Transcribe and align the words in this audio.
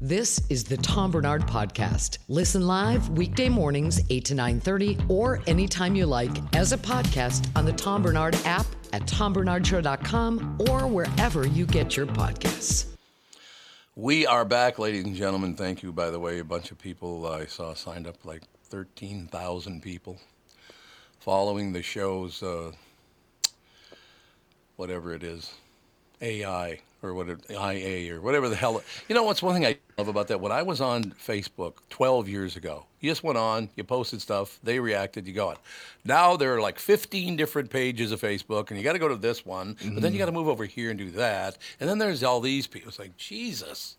This 0.00 0.40
is 0.50 0.64
the 0.64 0.76
Tom 0.76 1.10
Barnard 1.10 1.46
Podcast. 1.46 2.18
Listen 2.28 2.66
live 2.66 3.08
weekday 3.10 3.48
mornings, 3.48 4.00
8 4.10 4.24
to 4.26 4.34
9.30, 4.34 5.10
or 5.10 5.42
anytime 5.46 5.94
you 5.96 6.06
like 6.06 6.30
as 6.54 6.72
a 6.72 6.78
podcast 6.78 7.48
on 7.56 7.64
the 7.64 7.72
Tom 7.72 8.02
Barnard 8.02 8.36
app 8.44 8.66
at 8.92 9.02
tombarnardshow.com 9.02 10.58
or 10.68 10.86
wherever 10.86 11.46
you 11.46 11.66
get 11.66 11.96
your 11.96 12.06
podcasts. 12.06 12.86
We 13.94 14.26
are 14.26 14.44
back, 14.44 14.78
ladies 14.78 15.04
and 15.04 15.16
gentlemen. 15.16 15.54
Thank 15.54 15.82
you, 15.82 15.92
by 15.92 16.10
the 16.10 16.20
way. 16.20 16.38
A 16.38 16.44
bunch 16.44 16.70
of 16.70 16.78
people 16.78 17.26
I 17.26 17.46
saw 17.46 17.74
signed 17.74 18.06
up, 18.06 18.24
like 18.24 18.42
13,000 18.64 19.82
people, 19.82 20.18
following 21.18 21.72
the 21.72 21.82
show's, 21.82 22.42
uh, 22.42 22.72
whatever 24.76 25.14
it 25.14 25.22
is, 25.22 25.52
AI 26.20 26.80
or 27.02 27.14
what 27.14 27.28
it, 27.28 27.40
IA 27.50 28.14
or 28.14 28.20
whatever 28.20 28.48
the 28.48 28.56
hell. 28.56 28.82
You 29.08 29.14
know 29.14 29.22
what's 29.22 29.42
one 29.42 29.54
thing 29.54 29.66
I 29.66 29.78
love 29.98 30.08
about 30.08 30.28
that? 30.28 30.40
When 30.40 30.52
I 30.52 30.62
was 30.62 30.80
on 30.80 31.04
Facebook 31.04 31.74
12 31.90 32.28
years 32.28 32.56
ago, 32.56 32.86
you 33.00 33.10
just 33.10 33.22
went 33.22 33.38
on, 33.38 33.68
you 33.76 33.84
posted 33.84 34.20
stuff, 34.20 34.58
they 34.62 34.80
reacted, 34.80 35.26
you 35.26 35.32
go 35.32 35.48
on. 35.48 35.56
Now 36.04 36.36
there 36.36 36.54
are 36.54 36.60
like 36.60 36.78
15 36.78 37.36
different 37.36 37.70
pages 37.70 38.12
of 38.12 38.20
Facebook, 38.20 38.70
and 38.70 38.78
you 38.78 38.84
got 38.84 38.94
to 38.94 38.98
go 38.98 39.08
to 39.08 39.16
this 39.16 39.44
one, 39.44 39.74
mm-hmm. 39.74 39.94
but 39.94 40.02
then 40.02 40.12
you 40.12 40.18
got 40.18 40.26
to 40.26 40.32
move 40.32 40.48
over 40.48 40.64
here 40.64 40.90
and 40.90 40.98
do 40.98 41.10
that, 41.12 41.58
and 41.80 41.88
then 41.88 41.98
there's 41.98 42.22
all 42.22 42.40
these 42.40 42.66
people. 42.66 42.88
It's 42.88 42.98
like 42.98 43.16
Jesus, 43.16 43.96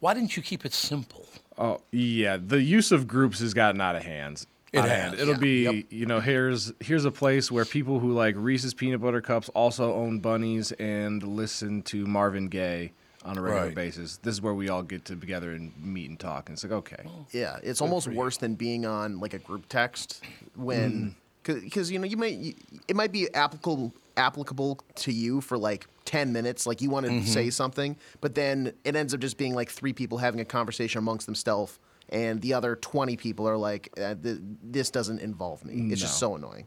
why 0.00 0.14
didn't 0.14 0.36
you 0.36 0.42
keep 0.42 0.64
it 0.64 0.72
simple? 0.72 1.26
Oh 1.58 1.80
yeah, 1.90 2.38
the 2.40 2.62
use 2.62 2.92
of 2.92 3.06
groups 3.06 3.40
has 3.40 3.54
gotten 3.54 3.80
out 3.80 3.96
of 3.96 4.02
hands. 4.02 4.46
It 4.72 4.84
has. 4.84 5.14
It'll 5.14 5.34
yeah. 5.34 5.40
be, 5.40 5.62
yep. 5.64 5.84
you 5.90 6.06
know, 6.06 6.20
here's 6.20 6.72
here's 6.80 7.04
a 7.04 7.10
place 7.10 7.50
where 7.50 7.64
people 7.64 7.98
who 7.98 8.12
like 8.12 8.34
Reese's 8.38 8.72
peanut 8.72 9.00
butter 9.00 9.20
cups 9.20 9.48
also 9.50 9.92
own 9.94 10.20
bunnies 10.20 10.70
and 10.72 11.22
listen 11.22 11.82
to 11.82 12.06
Marvin 12.06 12.48
Gaye 12.48 12.92
on 13.24 13.36
a 13.36 13.42
regular 13.42 13.66
right. 13.66 13.74
basis. 13.74 14.18
This 14.18 14.34
is 14.34 14.42
where 14.42 14.54
we 14.54 14.68
all 14.68 14.82
get 14.82 15.04
together 15.04 15.52
and 15.52 15.72
meet 15.82 16.08
and 16.08 16.18
talk. 16.18 16.48
And 16.48 16.54
it's 16.54 16.62
like, 16.62 16.72
okay, 16.72 17.04
yeah, 17.32 17.58
it's 17.62 17.80
almost 17.80 18.08
worse 18.08 18.36
than 18.36 18.54
being 18.54 18.86
on 18.86 19.18
like 19.18 19.34
a 19.34 19.38
group 19.38 19.68
text 19.68 20.22
when 20.54 21.16
because 21.42 21.90
mm. 21.90 21.92
you 21.92 21.98
know 21.98 22.06
you 22.06 22.16
might 22.16 22.34
you, 22.34 22.54
it 22.86 22.94
might 22.96 23.12
be 23.12 23.32
applicable 23.34 23.92
applicable 24.16 24.78
to 24.94 25.12
you 25.12 25.40
for 25.40 25.56
like 25.56 25.86
10 26.04 26.32
minutes 26.32 26.66
like 26.66 26.82
you 26.82 26.90
want 26.90 27.06
to 27.06 27.12
mm-hmm. 27.12 27.24
say 27.24 27.48
something 27.48 27.96
but 28.20 28.34
then 28.34 28.72
it 28.84 28.94
ends 28.94 29.14
up 29.14 29.20
just 29.20 29.38
being 29.38 29.54
like 29.54 29.70
three 29.70 29.92
people 29.92 30.18
having 30.18 30.40
a 30.40 30.44
conversation 30.44 30.98
amongst 30.98 31.24
themselves 31.26 31.78
and 32.10 32.40
the 32.42 32.54
other 32.54 32.76
20 32.76 33.16
people 33.16 33.48
are 33.48 33.56
like, 33.56 33.88
uh, 33.98 34.14
th- 34.22 34.38
this 34.62 34.90
doesn't 34.90 35.20
involve 35.20 35.64
me. 35.64 35.74
It's 35.92 36.00
No. 36.02 36.06
just 36.06 36.18
so 36.18 36.34
annoying. 36.36 36.66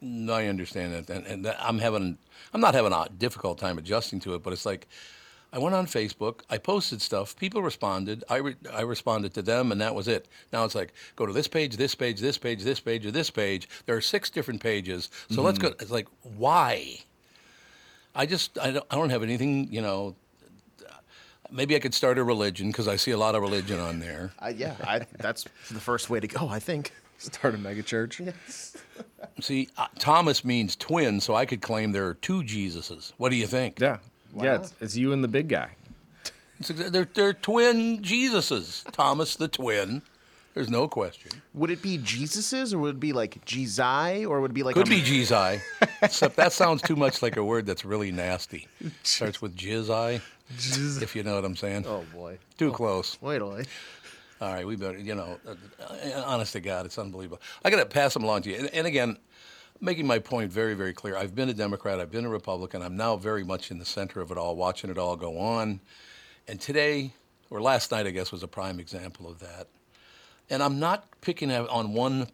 No, 0.00 0.34
I 0.34 0.46
understand 0.46 0.92
that, 0.94 1.10
and, 1.10 1.26
and 1.26 1.44
that 1.44 1.56
I'm 1.60 1.78
having, 1.78 2.18
I'm 2.52 2.60
not 2.60 2.74
having 2.74 2.92
a 2.92 3.08
difficult 3.18 3.58
time 3.58 3.78
adjusting 3.78 4.20
to 4.20 4.34
it, 4.34 4.42
but 4.42 4.52
it's 4.52 4.66
like, 4.66 4.86
I 5.52 5.58
went 5.58 5.74
on 5.74 5.86
Facebook, 5.86 6.40
I 6.50 6.58
posted 6.58 7.00
stuff, 7.00 7.36
people 7.36 7.62
responded, 7.62 8.22
I, 8.28 8.36
re- 8.36 8.56
I 8.72 8.80
responded 8.82 9.32
to 9.34 9.42
them, 9.42 9.72
and 9.72 9.80
that 9.80 9.94
was 9.94 10.08
it. 10.08 10.26
Now 10.52 10.64
it's 10.64 10.74
like, 10.74 10.92
go 11.16 11.26
to 11.26 11.32
this 11.32 11.46
page, 11.48 11.76
this 11.76 11.94
page, 11.94 12.20
this 12.20 12.36
page, 12.38 12.62
this 12.64 12.80
page, 12.80 13.06
or 13.06 13.12
this 13.12 13.30
page. 13.30 13.68
There 13.86 13.96
are 13.96 14.00
six 14.00 14.30
different 14.30 14.60
pages, 14.60 15.10
so 15.30 15.42
let's 15.42 15.58
go. 15.58 15.68
It's 15.68 15.92
like, 15.92 16.08
why? 16.22 16.98
I 18.14 18.26
just, 18.26 18.58
I 18.58 18.72
don't, 18.72 18.86
I 18.90 18.96
don't 18.96 19.10
have 19.10 19.22
anything, 19.22 19.72
you 19.72 19.80
know. 19.80 20.16
Maybe 21.50 21.76
I 21.76 21.78
could 21.78 21.94
start 21.94 22.18
a 22.18 22.24
religion 22.24 22.68
because 22.68 22.88
I 22.88 22.96
see 22.96 23.10
a 23.12 23.18
lot 23.18 23.34
of 23.34 23.42
religion 23.42 23.78
on 23.78 24.00
there. 24.00 24.32
I, 24.40 24.50
yeah, 24.50 24.74
I, 24.82 25.06
that's 25.18 25.44
the 25.70 25.80
first 25.80 26.10
way 26.10 26.20
to 26.20 26.26
go, 26.26 26.48
I 26.48 26.58
think. 26.58 26.92
start 27.18 27.54
a 27.54 27.58
megachurch. 27.58 28.24
Yes. 28.24 28.76
See, 29.40 29.68
uh, 29.76 29.86
Thomas 29.98 30.44
means 30.44 30.76
twin, 30.76 31.20
so 31.20 31.34
I 31.34 31.46
could 31.46 31.62
claim 31.62 31.92
there 31.92 32.06
are 32.06 32.14
two 32.14 32.42
Jesuses. 32.42 33.12
What 33.18 33.30
do 33.30 33.36
you 33.36 33.46
think? 33.46 33.78
Yeah, 33.80 33.98
yeah, 34.36 34.56
it's, 34.56 34.74
it's 34.80 34.96
you 34.96 35.12
and 35.12 35.22
the 35.22 35.28
big 35.28 35.48
guy. 35.48 35.70
It's 36.60 36.68
They're, 36.68 37.08
they're 37.12 37.32
twin 37.32 38.00
Jesuses. 38.02 38.90
Thomas 38.92 39.36
the 39.36 39.48
twin. 39.48 40.02
There's 40.54 40.70
no 40.70 40.86
question. 40.86 41.32
Would 41.54 41.70
it 41.70 41.82
be 41.82 41.98
Jesus's 41.98 42.72
or 42.72 42.78
would 42.78 42.94
it 42.96 43.00
be 43.00 43.12
like 43.12 43.44
Jesus 43.44 44.24
or 44.24 44.40
would 44.40 44.52
it 44.52 44.54
be 44.54 44.62
like 44.62 44.74
Could 44.76 44.86
a- 44.86 44.90
be 44.90 45.00
Jizai. 45.02 45.60
Except 46.00 46.36
that 46.36 46.52
sounds 46.52 46.80
too 46.80 46.94
much 46.94 47.22
like 47.22 47.36
a 47.36 47.42
word 47.44 47.66
that's 47.66 47.84
really 47.84 48.12
nasty. 48.12 48.68
Starts 49.02 49.42
with 49.42 49.56
Jizai, 49.56 50.20
if 50.48 51.16
you 51.16 51.22
know 51.22 51.36
what 51.36 51.44
I'm 51.44 51.56
saying. 51.56 51.84
Oh 51.86 52.04
boy. 52.12 52.38
Too 52.58 52.72
close. 52.72 53.16
Wait 53.20 53.40
a 53.40 53.44
minute. 53.44 53.68
All 54.40 54.52
right, 54.52 54.66
we 54.66 54.76
better, 54.76 54.98
you 54.98 55.14
know, 55.14 55.38
uh, 55.46 56.22
honest 56.26 56.52
to 56.54 56.60
God, 56.60 56.86
it's 56.86 56.98
unbelievable. 56.98 57.40
I 57.64 57.70
got 57.70 57.78
to 57.78 57.86
pass 57.86 58.14
them 58.14 58.24
along 58.24 58.42
to 58.42 58.50
you. 58.50 58.56
And, 58.56 58.74
and 58.74 58.86
again, 58.86 59.16
making 59.80 60.06
my 60.06 60.18
point 60.18 60.52
very, 60.52 60.74
very 60.74 60.92
clear. 60.92 61.16
I've 61.16 61.34
been 61.34 61.48
a 61.48 61.54
Democrat, 61.54 62.00
I've 62.00 62.10
been 62.10 62.24
a 62.24 62.28
Republican, 62.28 62.82
I'm 62.82 62.96
now 62.96 63.16
very 63.16 63.44
much 63.44 63.70
in 63.70 63.78
the 63.78 63.84
center 63.84 64.20
of 64.20 64.30
it 64.30 64.36
all, 64.36 64.56
watching 64.56 64.90
it 64.90 64.98
all 64.98 65.16
go 65.16 65.38
on. 65.38 65.80
And 66.48 66.60
today, 66.60 67.12
or 67.48 67.62
last 67.62 67.90
night, 67.92 68.06
I 68.06 68.10
guess, 68.10 68.32
was 68.32 68.42
a 68.42 68.48
prime 68.48 68.80
example 68.80 69.28
of 69.28 69.38
that. 69.38 69.68
And 70.50 70.62
I'm 70.62 70.78
not 70.78 71.06
picking 71.20 71.50
on 71.50 71.92
one 71.92 72.26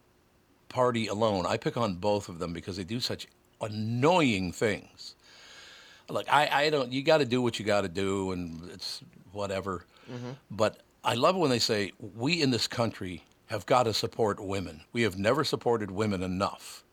party 0.69 1.07
alone. 1.07 1.47
I 1.47 1.59
pick 1.59 1.77
on 1.77 1.95
both 1.97 2.29
of 2.29 2.39
them 2.39 2.53
because 2.53 2.77
they 2.77 2.85
do 2.85 2.99
such 2.99 3.29
annoying 3.61 4.53
things. 4.53 5.15
Look, 6.11 6.33
I, 6.33 6.49
I 6.67 6.71
don't. 6.71 6.93
You 6.93 7.03
got 7.03 7.19
to 7.19 7.25
do 7.25 7.41
what 7.43 7.59
you 7.59 7.65
got 7.65 7.83
to 7.83 7.89
do, 7.89 8.33
and 8.33 8.71
it's 8.71 9.03
whatever. 9.33 9.85
But 10.51 10.79
I 11.05 11.15
love 11.15 11.37
it 11.37 11.39
when 11.39 11.51
they 11.51 11.59
say 11.59 11.93
we 12.17 12.43
in 12.43 12.51
this 12.51 12.67
country 12.67 13.25
have 13.47 13.67
got 13.67 13.85
to 13.85 13.95
support 13.95 14.41
women. 14.41 14.83
We 14.93 15.03
have 15.03 15.19
never 15.19 15.45
supported 15.45 15.91
women 15.91 16.23
enough. 16.23 16.85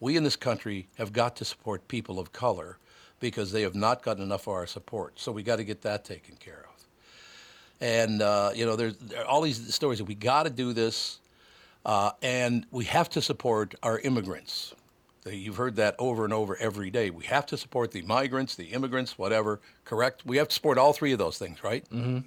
We 0.00 0.16
in 0.16 0.24
this 0.24 0.36
country 0.36 0.88
have 0.98 1.12
got 1.12 1.36
to 1.36 1.44
support 1.44 1.88
people 1.88 2.18
of 2.18 2.32
color 2.32 2.78
because 3.18 3.52
they 3.52 3.62
have 3.62 3.74
not 3.74 4.02
gotten 4.02 4.22
enough 4.22 4.46
of 4.46 4.52
our 4.54 4.66
support. 4.66 5.18
So 5.18 5.32
we 5.32 5.42
got 5.42 5.56
to 5.56 5.64
get 5.64 5.82
that 5.82 6.04
taken 6.04 6.36
care 6.36 6.64
of. 6.68 6.84
And 7.80 8.22
uh, 8.22 8.50
you 8.54 8.66
know, 8.66 8.76
there's 8.76 8.96
there 8.96 9.22
are 9.22 9.26
all 9.26 9.42
these 9.42 9.74
stories 9.74 9.98
that 9.98 10.04
we 10.04 10.14
got 10.14 10.44
to 10.44 10.50
do 10.50 10.72
this, 10.72 11.18
uh, 11.84 12.10
and 12.22 12.66
we 12.70 12.84
have 12.86 13.08
to 13.10 13.22
support 13.22 13.74
our 13.82 13.98
immigrants. 14.00 14.74
You've 15.34 15.56
heard 15.56 15.76
that 15.76 15.96
over 15.98 16.24
and 16.24 16.32
over 16.32 16.56
every 16.56 16.90
day. 16.90 17.10
We 17.10 17.24
have 17.24 17.46
to 17.46 17.56
support 17.56 17.90
the 17.92 18.02
migrants, 18.02 18.54
the 18.54 18.66
immigrants, 18.66 19.18
whatever. 19.18 19.60
Correct? 19.84 20.24
We 20.24 20.36
have 20.36 20.48
to 20.48 20.54
support 20.54 20.78
all 20.78 20.92
three 20.92 21.12
of 21.12 21.18
those 21.18 21.38
things, 21.38 21.62
right? 21.64 21.84
Mm-hmm. 21.90 22.18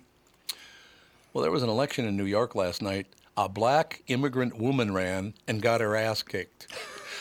Well, 1.33 1.41
there 1.41 1.51
was 1.51 1.63
an 1.63 1.69
election 1.69 2.05
in 2.05 2.17
New 2.17 2.25
York 2.25 2.55
last 2.55 2.81
night. 2.81 3.07
A 3.37 3.47
black 3.47 4.03
immigrant 4.07 4.57
woman 4.57 4.93
ran 4.93 5.33
and 5.47 5.61
got 5.61 5.81
her 5.81 5.95
ass 5.95 6.23
kicked. 6.23 6.67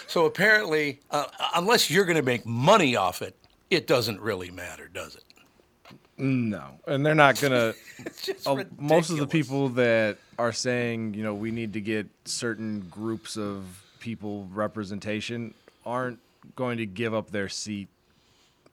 So 0.09 0.25
apparently, 0.25 1.01
uh, 1.11 1.27
unless 1.55 1.91
you're 1.91 2.07
going 2.07 2.17
to 2.17 2.23
make 2.23 2.47
money 2.47 2.97
off 2.97 3.21
it, 3.21 3.37
it 3.69 3.87
doesn't 3.87 4.19
really 4.23 4.51
matter, 4.51 4.89
does 4.89 5.15
it? 5.15 5.25
No, 6.17 6.81
and 6.87 7.05
they're 7.07 7.15
not 7.15 7.39
gonna. 7.41 7.75
uh, 8.47 8.65
most 8.79 9.11
of 9.11 9.19
the 9.19 9.27
people 9.27 9.69
that 9.71 10.17
are 10.39 10.53
saying, 10.53 11.13
you 11.13 11.23
know, 11.23 11.35
we 11.35 11.51
need 11.51 11.75
to 11.75 11.81
get 11.81 12.09
certain 12.25 12.81
groups 12.91 13.37
of 13.37 13.65
people 14.01 14.49
representation 14.53 15.55
aren't 15.89 16.21
going 16.55 16.79
to 16.79 16.87
give 16.87 17.15
up 17.15 17.31
their 17.31 17.49
seat 17.49 17.89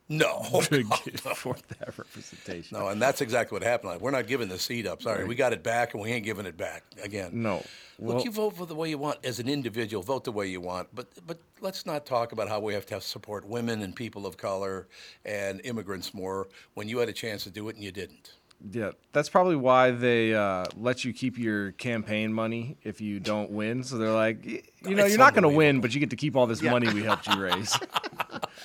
No. 0.09 0.43
to 0.63 0.83
get 0.83 1.19
for 1.35 1.55
that 1.79 1.97
representation. 1.97 2.77
No, 2.77 2.89
and 2.89 3.01
that's 3.01 3.21
exactly 3.21 3.55
what 3.55 3.63
happened. 3.63 3.93
Like, 3.93 4.01
we're 4.01 4.11
not 4.11 4.27
giving 4.27 4.49
the 4.49 4.59
seat 4.59 4.85
up. 4.85 5.01
Sorry, 5.01 5.23
we 5.25 5.33
got 5.35 5.53
it 5.53 5.63
back, 5.63 5.93
and 5.93 6.03
we 6.03 6.11
ain't 6.11 6.25
giving 6.25 6.45
it 6.45 6.57
back 6.57 6.83
again. 7.01 7.31
No. 7.33 7.63
Well, 7.97 8.17
Look, 8.17 8.25
you 8.25 8.31
vote 8.31 8.57
for 8.57 8.65
the 8.65 8.75
way 8.75 8.89
you 8.89 8.97
want 8.97 9.19
as 9.23 9.39
an 9.39 9.47
individual. 9.47 10.03
Vote 10.03 10.25
the 10.25 10.31
way 10.31 10.47
you 10.47 10.59
want, 10.59 10.89
but 10.93 11.07
but 11.25 11.37
let's 11.61 11.85
not 11.85 12.05
talk 12.05 12.33
about 12.33 12.49
how 12.49 12.59
we 12.59 12.73
have 12.73 12.85
to 12.87 12.93
have 12.95 13.03
support 13.03 13.47
women 13.47 13.81
and 13.81 13.95
people 13.95 14.25
of 14.25 14.35
color 14.35 14.87
and 15.23 15.61
immigrants 15.63 16.13
more 16.13 16.47
when 16.73 16.89
you 16.89 16.97
had 16.97 17.07
a 17.07 17.13
chance 17.13 17.45
to 17.45 17.49
do 17.49 17.69
it 17.69 17.75
and 17.75 17.83
you 17.85 17.93
didn't. 17.93 18.33
Yeah, 18.71 18.91
that's 19.13 19.29
probably 19.29 19.55
why 19.55 19.91
they 19.91 20.33
uh, 20.33 20.65
let 20.77 21.05
you 21.05 21.13
keep 21.13 21.37
your 21.37 21.71
campaign 21.73 22.33
money 22.33 22.77
if 22.83 22.99
you 23.01 23.19
don't 23.19 23.51
win. 23.51 23.83
So 23.83 23.97
they're 23.97 24.11
like, 24.11 24.43
you 24.45 24.61
know, 24.83 25.03
It's 25.03 25.09
you're 25.09 25.17
not 25.19 25.33
going 25.33 25.43
to 25.43 25.49
win, 25.49 25.81
but 25.81 25.93
you 25.93 25.99
get 25.99 26.09
to 26.11 26.15
keep 26.15 26.35
all 26.35 26.47
this 26.47 26.61
money 26.61 26.91
we 26.93 27.03
helped 27.03 27.27
you 27.27 27.39
raise. 27.41 27.77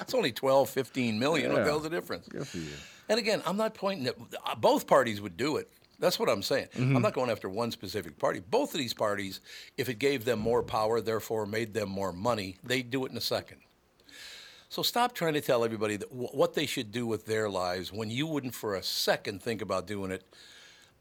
It's 0.00 0.14
only 0.14 0.32
12, 0.32 0.68
15 0.70 1.18
million. 1.18 1.50
What 1.52 1.58
Yeah. 1.58 1.64
the 1.64 1.70
hell's 1.70 1.82
the 1.82 1.90
difference? 1.90 2.26
Good 2.26 2.46
for 2.48 2.56
you. 2.58 2.70
And 3.08 3.18
again, 3.18 3.42
I'm 3.44 3.56
not 3.56 3.74
pointing 3.74 4.06
at 4.06 4.16
uh, 4.46 4.54
both 4.54 4.86
parties 4.86 5.20
would 5.20 5.36
do 5.36 5.56
it. 5.56 5.70
That's 5.98 6.18
what 6.18 6.28
I'm 6.30 6.42
saying. 6.42 6.68
Mm-hmm. 6.74 6.96
I'm 6.96 7.02
not 7.02 7.12
going 7.12 7.28
after 7.28 7.48
one 7.50 7.70
specific 7.70 8.18
party. 8.18 8.40
Both 8.40 8.72
of 8.72 8.78
these 8.78 8.94
parties, 8.94 9.40
if 9.76 9.88
it 9.90 9.98
gave 9.98 10.24
them 10.24 10.38
more 10.38 10.62
power, 10.62 11.00
therefore 11.00 11.44
made 11.44 11.74
them 11.74 11.90
more 11.90 12.12
money, 12.12 12.56
they'd 12.64 12.90
do 12.90 13.04
it 13.04 13.12
in 13.12 13.18
a 13.18 13.20
second. 13.20 13.58
So 14.70 14.84
stop 14.84 15.14
trying 15.14 15.34
to 15.34 15.40
tell 15.40 15.64
everybody 15.64 15.96
wh- 15.96 16.32
what 16.32 16.54
they 16.54 16.64
should 16.64 16.92
do 16.92 17.04
with 17.04 17.26
their 17.26 17.50
lives 17.50 17.92
when 17.92 18.08
you 18.08 18.28
wouldn't 18.28 18.54
for 18.54 18.76
a 18.76 18.84
second 18.84 19.42
think 19.42 19.60
about 19.60 19.88
doing 19.88 20.12
it 20.12 20.22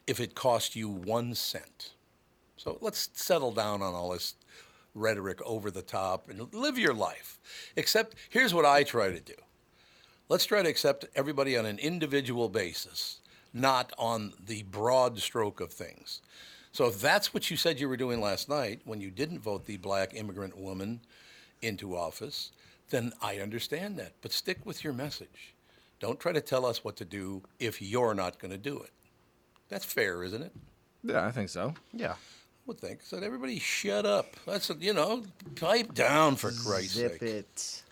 if 0.08 0.20
it 0.20 0.34
cost 0.34 0.76
you 0.76 0.90
one 0.90 1.36
cent. 1.36 1.92
So 2.58 2.80
let's 2.82 3.10
settle 3.14 3.52
down 3.52 3.84
on 3.84 3.94
all 3.94 4.10
this 4.10 4.34
rhetoric 4.96 5.40
over 5.46 5.70
the 5.70 5.84
top 5.84 6.32
and 6.32 6.52
live 6.52 6.80
your 6.80 6.96
life. 6.96 7.38
Except 7.76 8.16
here's 8.32 8.56
what 8.56 8.66
I 8.66 8.82
try 8.82 9.12
to 9.12 9.20
do. 9.20 9.36
Let's 10.30 10.46
try 10.46 10.64
to 10.64 10.70
accept 10.70 11.06
everybody 11.16 11.56
on 11.56 11.68
an 11.68 11.78
individual 11.78 12.50
basis, 12.50 13.20
not 13.54 13.94
on 14.00 14.34
the 14.44 14.64
broad 14.64 15.20
stroke 15.20 15.62
of 15.62 15.72
things. 15.72 16.24
So 16.72 16.88
if 16.88 17.00
that's 17.00 17.36
what 17.36 17.52
you 17.52 17.58
said 17.58 17.80
you 17.80 17.88
were 17.88 17.98
doing 17.98 18.20
last 18.20 18.50
night 18.50 18.82
when 18.84 19.00
you 19.00 19.12
didn't 19.12 19.40
vote 19.40 19.66
the 19.66 19.78
black 19.78 20.16
immigrant 20.16 20.58
woman 20.58 21.02
into 21.62 21.96
office, 21.96 22.52
then 22.90 23.14
I 23.22 23.38
understand 23.38 23.98
that. 23.98 24.14
But 24.22 24.32
stick 24.32 24.60
with 24.66 24.84
your 24.84 24.94
message. 24.94 25.56
Don't 26.00 26.20
try 26.20 26.32
to 26.32 26.42
tell 26.42 26.66
us 26.66 26.84
what 26.84 26.96
to 26.98 27.06
do 27.06 27.44
if 27.60 27.82
you're 27.82 28.14
not 28.14 28.40
going 28.40 28.52
to 28.52 28.58
do 28.58 28.80
it. 28.80 28.92
That's 29.68 29.86
fair, 29.86 30.24
isn't 30.24 30.42
it? 30.42 30.54
Yeah, 31.04 31.26
I 31.26 31.32
think 31.32 31.50
so. 31.50 31.74
Yeah. 31.94 32.14
I 32.14 32.16
would 32.66 32.80
think. 32.80 33.02
So 33.04 33.18
everybody 33.18 33.60
shut 33.60 34.06
up. 34.06 34.36
That's 34.46 34.72
you 34.80 34.94
know, 34.94 35.24
pipe 35.56 35.94
down 35.94 36.36
for 36.36 36.52
Christ's 36.52 36.94
Zip 36.94 37.14
sake. 37.14 37.22
it. 37.22 37.84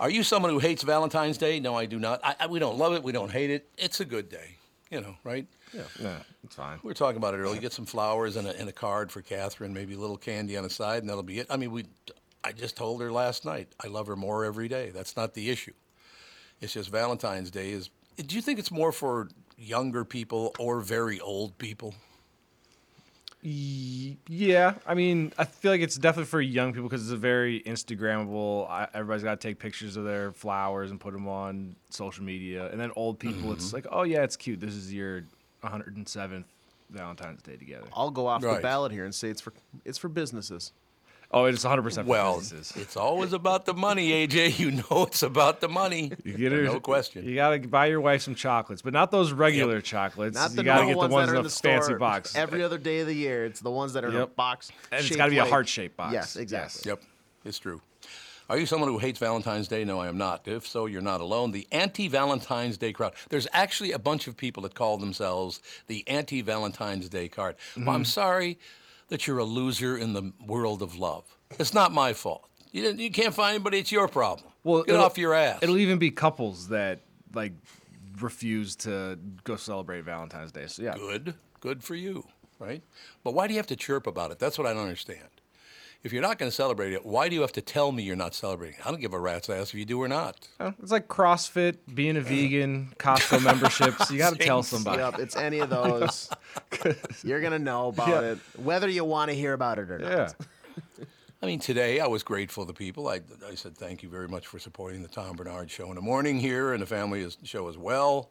Are 0.00 0.10
you 0.10 0.22
someone 0.22 0.50
who 0.50 0.58
hates 0.58 0.82
Valentine's 0.82 1.38
Day? 1.38 1.60
No, 1.60 1.74
I 1.76 1.86
do 1.86 1.98
not. 1.98 2.20
I, 2.24 2.34
I, 2.40 2.46
we 2.48 2.58
don't 2.58 2.76
love 2.76 2.94
it. 2.94 3.02
We 3.02 3.12
don't 3.12 3.30
hate 3.30 3.50
it. 3.50 3.68
It's 3.78 4.00
a 4.00 4.04
good 4.04 4.28
day. 4.28 4.56
You 4.90 5.00
know, 5.00 5.14
right? 5.24 5.46
Yeah, 5.72 5.82
yeah, 6.00 6.18
it's 6.44 6.54
fine. 6.54 6.78
We 6.82 6.88
were 6.88 6.94
talking 6.94 7.16
about 7.16 7.34
it 7.34 7.38
earlier. 7.38 7.60
Get 7.60 7.72
some 7.72 7.86
flowers 7.86 8.36
and 8.36 8.46
a, 8.46 8.56
and 8.58 8.68
a 8.68 8.72
card 8.72 9.10
for 9.10 9.22
Catherine, 9.22 9.72
maybe 9.72 9.94
a 9.94 9.98
little 9.98 10.16
candy 10.16 10.56
on 10.56 10.62
the 10.62 10.70
side, 10.70 11.02
and 11.02 11.08
that'll 11.08 11.22
be 11.24 11.38
it. 11.40 11.46
I 11.50 11.56
mean, 11.56 11.72
we. 11.72 11.84
I 12.44 12.52
just 12.52 12.76
told 12.76 13.00
her 13.00 13.10
last 13.10 13.44
night 13.44 13.68
I 13.82 13.86
love 13.88 14.06
her 14.06 14.16
more 14.16 14.44
every 14.44 14.68
day. 14.68 14.90
That's 14.90 15.16
not 15.16 15.34
the 15.34 15.50
issue. 15.50 15.72
It's 16.60 16.72
just 16.74 16.90
Valentine's 16.90 17.50
Day 17.50 17.70
is. 17.70 17.90
Do 18.16 18.36
you 18.36 18.42
think 18.42 18.58
it's 18.58 18.70
more 18.70 18.92
for 18.92 19.28
younger 19.58 20.04
people 20.04 20.54
or 20.58 20.80
very 20.80 21.18
old 21.20 21.56
people? 21.58 21.94
Yeah, 23.46 24.74
I 24.86 24.94
mean, 24.94 25.32
I 25.36 25.44
feel 25.44 25.70
like 25.70 25.82
it's 25.82 25.96
definitely 25.96 26.26
for 26.30 26.40
young 26.40 26.72
people 26.72 26.88
because 26.88 27.02
it's 27.02 27.12
a 27.12 27.16
very 27.16 27.60
Instagrammable. 27.60 28.70
I, 28.70 28.88
everybody's 28.94 29.22
got 29.22 29.38
to 29.38 29.48
take 29.48 29.58
pictures 29.58 29.96
of 29.98 30.04
their 30.04 30.32
flowers 30.32 30.90
and 30.90 30.98
put 30.98 31.12
them 31.12 31.28
on 31.28 31.76
social 31.90 32.24
media. 32.24 32.70
And 32.70 32.80
then 32.80 32.90
old 32.96 33.18
people, 33.18 33.52
it's 33.52 33.66
Mm-hmm. 33.66 33.74
like, 33.76 33.86
oh 33.90 34.04
yeah, 34.04 34.22
it's 34.22 34.36
cute. 34.36 34.60
This 34.60 34.72
is 34.74 34.94
your 34.94 35.24
107th 35.62 36.44
Valentine's 36.90 37.42
Day 37.42 37.56
together. 37.56 37.86
I'll 37.92 38.10
go 38.10 38.26
off 38.28 38.40
the 38.40 38.60
ballot 38.62 38.92
here 38.92 39.04
and 39.04 39.14
say 39.14 39.28
it's 39.28 39.42
for 39.42 39.52
it's 39.84 39.98
for 39.98 40.08
businesses. 40.08 40.72
Oh, 41.34 41.46
it's 41.46 41.64
100 41.64 41.82
percent 41.82 42.06
Well, 42.06 42.38
businesses. 42.38 42.80
it's 42.80 42.96
always 42.96 43.32
about 43.32 43.66
the 43.66 43.74
money, 43.74 44.26
AJ. 44.26 44.58
You 44.58 44.70
know 44.70 45.02
it's 45.02 45.24
about 45.24 45.60
the 45.60 45.68
money. 45.68 46.12
You 46.24 46.34
get 46.34 46.52
her, 46.52 46.62
no 46.62 46.78
question. 46.78 47.26
You 47.26 47.34
gotta 47.34 47.58
buy 47.58 47.86
your 47.86 48.00
wife 48.00 48.22
some 48.22 48.36
chocolates, 48.36 48.82
but 48.82 48.92
not 48.92 49.10
those 49.10 49.32
regular 49.32 49.80
chocolates. 49.80 50.36
Not 50.36 50.50
you 50.50 50.56
the 50.56 50.62
gotta 50.62 50.86
get 50.86 50.92
the 50.92 50.98
ones 50.98 51.12
ones 51.12 51.26
that 51.26 51.32
are 51.32 51.34
in 51.34 51.38
in 51.40 51.44
the 51.44 51.50
fancy 51.50 51.84
store 51.86 51.98
box. 51.98 52.36
every 52.36 52.62
other 52.62 52.78
day 52.78 53.00
of 53.00 53.08
the 53.08 53.14
year. 53.14 53.44
It's 53.44 53.58
the 53.58 53.70
ones 53.70 53.94
that 53.94 54.04
are 54.04 54.08
in 54.08 54.14
a 54.14 54.18
Yep. 54.20 54.36
box. 54.36 54.70
And 54.92 55.04
it's 55.04 55.16
gotta 55.16 55.30
be 55.30 55.38
a 55.38 55.44
heart-shaped 55.44 55.96
box. 55.96 56.12
Yes, 56.12 56.36
exactly. 56.36 56.88
Yep, 56.88 57.02
it's 57.44 57.58
true. 57.58 57.82
Are 58.48 58.58
you 58.58 58.66
someone 58.66 58.88
who 58.88 58.98
hates 58.98 59.18
Valentine's 59.18 59.66
Day? 59.66 59.84
No, 59.84 59.98
I 59.98 60.06
am 60.06 60.18
not. 60.18 60.46
If 60.46 60.66
so, 60.68 60.86
you're 60.86 61.02
not 61.02 61.20
alone. 61.20 61.50
The 61.50 61.66
anti 61.72 62.06
Valentine's 62.06 62.78
Day 62.78 62.92
crowd. 62.92 63.14
There's 63.30 63.48
actually 63.52 63.90
a 63.90 63.98
bunch 63.98 64.28
of 64.28 64.36
people 64.36 64.62
that 64.62 64.74
call 64.74 64.98
themselves 64.98 65.60
the 65.88 66.06
anti 66.06 66.42
Valentine's 66.42 67.08
Day 67.08 67.28
card. 67.28 67.56
Well, 67.76 67.88
I'm 67.88 68.02
mm-hmm. 68.02 68.04
sorry 68.04 68.58
that 69.08 69.26
you're 69.26 69.38
a 69.38 69.44
loser 69.44 69.96
in 69.96 70.12
the 70.12 70.32
world 70.46 70.82
of 70.82 70.96
love. 70.98 71.24
It's 71.58 71.74
not 71.74 71.92
my 71.92 72.12
fault. 72.12 72.48
You, 72.72 72.82
didn't- 72.82 73.00
you 73.00 73.10
can't 73.10 73.34
find 73.34 73.54
anybody, 73.54 73.78
it's 73.78 73.92
your 73.92 74.08
problem. 74.08 74.50
Well, 74.64 74.82
Get 74.82 74.96
off 74.96 75.18
your 75.18 75.34
ass. 75.34 75.58
It'll 75.62 75.76
even 75.78 75.98
be 75.98 76.10
couples 76.10 76.68
that 76.68 77.00
like 77.34 77.52
refuse 78.20 78.76
to 78.76 79.18
go 79.44 79.56
celebrate 79.56 80.02
Valentine's 80.02 80.52
Day. 80.52 80.66
So 80.66 80.82
yeah, 80.82 80.94
good, 80.94 81.34
good 81.60 81.82
for 81.84 81.94
you, 81.94 82.24
right? 82.58 82.82
But 83.22 83.34
why 83.34 83.46
do 83.46 83.52
you 83.52 83.58
have 83.58 83.66
to 83.68 83.76
chirp 83.76 84.06
about 84.06 84.30
it? 84.30 84.38
That's 84.38 84.56
what 84.56 84.66
I 84.66 84.72
don't 84.72 84.82
understand. 84.84 85.28
If 86.04 86.12
you're 86.12 86.20
not 86.22 86.38
going 86.38 86.50
to 86.50 86.54
celebrate 86.54 86.92
it, 86.92 87.04
why 87.06 87.30
do 87.30 87.34
you 87.34 87.40
have 87.40 87.52
to 87.52 87.62
tell 87.62 87.90
me 87.90 88.02
you're 88.02 88.14
not 88.14 88.34
celebrating? 88.34 88.78
I 88.84 88.90
don't 88.90 89.00
give 89.00 89.14
a 89.14 89.18
rat's 89.18 89.48
ass 89.48 89.68
if 89.70 89.74
you 89.74 89.86
do 89.86 90.02
or 90.02 90.06
not. 90.06 90.36
Uh, 90.60 90.72
it's 90.82 90.92
like 90.92 91.08
CrossFit, 91.08 91.78
being 91.94 92.18
a 92.18 92.20
vegan, 92.20 92.92
Costco 92.98 93.42
memberships. 93.44 94.10
You 94.10 94.18
got 94.18 94.34
to 94.34 94.38
tell 94.38 94.62
somebody. 94.62 94.98
Yep, 94.98 95.18
it's 95.18 95.34
any 95.34 95.60
of 95.60 95.70
those. 95.70 96.28
You're 97.24 97.40
gonna 97.40 97.58
know 97.58 97.88
about 97.88 98.08
Yeah. 98.08 98.20
it, 98.32 98.38
whether 98.62 98.86
you 98.88 99.02
want 99.04 99.30
to 99.30 99.34
hear 99.34 99.54
about 99.54 99.78
it 99.78 99.90
or 99.90 99.98
not. 99.98 100.10
Yeah. 100.10 100.16
not. 100.16 100.36
I 101.42 101.46
mean, 101.46 101.58
today 101.58 102.00
I 102.00 102.06
was 102.06 102.22
grateful 102.22 102.66
to 102.66 102.72
people. 102.74 103.08
I, 103.08 103.20
I 103.46 103.54
said 103.54 103.76
thank 103.76 104.02
you 104.02 104.08
very 104.10 104.28
much 104.28 104.46
for 104.46 104.58
supporting 104.58 105.02
the 105.02 105.08
Tom 105.08 105.36
Barnard 105.36 105.70
Show 105.70 105.88
in 105.88 105.94
the 105.94 106.00
morning 106.02 106.38
here 106.38 106.72
and 106.74 106.82
the 106.82 106.86
family 106.86 107.20
is, 107.22 107.36
show 107.44 107.68
as 107.68 107.76
well. 107.78 108.30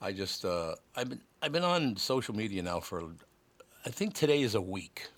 I 0.00 0.12
just 0.12 0.44
uh, 0.46 0.74
I've 0.96 1.10
been 1.10 1.20
I've 1.42 1.52
been 1.52 1.64
on 1.64 1.96
social 1.96 2.34
media 2.34 2.62
now 2.62 2.80
for 2.80 3.02
I 3.84 3.90
think 3.90 4.14
today 4.14 4.40
is 4.42 4.54
a 4.54 4.60
week, 4.60 5.08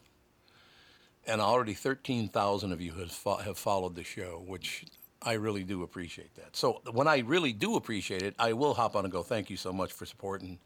and 1.30 1.40
already 1.40 1.74
thirteen 1.74 2.28
thousand 2.28 2.72
of 2.72 2.80
you 2.80 2.92
have 2.92 3.10
fo- 3.12 3.36
have 3.36 3.56
followed 3.58 3.94
the 3.94 4.04
show, 4.04 4.42
which 4.46 4.84
I 5.22 5.34
really 5.34 5.64
do 5.64 5.82
appreciate 5.82 6.34
that. 6.36 6.56
So 6.56 6.80
when 6.92 7.06
I 7.08 7.18
really 7.18 7.52
do 7.52 7.76
appreciate 7.76 8.22
it, 8.22 8.34
I 8.38 8.52
will 8.54 8.74
hop 8.74 8.96
on 8.96 9.04
and 9.04 9.12
go 9.12 9.22
thank 9.22 9.50
you 9.50 9.56
so 9.56 9.72
much 9.72 9.92
for 9.92 10.06
supporting 10.06 10.58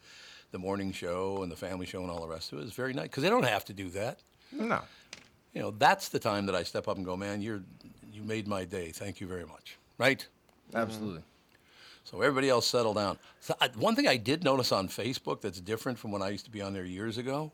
the 0.52 0.58
morning 0.58 0.92
show 0.92 1.42
and 1.42 1.50
the 1.50 1.56
family 1.56 1.86
show 1.86 2.02
and 2.02 2.10
all 2.10 2.20
the 2.20 2.28
rest 2.28 2.52
of 2.52 2.58
it. 2.60 2.62
It's 2.62 2.74
very 2.76 2.92
nice 2.94 3.08
because 3.08 3.22
they 3.24 3.30
don't 3.30 3.44
have 3.44 3.64
to 3.66 3.72
do 3.72 3.88
that 3.90 4.20
No. 4.52 4.80
you 5.52 5.60
know, 5.60 5.72
that's 5.72 6.08
the 6.10 6.20
time 6.20 6.46
that 6.46 6.54
I 6.54 6.62
step 6.62 6.86
up 6.86 6.96
and 6.96 7.04
go, 7.04 7.16
man, 7.16 7.42
you're 7.42 7.62
you 8.12 8.22
made 8.22 8.46
my 8.46 8.64
day. 8.64 8.90
Thank 8.92 9.20
you 9.20 9.26
very 9.26 9.44
much. 9.44 9.76
Right? 9.98 10.24
Absolutely. 10.72 11.18
Mm-hmm. 11.20 11.28
So 12.04 12.20
everybody 12.20 12.48
else 12.48 12.66
settle 12.66 12.94
down. 12.94 13.18
So 13.40 13.54
I, 13.60 13.70
one 13.76 13.96
thing 13.96 14.06
I 14.06 14.16
did 14.16 14.44
notice 14.44 14.70
on 14.70 14.88
Facebook 14.88 15.40
that's 15.40 15.60
different 15.60 15.98
from 15.98 16.12
when 16.12 16.22
I 16.22 16.28
used 16.28 16.44
to 16.44 16.50
be 16.50 16.62
on 16.62 16.72
there 16.72 16.84
years 16.84 17.18
ago. 17.18 17.50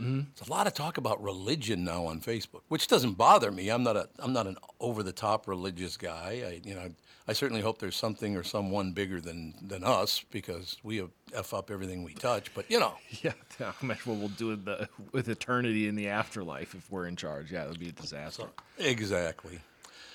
Mm-hmm. 0.00 0.20
There's 0.36 0.48
a 0.48 0.50
lot 0.50 0.66
of 0.66 0.74
talk 0.74 0.96
about 0.96 1.22
religion 1.22 1.84
now 1.84 2.06
on 2.06 2.20
Facebook, 2.20 2.62
which 2.68 2.88
doesn't 2.88 3.14
bother 3.14 3.50
me. 3.50 3.68
I'm 3.68 3.82
not 3.82 3.96
a 3.96 4.08
I'm 4.18 4.32
not 4.32 4.46
an 4.46 4.56
over 4.80 5.02
the 5.02 5.12
top 5.12 5.46
religious 5.46 5.96
guy. 5.96 6.42
I 6.46 6.60
you 6.66 6.74
know 6.74 6.90
I 7.28 7.32
certainly 7.32 7.62
hope 7.62 7.78
there's 7.78 7.96
something 7.96 8.36
or 8.36 8.42
someone 8.42 8.92
bigger 8.92 9.20
than 9.20 9.54
than 9.62 9.84
us 9.84 10.24
because 10.30 10.78
we 10.82 11.02
f 11.34 11.54
up 11.54 11.70
everything 11.70 12.02
we 12.02 12.14
touch. 12.14 12.52
But 12.54 12.70
you 12.70 12.80
know, 12.80 12.94
Yeah. 13.22 13.32
I 13.60 13.72
imagine 13.82 14.12
what 14.12 14.18
we'll 14.18 14.28
do 14.28 14.48
with, 14.48 14.64
the, 14.64 14.88
with 15.12 15.28
eternity 15.28 15.86
in 15.86 15.94
the 15.94 16.08
afterlife 16.08 16.74
if 16.74 16.90
we're 16.90 17.06
in 17.06 17.16
charge. 17.16 17.52
Yeah, 17.52 17.64
it 17.64 17.68
would 17.68 17.80
be 17.80 17.90
a 17.90 17.92
disaster. 17.92 18.46
Exactly. 18.78 19.60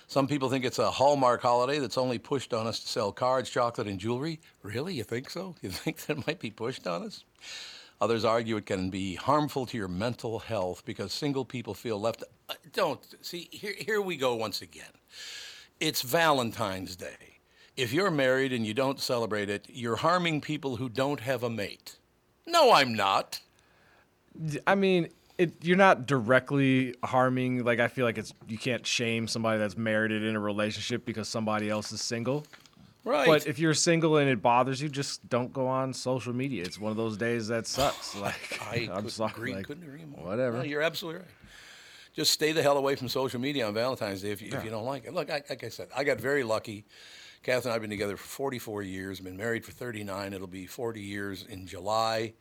Some 0.08 0.28
people 0.28 0.50
think 0.50 0.66
it's 0.66 0.78
a 0.78 0.92
Hallmark 0.92 1.42
holiday 1.42 1.80
that's 1.80 1.98
only 1.98 2.20
pushed 2.20 2.54
on 2.54 2.68
us 2.68 2.80
to 2.80 2.88
sell 2.88 3.12
cards, 3.12 3.50
chocolate, 3.50 3.88
and 3.88 4.00
jewelry. 4.00 4.40
Really? 4.62 4.94
You 4.94 5.04
think 5.04 5.30
so? 5.30 5.56
You 5.62 5.70
think 5.72 6.06
that 6.06 6.28
might 6.28 6.40
be 6.40 6.52
pushed 6.52 6.86
on 6.86 7.04
us? 7.04 7.24
Others 8.02 8.26
argue 8.26 8.58
it 8.58 8.66
can 8.66 8.90
be 8.90 9.16
harmful 9.16 9.66
to 9.68 9.78
your 9.78 9.88
mental 9.88 10.40
health 10.40 10.84
because 10.86 11.14
single 11.14 11.46
people 11.46 11.74
feel 11.74 12.00
left. 12.00 12.24
Uh, 12.50 12.54
Don't. 12.74 13.00
See, 13.22 13.48
here, 13.52 13.74
here 13.78 14.02
we 14.02 14.18
go 14.18 14.36
once 14.36 14.62
again. 14.62 14.92
It's 15.80 16.02
Valentine's 16.02 16.96
Day. 16.96 17.40
If 17.78 17.92
you're 17.92 18.12
married 18.12 18.54
and 18.54 18.66
you 18.66 18.74
don't 18.74 19.00
celebrate 19.00 19.50
it, 19.50 19.68
you're 19.70 19.98
harming 19.98 20.42
people 20.42 20.78
who 20.78 20.88
don't 20.88 21.20
have 21.20 21.44
a 21.44 21.50
mate. 21.50 21.98
No, 22.48 22.72
I'm 22.72 22.94
not. 22.94 23.42
I 24.66 24.76
mean, 24.76 25.10
it, 25.38 25.54
you're 25.62 25.78
not 25.78 26.06
directly 26.06 26.96
harming. 27.04 27.64
Like 27.64 27.80
I 27.80 27.88
feel 27.88 28.06
like 28.06 28.18
it's 28.18 28.34
you 28.48 28.58
can't 28.58 28.86
shame 28.86 29.28
somebody 29.28 29.60
that's 29.60 29.78
married 29.78 30.12
in 30.12 30.36
a 30.36 30.40
relationship 30.40 31.06
because 31.06 31.28
somebody 31.28 31.70
else 31.70 31.92
is 31.92 32.02
single. 32.02 32.46
Right. 33.06 33.28
But 33.28 33.46
if 33.46 33.60
you're 33.60 33.76
single 33.76 34.18
and 34.18 34.28
it 34.28 34.42
bothers 34.42 34.82
you, 34.82 34.90
just 34.90 35.30
don't 35.30 35.54
go 35.54 35.68
on 35.68 35.94
social 35.94 36.34
media. 36.34 36.64
It's 36.64 36.80
one 36.80 36.90
of 36.90 36.98
those 36.98 37.18
days 37.18 37.48
that 37.48 37.68
sucks. 37.68 38.16
Like 38.20 38.60
I 38.62 38.76
I'm 38.76 38.96
couldn't 38.96 39.10
sorry. 39.12 39.32
agree, 39.32 39.54
like, 39.56 39.66
couldn't 39.68 39.84
agree 39.84 40.06
more. 40.06 40.26
Whatever. 40.26 40.58
No, 40.58 40.64
you're 40.64 40.82
absolutely 40.82 41.22
right. 41.22 41.30
Just 42.14 42.32
stay 42.32 42.52
the 42.52 42.64
hell 42.64 42.78
away 42.78 42.96
from 42.96 43.08
social 43.10 43.40
media 43.40 43.68
on 43.68 43.74
Valentine's 43.74 44.22
Day 44.22 44.32
if 44.32 44.42
you, 44.42 44.50
if 44.54 44.64
you 44.64 44.72
don't 44.72 44.86
like 44.86 45.06
it. 45.06 45.14
Look, 45.14 45.30
I, 45.30 45.44
like 45.50 45.64
I 45.64 45.70
said, 45.70 45.90
I 45.96 46.04
got 46.04 46.20
very 46.20 46.44
lucky. 46.44 46.86
Kath 47.44 47.66
and 47.66 47.72
I 47.72 47.74
have 47.74 47.82
been 47.82 47.92
together 47.92 48.18
for 48.18 48.26
44 48.26 48.82
years, 48.82 49.20
been 49.20 49.38
married 49.38 49.64
for 49.66 49.72
39. 49.72 50.34
It'll 50.34 50.48
be 50.48 50.66
40 50.66 51.02
years 51.02 51.44
in 51.48 51.68
July. 51.68 52.34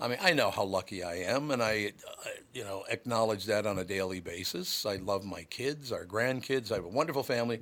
I 0.00 0.08
mean, 0.08 0.18
I 0.22 0.32
know 0.32 0.50
how 0.50 0.64
lucky 0.64 1.02
I 1.02 1.16
am, 1.16 1.50
and 1.50 1.62
I, 1.62 1.92
uh, 2.08 2.28
you 2.52 2.64
know, 2.64 2.84
acknowledge 2.88 3.44
that 3.46 3.66
on 3.66 3.78
a 3.78 3.84
daily 3.84 4.20
basis. 4.20 4.86
I 4.86 4.96
love 4.96 5.24
my 5.24 5.42
kids, 5.44 5.92
our 5.92 6.06
grandkids. 6.06 6.72
I 6.72 6.76
have 6.76 6.84
a 6.84 6.88
wonderful 6.88 7.22
family. 7.22 7.60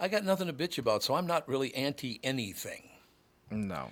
I 0.00 0.08
got 0.08 0.24
nothing 0.24 0.48
to 0.48 0.52
bitch 0.52 0.78
about, 0.78 1.02
so 1.02 1.14
I'm 1.14 1.26
not 1.26 1.48
really 1.48 1.74
anti 1.74 2.20
anything. 2.22 2.88
no. 3.50 3.90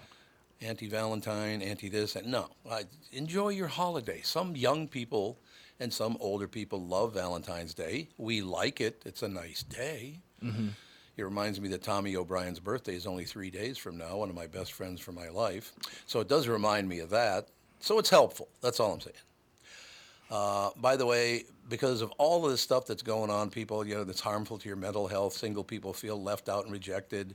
anti-Valentine, 0.61 1.63
anti-this, 1.63 2.17
and 2.17 2.27
no. 2.27 2.49
I, 2.71 2.85
enjoy 3.13 3.51
your 3.51 3.69
holiday. 3.69 4.21
Some 4.23 4.57
young 4.57 4.89
people 4.89 5.39
and 5.81 5.93
some 5.93 6.17
older 6.21 6.47
people 6.49 6.85
love 6.85 7.15
Valentine's 7.15 7.75
Day. 7.75 8.09
We 8.17 8.43
like 8.43 8.81
it. 8.81 9.03
It's 9.05 9.23
a 9.23 9.29
nice 9.29 9.63
day. 9.63 10.21
Mm-hmm. 10.43 10.69
It 11.17 11.23
reminds 11.23 11.61
me 11.61 11.69
that 11.71 11.83
Tommy 11.83 12.17
O'Brien's 12.17 12.61
birthday 12.61 12.95
is 12.95 13.07
only 13.07 13.25
three 13.25 13.51
days 13.51 13.77
from 13.77 13.99
now, 13.99 14.17
one 14.17 14.31
of 14.31 14.35
my 14.35 14.47
best 14.47 14.73
friends 14.73 15.01
for 15.01 15.13
my 15.13 15.29
life. 15.29 15.73
So 16.07 16.21
it 16.21 16.29
does 16.29 16.49
remind 16.49 16.89
me 16.89 17.01
of 17.01 17.11
that. 17.11 17.49
So 17.81 17.99
it's 17.99 18.11
helpful. 18.11 18.49
That's 18.61 18.81
all 18.81 18.93
I'm 18.93 19.01
saying. 19.01 19.17
Uh, 20.33 20.71
by 20.79 20.97
the 20.97 21.05
way, 21.05 21.45
because 21.69 22.01
of 22.01 22.11
all 22.13 22.45
of 22.47 22.51
this 22.51 22.63
stuff 22.63 22.87
that's 22.87 23.03
going 23.03 23.31
on, 23.31 23.51
people, 23.51 23.87
you 23.87 23.95
know, 23.95 24.03
that's 24.03 24.21
harmful 24.21 24.57
to 24.57 24.67
your 24.67 24.77
mental 24.77 25.07
health, 25.07 25.35
single 25.35 25.63
people 25.63 25.93
feel 25.93 26.21
left 26.23 26.49
out 26.49 26.65
and 26.65 26.73
rejected. 26.73 27.35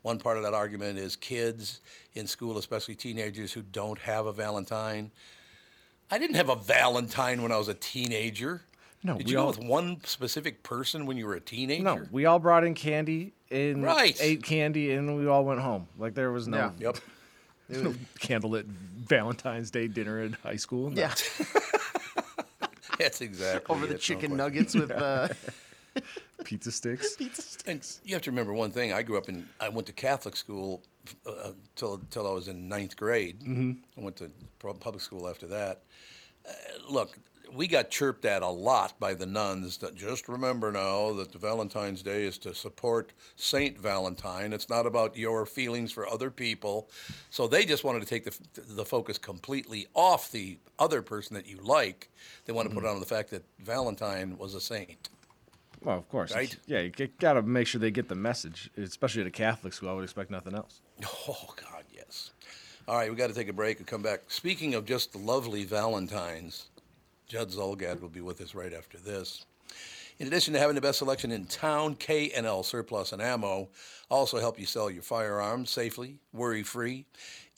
One 0.00 0.18
part 0.18 0.38
of 0.38 0.42
that 0.44 0.54
argument 0.54 0.98
is 0.98 1.14
kids 1.14 1.80
in 2.14 2.26
school, 2.26 2.56
especially 2.56 2.94
teenagers 2.94 3.52
who 3.52 3.60
don't 3.60 3.98
have 3.98 4.24
a 4.24 4.32
Valentine. 4.32 5.10
I 6.10 6.16
didn't 6.18 6.36
have 6.36 6.48
a 6.48 6.56
Valentine 6.56 7.42
when 7.42 7.52
I 7.52 7.58
was 7.58 7.68
a 7.68 7.74
teenager. 7.74 8.62
No, 9.04 9.18
Did 9.18 9.26
we 9.26 9.32
you 9.32 9.36
go 9.36 9.42
all- 9.42 9.48
with 9.50 9.58
one 9.58 10.00
specific 10.04 10.62
person 10.62 11.04
when 11.04 11.18
you 11.18 11.26
were 11.26 11.34
a 11.34 11.40
teenager? 11.40 11.82
No, 11.82 12.06
we 12.10 12.24
all 12.24 12.38
brought 12.38 12.64
in 12.64 12.72
candy 12.74 13.34
and 13.50 13.82
Right. 13.82 14.16
ate 14.22 14.42
candy, 14.42 14.92
and 14.92 15.18
we 15.18 15.26
all 15.26 15.44
went 15.44 15.60
home. 15.60 15.86
Like 15.98 16.14
there 16.14 16.32
was 16.32 16.48
no, 16.48 16.56
Yeah. 16.56 16.72
Yep. 16.78 16.98
no 17.82 17.94
candlelit 18.20 18.64
Valentine's 18.64 19.70
Day 19.70 19.86
dinner 19.86 20.22
in 20.22 20.32
high 20.32 20.56
school. 20.56 20.88
No. 20.90 21.02
Yeah, 21.02 21.14
That's 22.98 23.20
exactly 23.20 23.74
over 23.74 23.86
the 23.86 23.94
it, 23.94 24.00
chicken 24.00 24.36
nuggets 24.36 24.74
with 24.74 24.90
uh, 24.90 25.28
pizza 26.44 26.70
sticks. 26.70 27.16
And 27.66 27.86
you 28.04 28.14
have 28.14 28.22
to 28.22 28.30
remember 28.30 28.52
one 28.52 28.70
thing. 28.70 28.92
I 28.92 29.02
grew 29.02 29.18
up 29.18 29.28
in. 29.28 29.46
I 29.60 29.68
went 29.68 29.86
to 29.86 29.92
Catholic 29.92 30.36
school 30.36 30.82
uh, 31.26 31.52
till 31.76 32.00
till 32.10 32.26
I 32.26 32.32
was 32.32 32.48
in 32.48 32.68
ninth 32.68 32.96
grade. 32.96 33.40
Mm-hmm. 33.40 33.72
I 33.96 34.04
went 34.04 34.16
to 34.16 34.30
public 34.58 35.00
school 35.00 35.28
after 35.28 35.46
that. 35.46 35.82
Uh, 36.48 36.52
look, 36.88 37.18
we 37.52 37.66
got 37.66 37.90
chirped 37.90 38.24
at 38.24 38.42
a 38.42 38.48
lot 38.48 38.98
by 38.98 39.14
the 39.14 39.26
nuns. 39.26 39.78
That 39.78 39.94
just 39.94 40.28
remember 40.28 40.72
now 40.72 41.12
that 41.14 41.32
the 41.32 41.38
Valentine's 41.38 42.02
Day 42.02 42.24
is 42.24 42.38
to 42.38 42.54
support 42.54 43.12
Saint 43.36 43.78
Valentine. 43.78 44.52
It's 44.52 44.68
not 44.68 44.86
about 44.86 45.16
your 45.16 45.46
feelings 45.46 45.92
for 45.92 46.08
other 46.08 46.30
people. 46.30 46.88
So 47.30 47.46
they 47.46 47.64
just 47.64 47.84
wanted 47.84 48.00
to 48.00 48.06
take 48.06 48.24
the 48.24 48.36
the 48.74 48.84
focus 48.84 49.18
completely 49.18 49.86
off 49.94 50.30
the 50.30 50.58
other 50.78 51.02
person 51.02 51.34
that 51.34 51.46
you 51.46 51.58
like. 51.62 52.10
They 52.44 52.52
want 52.52 52.68
to 52.68 52.74
put 52.74 52.84
mm-hmm. 52.84 52.94
on 52.94 53.00
the 53.00 53.06
fact 53.06 53.30
that 53.30 53.44
Valentine 53.58 54.38
was 54.38 54.54
a 54.54 54.60
saint. 54.60 55.08
Well, 55.82 55.98
of 55.98 56.08
course. 56.08 56.34
Right? 56.34 56.56
Yeah, 56.66 56.80
you 56.80 56.90
got 57.20 57.34
to 57.34 57.42
make 57.42 57.66
sure 57.66 57.80
they 57.80 57.90
get 57.90 58.08
the 58.08 58.14
message, 58.14 58.70
especially 58.76 59.22
at 59.22 59.28
a 59.28 59.32
Catholic 59.32 59.72
school. 59.72 59.88
I 59.88 59.92
would 59.92 60.04
expect 60.04 60.30
nothing 60.30 60.54
else. 60.54 60.80
Oh, 61.28 61.54
God, 61.56 61.84
yes. 61.94 62.32
All 62.88 62.96
right, 62.96 63.10
we 63.10 63.16
got 63.16 63.28
to 63.28 63.34
take 63.34 63.48
a 63.48 63.52
break 63.52 63.78
and 63.78 63.86
come 63.86 64.02
back. 64.02 64.22
Speaking 64.28 64.74
of 64.74 64.84
just 64.84 65.14
lovely 65.14 65.64
Valentines, 65.64 66.66
Judd 67.28 67.50
Zulgad 67.50 68.00
will 68.00 68.08
be 68.08 68.22
with 68.22 68.40
us 68.40 68.54
right 68.54 68.72
after 68.72 68.96
this. 68.96 69.44
In 70.18 70.26
addition 70.26 70.54
to 70.54 70.58
having 70.58 70.74
the 70.74 70.80
best 70.80 70.98
selection 70.98 71.30
in 71.30 71.44
town, 71.44 71.94
K&L 71.94 72.62
Surplus 72.62 73.12
and 73.12 73.20
Ammo 73.20 73.68
also 74.10 74.40
help 74.40 74.58
you 74.58 74.64
sell 74.64 74.90
your 74.90 75.02
firearms 75.02 75.68
safely, 75.68 76.20
worry-free. 76.32 77.04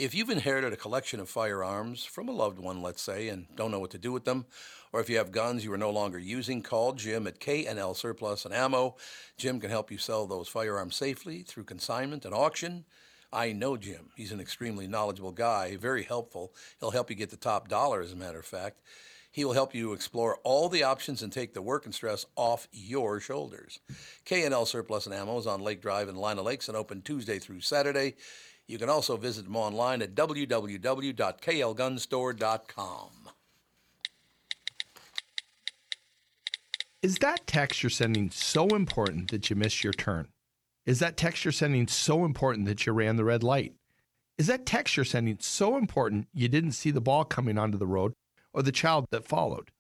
If 0.01 0.13
you've 0.13 0.29
inherited 0.29 0.73
a 0.73 0.77
collection 0.77 1.21
of 1.21 1.29
firearms 1.29 2.05
from 2.05 2.29
a 2.29 2.33
loved 2.33 2.59
one, 2.59 2.83
let's 2.83 3.01
say, 3.01 3.29
and 3.29 3.47
don't 3.55 3.71
know 3.71 3.79
what 3.79 3.93
to 3.93 3.99
do 3.99 4.11
with 4.11 4.25
them, 4.25 4.45
or 4.93 5.01
if 5.01 5.09
you 5.09 5.19
have 5.19 5.31
guns 5.31 5.65
you 5.65 5.73
are 5.73 5.79
no 5.79 5.91
longer 5.91 6.19
using, 6.19 6.63
call 6.63 6.93
Jim 6.93 7.29
at 7.29 7.39
K&L 7.39 7.95
Surplus 7.95 8.45
and 8.45 8.53
Ammo. 8.53 8.97
Jim 9.39 9.61
can 9.61 9.71
help 9.71 9.93
you 9.93 9.99
sell 9.99 10.27
those 10.27 10.49
firearms 10.49 10.97
safely 10.97 11.43
through 11.43 11.65
consignment 11.65 12.25
and 12.25 12.35
auction. 12.35 12.85
I 13.33 13.53
know 13.53 13.77
Jim. 13.77 14.11
He's 14.17 14.33
an 14.33 14.41
extremely 14.41 14.89
knowledgeable 14.89 15.31
guy, 15.31 15.77
very 15.77 16.03
helpful. 16.03 16.53
He'll 16.81 16.91
help 16.91 17.09
you 17.09 17.15
get 17.15 17.31
the 17.31 17.37
top 17.37 17.69
dollar, 17.69 18.01
as 18.03 18.13
a 18.13 18.17
matter 18.17 18.41
of 18.41 18.45
fact. 18.45 18.81
He 19.33 19.45
will 19.45 19.53
help 19.53 19.75
you 19.75 19.93
explore 19.93 20.39
all 20.43 20.69
the 20.69 20.83
options 20.83 21.23
and 21.23 21.33
take 21.33 21.55
the 21.55 21.63
work 21.63 21.85
and 21.85 21.95
stress 21.95 22.27
off 22.35 22.67
your 22.73 23.21
shoulders. 23.21 23.79
K&L 24.25 24.67
Surplus 24.67 25.07
and 25.07 25.15
Ammo 25.15 25.39
is 25.39 25.47
on 25.47 25.61
Lake 25.61 25.81
Drive 25.81 26.09
in 26.09 26.17
Lino 26.17 26.43
Lakes 26.43 26.69
and 26.69 26.77
open 26.77 27.03
Tuesday 27.03 27.39
through 27.39 27.61
Saturday. 27.61 28.17
You 28.67 28.79
can 28.79 28.89
also 28.89 29.17
visit 29.17 29.45
them 29.45 29.57
online 29.57 30.03
at 30.03 30.15
www.klgunstore.com. 30.15 33.11
Is 37.03 37.19
that 37.19 37.47
text 37.47 37.83
you're 37.83 37.91
sending 37.91 38.31
so 38.31 38.69
important 38.69 39.31
that 39.31 39.49
you 39.49 39.57
missed 39.57 39.83
your 39.83 39.93
turn? 39.93 40.29
Is 40.87 40.99
that 40.99 41.17
text 41.17 41.45
you're 41.45 41.53
sending 41.53 41.89
so 41.89 42.25
important 42.25 42.67
that 42.67 42.85
you 42.85 42.93
ran 42.93 43.17
the 43.17 43.25
red 43.25 43.43
light? 43.43 43.75
Is 44.37 44.49
that 44.49 44.67
text 44.67 44.97
you're 44.97 45.05
sending 45.05 45.39
so 45.41 45.77
important 45.77 46.29
you 46.35 46.49
didn't 46.49 46.73
see 46.73 46.91
the 46.91 47.01
ball 47.01 47.25
coming 47.25 47.59
onto 47.59 47.79
the 47.79 47.87
road 47.87 48.13
or 48.53 48.63
the 48.63 48.73
child 48.73 49.07
that 49.11 49.25
followed? 49.25 49.71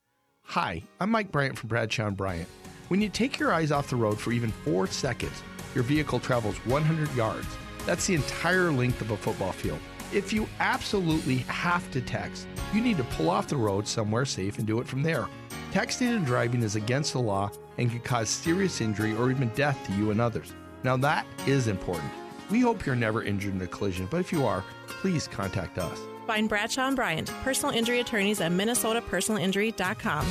Hi, 0.45 0.83
I'm 1.00 1.11
Mike 1.11 1.31
Bryant 1.31 1.59
from 1.59 1.69
Bradshaw 1.69 2.07
and 2.07 2.17
Bryant. 2.17 2.49
When 2.89 3.00
you 3.00 3.09
take 3.09 3.39
your 3.39 3.53
eyes 3.53 3.73
off 3.73 3.91
the 3.91 3.97
road 3.97 4.19
for 4.19 4.33
even 4.33 4.50
four 4.50 4.87
seconds, 4.87 5.43
your 5.75 5.85
vehicle 5.85 6.19
travels 6.19 6.57
100 6.67 7.15
yards. 7.15 7.47
That's 7.87 8.07
the 8.07 8.15
entire 8.15 8.73
length 8.73 9.00
of 9.00 9.11
a 9.11 9.17
football 9.17 9.53
field. 9.53 9.79
If 10.12 10.33
you 10.33 10.49
absolutely 10.59 11.39
have 11.39 11.89
to 11.93 12.00
text, 12.00 12.49
you 12.75 12.81
need 12.81 12.97
to 12.97 13.05
pull 13.05 13.31
off 13.31 13.47
the 13.47 13.57
road 13.57 13.87
somewhere 13.87 14.25
safe 14.25 14.59
and 14.59 14.67
do 14.67 14.81
it 14.81 14.89
from 14.89 15.03
there. 15.03 15.29
Texting 15.73 16.17
and 16.17 16.27
driving 16.27 16.65
is 16.65 16.75
against 16.75 17.12
the 17.12 17.21
law 17.21 17.50
and 17.79 17.91
can 17.91 18.00
cause 18.00 18.29
serious 18.29 18.81
injury 18.81 19.15
or 19.15 19.31
even 19.31 19.50
death 19.50 19.79
to 19.87 19.93
you 19.93 20.11
and 20.11 20.21
others. 20.21 20.53
Now, 20.83 20.97
that 20.97 21.27
is 21.47 21.69
important. 21.69 22.11
We 22.50 22.61
hope 22.61 22.85
you're 22.85 22.97
never 22.97 23.23
injured 23.23 23.55
in 23.55 23.62
a 23.62 23.69
collision, 23.69 24.09
but 24.11 24.19
if 24.19 24.33
you 24.33 24.45
are, 24.45 24.65
please 24.89 25.29
contact 25.29 25.79
us. 25.79 26.00
Find 26.31 26.49
Bradshaw 26.49 26.87
and 26.87 26.95
Bryant, 26.95 27.29
personal 27.43 27.75
injury 27.75 27.99
attorneys 27.99 28.41
at 28.41 28.53
minnesotapersonalinjury.com. 28.53 30.27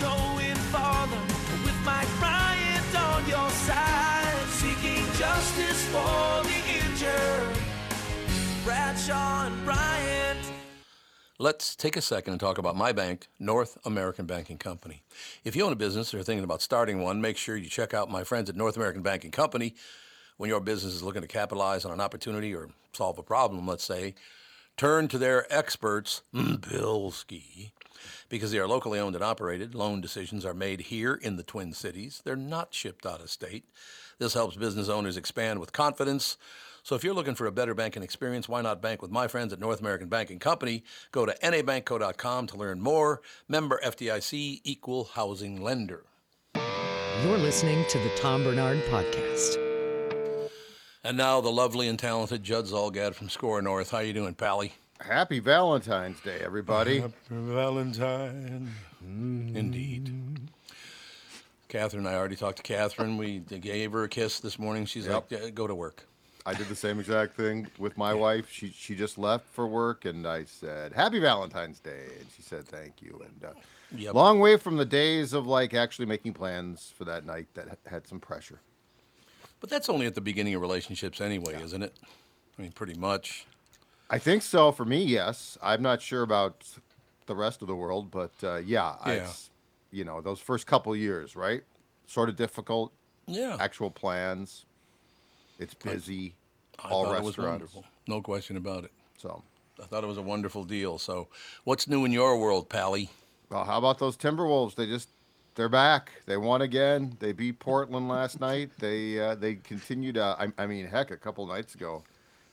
Going 0.00 0.56
farther 0.72 1.20
with 1.64 1.76
Mike 1.84 2.08
Bryant 2.18 2.96
on 2.96 3.28
your 3.28 3.48
side, 3.50 4.34
seeking 4.48 5.04
justice 5.16 5.84
for 5.90 6.42
the 6.42 6.60
injured. 6.82 7.56
Bradshaw 8.64 9.46
and 9.46 9.64
Bryant. 9.64 10.40
Let's 11.38 11.76
take 11.76 11.96
a 11.96 12.02
second 12.02 12.32
and 12.32 12.40
talk 12.40 12.58
about 12.58 12.74
my 12.74 12.90
bank, 12.90 13.28
North 13.38 13.78
American 13.84 14.26
Banking 14.26 14.58
Company. 14.58 15.04
If 15.44 15.54
you 15.54 15.64
own 15.64 15.72
a 15.72 15.76
business 15.76 16.12
or 16.12 16.18
are 16.18 16.24
thinking 16.24 16.42
about 16.42 16.62
starting 16.62 17.00
one, 17.00 17.20
make 17.20 17.36
sure 17.36 17.56
you 17.56 17.68
check 17.68 17.94
out 17.94 18.10
my 18.10 18.24
friends 18.24 18.50
at 18.50 18.56
North 18.56 18.76
American 18.76 19.02
Banking 19.02 19.30
Company. 19.30 19.76
When 20.36 20.50
your 20.50 20.58
business 20.58 20.94
is 20.94 21.04
looking 21.04 21.22
to 21.22 21.28
capitalize 21.28 21.84
on 21.84 21.92
an 21.92 22.00
opportunity 22.00 22.52
or 22.56 22.70
solve 22.92 23.18
a 23.18 23.22
problem, 23.22 23.68
let's 23.68 23.84
say, 23.84 24.16
turn 24.76 25.08
to 25.08 25.18
their 25.18 25.52
experts, 25.52 26.22
Bilski, 26.34 27.70
because 28.28 28.50
they 28.50 28.58
are 28.58 28.68
locally 28.68 28.98
owned 28.98 29.14
and 29.14 29.24
operated. 29.24 29.74
Loan 29.74 30.00
decisions 30.00 30.44
are 30.44 30.54
made 30.54 30.82
here 30.82 31.14
in 31.14 31.36
the 31.36 31.42
Twin 31.42 31.72
Cities. 31.72 32.22
They're 32.24 32.36
not 32.36 32.74
shipped 32.74 33.06
out 33.06 33.20
of 33.20 33.30
state. 33.30 33.64
This 34.18 34.34
helps 34.34 34.56
business 34.56 34.88
owners 34.88 35.16
expand 35.16 35.60
with 35.60 35.72
confidence. 35.72 36.36
So 36.82 36.94
if 36.94 37.02
you're 37.02 37.14
looking 37.14 37.34
for 37.34 37.46
a 37.46 37.52
better 37.52 37.74
banking 37.74 38.02
experience, 38.02 38.46
why 38.48 38.60
not 38.60 38.82
bank 38.82 39.00
with 39.00 39.10
my 39.10 39.26
friends 39.26 39.52
at 39.54 39.58
North 39.58 39.80
American 39.80 40.08
Banking 40.08 40.38
Company? 40.38 40.84
Go 41.12 41.24
to 41.24 41.34
nabankco.com 41.42 42.46
to 42.48 42.56
learn 42.56 42.80
more. 42.80 43.22
Member 43.48 43.80
FDIC, 43.82 44.60
equal 44.64 45.04
housing 45.04 45.62
lender. 45.62 46.04
You're 47.24 47.38
listening 47.38 47.86
to 47.88 47.98
the 47.98 48.10
Tom 48.16 48.44
Barnard 48.44 48.82
Podcast. 48.90 49.63
And 51.04 51.16
now 51.18 51.40
the 51.42 51.50
lovely 51.52 51.88
and 51.88 51.98
talented 51.98 52.42
Judd 52.42 52.64
Zulgad 52.66 53.14
from 53.14 53.28
SKOR 53.28 53.60
North. 53.62 53.90
How 53.90 53.98
you 53.98 54.12
doing, 54.14 54.34
Pally? 54.34 54.72
Happy 55.00 55.38
Valentine's 55.38 56.18
Day, 56.20 56.38
everybody. 56.42 57.04
Valentine. 57.28 58.70
Indeed. 59.02 60.10
Catherine, 61.68 62.06
I 62.06 62.14
already 62.14 62.36
talked 62.36 62.56
to 62.58 62.62
Catherine. 62.62 63.18
We 63.18 63.40
gave 63.40 63.92
her 63.92 64.04
a 64.04 64.08
kiss 64.08 64.40
this 64.40 64.58
morning. 64.58 64.86
She's 64.86 65.06
Yep. 65.06 65.30
like, 65.30 65.42
"Yeah, 65.42 65.50
go 65.50 65.66
to 65.66 65.74
work. 65.74 66.06
I 66.46 66.54
did 66.54 66.68
the 66.68 66.76
same 66.76 67.00
exact 67.00 67.36
thing 67.36 67.66
with 67.78 67.98
my 67.98 68.14
wife. 68.14 68.48
She 68.50 68.70
she 68.70 68.94
just 68.94 69.18
left 69.18 69.46
for 69.48 69.66
work, 69.66 70.04
and 70.04 70.26
I 70.26 70.44
said, 70.44 70.92
"Happy 70.92 71.18
Valentine's 71.18 71.80
Day," 71.80 72.06
and 72.18 72.26
she 72.34 72.42
said, 72.42 72.66
"Thank 72.66 73.02
you." 73.02 73.20
And 73.24 73.44
uh, 73.44 73.52
Yep. 73.96 74.14
long 74.14 74.40
way 74.40 74.56
from 74.56 74.76
the 74.76 74.84
days 74.84 75.32
of 75.34 75.46
like 75.46 75.74
actually 75.74 76.06
making 76.06 76.32
plans 76.34 76.92
for 76.96 77.04
that 77.04 77.26
night 77.26 77.48
that 77.54 77.78
had 77.86 78.06
some 78.06 78.20
pressure. 78.20 78.60
But 79.60 79.70
that's 79.70 79.88
only 79.88 80.06
at 80.06 80.14
the 80.14 80.20
beginning 80.20 80.54
of 80.54 80.60
relationships 80.60 81.20
anyway, 81.20 81.60
isn't 81.62 81.82
it? 81.82 81.94
I 82.58 82.62
mean, 82.62 82.72
pretty 82.72 82.94
much. 82.94 83.46
I 84.10 84.18
think 84.18 84.42
so 84.42 84.70
for 84.72 84.84
me. 84.84 85.02
Yes, 85.02 85.56
I'm 85.62 85.82
not 85.82 86.02
sure 86.02 86.22
about 86.22 86.64
the 87.26 87.34
rest 87.34 87.62
of 87.62 87.68
the 87.68 87.74
world, 87.74 88.10
but 88.10 88.32
uh, 88.42 88.56
yeah, 88.56 88.94
Yeah. 89.06 89.12
It's, 89.12 89.50
you 89.90 90.04
know, 90.04 90.20
those 90.20 90.40
first 90.40 90.66
couple 90.66 90.94
years, 90.94 91.34
right? 91.36 91.62
Sort 92.06 92.28
of 92.28 92.36
difficult. 92.36 92.92
Yeah. 93.26 93.56
Actual 93.58 93.90
plans. 93.90 94.66
It's 95.58 95.72
busy. 95.74 96.34
I 96.84 96.88
all 96.90 97.06
it 97.06 97.22
was 97.22 97.38
restaurants. 97.38 97.46
wonderful. 97.74 97.84
No 98.08 98.20
question 98.20 98.56
about 98.56 98.84
it. 98.84 98.90
So, 99.16 99.42
I 99.82 99.86
thought 99.86 100.04
it 100.04 100.08
was 100.08 100.18
a 100.18 100.22
wonderful 100.22 100.64
deal. 100.64 100.98
So, 100.98 101.28
what's 101.62 101.88
new 101.88 102.04
in 102.04 102.12
your 102.12 102.38
world, 102.38 102.68
Pally? 102.68 103.08
well, 103.50 103.64
how 103.64 103.78
about 103.78 103.98
those 103.98 104.16
Timberwolves? 104.16 104.74
They 104.74 104.86
just 104.86 105.08
they're 105.54 105.68
back. 105.68 106.10
They 106.26 106.36
won 106.36 106.62
again. 106.62 107.16
They 107.20 107.32
beat 107.32 107.58
Portland 107.58 108.08
last 108.08 108.40
night. 108.40 108.70
They 108.78 109.18
uh, 109.20 109.34
they 109.34 109.54
continue 109.56 110.12
to. 110.12 110.22
I, 110.22 110.62
I 110.62 110.66
mean, 110.66 110.86
heck, 110.86 111.10
a 111.10 111.16
couple 111.16 111.46
nights 111.46 111.74
ago, 111.74 112.02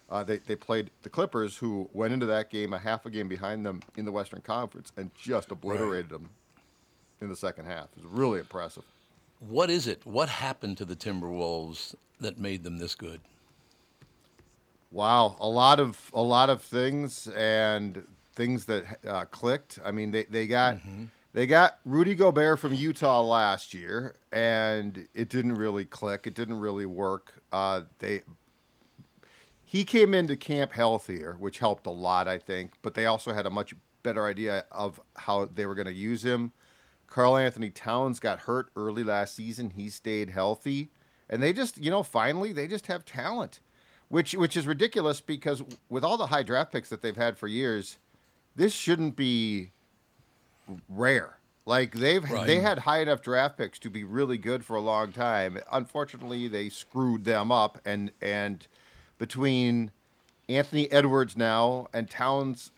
Uh, 0.10 0.24
they 0.24 0.38
they 0.39 0.55
played 0.55 0.91
the 1.03 1.10
Clippers, 1.10 1.58
who 1.58 1.89
went 1.93 2.13
into 2.13 2.25
that 2.25 2.50
game 2.50 2.74
a 2.74 2.77
half 2.79 3.05
a 3.05 3.10
game 3.10 3.27
behind 3.29 3.65
them 3.65 3.81
in 3.96 4.05
the 4.05 4.12
Western 4.12 4.41
Conference 4.41 4.91
and 4.98 5.10
just 5.15 5.51
obliterated 5.51 6.10
them 6.10 6.29
in 7.22 7.29
the 7.29 7.36
second 7.36 7.65
half. 7.65 7.86
It 7.96 8.03
was 8.03 8.12
really 8.12 8.39
impressive. 8.39 8.84
What 9.39 9.70
is 9.70 9.88
it? 9.88 10.05
What 10.05 10.29
happened 10.29 10.77
to 10.77 10.86
the 10.86 10.96
Timberwolves 10.96 11.96
that 12.20 12.38
made 12.38 12.63
them 12.63 12.77
this 12.77 12.93
good? 12.93 13.22
Wow, 14.91 15.38
a 15.39 15.48
lot 15.48 15.79
of 15.79 16.12
a 16.13 16.22
lot 16.22 16.50
of 16.50 16.62
things 16.62 17.27
and 17.27 18.03
things 18.36 18.65
that 18.65 18.84
uh, 19.08 19.25
clicked. 19.25 19.79
I 19.86 19.91
mean, 19.91 20.12
they 20.12 20.25
they 20.25 20.46
got 20.46 20.77
they 21.33 21.47
got 21.47 21.79
Rudy 21.85 22.15
Gobert 22.15 22.59
from 22.59 22.73
Utah 22.73 23.21
last 23.21 23.73
year, 23.73 24.15
and 24.31 25.07
it 25.13 25.29
didn't 25.29 25.53
really 25.53 25.85
click. 25.85 26.27
It 26.27 26.33
didn't 26.33 26.59
really 26.59 26.85
work. 26.85 27.41
Uh, 27.51 27.81
they 28.00 28.21
he 29.63 29.85
came 29.85 30.13
into 30.13 30.35
camp 30.35 30.73
healthier, 30.73 31.38
which 31.39 31.59
helped 31.59 31.88
a 31.88 31.91
lot, 31.91 32.27
I 32.27 32.38
think. 32.38 32.73
But 32.81 32.93
they 32.93 33.05
also 33.05 33.33
had 33.33 33.45
a 33.45 33.50
much 33.50 33.73
better 34.03 34.25
idea 34.25 34.65
of 34.71 35.00
how 35.15 35.45
they 35.45 35.65
were 35.65 35.75
going 35.75 35.88
to 35.88 35.93
use 35.93 36.25
him. 36.25 36.51
Karl-Anthony 37.07 37.69
Towns 37.69 38.19
got 38.19 38.41
hurt 38.41 38.69
early 38.75 39.03
last 39.03 39.35
season. 39.35 39.69
He 39.69 39.89
stayed 39.89 40.29
healthy, 40.29 40.91
and 41.29 41.41
they 41.41 41.53
just, 41.53 41.77
you 41.77 41.91
know, 41.91 42.03
finally 42.03 42.51
they 42.51 42.67
just 42.67 42.88
have 42.88 43.05
talent, 43.05 43.61
which 44.09 44.33
which 44.33 44.57
is 44.57 44.67
ridiculous 44.67 45.21
because 45.21 45.63
with 45.88 46.03
all 46.03 46.17
the 46.17 46.27
high 46.27 46.43
draft 46.43 46.73
picks 46.73 46.89
that 46.89 47.01
they've 47.01 47.15
had 47.15 47.38
for 47.38 47.47
years, 47.47 47.97
this 48.55 48.73
shouldn't 48.73 49.15
be 49.15 49.71
rare. 50.89 51.37
Like 51.65 51.93
they've 51.93 52.23
Right. 52.29 52.47
they 52.47 52.59
had 52.59 52.79
high 52.79 53.01
enough 53.01 53.21
draft 53.21 53.57
picks 53.57 53.77
to 53.79 53.89
be 53.89 54.03
really 54.03 54.37
good 54.37 54.65
for 54.65 54.75
a 54.75 54.81
long 54.81 55.11
time. 55.11 55.59
Unfortunately, 55.71 56.47
they 56.47 56.69
screwed 56.69 57.23
them 57.23 57.51
up, 57.51 57.79
and 57.85 58.11
and 58.21 58.67
between 59.17 59.91
Anthony 60.49 60.91
Edwards 60.91 61.37
now 61.37 61.87
and 61.93 62.09
Towns 62.09 62.71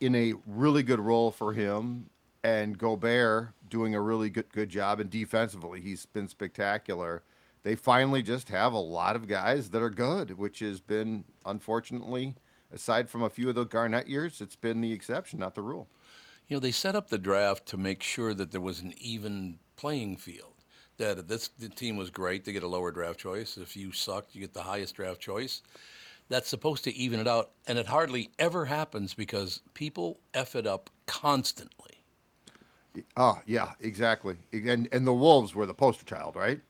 in 0.00 0.14
a 0.14 0.34
really 0.46 0.82
good 0.82 1.00
role 1.00 1.30
for 1.30 1.52
him, 1.54 2.10
and 2.44 2.76
Gobert 2.76 3.48
doing 3.68 3.94
a 3.94 4.00
really 4.00 4.28
good 4.28 4.52
good 4.52 4.68
job, 4.68 5.00
and 5.00 5.08
defensively 5.08 5.80
he's 5.80 6.04
been 6.06 6.28
spectacular. 6.28 7.22
They 7.62 7.76
finally 7.76 8.22
just 8.22 8.48
have 8.50 8.72
a 8.72 8.78
lot 8.78 9.16
of 9.16 9.26
guys 9.28 9.70
that 9.70 9.80
are 9.80 9.90
good, 9.90 10.36
which 10.36 10.58
has 10.58 10.80
been 10.80 11.24
unfortunately, 11.46 12.34
aside 12.72 13.08
from 13.08 13.22
a 13.22 13.30
few 13.30 13.48
of 13.48 13.54
the 13.54 13.64
Garnett 13.64 14.08
years, 14.08 14.40
it's 14.40 14.56
been 14.56 14.80
the 14.80 14.92
exception, 14.92 15.38
not 15.38 15.54
the 15.54 15.62
rule. 15.62 15.88
You 16.48 16.56
know, 16.56 16.60
they 16.60 16.72
set 16.72 16.96
up 16.96 17.08
the 17.08 17.18
draft 17.18 17.66
to 17.66 17.76
make 17.76 18.02
sure 18.02 18.34
that 18.34 18.50
there 18.52 18.60
was 18.60 18.80
an 18.80 18.94
even 18.98 19.58
playing 19.76 20.16
field. 20.16 20.54
That 20.98 21.26
this 21.28 21.48
the 21.48 21.68
team 21.68 21.96
was 21.96 22.10
great, 22.10 22.44
they 22.44 22.52
get 22.52 22.62
a 22.62 22.68
lower 22.68 22.90
draft 22.90 23.18
choice. 23.18 23.56
If 23.56 23.76
you 23.76 23.92
sucked, 23.92 24.34
you 24.34 24.40
get 24.42 24.54
the 24.54 24.62
highest 24.62 24.96
draft 24.96 25.20
choice. 25.20 25.62
That's 26.28 26.48
supposed 26.48 26.84
to 26.84 26.94
even 26.94 27.20
it 27.20 27.26
out, 27.28 27.50
and 27.66 27.78
it 27.78 27.86
hardly 27.86 28.30
ever 28.38 28.66
happens 28.66 29.14
because 29.14 29.60
people 29.74 30.20
f 30.34 30.54
it 30.54 30.66
up 30.66 30.90
constantly. 31.06 32.02
Oh 33.16 33.40
yeah, 33.46 33.72
exactly. 33.80 34.36
And 34.52 34.88
and 34.92 35.06
the 35.06 35.14
Wolves 35.14 35.54
were 35.54 35.66
the 35.66 35.74
poster 35.74 36.04
child, 36.04 36.36
right? 36.36 36.60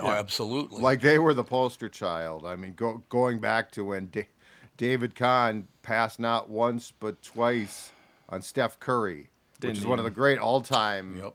Oh, 0.00 0.08
absolutely. 0.08 0.80
Like 0.82 1.00
they 1.00 1.18
were 1.18 1.34
the 1.34 1.44
poster 1.44 1.88
child. 1.88 2.46
I 2.46 2.56
mean, 2.56 2.74
go, 2.74 3.02
going 3.08 3.38
back 3.40 3.70
to 3.72 3.84
when 3.84 4.08
da- 4.10 4.28
David 4.76 5.14
Kahn 5.14 5.68
passed 5.82 6.18
not 6.18 6.48
once 6.48 6.92
but 6.98 7.20
twice 7.22 7.90
on 8.34 8.42
Steph 8.42 8.78
Curry, 8.80 9.28
Didn't 9.60 9.70
which 9.70 9.78
is 9.78 9.84
need 9.84 9.90
one 9.90 9.98
of 9.98 10.04
the 10.04 10.10
great 10.10 10.38
all-time, 10.38 11.16
Yep. 11.16 11.34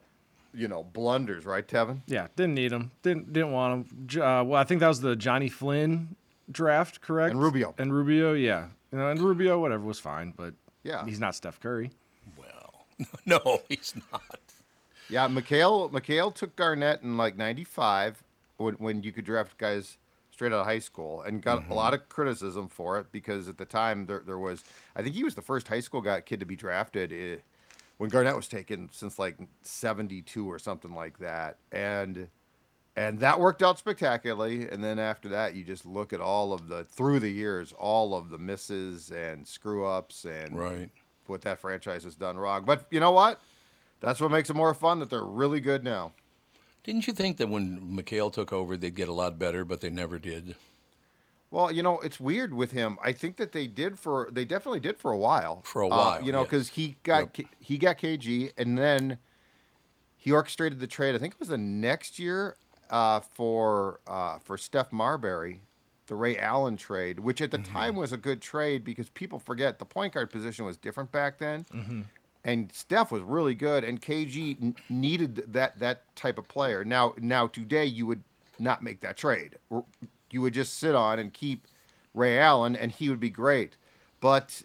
you 0.54 0.68
know, 0.68 0.84
blunders, 0.84 1.46
right, 1.46 1.68
Tevin? 1.68 2.02
Yeah, 2.08 2.28
didn't 2.36 2.56
need 2.56 2.72
him. 2.72 2.92
Didn't 3.02 3.32
didn't 3.34 3.52
want 3.52 3.88
him. 3.88 4.22
Uh, 4.22 4.44
well, 4.44 4.56
I 4.56 4.64
think 4.64 4.80
that 4.82 4.88
was 4.88 5.02
the 5.02 5.16
Jonny 5.16 5.50
Flynn 5.50 6.16
draft, 6.52 7.02
correct? 7.02 7.32
And 7.32 7.42
Rubio. 7.42 7.74
And 7.78 7.94
Rubio, 7.94 8.34
yeah. 8.34 8.68
You 8.92 8.98
know, 8.98 9.10
and 9.10 9.20
Rubio, 9.22 9.60
whatever, 9.60 9.84
was 9.84 10.00
fine, 10.00 10.34
but 10.36 10.54
Yeah. 10.84 11.06
he's 11.06 11.20
not 11.20 11.36
Steph 11.36 11.60
Curry. 11.60 11.92
Well, 12.38 12.86
no, 13.26 13.62
he's 13.70 13.94
not. 14.12 14.40
Yeah, 15.10 15.28
McHale 15.28 15.90
McHale 15.92 16.34
took 16.34 16.56
Garnett 16.56 17.02
in 17.02 17.18
like 17.18 17.36
'95 17.36 18.24
when 18.58 18.76
when 18.76 19.02
you 19.04 19.12
could 19.12 19.26
draft 19.26 19.58
guys 19.58 19.98
straight 20.40 20.54
out 20.54 20.62
of 20.62 20.66
high 20.66 20.80
school 20.80 21.22
and 21.24 21.42
got 21.42 21.70
a 21.70 21.74
lot 21.74 21.94
of 21.94 22.08
criticism 22.08 22.70
for 22.70 22.98
it 22.98 23.12
because 23.12 23.50
at 23.50 23.58
the 23.58 23.66
time 23.66 24.06
there 24.06 24.24
there 24.26 24.38
was 24.38 24.64
I 24.96 25.04
think 25.04 25.14
he 25.14 25.26
was 25.26 25.36
the 25.36 25.42
first 25.42 25.68
high 25.68 25.82
school 25.82 26.00
guy 26.00 26.22
kid 26.22 26.40
to 26.40 26.46
be 26.46 26.56
drafted 26.56 27.12
eh, 27.12 27.42
when 27.98 28.10
Garnett 28.10 28.38
was 28.38 28.48
taken 28.48 28.88
since 28.94 29.20
like 29.20 29.36
'72 29.64 30.50
or 30.50 30.58
something 30.58 30.94
like 30.96 31.20
that. 31.20 31.58
And 31.74 32.30
and 32.96 33.20
that 33.20 33.38
worked 33.42 33.62
out 33.62 33.80
spectacularly. 33.80 34.70
And 34.70 34.82
then 34.82 34.98
after 34.98 35.28
that 35.28 35.56
you 35.56 35.66
just 35.66 35.86
look 35.86 36.14
at 36.14 36.22
all 36.22 36.54
of 36.54 36.70
the 36.70 36.86
through 36.86 37.20
the 37.20 37.30
years 37.30 37.74
all 37.78 38.16
of 38.16 38.30
the 38.30 38.38
misses 38.38 39.12
and 39.12 39.46
screw 39.46 39.86
ups 39.86 40.24
and 40.24 40.58
Right. 40.58 40.90
what 41.28 41.42
that 41.42 41.60
franchise 41.60 42.06
has 42.06 42.16
done 42.16 42.38
wrong. 42.38 42.64
But 42.64 42.86
you 42.92 43.02
know 43.02 43.12
what? 43.12 43.42
That's 44.00 44.22
what 44.22 44.32
makes 44.32 44.50
it 44.50 44.56
more 44.56 44.74
fun 44.74 45.00
that 45.00 45.10
they're 45.10 45.22
really 45.22 45.60
good 45.60 45.84
now. 45.84 46.14
Didn't 46.84 47.08
you 47.08 47.14
think 47.14 47.38
that 47.38 47.50
when 47.50 47.80
McHale 47.82 48.32
took 48.32 48.52
over, 48.54 48.76
they'd 48.78 48.96
get 48.96 49.10
a 49.10 49.14
lot 49.14 49.38
better, 49.38 49.64
but 49.66 49.82
they 49.82 49.90
never 49.90 50.18
did? 50.20 50.56
Well, 51.52 51.72
you 51.72 51.82
know, 51.82 52.00
it's 52.00 52.20
weird 52.20 52.54
with 52.54 52.72
him. 52.72 52.98
I 53.04 53.12
think 53.12 53.38
that 53.38 53.52
they 53.54 53.66
did 53.68 53.98
for 53.98 54.30
they 54.32 54.46
definitely 54.46 54.80
did 54.80 54.98
for 54.98 55.12
a 55.12 55.18
while. 55.18 55.62
For 55.64 55.82
a 55.82 55.90
Uh, 55.90 55.90
while, 55.90 56.24
you 56.24 56.32
know, 56.32 56.44
because 56.44 56.70
he 56.70 56.98
got 57.04 57.34
K- 57.34 57.50
he 57.60 57.78
got 57.78 57.98
KG, 57.98 58.52
and 58.58 58.78
then 58.78 59.18
he 60.16 60.32
orchestrated 60.32 60.80
the 60.80 60.88
trade. 60.88 61.16
I 61.16 61.18
think 61.18 61.34
it 61.34 61.40
was 61.40 61.50
the 61.50 61.58
next 61.58 62.20
year 62.20 62.56
uh, 62.90 63.22
for 63.22 64.00
uh, 64.08 64.38
for 64.40 64.58
Steph 64.58 64.92
Marbury, 64.92 65.62
the 66.06 66.16
Ray 66.16 66.38
Allen 66.38 66.78
trade, 66.78 67.20
which 67.20 67.42
at 67.42 67.50
the 67.52 67.58
Mm-hmm. 67.58 67.74
time 67.74 67.96
was 67.96 68.12
a 68.12 68.18
good 68.18 68.42
trade 68.42 68.84
because 68.84 69.10
people 69.10 69.40
forget 69.40 69.80
the 69.80 69.86
point 69.86 70.14
guard 70.14 70.30
position 70.30 70.66
was 70.66 70.78
different 70.78 71.12
back 71.12 71.40
then. 71.40 71.66
Mm-hmm. 71.74 72.02
And 72.44 72.72
Steph 72.72 73.12
was 73.12 73.22
really 73.22 73.56
good, 73.56 73.84
and 73.84 74.02
KG 74.02 74.62
n- 74.62 74.76
needed 74.90 75.44
that 75.48 75.80
that 75.80 76.16
type 76.16 76.38
of 76.38 76.48
player. 76.48 76.86
Now, 76.86 77.14
now 77.18 77.48
today 77.48 77.86
you 77.86 78.06
would 78.06 78.24
not 78.58 78.84
make 78.84 79.02
that 79.02 79.18
trade. 79.18 79.58
You 80.32 80.42
would 80.42 80.54
just 80.54 80.78
sit 80.78 80.96
on 80.96 81.20
and 81.20 81.34
keep 81.34 81.68
Ray 82.14 82.40
Allen, 82.40 82.76
and 82.76 82.92
he 82.92 83.10
would 83.10 83.20
be 83.20 83.30
great. 83.30 83.78
But 84.20 84.62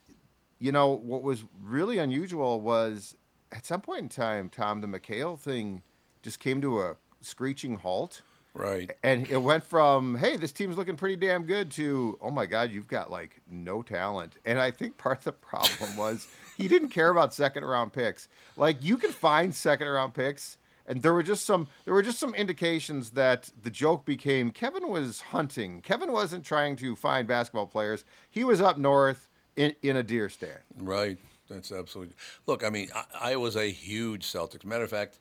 you 0.59 0.73
know 0.73 0.89
what 0.91 1.23
was 1.23 1.45
really 1.63 1.99
unusual 1.99 2.61
was 2.61 3.17
at 3.53 3.65
some 3.65 3.81
point 3.81 4.01
in 4.01 4.09
time, 4.09 4.49
Tom, 4.49 4.81
the 4.81 4.87
McHale 4.87 5.39
thing 5.39 5.83
just 6.23 6.41
came 6.41 6.61
to 6.61 6.81
a 6.81 6.97
screeching 7.21 7.77
halt. 7.77 8.23
Right. 8.55 8.91
And 9.03 9.29
it 9.29 9.39
went 9.39 9.65
from, 9.65 10.17
hey, 10.17 10.37
this 10.37 10.53
team's 10.53 10.77
looking 10.77 10.97
pretty 10.97 11.17
damn 11.17 11.45
good 11.45 11.73
to, 11.73 12.17
oh 12.21 12.31
my 12.31 12.47
God, 12.47 12.71
you've 12.71 12.87
got 12.87 13.11
like 13.11 13.41
no 13.51 13.83
talent. 13.83 14.35
And 14.45 14.61
I 14.61 14.71
think 14.71 14.97
part 14.97 15.19
of 15.19 15.25
the 15.25 15.33
problem 15.33 15.97
was 15.97 16.29
he 16.57 16.69
didn't 16.69 16.89
care 16.89 17.11
about 17.11 17.35
second 17.35 17.65
round 17.65 17.93
picks. 17.93 18.29
Like 18.57 18.83
you 18.83 18.97
can 18.97 19.11
find 19.11 19.55
second 19.55 19.89
round 19.89 20.15
picks. 20.15 20.59
And 20.87 21.01
there 21.01 21.15
were 21.15 21.23
just 21.23 21.47
some 21.47 21.69
there 21.87 21.95
were 21.95 22.03
just 22.03 22.19
some 22.19 22.35
indications 22.35 23.11
that 23.11 23.51
the 23.63 23.71
joke 23.71 24.05
became 24.05 24.51
Kevin 24.51 24.89
was 24.89 25.21
hunting. 25.21 25.81
Kevin 25.81 26.13
wasn't 26.13 26.45
trying 26.45 26.77
to 26.77 26.95
find 26.95 27.27
basketball 27.27 27.67
players. 27.67 28.05
He 28.31 28.45
was 28.45 28.61
up 28.61 28.77
north 28.77 29.29
in, 29.57 29.75
in 29.83 29.97
a 29.97 30.03
deer 30.03 30.29
stand. 30.29 30.61
Right. 30.77 31.19
That's 31.49 31.73
absolutely. 31.73 32.15
Look, 32.47 32.65
I 32.65 32.71
mean, 32.71 32.89
I, 32.95 33.33
I 33.33 33.37
was 33.37 33.57
a 33.57 33.71
huge 33.71 34.27
Celtics. 34.27 34.65
Matter 34.65 34.85
of 34.85 34.91
fact, 34.91 35.19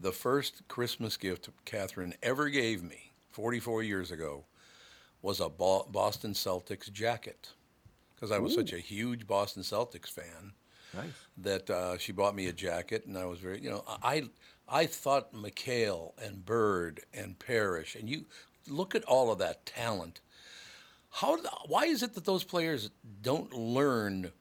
the 0.00 0.12
first 0.12 0.66
Christmas 0.68 1.16
gift 1.16 1.48
Catherine 1.64 2.14
ever 2.22 2.48
gave 2.48 2.82
me 2.82 3.12
44 3.30 3.82
years 3.82 4.10
ago 4.10 4.44
was 5.22 5.40
a 5.40 5.48
Boston 5.48 6.32
Celtics 6.32 6.92
jacket 6.92 7.50
because 8.14 8.30
I 8.30 8.38
was 8.38 8.54
such 8.54 8.72
a 8.72 8.78
huge 8.78 9.26
Boston 9.26 9.62
Celtics 9.62 10.10
fan 10.10 10.52
Nice. 10.96 11.12
that 11.38 11.70
uh, 11.70 11.98
she 11.98 12.12
bought 12.12 12.34
me 12.34 12.46
a 12.46 12.52
jacket, 12.52 13.06
and 13.06 13.16
I 13.16 13.26
was 13.26 13.38
very, 13.38 13.60
you 13.60 13.70
know, 13.70 13.84
I 14.02 14.30
I 14.68 14.86
thought 14.86 15.32
McHale 15.32 16.12
and 16.20 16.44
Bird 16.44 17.00
and 17.14 17.38
Parish, 17.38 17.94
and 17.94 18.08
you 18.08 18.26
look 18.68 18.94
at 18.94 19.04
all 19.04 19.30
of 19.30 19.38
that 19.38 19.66
talent. 19.66 20.20
How? 21.10 21.38
Why 21.66 21.84
is 21.86 22.02
it 22.02 22.14
that 22.14 22.24
those 22.24 22.44
players 22.44 22.90
don't 23.22 23.52
learn 23.52 24.32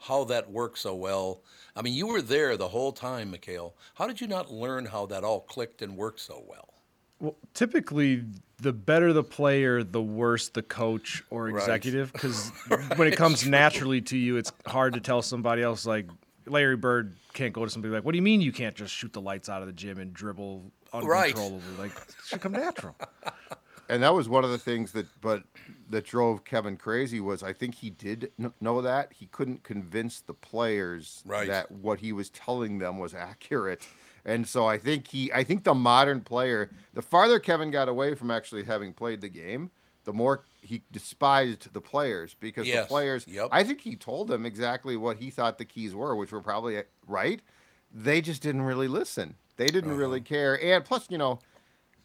how 0.00 0.24
that 0.24 0.50
works 0.50 0.80
so 0.80 0.94
well? 0.94 1.42
I 1.76 1.82
mean, 1.82 1.94
you 1.94 2.06
were 2.06 2.22
there 2.22 2.56
the 2.56 2.68
whole 2.68 2.92
time, 2.92 3.32
McHale. 3.32 3.72
How 3.94 4.06
did 4.06 4.20
you 4.20 4.26
not 4.26 4.50
learn 4.50 4.86
how 4.86 5.06
that 5.06 5.24
all 5.24 5.40
clicked 5.40 5.82
and 5.82 5.96
worked 5.96 6.20
so 6.20 6.42
well? 6.46 6.77
Well, 7.20 7.36
typically, 7.54 8.24
the 8.58 8.72
better 8.72 9.12
the 9.12 9.24
player, 9.24 9.82
the 9.82 10.02
worse 10.02 10.48
the 10.48 10.62
coach 10.62 11.22
or 11.30 11.48
executive. 11.48 12.12
Because 12.12 12.50
when 12.96 13.08
it 13.08 13.16
comes 13.16 13.46
naturally 13.46 14.00
to 14.02 14.16
you, 14.16 14.36
it's 14.36 14.52
hard 14.66 14.94
to 14.94 15.00
tell 15.00 15.22
somebody 15.22 15.62
else. 15.62 15.84
Like 15.86 16.06
Larry 16.46 16.76
Bird 16.76 17.16
can't 17.32 17.52
go 17.52 17.64
to 17.64 17.70
somebody 17.70 17.92
like, 17.92 18.04
"What 18.04 18.12
do 18.12 18.16
you 18.18 18.22
mean 18.22 18.40
you 18.40 18.52
can't 18.52 18.74
just 18.76 18.94
shoot 18.94 19.12
the 19.12 19.20
lights 19.20 19.48
out 19.48 19.62
of 19.62 19.66
the 19.66 19.72
gym 19.72 19.98
and 19.98 20.12
dribble 20.12 20.70
Right. 20.94 21.34
uncontrollably? 21.34 21.76
Like, 21.78 21.92
it 21.96 22.14
should 22.24 22.40
come 22.40 22.52
natural." 22.52 22.96
and 23.88 24.02
that 24.02 24.14
was 24.14 24.28
one 24.28 24.44
of 24.44 24.50
the 24.50 24.58
things 24.58 24.92
that 24.92 25.06
but 25.20 25.42
that 25.90 26.04
drove 26.04 26.44
Kevin 26.44 26.76
crazy 26.76 27.20
was 27.20 27.42
I 27.42 27.52
think 27.52 27.74
he 27.74 27.90
did 27.90 28.30
know 28.60 28.80
that 28.82 29.12
he 29.12 29.26
couldn't 29.26 29.62
convince 29.64 30.20
the 30.20 30.34
players 30.34 31.22
Right. 31.26 31.48
that 31.48 31.70
what 31.70 31.98
he 32.00 32.12
was 32.12 32.30
telling 32.30 32.78
them 32.78 32.98
was 32.98 33.12
accurate. 33.14 33.86
And 34.28 34.46
so 34.46 34.66
I 34.66 34.76
think 34.78 35.08
he 35.08 35.32
I 35.32 35.42
think 35.42 35.64
the 35.64 35.74
modern 35.74 36.20
player 36.20 36.70
the 36.94 37.02
farther 37.02 37.38
Kevin 37.38 37.70
got 37.70 37.88
away 37.88 38.14
from 38.14 38.30
actually 38.30 38.64
having 38.64 38.92
played 38.92 39.20
the 39.20 39.28
game, 39.28 39.70
the 40.04 40.12
more 40.12 40.44
he 40.60 40.82
despised 40.92 41.72
the 41.72 41.80
players 41.80 42.34
because 42.38 42.66
Yes, 42.66 42.84
the 42.84 42.88
players. 42.88 43.24
yep. 43.26 43.48
I 43.50 43.64
think 43.64 43.80
he 43.80 43.96
told 43.96 44.28
them 44.28 44.44
exactly 44.44 44.96
what 44.96 45.16
he 45.16 45.30
thought 45.30 45.56
the 45.58 45.64
keys 45.64 45.94
were, 45.94 46.14
which 46.14 46.30
were 46.32 46.42
probably 46.42 46.82
right. 47.06 47.40
They 47.92 48.20
just 48.20 48.42
didn't 48.42 48.62
really 48.62 48.88
listen. 48.88 49.34
They 49.56 49.66
didn't 49.68 49.90
Uh-huh. 49.92 49.98
really 50.00 50.20
care. 50.20 50.62
And 50.62 50.84
plus, 50.84 51.06
you 51.10 51.16
know, 51.18 51.38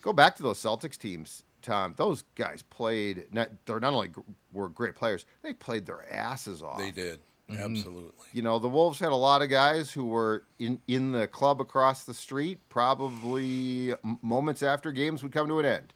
go 0.02 0.14
back 0.14 0.36
to 0.38 0.44
those 0.44 0.60
Celtics 0.60 0.98
teams, 0.98 1.44
Tom. 1.62 1.94
Those 1.98 2.24
guys 2.36 2.62
played. 2.64 3.26
Not, 3.32 3.50
they're 3.66 3.80
not 3.82 3.94
only 3.94 4.12
were 4.54 4.70
great 4.70 4.96
players, 4.96 5.26
they 5.42 5.54
played 5.54 5.86
their 5.86 6.10
asses 6.14 6.62
off. 6.64 6.78
They 6.80 6.92
did. 6.92 7.20
Absolutely. 7.50 8.26
You 8.32 8.42
know, 8.42 8.58
the 8.60 8.70
Wolves 8.70 9.00
had 9.00 9.12
a 9.12 9.16
lot 9.16 9.42
of 9.42 9.50
guys 9.50 9.92
who 9.92 10.06
were 10.06 10.44
in 10.60 10.80
in 10.88 11.12
the 11.12 11.28
club 11.28 11.62
across 11.62 12.04
the 12.04 12.14
street, 12.14 12.60
probably 12.70 13.94
moments 14.22 14.64
after 14.64 14.92
games 14.92 15.22
would 15.24 15.32
come 15.32 15.48
to 15.48 15.60
an 15.60 15.66
end. 15.66 15.94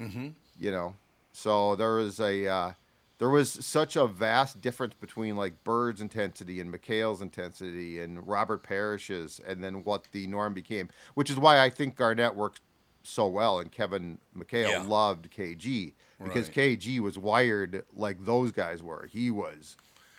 Mm-hmm. 0.00 0.28
You 0.58 0.70
know, 0.70 0.94
so 1.32 1.76
there 1.76 1.94
was 1.96 2.18
a 2.18 2.46
uh, 2.48 2.72
there 3.18 3.28
was 3.30 3.50
such 3.64 3.96
a 3.96 4.06
vast 4.06 4.60
difference 4.60 4.94
between 4.94 5.36
like 5.36 5.62
Bird's 5.64 6.00
intensity 6.00 6.60
and 6.60 6.72
McHale's 6.72 7.22
intensity 7.22 8.00
and 8.00 8.26
Robert 8.26 8.62
Parish's, 8.62 9.40
and 9.46 9.62
then 9.62 9.84
what 9.84 10.04
the 10.12 10.26
norm 10.26 10.54
became. 10.54 10.88
Which 11.14 11.30
is 11.30 11.36
why 11.36 11.60
I 11.60 11.70
think 11.70 11.96
Garnett 11.96 12.34
worked 12.34 12.60
so 13.02 13.26
well, 13.28 13.60
and 13.60 13.70
Kevin 13.70 14.18
McHale 14.36 14.70
Yeah. 14.70 14.82
loved 14.82 15.30
KG 15.30 15.92
because 16.24 16.46
Right. 16.48 16.78
KG 16.80 17.00
was 17.00 17.18
wired 17.18 17.84
like 17.94 18.24
those 18.24 18.50
guys 18.50 18.82
were. 18.82 19.06
He 19.12 19.30
was 19.30 19.76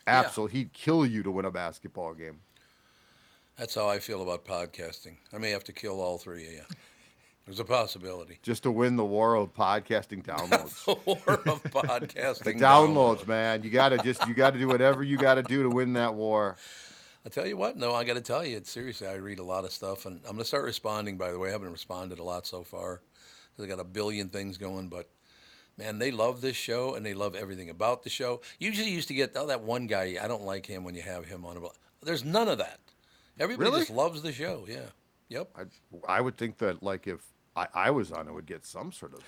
absolutely 0.07 0.59
he'd 0.59 0.73
kill 0.73 1.05
you 1.05 1.23
to 1.23 1.31
win 1.31 1.45
a 1.45 1.51
basketball 1.51 2.13
game. 2.13 2.39
That's 3.57 3.75
how 3.75 3.89
I 3.89 3.99
feel 3.99 4.21
about 4.21 4.45
podcasting. 4.45 5.17
I 5.33 5.37
may 5.39 5.49
have 5.49 5.63
to 5.65 5.73
kill 5.73 5.99
all 5.99 6.17
three 6.17 6.45
of 6.45 6.53
you. 6.53 6.61
There's 7.45 7.59
a 7.59 7.65
possibility. 7.65 8.39
Just 8.43 8.63
to 8.63 8.71
win 8.71 8.97
the 8.97 9.05
war 9.05 9.35
of 9.35 9.55
podcasting 9.55 10.23
downloads. 10.23 10.85
The 10.85 10.95
war 11.05 11.41
of 11.45 11.63
podcasting. 11.63 12.43
the 12.43 12.53
downloads, 12.53 13.25
man. 13.25 13.63
You 13.63 13.69
gotta 13.69 13.97
just 13.97 14.27
you 14.27 14.33
gotta 14.33 14.59
do 14.59 14.67
whatever 14.67 15.01
you 15.01 15.17
gotta 15.17 15.43
do 15.43 15.63
to 15.63 15.69
win 15.69 15.93
that 15.93 16.13
war. 16.13 16.57
I 17.27 17.29
tell 17.29 17.45
you 17.45 17.57
what, 17.57 17.75
no, 17.75 17.93
I 17.93 18.05
got 18.05 18.13
to 18.13 18.21
tell 18.21 18.45
you, 18.45 18.61
seriously, 18.63 19.05
I 19.05 19.15
read 19.15 19.39
a 19.39 19.43
lot 19.43 19.65
of 19.65 19.73
stuff, 19.73 20.05
and 20.05 20.21
I'm 20.23 20.31
going 20.31 20.37
to 20.37 20.45
start 20.45 20.63
responding. 20.63 21.17
By 21.17 21.33
the 21.33 21.37
way, 21.37 21.49
I 21.49 21.51
haven't 21.51 21.73
responded 21.73 22.19
a 22.19 22.23
lot 22.23 22.47
so 22.47 22.63
far 22.63 23.01
because 23.51 23.65
I 23.65 23.67
got 23.67 23.81
a 23.81 23.83
billion 23.83 24.29
things 24.29 24.57
going. 24.57 24.87
But 24.87 25.09
man, 25.77 25.99
they 25.99 26.11
love 26.11 26.41
this 26.41 26.55
show, 26.55 26.95
and 26.95 27.05
they 27.05 27.13
love 27.13 27.35
everything 27.35 27.69
about 27.69 28.03
the 28.03 28.09
show. 28.09 28.41
Usually, 28.59 28.89
you 28.89 28.95
used 28.95 29.07
to 29.09 29.13
get 29.13 29.31
oh 29.35 29.47
that 29.47 29.61
one 29.61 29.87
guy. 29.87 30.17
I 30.21 30.27
don't 30.27 30.43
like 30.43 30.65
him 30.65 30.83
when 30.83 30.95
you 30.95 31.01
have 31.01 31.25
him 31.25 31.45
on. 31.45 31.61
There's 32.01 32.25
none 32.25 32.47
of 32.47 32.57
that. 32.57 32.79
Everybody 33.39 33.69
Really? 33.69 33.81
just 33.81 33.91
loves 33.91 34.21
the 34.21 34.31
show. 34.31 34.65
Yeah. 34.67 34.87
Yep. 35.29 35.49
I 35.55 36.17
I 36.17 36.21
would 36.21 36.37
think 36.37 36.57
that 36.59 36.81
like 36.81 37.07
if 37.07 37.21
I, 37.55 37.67
I 37.73 37.91
was 37.91 38.11
on 38.11 38.27
it 38.27 38.33
would 38.33 38.45
get 38.45 38.65
some 38.65 38.91
sort 38.91 39.13
of 39.13 39.21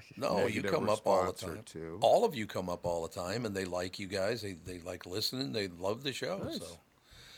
No, 0.16 0.46
you 0.46 0.62
come 0.62 0.88
up 0.88 1.06
all 1.06 1.26
the 1.26 1.32
time. 1.32 1.62
two. 1.64 1.98
All 2.00 2.24
of 2.24 2.34
you 2.34 2.46
come 2.46 2.68
up 2.68 2.84
all 2.86 3.02
the 3.06 3.12
time, 3.14 3.44
and 3.46 3.54
they 3.54 3.64
like 3.64 3.98
you 3.98 4.06
guys. 4.06 4.42
They 4.42 4.52
they 4.52 4.78
like 4.80 5.06
listening. 5.06 5.52
They 5.52 5.68
love 5.68 6.02
the 6.02 6.12
show. 6.12 6.38
Nice. 6.38 6.58
So 6.58 6.78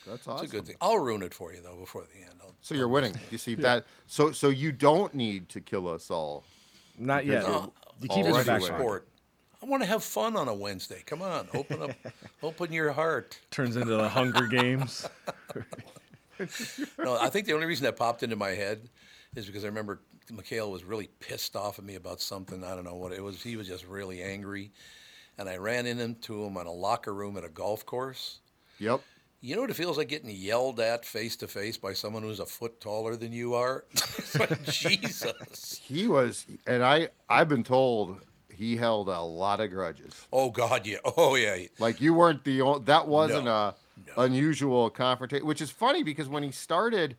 That's 0.06 0.26
it's 0.26 0.42
a 0.42 0.46
good 0.46 0.66
thing. 0.66 0.76
I'll 0.80 0.98
ruin 0.98 1.22
it 1.22 1.34
for 1.34 1.52
you 1.52 1.60
though 1.62 1.76
before 1.76 2.02
the 2.12 2.20
end. 2.20 2.34
I'll, 2.42 2.54
So 2.60 2.74
you're 2.74 2.88
winning. 2.88 3.14
You 3.30 3.38
see 3.38 3.54
that? 3.56 3.86
So 4.06 4.32
so 4.32 4.48
you 4.50 4.72
don't 4.72 5.14
need 5.14 5.48
to 5.50 5.60
kill 5.60 5.88
us 5.88 6.10
all. 6.10 6.44
Not 6.98 7.26
yet. 7.26 7.42
you're 7.42 7.70
You 8.00 8.08
keep 8.08 8.24
it 8.24 8.28
in 8.28 8.32
the 8.32 8.44
back 8.44 8.62
sport. 8.62 9.08
I 9.62 9.66
want 9.66 9.82
to 9.82 9.88
have 9.88 10.04
fun 10.04 10.36
on 10.36 10.48
a 10.48 10.54
Wednesday. 10.54 11.02
Come 11.06 11.22
on, 11.22 11.48
open 11.54 11.82
up, 11.82 11.92
open 12.42 12.72
your 12.72 12.92
heart. 12.92 13.38
Turns 13.50 13.76
into 13.76 13.94
the 13.94 14.08
Hunger 14.08 14.46
Games. 14.46 15.08
No, 16.98 17.16
I 17.18 17.30
think 17.30 17.46
the 17.46 17.54
only 17.54 17.66
reason 17.66 17.84
that 17.84 17.96
popped 17.96 18.22
into 18.22 18.36
my 18.36 18.50
head 18.50 18.88
is 19.34 19.46
because 19.46 19.64
I 19.64 19.68
remember 19.68 20.00
McHale 20.30 20.70
was 20.70 20.84
really 20.84 21.08
pissed 21.20 21.56
off 21.56 21.78
at 21.78 21.84
me 21.84 21.94
about 21.94 22.20
something. 22.20 22.64
I 22.64 22.74
don't 22.74 22.84
know 22.84 22.96
what 22.96 23.12
it 23.12 23.22
was. 23.22 23.42
He 23.42 23.56
was 23.56 23.68
just 23.68 23.86
really 23.86 24.22
angry, 24.22 24.70
and 25.38 25.48
I 25.48 25.56
ran 25.56 25.86
into 25.86 26.44
him 26.44 26.56
on 26.56 26.66
a 26.66 26.72
locker 26.72 27.14
room 27.14 27.36
at 27.36 27.44
a 27.44 27.48
golf 27.48 27.86
course. 27.86 28.40
Yep. 28.78 29.00
You 29.44 29.54
know 29.56 29.60
what 29.60 29.68
it 29.68 29.74
feels 29.76 29.98
like 29.98 30.08
getting 30.08 30.30
yelled 30.30 30.80
at 30.80 31.04
face 31.04 31.36
to 31.36 31.46
face 31.46 31.76
by 31.76 31.92
someone 31.92 32.22
who's 32.22 32.40
a 32.40 32.46
foot 32.46 32.80
taller 32.80 33.14
than 33.14 33.30
you 33.30 33.52
are? 33.52 33.84
Like, 34.40 34.62
Jesus. 34.64 35.78
He 35.84 36.08
was, 36.08 36.46
and 36.66 36.82
I 36.82 37.10
I've 37.28 37.48
been 37.48 37.62
told 37.62 38.20
he 38.50 38.74
held 38.78 39.10
a 39.10 39.20
lot 39.20 39.60
of 39.60 39.70
grudges. 39.70 40.26
Oh 40.32 40.50
God, 40.50 40.86
yeah. 40.86 40.96
Oh 41.18 41.34
yeah. 41.34 41.58
Like 41.78 42.00
you 42.00 42.14
weren't 42.14 42.42
the 42.44 42.62
only. 42.62 42.84
That 42.86 43.06
wasn't 43.06 43.44
No. 43.44 43.50
a 43.52 43.74
unusual 44.16 44.88
confrontation, 44.88 45.46
which 45.46 45.60
is 45.60 45.70
funny 45.70 46.02
because 46.02 46.26
when 46.26 46.42
he 46.42 46.50
started, 46.50 47.14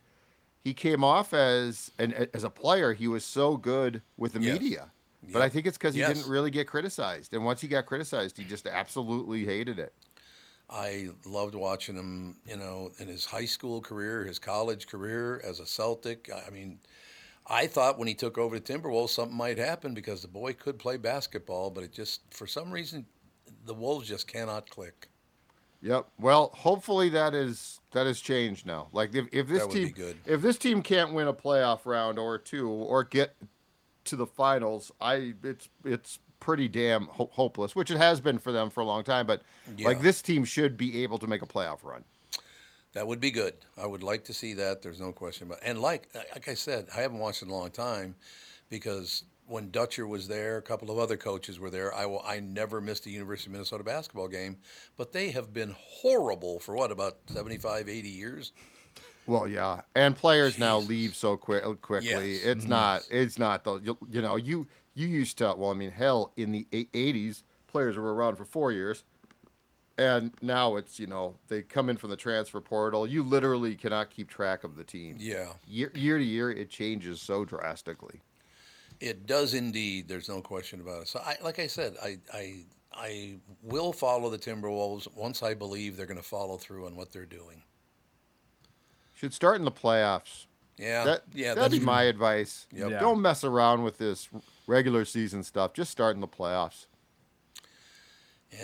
he 0.64 0.74
came 0.74 1.04
off 1.04 1.32
as 1.32 1.92
an 2.00 2.28
as 2.34 2.42
a 2.42 2.50
player. 2.50 2.92
He 2.92 3.06
was 3.06 3.24
so 3.24 3.56
good 3.56 4.02
with 4.16 4.32
the 4.32 4.40
Yes. 4.40 4.60
media, 4.60 4.90
but 5.32 5.42
I 5.42 5.48
think 5.48 5.64
it's 5.68 5.78
because 5.78 5.94
he 5.94 6.00
Yes. 6.00 6.12
didn't 6.16 6.28
really 6.28 6.50
get 6.50 6.66
criticized. 6.66 7.34
And 7.34 7.44
once 7.44 7.60
he 7.60 7.68
got 7.68 7.86
criticized, 7.86 8.36
he 8.36 8.42
just 8.44 8.66
absolutely 8.66 9.44
hated 9.44 9.78
it. 9.78 9.94
I 10.68 11.10
loved 11.24 11.54
watching 11.54 11.94
him, 11.96 12.36
you 12.46 12.56
know, 12.56 12.90
in 12.98 13.08
his 13.08 13.24
high 13.24 13.44
school 13.44 13.80
career, 13.80 14.24
his 14.24 14.38
college 14.38 14.86
career 14.86 15.40
as 15.44 15.60
a 15.60 15.66
Celtic. 15.66 16.28
I 16.46 16.50
mean, 16.50 16.80
I 17.46 17.66
thought 17.68 17.98
when 17.98 18.08
he 18.08 18.14
took 18.14 18.36
over 18.36 18.58
the 18.58 18.72
Timberwolves, 18.74 19.10
something 19.10 19.36
might 19.36 19.58
happen 19.58 19.94
because 19.94 20.22
the 20.22 20.28
boy 20.28 20.54
could 20.54 20.78
play 20.78 20.96
basketball, 20.96 21.70
but 21.70 21.84
it 21.84 21.92
just, 21.92 22.22
for 22.34 22.46
some 22.48 22.72
reason, 22.72 23.06
the 23.64 23.74
Wolves 23.74 24.08
just 24.08 24.26
cannot 24.26 24.68
click. 24.68 25.08
Yep. 25.82 26.08
Well, 26.18 26.50
hopefully 26.54 27.10
that 27.10 27.34
is 27.34 27.80
that 27.92 28.06
has 28.06 28.20
changed 28.20 28.66
now. 28.66 28.88
Like 28.92 29.14
if, 29.14 29.26
if 29.30 29.46
this 29.46 29.60
That 29.60 29.68
would 29.68 29.74
be 29.74 29.84
team 29.84 29.92
good. 29.94 30.16
if 30.24 30.40
this 30.40 30.56
team 30.58 30.82
can't 30.82 31.12
win 31.12 31.28
a 31.28 31.34
playoff 31.34 31.80
round 31.84 32.18
or 32.18 32.38
two 32.38 32.68
or 32.68 33.04
get 33.04 33.36
to 34.06 34.16
the 34.16 34.26
finals, 34.26 34.90
I 35.00 35.34
it's 35.44 35.68
it's 35.84 36.18
pretty 36.46 36.68
damn 36.68 37.06
ho- 37.06 37.28
hopeless, 37.32 37.74
which 37.74 37.90
it 37.90 37.98
has 37.98 38.20
been 38.20 38.38
for 38.38 38.52
them 38.52 38.70
for 38.70 38.80
a 38.80 38.84
long 38.84 39.02
time. 39.02 39.26
But 39.26 39.42
like 39.80 40.00
this 40.00 40.22
team 40.22 40.44
should 40.44 40.76
be 40.76 41.02
able 41.02 41.18
to 41.18 41.26
make 41.26 41.42
a 41.42 41.46
playoff 41.46 41.82
run. 41.82 42.04
That 42.92 43.08
would 43.08 43.20
be 43.20 43.32
good. 43.32 43.54
I 43.76 43.84
would 43.84 44.04
like 44.04 44.24
to 44.26 44.32
see 44.32 44.54
that. 44.54 44.80
There's 44.80 45.00
no 45.00 45.10
question 45.10 45.48
about. 45.48 45.58
And 45.64 45.80
like 45.80 46.08
like 46.14 46.48
I 46.48 46.54
said, 46.54 46.86
I 46.96 47.00
haven't 47.00 47.18
watched 47.18 47.42
in 47.42 47.48
a 47.48 47.52
long 47.52 47.70
time 47.72 48.14
because 48.70 49.24
when 49.48 49.72
Dutcher 49.72 50.06
was 50.06 50.28
there, 50.28 50.56
a 50.56 50.62
couple 50.62 50.88
of 50.88 50.98
other 51.00 51.16
coaches 51.16 51.58
were 51.58 51.68
there. 51.68 51.92
I 51.92 52.06
will, 52.06 52.22
I 52.24 52.38
never 52.38 52.80
missed 52.80 53.06
a 53.06 53.10
University 53.10 53.48
of 53.48 53.54
Minnesota 53.54 53.82
basketball 53.82 54.28
game, 54.28 54.58
but 54.96 55.12
they 55.12 55.30
have 55.30 55.52
been 55.52 55.74
horrible 55.76 56.60
for 56.60 56.76
what 56.76 56.92
about 56.92 57.18
75, 57.26 57.88
80 57.88 58.08
years. 58.08 58.52
Well, 59.26 59.48
yeah, 59.48 59.80
and 59.96 60.14
players 60.14 60.58
now 60.60 60.78
leave 60.78 61.16
so 61.16 61.36
quick 61.36 61.64
quickly. 61.82 62.34
Yes. 62.34 62.44
It's 62.44 62.64
not. 62.66 63.02
It's 63.10 63.36
not 63.36 63.64
the. 63.64 63.80
You, 63.80 63.98
you 64.08 64.22
know, 64.22 64.36
you 64.36 64.68
you 64.96 65.06
used 65.06 65.38
to. 65.38 65.54
Well, 65.56 65.70
I 65.70 65.74
mean, 65.74 65.92
hell, 65.92 66.32
in 66.36 66.50
the 66.50 66.66
'80s, 66.72 67.42
players 67.68 67.96
were 67.96 68.14
around 68.14 68.36
for 68.36 68.44
four 68.44 68.72
years, 68.72 69.04
and 69.98 70.32
now 70.42 70.76
it's 70.76 70.98
you 70.98 71.06
know 71.06 71.36
they 71.48 71.62
come 71.62 71.88
in 71.88 71.96
from 71.96 72.10
the 72.10 72.16
transfer 72.16 72.60
portal. 72.60 73.06
You 73.06 73.22
literally 73.22 73.76
cannot 73.76 74.10
keep 74.10 74.28
track 74.28 74.64
of 74.64 74.74
the 74.74 74.82
team. 74.82 75.16
Yeah. 75.20 75.52
Year 75.68 75.92
year 75.94 76.18
to 76.18 76.24
year, 76.24 76.50
it 76.50 76.70
changes 76.70 77.20
so 77.20 77.44
drastically. 77.44 78.22
It 78.98 79.26
does 79.26 79.52
indeed. 79.54 80.08
There's 80.08 80.28
no 80.28 80.40
question 80.40 80.80
about 80.80 81.02
it. 81.02 81.08
So, 81.08 81.20
I, 81.20 81.36
like 81.42 81.58
I 81.58 81.66
said, 81.66 81.96
I, 82.02 82.16
I, 82.32 82.64
I 82.94 83.36
will 83.62 83.92
follow 83.92 84.30
the 84.30 84.38
Timberwolves 84.38 85.06
once 85.14 85.42
I 85.42 85.52
believe 85.52 85.98
they're 85.98 86.06
going 86.06 86.16
to 86.16 86.22
follow 86.22 86.56
through 86.56 86.86
on 86.86 86.96
what 86.96 87.12
they're 87.12 87.26
doing. 87.26 87.62
Should 89.12 89.34
start 89.34 89.56
in 89.56 89.66
the 89.66 89.70
playoffs. 89.70 90.46
Yeah, 90.78 91.04
That, 91.04 91.22
yeah, 91.34 91.54
that'd 91.54 91.72
that's 91.72 91.78
be 91.78 91.84
my 91.84 92.04
advice. 92.04 92.66
Yep. 92.72 92.90
Yeah. 92.90 93.00
Don't 93.00 93.20
mess 93.20 93.44
around 93.44 93.82
with 93.82 93.98
this 93.98 94.30
regular 94.66 95.04
season 95.04 95.42
stuff. 95.42 95.72
Just 95.72 95.90
starting 95.90 96.20
the 96.20 96.28
playoffs. 96.28 96.86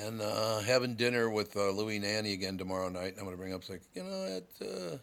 And 0.01 0.21
uh, 0.21 0.61
having 0.61 0.95
dinner 0.95 1.29
with 1.29 1.57
uh, 1.57 1.71
Louis 1.71 1.99
Nanne 1.99 2.33
again 2.33 2.57
tomorrow 2.57 2.89
night. 2.89 3.15
I'm 3.19 3.25
going 3.25 3.33
to 3.33 3.37
bring 3.37 3.53
up, 3.53 3.69
like, 3.69 3.83
you 3.95 4.05
know, 4.05 4.25
it, 4.25 4.49
uh, 4.61 4.97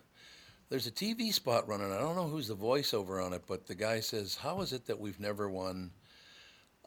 there's 0.70 0.88
a 0.88 0.92
TV 0.92 1.34
spot 1.34 1.68
running. 1.68 1.92
I 1.92 1.98
don't 1.98 2.16
know 2.16 2.28
who's 2.28 2.48
the 2.48 2.56
voiceover 2.56 3.24
on 3.24 3.34
it, 3.34 3.44
but 3.48 3.68
the 3.68 3.76
guy 3.76 4.00
says, 4.00 4.36
How 4.36 4.62
is 4.62 4.72
it 4.72 4.86
that 4.88 5.00
we've 5.00 5.20
never 5.20 5.50
won 5.50 5.92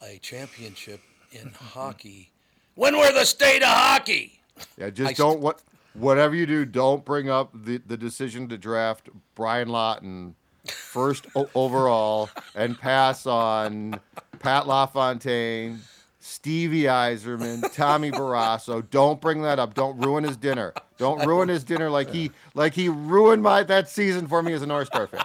a 0.01 0.19
championship 0.19 1.01
in 1.33 1.49
hockey 1.55 2.33
when 2.75 2.97
we're 2.97 3.13
the 3.13 3.25
state 3.25 3.63
of 3.63 3.69
hockey? 3.69 4.41
Yeah, 4.77 4.91
just 4.91 5.11
I 5.11 5.13
don't 5.13 5.41
what 5.41 5.63
whatever 5.95 6.35
you 6.35 6.47
do, 6.47 6.65
don't 6.65 7.05
bring 7.05 7.29
up 7.29 7.51
the, 7.55 7.79
the 7.79 7.97
decision 7.97 8.49
to 8.49 8.59
draft 8.59 9.09
Brian 9.35 9.69
Lawton 9.69 10.35
first 10.67 11.27
o- 11.35 11.49
overall 11.55 12.31
and 12.55 12.79
pass 12.79 13.27
on 13.27 13.99
Pat 14.39 14.67
LaFontaine, 14.67 15.81
Stevie 16.21 16.83
Yzerman, 16.83 17.73
Tommy 17.75 18.11
Barrasso. 18.11 18.89
Don't 18.91 19.21
bring 19.21 19.43
that 19.43 19.59
up. 19.59 19.75
Don't 19.75 19.99
ruin 19.99 20.25
his 20.25 20.37
dinner. 20.37 20.73
Don't 20.99 21.27
ruin 21.27 21.49
his 21.49 21.65
dinner 21.65 21.91
like 21.91 22.11
he 22.13 22.31
like 22.55 22.75
he 22.75 22.89
ruined 22.89 23.43
my 23.43 23.65
that 23.65 23.89
season 23.89 24.29
for 24.29 24.43
me 24.43 24.53
as 24.53 24.63
a 24.63 24.67
North 24.67 24.87
Star 24.87 25.09
fan. 25.09 25.25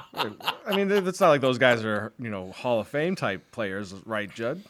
I 0.66 0.76
mean, 0.76 0.90
it's 0.92 1.20
not 1.20 1.30
like 1.30 1.42
those 1.42 1.60
guys 1.60 1.86
are, 1.86 2.14
you 2.18 2.30
know, 2.30 2.52
Hall 2.52 2.80
of 2.80 2.88
Fame 2.88 3.16
type 3.16 3.44
players, 3.52 3.94
right, 4.06 4.34
Judd? 4.34 4.64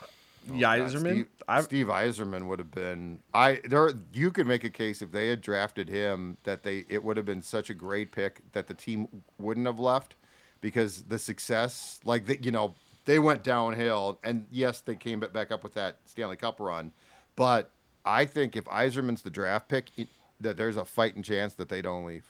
Oh, 0.50 0.54
Yzerman? 0.54 1.00
Steve, 1.00 1.28
Steve 1.64 1.88
Yzerman 1.88 2.48
would 2.48 2.60
have 2.60 2.72
been. 2.72 3.20
I 3.34 3.62
there. 3.66 3.94
You 4.14 4.32
could 4.32 4.48
make 4.48 4.64
a 4.64 4.70
case 4.70 5.02
if 5.02 5.12
they 5.12 5.30
had 5.30 5.42
drafted 5.42 5.88
him 5.88 6.38
that 6.44 6.64
they 6.64 6.86
it 6.90 7.04
would 7.04 7.16
have 7.18 7.26
been 7.26 7.42
such 7.42 7.70
a 7.70 7.74
great 7.74 8.12
pick 8.12 8.42
that 8.52 8.68
the 8.68 8.74
team 8.74 9.08
wouldn't 9.38 9.66
have 9.66 9.80
left 9.80 10.16
because 10.62 11.04
the 11.04 11.20
success, 11.20 12.00
like 12.04 12.26
the, 12.26 12.42
you 12.42 12.52
know, 12.52 12.74
they 13.06 13.20
went 13.20 13.44
downhill. 13.44 14.20
And 14.24 14.46
yes, 14.52 14.82
they 14.82 14.96
came 14.96 15.20
back 15.20 15.52
up 15.52 15.64
with 15.64 15.74
that 15.76 15.98
Stanley 16.06 16.36
Cup 16.36 16.60
run. 16.60 16.92
But 17.36 17.72
I 18.06 18.26
think 18.26 18.56
if 18.56 18.66
Yzerman's 18.66 19.22
the 19.22 19.30
draft 19.30 19.70
pick, 19.70 19.92
it, 19.98 20.10
that 20.42 20.58
there's 20.58 20.78
a 20.78 20.86
fighting 20.86 21.24
chance 21.24 21.54
that 21.56 21.70
they 21.70 21.82
don't 21.82 22.06
leave. 22.06 22.26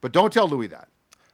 But 0.00 0.12
don't 0.12 0.32
tell 0.32 0.48
Louis 0.48 0.68
that. 0.68 0.88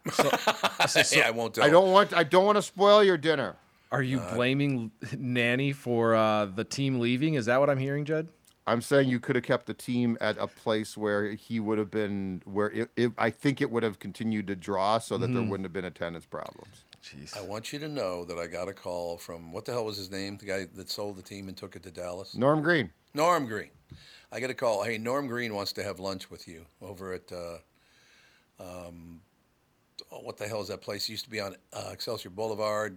yeah, 1.13 1.29
I 1.29 1.31
won't 1.31 1.55
tell. 1.55 1.65
I 1.65 1.69
don't 1.69 1.93
want. 1.93 2.13
I 2.13 2.25
don't 2.25 2.45
want 2.45 2.57
to 2.57 2.63
spoil 2.63 3.05
your 3.05 3.17
dinner. 3.17 3.57
Are 3.93 4.03
you 4.03 4.21
blaming 4.33 4.91
Nanne 5.17 5.75
for 5.75 6.15
uh, 6.15 6.47
the 6.47 6.65
team 6.65 6.99
leaving? 6.99 7.35
Is 7.35 7.47
that 7.47 7.61
what 7.61 7.69
I'm 7.69 7.79
hearing, 7.79 8.05
Judd? 8.07 8.29
I'm 8.67 8.81
saying 8.81 9.09
you 9.09 9.19
could 9.19 9.35
have 9.35 9.45
kept 9.45 9.67
the 9.67 9.75
team 9.75 10.17
at 10.21 10.39
a 10.39 10.47
place 10.47 10.97
where 10.97 11.33
he 11.33 11.59
would 11.59 11.79
have 11.79 11.91
been, 11.91 12.43
where 12.45 12.71
it, 12.71 12.91
it, 12.97 13.13
I 13.19 13.31
think 13.31 13.61
it 13.61 13.71
would 13.71 13.83
have 13.83 13.99
continued 13.99 14.47
to 14.47 14.57
draw 14.57 14.99
so 14.99 15.19
that 15.19 15.33
there 15.33 15.43
wouldn't 15.43 15.65
have 15.65 15.73
been 15.73 15.85
attendance 15.85 16.27
problems. 16.27 16.85
Jeez. 17.03 17.37
I 17.37 17.41
want 17.41 17.73
you 17.73 17.81
to 17.81 17.89
know 17.89 18.25
that 18.25 18.39
I 18.39 18.47
got 18.47 18.69
a 18.69 18.73
call 18.73 19.19
from 19.19 19.53
what 19.53 19.65
the 19.65 19.73
hell 19.73 19.85
was 19.85 19.97
his 19.97 20.11
name? 20.11 20.37
The 20.37 20.47
guy 20.47 20.67
that 20.75 20.89
sold 20.89 21.17
the 21.17 21.23
team 21.23 21.49
and 21.49 21.57
took 21.57 21.75
it 21.75 21.83
to 21.83 21.91
Dallas. 21.91 22.37
Norm 22.37 22.63
Green. 22.63 22.91
Norm 23.15 23.47
Green. 23.47 23.71
I 24.31 24.39
get 24.39 24.51
a 24.51 24.55
call. 24.55 24.85
Hey, 24.85 24.99
Norm 24.99 25.27
Green 25.27 25.55
wants 25.55 25.73
to 25.73 25.83
have 25.83 25.99
lunch 25.99 26.31
with 26.31 26.47
you 26.47 26.65
over 26.81 27.13
at. 27.13 27.33
Uh, 27.33 27.59
um, 28.61 29.21
oh, 30.13 30.21
what 30.21 30.37
the 30.37 30.47
hell 30.47 30.61
is 30.61 30.69
that 30.69 30.81
place? 30.81 31.09
It 31.09 31.13
used 31.13 31.25
to 31.25 31.31
be 31.31 31.41
on 31.41 31.57
uh, 31.73 31.91
Excelsior 31.93 32.31
Boulevard. 32.31 32.97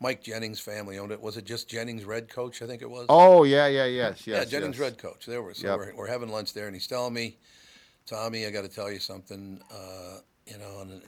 Mike 0.00 0.22
Jennings' 0.22 0.60
family 0.60 0.98
owned 0.98 1.10
it. 1.12 1.20
Was 1.20 1.36
it 1.36 1.44
just 1.44 1.68
Jennings 1.68 2.04
Red 2.04 2.28
Coach? 2.28 2.62
I 2.62 2.66
think 2.66 2.82
it 2.82 2.90
was. 2.90 3.06
Oh 3.08 3.44
yeah, 3.44 3.66
yeah, 3.66 3.84
yes, 3.84 4.26
yes. 4.26 4.38
yeah, 4.38 4.44
Jennings 4.44 4.76
yes. 4.76 4.82
Red 4.82 4.98
Coach. 4.98 5.26
There 5.26 5.42
So 5.54 5.66
Yep. 5.66 5.78
we're, 5.78 5.94
we're 5.96 6.06
having 6.06 6.28
lunch 6.28 6.52
there, 6.52 6.66
and 6.66 6.74
he's 6.74 6.86
telling 6.86 7.14
me, 7.14 7.36
Tommy, 8.06 8.46
I 8.46 8.50
got 8.50 8.62
to 8.62 8.68
tell 8.68 8.90
you 8.90 9.00
something. 9.00 9.60
Uh, 9.72 10.18
you 10.46 10.58
know, 10.58 10.80
and 10.82 11.02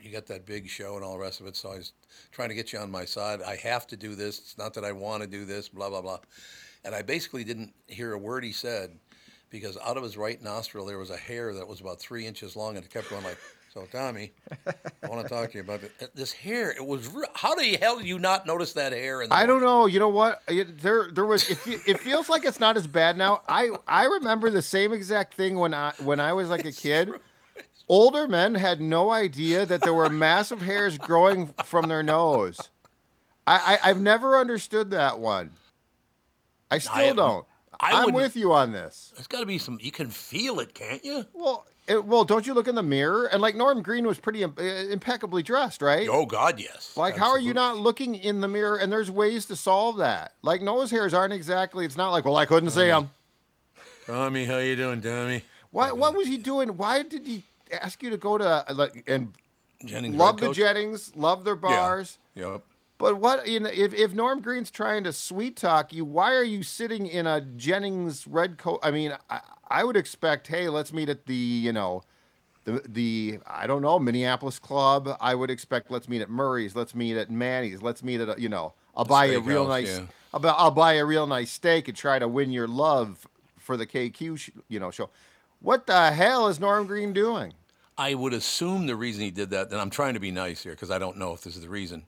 you 0.00 0.10
got 0.10 0.26
that 0.26 0.46
big 0.46 0.68
show 0.68 0.96
and 0.96 1.04
all 1.04 1.12
the 1.12 1.18
rest 1.18 1.40
of 1.40 1.46
it. 1.46 1.56
So 1.56 1.70
I 1.72 1.76
was 1.76 1.92
trying 2.30 2.48
to 2.48 2.54
get 2.54 2.72
you 2.72 2.78
on 2.78 2.90
my 2.90 3.04
side. 3.04 3.42
I 3.42 3.56
have 3.56 3.86
to 3.88 3.96
do 3.96 4.14
this. 4.14 4.38
It's 4.38 4.58
not 4.58 4.74
that 4.74 4.84
I 4.84 4.92
want 4.92 5.22
to 5.22 5.28
do 5.28 5.44
this. 5.44 5.68
Blah 5.68 5.90
blah 5.90 6.02
blah. 6.02 6.18
And 6.84 6.94
I 6.94 7.02
basically 7.02 7.44
didn't 7.44 7.74
hear 7.86 8.12
a 8.12 8.18
word 8.18 8.44
he 8.44 8.52
said 8.52 8.98
because 9.50 9.76
out 9.84 9.96
of 9.96 10.02
his 10.02 10.16
right 10.16 10.42
nostril 10.42 10.86
there 10.86 10.98
was 10.98 11.10
a 11.10 11.16
hair 11.16 11.54
that 11.54 11.68
was 11.68 11.80
about 11.80 12.00
three 12.00 12.26
inches 12.26 12.56
long, 12.56 12.76
and 12.76 12.84
it 12.84 12.90
kept 12.90 13.10
going 13.10 13.24
like. 13.24 13.38
So 13.72 13.86
Tommy, 13.90 14.32
I 15.02 15.08
want 15.08 15.26
to 15.26 15.28
talk 15.34 15.50
to 15.52 15.54
you 15.56 15.62
about 15.62 15.80
this 16.14 16.30
hair. 16.32 16.72
It 16.72 16.84
was 16.84 17.08
how 17.32 17.54
the 17.54 17.78
hell 17.80 17.96
did 17.96 18.06
you 18.06 18.18
not 18.18 18.46
notice 18.46 18.74
that 18.74 18.92
hair? 18.92 19.24
I 19.30 19.46
don't 19.46 19.62
know. 19.62 19.86
You 19.86 19.98
know 19.98 20.10
what? 20.10 20.42
It, 20.46 20.80
there, 20.82 21.08
there 21.10 21.24
was. 21.24 21.48
It, 21.48 21.58
it 21.86 22.00
feels 22.00 22.28
like 22.28 22.44
it's 22.44 22.60
not 22.60 22.76
as 22.76 22.86
bad 22.86 23.16
now. 23.16 23.40
I, 23.48 23.70
I 23.88 24.04
remember 24.04 24.50
the 24.50 24.60
same 24.60 24.92
exact 24.92 25.34
thing 25.34 25.58
when 25.58 25.72
I, 25.72 25.94
when 26.02 26.20
I 26.20 26.34
was 26.34 26.50
like 26.50 26.66
a 26.66 26.72
kid. 26.72 27.12
Older 27.88 28.28
men 28.28 28.54
had 28.54 28.80
no 28.80 29.10
idea 29.10 29.64
that 29.64 29.80
there 29.80 29.94
were 29.94 30.10
massive 30.10 30.60
hairs 30.60 30.98
growing 30.98 31.54
from 31.64 31.88
their 31.88 32.02
nose. 32.02 32.58
I, 33.46 33.78
I, 33.82 33.90
I've 33.90 34.00
never 34.00 34.36
understood 34.38 34.90
that 34.90 35.18
one. 35.18 35.52
I 36.70 36.76
still 36.78 36.94
haven't- 36.94 37.16
don't. 37.16 37.46
I 37.82 38.02
I'm 38.02 38.12
with 38.12 38.36
you 38.36 38.52
on 38.52 38.72
this. 38.72 39.12
There's 39.16 39.26
got 39.26 39.40
to 39.40 39.46
be 39.46 39.58
some. 39.58 39.78
You 39.82 39.90
can 39.90 40.08
feel 40.08 40.60
it, 40.60 40.72
can't 40.72 41.04
you? 41.04 41.26
Well, 41.32 41.66
it, 41.88 42.04
well, 42.04 42.24
don't 42.24 42.46
you 42.46 42.54
look 42.54 42.68
in 42.68 42.76
the 42.76 42.82
mirror? 42.82 43.26
And 43.26 43.42
like 43.42 43.56
Norm 43.56 43.82
Green 43.82 44.06
was 44.06 44.18
pretty 44.18 44.44
im- 44.44 44.54
uh, 44.56 44.62
impeccably 44.62 45.42
dressed, 45.42 45.82
right? 45.82 46.08
Oh 46.08 46.24
God, 46.24 46.60
yes. 46.60 46.96
Like, 46.96 47.16
how 47.16 47.30
are 47.30 47.40
you 47.40 47.52
not 47.52 47.76
looking 47.76 48.14
in 48.14 48.40
the 48.40 48.46
mirror? 48.48 48.76
And 48.76 48.92
there's 48.92 49.10
ways 49.10 49.46
to 49.46 49.56
solve 49.56 49.96
that. 49.96 50.34
Like, 50.42 50.62
nose 50.62 50.90
hairs 50.92 51.12
aren't 51.12 51.32
exactly. 51.32 51.84
It's 51.84 51.96
not 51.96 52.10
like, 52.10 52.24
well, 52.24 52.36
I 52.36 52.46
couldn't 52.46 52.70
see 52.70 52.86
them. 52.86 53.10
Tommy, 54.06 54.44
how 54.44 54.58
you 54.58 54.76
doing, 54.76 55.00
Tommy? 55.00 55.42
Why? 55.70 55.90
What 55.92 56.14
was 56.14 56.28
he 56.28 56.36
doing? 56.36 56.76
Why 56.76 57.02
did 57.02 57.26
he 57.26 57.42
ask 57.72 58.02
you 58.02 58.10
to 58.10 58.16
go 58.16 58.38
to 58.38 58.44
uh, 58.46 58.74
like 58.74 59.02
and 59.08 59.32
Jennings 59.84 60.14
love 60.14 60.36
the 60.38 60.46
Coach? 60.48 60.56
Jennings, 60.56 61.12
love 61.16 61.44
their 61.44 61.56
bars? 61.56 62.18
Yep. 62.34 62.62
But 63.02 63.16
what? 63.18 63.48
You 63.48 63.58
know, 63.58 63.70
if 63.74 63.92
if 63.92 64.14
Norm 64.14 64.40
Green's 64.40 64.70
trying 64.70 65.02
to 65.02 65.12
sweet 65.12 65.56
talk 65.56 65.92
you, 65.92 66.04
why 66.04 66.36
are 66.36 66.44
you 66.44 66.62
sitting 66.62 67.08
in 67.08 67.26
a 67.26 67.40
Jennings 67.40 68.28
red 68.28 68.58
coat? 68.58 68.78
I 68.80 68.92
mean, 68.92 69.12
I, 69.28 69.40
I 69.68 69.82
would 69.82 69.96
expect, 69.96 70.46
hey, 70.46 70.68
let's 70.68 70.92
meet 70.92 71.08
at 71.08 71.26
the 71.26 71.34
you 71.34 71.72
know. 71.72 72.04
The, 72.64 72.80
the 72.88 73.38
I 73.44 73.66
don't 73.66 73.82
know 73.82 73.98
Minneapolis 73.98 74.60
club. 74.60 75.16
I 75.20 75.34
would 75.34 75.50
expect 75.50 75.90
let's 75.90 76.08
meet 76.08 76.22
at 76.22 76.30
Murray's. 76.30 76.76
Let's 76.76 76.94
meet 76.94 77.16
at 77.16 77.28
Manny's. 77.28 77.82
Let's 77.82 78.04
meet 78.04 78.20
at 78.20 78.38
a, 78.38 78.40
you 78.40 78.48
know 78.48 78.72
I'll 78.94 79.04
buy 79.04 79.24
you 79.24 79.38
a 79.38 79.40
real 79.40 79.64
steakhouse, 79.64 79.68
nice 79.68 79.98
yeah. 79.98 80.06
I'll, 80.32 80.50
I'll 80.50 80.70
buy 80.70 80.92
a 80.92 81.04
real 81.04 81.26
nice 81.26 81.50
steak 81.50 81.88
and 81.88 81.96
try 81.96 82.20
to 82.20 82.28
win 82.28 82.52
your 82.52 82.68
love 82.68 83.26
for 83.58 83.76
the 83.76 83.84
KQ 83.84 84.38
sh- 84.38 84.50
you 84.68 84.78
know 84.78 84.92
show. 84.92 85.10
What 85.58 85.88
the 85.88 86.12
hell 86.12 86.46
is 86.46 86.60
Norm 86.60 86.86
Green 86.86 87.12
doing? 87.12 87.54
I 87.98 88.14
would 88.14 88.32
assume 88.32 88.86
the 88.86 88.94
reason 88.94 89.24
he 89.24 89.32
did 89.32 89.50
that, 89.50 89.72
and 89.72 89.80
I'm 89.80 89.90
trying 89.90 90.14
to 90.14 90.20
be 90.20 90.30
nice 90.30 90.62
here 90.62 90.72
because 90.72 90.92
I 90.92 91.00
don't 91.00 91.16
know 91.16 91.32
if 91.32 91.40
this 91.40 91.56
is 91.56 91.62
the 91.62 91.68
reason, 91.68 92.04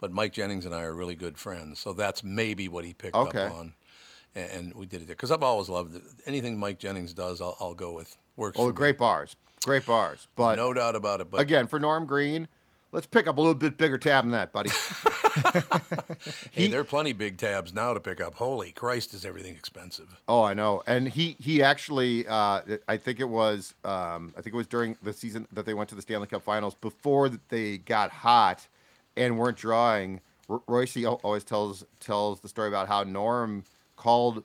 but 0.00 0.12
Mike 0.12 0.32
Jennings 0.32 0.66
and 0.66 0.74
I 0.74 0.82
are 0.82 0.94
really 0.94 1.14
good 1.14 1.38
friends, 1.38 1.78
so 1.78 1.92
that's 1.92 2.22
maybe 2.24 2.68
what 2.68 2.84
he 2.84 2.92
picked 2.94 3.14
Okay. 3.16 3.44
up 3.46 3.52
on, 3.52 3.74
and, 4.34 4.50
and 4.50 4.74
we 4.74 4.86
did 4.86 5.02
it 5.02 5.06
there 5.06 5.16
because 5.16 5.30
I've 5.30 5.42
always 5.42 5.68
loved 5.68 5.96
it. 5.96 6.02
anything 6.26 6.58
Mike 6.58 6.78
Jennings 6.78 7.12
does. 7.14 7.40
I'll, 7.40 7.56
I'll 7.60 7.74
go 7.74 7.92
with. 7.92 8.16
Works. 8.36 8.58
Oh, 8.58 8.64
for 8.64 8.68
me. 8.68 8.74
great 8.76 8.98
bars, 8.98 9.34
great 9.64 9.86
bars. 9.86 10.28
But 10.36 10.56
no 10.56 10.72
doubt 10.74 10.94
about 10.96 11.20
it. 11.20 11.30
But 11.30 11.40
again, 11.40 11.66
for 11.66 11.78
Norm 11.80 12.04
Green, 12.06 12.46
let's 12.92 13.06
pick 13.06 13.26
up 13.26 13.38
a 13.38 13.40
little 13.40 13.54
bit 13.54 13.78
bigger 13.78 13.96
tab 13.98 14.24
than 14.24 14.32
that, 14.32 14.52
buddy. 14.52 14.70
hey, 16.52 16.68
there 16.68 16.80
are 16.80 16.84
plenty 16.84 17.12
big 17.12 17.38
tabs 17.38 17.72
now 17.72 17.94
to 17.94 18.00
pick 18.00 18.20
up. 18.20 18.34
Holy 18.34 18.72
Christ, 18.72 19.14
is 19.14 19.24
everything 19.24 19.54
expensive? 19.54 20.20
Oh, 20.28 20.42
I 20.42 20.54
know. 20.54 20.82
And 20.86 21.08
he 21.08 21.36
he 21.38 21.62
actually, 21.62 22.26
uh, 22.26 22.60
I 22.88 22.96
think 22.96 23.20
it 23.20 23.28
was, 23.28 23.74
um, 23.84 24.32
I 24.36 24.42
think 24.42 24.54
it 24.54 24.56
was 24.56 24.66
during 24.66 24.96
the 25.02 25.12
season 25.12 25.46
that 25.52 25.66
they 25.66 25.74
went 25.74 25.88
to 25.90 25.94
the 25.94 26.02
Stanley 26.02 26.26
Cup 26.26 26.42
Finals 26.42 26.74
before 26.74 27.30
they 27.48 27.78
got 27.78 28.10
hot 28.10 28.66
and 29.16 29.38
weren't 29.38 29.56
drawing. 29.56 30.20
R- 30.48 30.62
Royce 30.66 30.96
always 31.04 31.44
tells 31.44 31.84
tells 32.00 32.40
the 32.40 32.48
story 32.48 32.68
about 32.68 32.88
how 32.88 33.02
Norm 33.02 33.64
called 33.96 34.44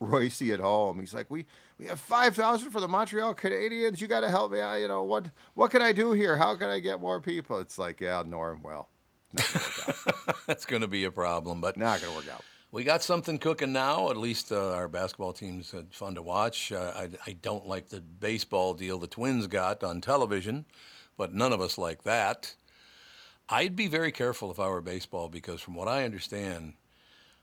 Royce 0.00 0.42
at 0.42 0.60
home. 0.60 1.00
He's 1.00 1.14
like, 1.14 1.30
we 1.30 1.46
we 1.78 1.86
have 1.86 2.00
five 2.00 2.34
thousand 2.34 2.70
for 2.70 2.80
the 2.80 2.88
Montreal 2.88 3.34
Canadiens. 3.34 4.00
You 4.00 4.08
got 4.08 4.20
to 4.20 4.30
help 4.30 4.52
me 4.52 4.60
out. 4.60 4.80
You 4.80 4.88
know 4.88 5.02
what 5.02 5.26
what 5.54 5.70
can 5.70 5.82
I 5.82 5.92
do 5.92 6.12
here? 6.12 6.36
How 6.36 6.56
can 6.56 6.68
I 6.68 6.80
get 6.80 7.00
more 7.00 7.20
people? 7.20 7.58
It's 7.58 7.78
like, 7.78 8.00
yeah, 8.00 8.22
Norm. 8.26 8.62
Well, 8.62 8.88
That's 10.46 10.66
going 10.66 10.82
to 10.82 10.88
be 10.88 11.04
a 11.04 11.10
problem, 11.10 11.60
but 11.60 11.76
not 11.76 12.00
going 12.00 12.12
to 12.12 12.18
work 12.18 12.34
out. 12.34 12.44
We 12.70 12.84
got 12.84 13.02
something 13.02 13.38
cooking 13.38 13.72
now. 13.72 14.10
At 14.10 14.16
least 14.16 14.50
uh, 14.50 14.72
our 14.72 14.88
basketball 14.88 15.32
team's 15.32 15.74
fun 15.90 16.14
to 16.14 16.22
watch. 16.22 16.72
Uh, 16.72 16.92
I, 16.96 17.08
I 17.26 17.32
don't 17.34 17.66
like 17.66 17.88
the 17.88 18.00
baseball 18.00 18.74
deal 18.74 18.98
the 18.98 19.06
Twins 19.06 19.46
got 19.46 19.84
on 19.84 20.00
television, 20.00 20.64
but 21.16 21.34
none 21.34 21.52
of 21.52 21.60
us 21.60 21.76
like 21.76 22.04
that. 22.04 22.54
I'd 23.52 23.76
be 23.76 23.86
very 23.88 24.12
careful 24.12 24.50
if 24.50 24.58
I 24.58 24.68
were 24.68 24.80
baseball 24.80 25.28
because, 25.28 25.60
from 25.60 25.74
what 25.74 25.86
I 25.88 26.04
understand, 26.04 26.74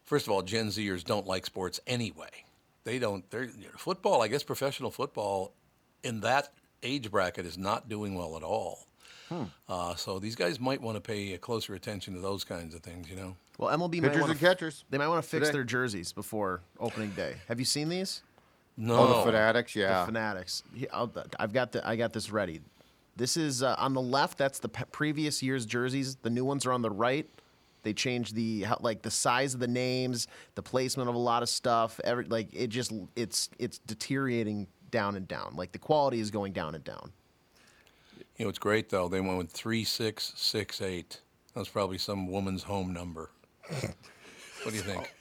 first 0.06 0.26
of 0.28 0.34
all, 0.34 0.41
Gen 0.41 0.67
Zers 0.67 1.04
don't 1.04 1.28
like 1.28 1.45
sports 1.45 1.80
anyway. 1.88 2.30
They 2.84 2.98
don't. 3.00 3.30
They're 3.30 3.50
football. 3.78 4.22
I 4.22 4.28
guess 4.28 4.43
professional 4.43 4.89
football 4.91 5.54
in 6.04 6.22
that 6.22 6.50
age 6.82 7.12
bracket 7.12 7.45
is 7.45 7.58
not 7.58 7.88
doing 7.89 8.15
well 8.15 8.36
at 8.38 8.43
all. 8.43 8.86
Uh, 9.67 9.93
so 9.93 10.17
these 10.17 10.36
guys 10.36 10.60
might 10.60 10.82
want 10.82 10.95
to 10.95 11.02
pay 11.02 11.38
closer 11.38 11.76
attention 11.76 12.15
to 12.15 12.19
those 12.19 12.43
kinds 12.43 12.74
of 12.74 12.82
things. 12.82 13.08
You 13.10 13.15
know. 13.15 13.36
Well, 13.60 13.69
MLB 13.78 14.02
might 14.02 14.08
Pitchers 14.08 14.22
want 14.22 14.32
and 14.32 14.39
catchers. 14.39 14.86
They 14.89 14.98
might 14.98 15.08
want 15.08 15.24
to 15.24 15.30
fix 15.30 15.48
Today. 15.48 15.58
their 15.58 15.63
jerseys 15.63 16.12
before 16.12 16.62
opening 16.80 17.12
day. 17.12 17.36
Have 17.48 17.60
you 17.60 17.65
seen 17.65 17.89
these? 17.89 18.24
No. 18.76 18.95
Oh, 18.98 19.08
the 19.19 19.32
Fanatics, 19.32 19.76
yeah. 19.76 20.00
The 20.00 20.06
Fanatics. 20.08 20.63
He- 20.74 20.89
I'll- 20.89 21.12
I've 21.39 21.54
got 21.54 21.74
the 21.74 21.88
I 21.88 21.95
got 21.95 22.13
this 22.13 22.32
ready. 22.32 22.62
This 23.19 23.36
is 23.36 23.62
uh, 23.62 23.75
on 23.77 23.93
the 23.93 24.01
left. 24.01 24.38
That's 24.38 24.60
the 24.60 24.69
pe- 24.69 24.86
previous 24.93 25.43
year's 25.43 25.65
jerseys. 25.65 26.15
The 26.15 26.29
new 26.29 26.45
ones 26.45 26.65
are 26.65 26.71
on 26.71 26.82
the 26.82 26.89
right. 26.89 27.29
They 27.84 27.91
changed 27.91 28.34
the 28.34 28.65
like 28.79 29.01
the 29.01 29.12
size 29.12 29.53
of 29.53 29.60
the 29.60 29.67
names, 29.67 30.27
the 30.55 30.63
placement 30.63 31.10
of 31.10 31.15
a 31.15 31.19
lot 31.19 31.43
of 31.43 31.49
stuff. 31.49 31.99
Every 32.05 32.23
like 32.23 32.47
it 32.53 32.67
just 32.67 32.93
it's 33.17 33.49
it's 33.60 33.79
deteriorating 33.79 34.67
down 34.89 35.17
and 35.17 35.27
down. 35.27 35.53
Like 35.58 35.73
the 35.73 35.79
quality 35.79 36.21
is 36.21 36.32
going 36.32 36.53
down 36.53 36.75
and 36.75 36.84
down. 36.84 37.12
You 38.38 38.45
know, 38.45 38.49
it's 38.49 38.58
great 38.58 38.88
though. 38.88 39.10
They 39.10 39.19
went 39.19 39.38
with 39.38 39.51
three 39.51 39.84
six 39.84 40.32
six 40.38 40.82
eight. 40.82 41.19
That's 41.55 41.67
probably 41.67 41.97
some 41.97 42.27
woman's 42.27 42.63
home 42.63 42.93
number. 42.93 43.32
what 43.67 44.69
do 44.69 44.75
you 44.75 44.82
think? 44.82 45.13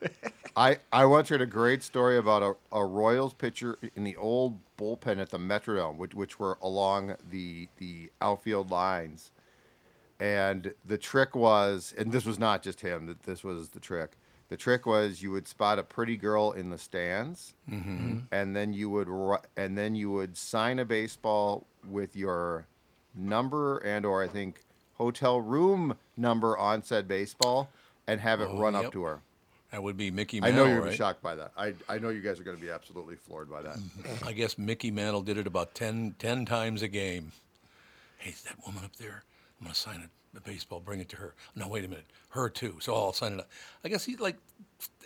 I, 0.56 0.78
I 0.92 1.04
once 1.04 1.28
heard 1.28 1.42
a 1.42 1.46
great 1.46 1.82
story 1.82 2.16
about 2.16 2.42
a, 2.42 2.78
a 2.78 2.84
Royals 2.84 3.34
pitcher 3.34 3.78
in 3.94 4.04
the 4.04 4.16
old 4.16 4.58
bullpen 4.78 5.18
at 5.18 5.30
the 5.30 5.38
Metrodome, 5.38 5.96
which, 5.96 6.14
which 6.14 6.38
were 6.38 6.58
along 6.62 7.16
the 7.30 7.68
the 7.76 8.10
outfield 8.20 8.70
lines. 8.70 9.30
And 10.18 10.72
the 10.84 10.96
trick 10.96 11.36
was, 11.36 11.92
and 11.98 12.10
this 12.10 12.24
was 12.24 12.38
not 12.38 12.62
just 12.62 12.80
him, 12.80 13.06
that 13.06 13.24
this 13.24 13.44
was 13.44 13.70
the 13.70 13.80
trick. 13.80 14.12
The 14.48 14.56
trick 14.56 14.86
was 14.86 15.22
you 15.22 15.30
would 15.32 15.46
spot 15.46 15.78
a 15.78 15.82
pretty 15.82 16.16
girl 16.16 16.52
in 16.52 16.70
the 16.70 16.78
stands, 16.78 17.52
mm-hmm. 17.70 18.20
and 18.30 18.56
then 18.56 18.72
you 18.72 18.88
would 18.90 19.08
and 19.56 19.76
then 19.76 19.94
you 19.94 20.10
would 20.12 20.36
sign 20.38 20.78
a 20.78 20.84
baseball 20.84 21.66
with 21.86 22.16
your 22.16 22.66
number 23.14 23.78
and 23.78 24.06
or 24.06 24.22
I 24.22 24.28
think 24.28 24.60
hotel 24.94 25.40
room 25.40 25.96
number 26.16 26.56
on 26.56 26.82
said 26.82 27.08
baseball, 27.08 27.68
and 28.06 28.20
have 28.20 28.40
it 28.40 28.48
Oh, 28.50 28.58
run 28.58 28.74
yep. 28.74 28.86
up 28.86 28.92
to 28.92 29.02
her. 29.02 29.20
That 29.76 29.82
would 29.82 29.98
be 29.98 30.10
Mickey 30.10 30.40
I 30.42 30.52
know 30.52 30.64
you're 30.64 30.80
right? 30.80 30.96
shocked 30.96 31.20
by 31.22 31.34
that. 31.34 31.52
I, 31.54 31.74
I 31.86 31.98
know 31.98 32.08
you 32.08 32.22
guys 32.22 32.40
are 32.40 32.44
going 32.44 32.56
to 32.56 32.62
be 32.62 32.70
absolutely 32.70 33.16
floored 33.16 33.50
by 33.50 33.60
that. 33.60 33.76
I 34.24 34.32
guess 34.32 34.56
Mickey 34.56 34.90
Mantle 34.90 35.20
did 35.20 35.36
it 35.36 35.46
about 35.46 35.74
10, 35.74 36.14
10 36.18 36.46
times 36.46 36.80
a 36.80 36.88
game. 36.88 37.32
Hey, 38.16 38.30
is 38.30 38.40
that 38.44 38.56
woman 38.64 38.84
up 38.86 38.96
there? 38.96 39.24
I'm 39.60 39.66
going 39.66 39.74
to 39.74 39.78
sign 39.78 40.00
it, 40.00 40.08
the 40.32 40.40
baseball, 40.40 40.80
bring 40.80 41.00
it 41.00 41.10
to 41.10 41.16
her. 41.16 41.34
No, 41.54 41.68
wait 41.68 41.84
a 41.84 41.88
minute, 41.88 42.06
her 42.30 42.48
too. 42.48 42.78
So 42.80 42.94
I'll 42.94 43.12
sign 43.12 43.34
it 43.34 43.40
up. 43.40 43.50
I 43.84 43.90
guess 43.90 44.02
he'd 44.06 44.18
like 44.18 44.38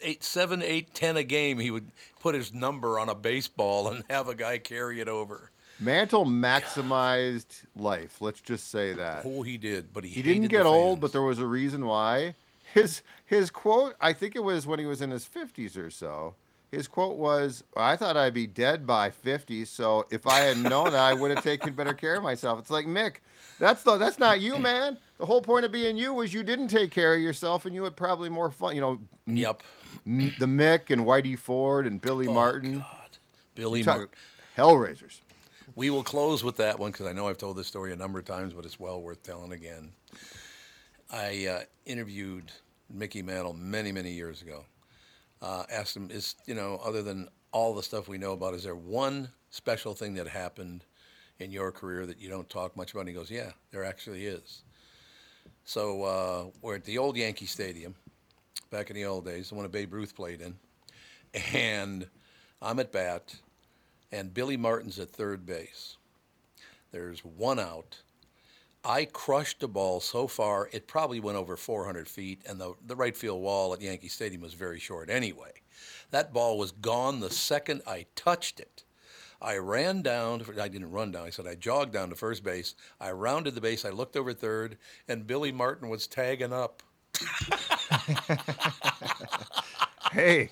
eight, 0.02 0.22
seven, 0.22 0.62
eight, 0.62 0.94
ten 0.94 1.16
a 1.16 1.24
game. 1.24 1.59
He 1.59 1.72
would 1.72 1.90
put 2.20 2.37
his 2.37 2.54
number 2.54 2.96
on 3.00 3.09
a 3.09 3.14
baseball 3.16 3.88
and 3.88 4.04
have 4.09 4.28
a 4.28 4.37
guy 4.37 4.59
carry 4.59 5.00
it 5.00 5.09
over. 5.09 5.50
Mantle 5.80 6.26
maximized 6.26 7.64
life. 7.74 8.20
Let's 8.20 8.40
just 8.40 8.70
say 8.70 8.92
that. 8.92 9.22
Oh, 9.24 9.42
he 9.42 9.59
did, 9.59 9.92
but 9.92 10.04
he, 10.04 10.11
He 10.11 10.22
didn't 10.22 10.46
get 10.46 10.64
old, 10.64 11.00
but 11.00 11.11
there 11.11 11.22
was 11.22 11.40
a 11.40 11.46
reason 11.46 11.87
why. 11.87 12.37
His 12.74 13.02
his 13.24 13.50
quote, 13.50 13.94
I 14.00 14.12
think 14.12 14.35
it 14.37 14.44
was 14.44 14.66
when 14.66 14.78
he 14.78 14.87
was 14.87 15.00
in 15.02 15.11
his 15.11 15.24
50s 15.28 15.76
or 15.76 15.90
so. 15.90 16.35
His 16.70 16.87
quote 16.87 17.16
was, 17.16 17.64
"I 17.76 17.96
thought 17.96 18.16
I'd 18.16 18.33
be 18.35 18.46
dead 18.46 18.87
by 18.87 19.11
50, 19.11 19.64
so 19.64 20.06
if 20.11 20.24
I 20.26 20.38
had 20.40 20.56
known 20.56 20.85
that, 20.92 20.94
I 21.00 21.14
would 21.14 21.33
have 21.33 21.42
taken 21.42 21.72
better 21.74 21.92
care 21.94 22.16
of 22.16 22.22
myself." 22.22 22.61
It's 22.61 22.70
like 22.70 22.87
Mick, 22.87 23.16
that's 23.59 23.83
the 23.83 23.96
that's 23.96 24.20
not 24.20 24.40
you, 24.40 24.56
man. 24.56 24.96
The 25.18 25.26
whole 25.26 25.42
point 25.42 25.64
of 25.64 25.72
being 25.72 25.96
you 25.96 26.14
was 26.14 26.33
you 26.33 26.44
didn't 26.44 26.68
take 26.68 26.92
care 26.92 27.14
of 27.14 27.20
yourself, 27.20 27.66
and 27.66 27.74
you 27.74 27.83
had 27.85 27.96
probably 27.96 28.28
more 28.28 28.50
fun. 28.52 28.76
You 28.76 28.80
know, 28.83 28.98
Yep. 29.26 29.62
m- 30.06 30.33
the 30.38 30.46
Mick 30.46 30.90
and 30.90 31.02
Whitey 31.02 31.37
Ford 31.37 31.87
and 31.88 32.00
Billy 32.00 32.28
oh, 32.28 32.33
Martin, 32.35 32.85
Billy 33.56 33.83
Talk- 33.83 33.96
Martin. 33.96 34.14
Hellraisers. 34.56 35.20
We 35.74 35.90
will 35.90 36.02
close 36.04 36.44
with 36.44 36.56
that 36.56 36.78
one 36.78 36.90
because 36.92 37.06
I 37.06 37.12
know 37.12 37.28
I've 37.28 37.38
told 37.38 37.56
this 37.56 37.66
story 37.66 37.92
a 37.92 37.96
number 37.96 38.18
of 38.18 38.24
times, 38.26 38.52
but 38.52 38.64
it's 38.64 38.78
well 38.78 39.00
worth 39.00 39.22
telling 39.22 39.52
again. 39.52 39.92
I 41.12 41.46
uh, 41.46 41.60
interviewed 41.86 42.52
Mickey 42.88 43.22
Mantle 43.22 43.54
many, 43.54 43.90
many 43.90 44.12
years 44.12 44.42
ago. 44.42 44.64
Uh, 45.42 45.64
asked 45.70 45.96
him, 45.96 46.10
"Is 46.10 46.36
you 46.46 46.54
know, 46.54 46.80
other 46.84 47.02
than 47.02 47.28
all 47.52 47.74
the 47.74 47.82
stuff 47.82 48.08
we 48.08 48.18
know 48.18 48.32
about, 48.32 48.54
is 48.54 48.62
there 48.62 48.74
one 48.74 49.30
special 49.50 49.94
thing 49.94 50.14
that 50.14 50.28
happened 50.28 50.84
in 51.38 51.50
your 51.50 51.72
career 51.72 52.06
that 52.06 52.20
you 52.20 52.28
don't 52.28 52.48
talk 52.48 52.76
much 52.76 52.92
about?" 52.92 53.00
And 53.00 53.08
he 53.08 53.14
goes, 53.14 53.30
"Yeah, 53.30 53.52
there 53.72 53.84
actually 53.84 54.26
is." 54.26 54.62
So 55.64 56.02
uh, 56.04 56.44
we're 56.62 56.76
at 56.76 56.84
the 56.84 56.98
old 56.98 57.16
Yankee 57.16 57.46
Stadium 57.46 57.94
back 58.70 58.90
in 58.90 58.96
the 58.96 59.04
old 59.04 59.24
days, 59.24 59.48
the 59.48 59.54
one 59.54 59.64
that 59.64 59.72
Babe 59.72 59.92
Ruth 59.92 60.14
played 60.14 60.40
in, 60.40 60.56
and 61.52 62.06
I'm 62.62 62.78
at 62.78 62.92
bat, 62.92 63.34
and 64.12 64.32
Billy 64.32 64.56
Martin's 64.56 64.98
at 64.98 65.10
third 65.10 65.44
base. 65.46 65.96
There's 66.92 67.20
one 67.24 67.58
out. 67.58 67.98
I 68.84 69.04
crushed 69.04 69.60
the 69.60 69.68
ball 69.68 70.00
so 70.00 70.26
far, 70.26 70.68
it 70.72 70.86
probably 70.88 71.20
went 71.20 71.36
over 71.36 71.56
400 71.56 72.08
feet, 72.08 72.42
and 72.48 72.60
the, 72.60 72.74
the 72.86 72.96
right 72.96 73.16
field 73.16 73.42
wall 73.42 73.74
at 73.74 73.82
Yankee 73.82 74.08
Stadium 74.08 74.40
was 74.42 74.54
very 74.54 74.80
short 74.80 75.10
anyway. 75.10 75.52
That 76.10 76.32
ball 76.32 76.58
was 76.58 76.72
gone 76.72 77.20
the 77.20 77.30
second 77.30 77.82
I 77.86 78.06
touched 78.16 78.58
it. 78.58 78.84
I 79.42 79.56
ran 79.56 80.02
down, 80.02 80.44
I 80.60 80.68
didn't 80.68 80.90
run 80.90 81.12
down, 81.12 81.26
I 81.26 81.30
said 81.30 81.46
I 81.46 81.54
jogged 81.54 81.92
down 81.92 82.10
to 82.10 82.16
first 82.16 82.42
base. 82.42 82.74
I 83.00 83.12
rounded 83.12 83.54
the 83.54 83.60
base, 83.60 83.84
I 83.84 83.90
looked 83.90 84.16
over 84.16 84.32
third, 84.32 84.76
and 85.08 85.26
Billy 85.26 85.52
Martin 85.52 85.88
was 85.88 86.06
tagging 86.06 86.52
up. 86.52 86.82
Hey, 90.12 90.50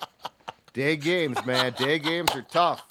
day 0.71 0.95
games, 0.95 1.45
man. 1.45 1.73
Day 1.73 1.99
games 1.99 2.31
are 2.33 2.43
tough. 2.43 2.85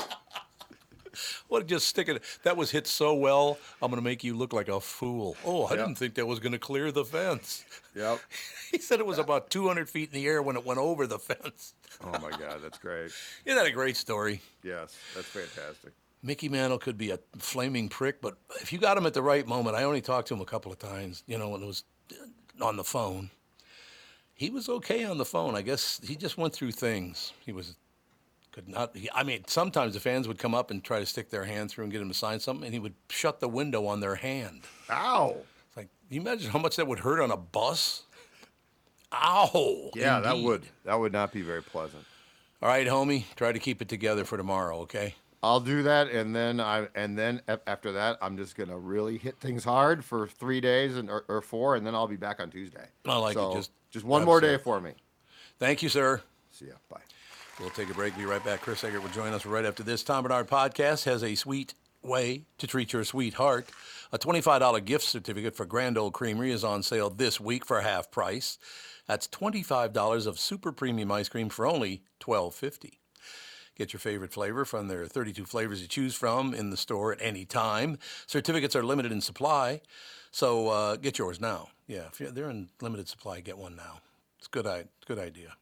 What 1.48 1.66
just 1.66 1.86
stick 1.86 2.08
it? 2.08 2.22
That 2.44 2.56
was 2.56 2.70
hit 2.70 2.86
so 2.86 3.14
well. 3.14 3.58
I'm 3.82 3.90
going 3.90 4.00
to 4.00 4.04
make 4.04 4.22
you 4.22 4.36
look 4.36 4.52
like 4.52 4.68
a 4.68 4.80
fool. 4.80 5.36
Oh, 5.44 5.64
I 5.64 5.70
Yep. 5.70 5.78
didn't 5.78 5.94
think 5.98 6.14
that 6.14 6.26
was 6.26 6.38
going 6.40 6.52
to 6.52 6.58
clear 6.58 6.92
the 6.92 7.04
fence. 7.04 7.64
Yep. 7.94 8.20
He 8.70 8.76
said 8.80 9.00
it 9.00 9.06
was 9.06 9.16
about 9.16 9.48
200 9.48 9.88
feet 9.88 10.10
in 10.12 10.20
the 10.20 10.26
air 10.26 10.42
when 10.42 10.54
it 10.54 10.62
went 10.66 10.78
over 10.78 11.06
the 11.06 11.18
fence. 11.18 11.72
Oh 12.04 12.18
my 12.18 12.28
God, 12.28 12.60
that's 12.62 12.76
great. 12.76 13.10
Isn't 13.46 13.56
that 13.56 13.64
a 13.66 13.70
great 13.70 13.96
story? 13.96 14.42
Yes, 14.62 14.94
that's 15.14 15.26
fantastic. 15.28 15.94
Mickey 16.22 16.50
Mantle 16.50 16.76
could 16.78 16.98
be 16.98 17.10
a 17.12 17.18
flaming 17.38 17.88
prick, 17.88 18.20
but 18.20 18.36
if 18.60 18.70
you 18.70 18.78
got 18.78 18.98
him 18.98 19.06
at 19.06 19.14
the 19.14 19.22
right 19.22 19.46
moment, 19.46 19.74
I 19.74 19.84
only 19.84 20.02
talked 20.02 20.28
to 20.28 20.34
him 20.34 20.42
a 20.42 20.44
couple 20.44 20.70
of 20.70 20.78
times, 20.78 21.22
you 21.26 21.38
know, 21.38 21.48
when 21.48 21.62
it 21.62 21.66
was 21.66 21.82
uh, 22.12 22.62
on 22.66 22.76
the 22.76 22.84
phone. 22.84 23.30
He 24.34 24.50
was 24.50 24.68
okay 24.68 25.04
on 25.04 25.16
the 25.16 25.24
phone. 25.24 25.54
I 25.56 25.62
guess 25.62 25.98
he 26.06 26.14
just 26.14 26.36
went 26.36 26.52
through 26.52 26.72
things. 26.72 27.32
He 27.46 27.52
was 27.52 27.74
could 28.58 28.68
not. 28.68 28.96
He, 28.96 29.08
I 29.14 29.22
mean, 29.22 29.44
sometimes 29.46 29.94
the 29.94 30.00
fans 30.00 30.26
would 30.26 30.38
come 30.38 30.52
up 30.52 30.72
and 30.72 30.82
try 30.82 30.98
to 30.98 31.06
stick 31.06 31.30
their 31.30 31.44
hand 31.44 31.70
through 31.70 31.84
and 31.84 31.92
get 31.92 32.02
him 32.02 32.08
to 32.08 32.14
sign 32.14 32.40
something, 32.40 32.64
and 32.64 32.74
he 32.74 32.80
would 32.80 32.94
shut 33.08 33.38
the 33.38 33.48
window 33.48 33.86
on 33.86 34.00
their 34.00 34.16
hand. 34.16 34.62
Ow. 34.90 35.36
It's 35.68 35.76
like, 35.76 35.88
can 36.08 36.14
you 36.16 36.20
imagine 36.20 36.50
how 36.50 36.58
much 36.58 36.74
that 36.76 36.88
would 36.88 36.98
hurt 36.98 37.20
on 37.20 37.30
a 37.30 37.36
bus? 37.36 38.02
Ow. 39.12 39.90
Yeah, 39.94 40.18
that 40.20 40.38
would 40.38 40.64
that 40.84 40.98
would 40.98 41.12
not 41.12 41.32
be 41.32 41.42
very 41.42 41.62
pleasant. 41.62 42.04
All 42.60 42.68
right, 42.68 42.86
homie. 42.86 43.24
Try 43.36 43.52
to 43.52 43.60
keep 43.60 43.80
it 43.80 43.88
together 43.88 44.24
for 44.24 44.36
tomorrow, 44.36 44.80
okay? 44.80 45.14
I'll 45.40 45.60
do 45.60 45.84
that, 45.84 46.10
and 46.10 46.34
then 46.34 46.58
I 46.58 46.88
and 46.96 47.16
then 47.16 47.40
after 47.68 47.92
that, 47.92 48.18
I'm 48.20 48.36
just 48.36 48.56
gonna 48.56 48.76
really 48.76 49.18
hit 49.18 49.38
things 49.38 49.62
hard 49.62 50.04
for 50.04 50.26
three 50.26 50.60
days 50.60 50.96
and 50.96 51.08
or, 51.08 51.24
or 51.28 51.42
four, 51.42 51.76
and 51.76 51.86
then 51.86 51.94
I'll 51.94 52.08
be 52.08 52.16
back 52.16 52.40
on 52.40 52.50
Tuesday. 52.50 52.88
I 53.06 53.16
like 53.18 53.36
it. 53.36 53.54
Just 53.54 53.70
just 53.90 54.04
one 54.04 54.24
more 54.24 54.40
day 54.40 54.58
for 54.58 54.80
me. 54.80 54.94
Thank 55.60 55.80
you, 55.82 55.88
sir. 55.88 56.22
See 56.50 56.66
ya. 56.66 56.74
Bye. 56.90 57.07
We'll 57.60 57.70
take 57.70 57.90
a 57.90 57.94
break. 57.94 58.16
Be 58.16 58.24
right 58.24 58.44
back. 58.44 58.60
Chris 58.60 58.84
Egert 58.84 59.02
will 59.02 59.08
join 59.10 59.32
us 59.32 59.44
right 59.44 59.64
after 59.64 59.82
this. 59.82 60.04
Tom 60.04 60.22
Barnard 60.22 60.46
Podcast 60.46 61.04
has 61.04 61.24
a 61.24 61.34
sweet 61.34 61.74
way 62.02 62.44
to 62.58 62.68
treat 62.68 62.92
your 62.92 63.02
sweetheart. 63.02 63.68
A 64.12 64.18
$25 64.18 64.84
gift 64.84 65.04
certificate 65.04 65.56
for 65.56 65.66
Grand 65.66 65.98
Old 65.98 66.12
Creamery 66.12 66.52
is 66.52 66.62
on 66.62 66.84
sale 66.84 67.10
this 67.10 67.40
week 67.40 67.64
for 67.64 67.80
half 67.80 68.12
price. 68.12 68.58
That's 69.08 69.26
$25 69.26 70.26
of 70.26 70.38
super 70.38 70.70
premium 70.70 71.10
ice 71.10 71.28
cream 71.28 71.48
for 71.48 71.66
only 71.66 72.02
$12.50. 72.20 72.92
Get 73.76 73.92
your 73.92 74.00
favorite 74.00 74.32
flavor 74.32 74.64
from 74.64 74.88
their 74.88 75.06
32 75.06 75.44
flavors 75.44 75.82
to 75.82 75.88
choose 75.88 76.14
from 76.14 76.54
in 76.54 76.70
the 76.70 76.76
store 76.76 77.12
at 77.12 77.18
any 77.20 77.44
time. 77.44 77.98
Certificates 78.26 78.76
are 78.76 78.82
limited 78.84 79.10
in 79.10 79.20
supply, 79.20 79.80
so 80.30 80.68
uh, 80.68 80.96
get 80.96 81.18
yours 81.18 81.40
now. 81.40 81.68
Yeah, 81.86 82.08
if 82.12 82.18
they're 82.34 82.50
in 82.50 82.68
limited 82.80 83.08
supply, 83.08 83.40
get 83.40 83.56
one 83.56 83.76
now. 83.76 84.00
It's 84.38 84.46
a 84.46 84.50
good, 84.50 84.88
good 85.06 85.18
idea. 85.18 85.54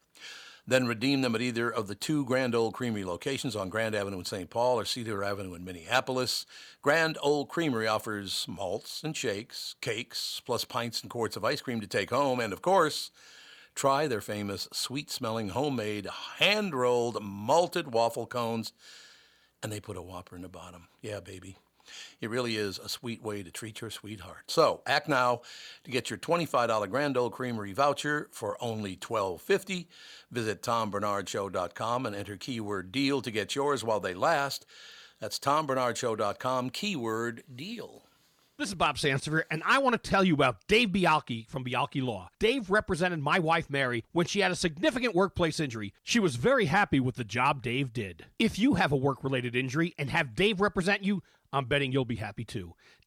Then 0.69 0.89
redeem 0.89 1.21
them 1.21 1.37
at 1.37 1.43
either 1.43 1.71
of 1.71 1.87
the 1.87 1.95
two 1.95 2.25
Grand 2.25 2.55
Old 2.55 2.75
Creamery 2.75 3.05
locations 3.05 3.55
on 3.55 3.69
Grand 3.69 3.95
Avenue 3.95 4.19
in 4.19 4.25
St. 4.25 4.51
Paul 4.51 4.81
or 4.81 4.85
Cedar 4.85 5.23
Avenue 5.23 5.55
in 5.55 5.65
Minneapolis. 5.65 6.45
Grand 6.83 7.17
Old 7.23 7.49
Creamery 7.49 7.87
offers 7.87 8.47
malts 8.49 9.05
and 9.05 9.17
shakes, 9.17 9.77
cakes, 9.81 10.43
plus 10.45 10.65
pints 10.65 11.03
and 11.03 11.11
quarts 11.11 11.37
of 11.37 11.45
ice 11.45 11.61
cream 11.61 11.81
to 11.81 11.87
take 11.87 12.11
home, 12.11 12.41
and 12.41 12.53
of 12.53 12.63
course, 12.63 13.13
try 13.77 14.09
their 14.09 14.21
famous 14.21 14.67
sweet 14.73 15.09
smelling 15.09 15.51
homemade 15.51 16.09
hand 16.39 16.75
rolled 16.75 17.23
malted 17.23 17.93
waffle 17.93 18.27
cones. 18.27 18.73
And 19.63 19.71
they 19.71 19.81
put 19.81 19.97
a 19.97 20.03
whopper 20.03 20.35
in 20.35 20.43
the 20.43 20.49
bottom. 20.49 20.89
Yeah, 21.01 21.21
baby. 21.21 21.59
It 22.21 22.31
really 22.31 22.57
is 22.57 22.79
a 22.79 22.89
sweet 22.89 23.23
way 23.23 23.43
to 23.43 23.51
treat 23.51 23.81
your 23.81 23.91
sweetheart. 23.91 24.45
So 24.49 24.83
act 24.87 25.09
now 25.09 25.43
to 25.85 25.91
get 25.91 26.11
your 26.11 26.19
$25 26.19 26.91
Grand 26.91 27.17
Old 27.17 27.33
Creamery 27.33 27.73
voucher 27.73 28.29
for 28.33 28.57
only 28.61 28.97
$12.50. 28.97 29.87
Visit 30.31 30.63
tombarnardshow.com 30.63 32.07
and 32.07 32.17
enter 32.17 32.37
keyword 32.37 32.93
deal 32.93 33.21
to 33.23 33.31
get 33.31 33.55
yours 33.55 33.85
while 33.85 34.01
they 34.01 34.15
last. 34.15 34.67
That's 35.21 35.39
tombarnardshow.com, 35.39 36.71
keyword 36.71 37.43
deal. 37.55 38.03
This 38.59 38.71
is 38.71 38.75
Bob 38.75 38.97
Sansevere, 38.97 39.43
and 39.51 39.63
I 39.67 39.77
want 39.81 40.03
to 40.03 40.11
tell 40.11 40.25
you 40.25 40.33
about 40.33 40.67
Dave 40.67 40.89
Bialke 40.89 41.47
from 41.47 41.63
Bialke 41.63 42.03
Law. 42.03 42.31
Dave 42.39 42.71
represented 42.71 43.19
my 43.21 43.39
wife 43.39 43.69
Mary 43.69 44.03
when 44.13 44.25
she 44.25 44.41
had 44.41 44.51
a 44.51 44.57
significant 44.57 45.15
workplace 45.15 45.61
injury. 45.61 45.93
She 46.03 46.19
was 46.19 46.37
very 46.37 46.65
happy 46.65 46.99
with 46.99 47.17
the 47.17 47.25
job 47.25 47.61
Dave 47.61 47.93
did. 47.93 48.25
If 48.39 48.59
you 48.59 48.77
have 48.77 48.93
a 48.93 48.97
work 48.97 49.23
related 49.23 49.55
injury 49.55 49.95
and 49.99 50.09
have 50.09 50.35
Dave 50.35 50.63
represent 50.63 51.05
you, 51.05 51.23
I'm 51.53 51.67
betting 51.67 51.93
you'll 51.93 52.05
be 52.05 52.17
happy 52.17 52.45
too. 52.45 52.75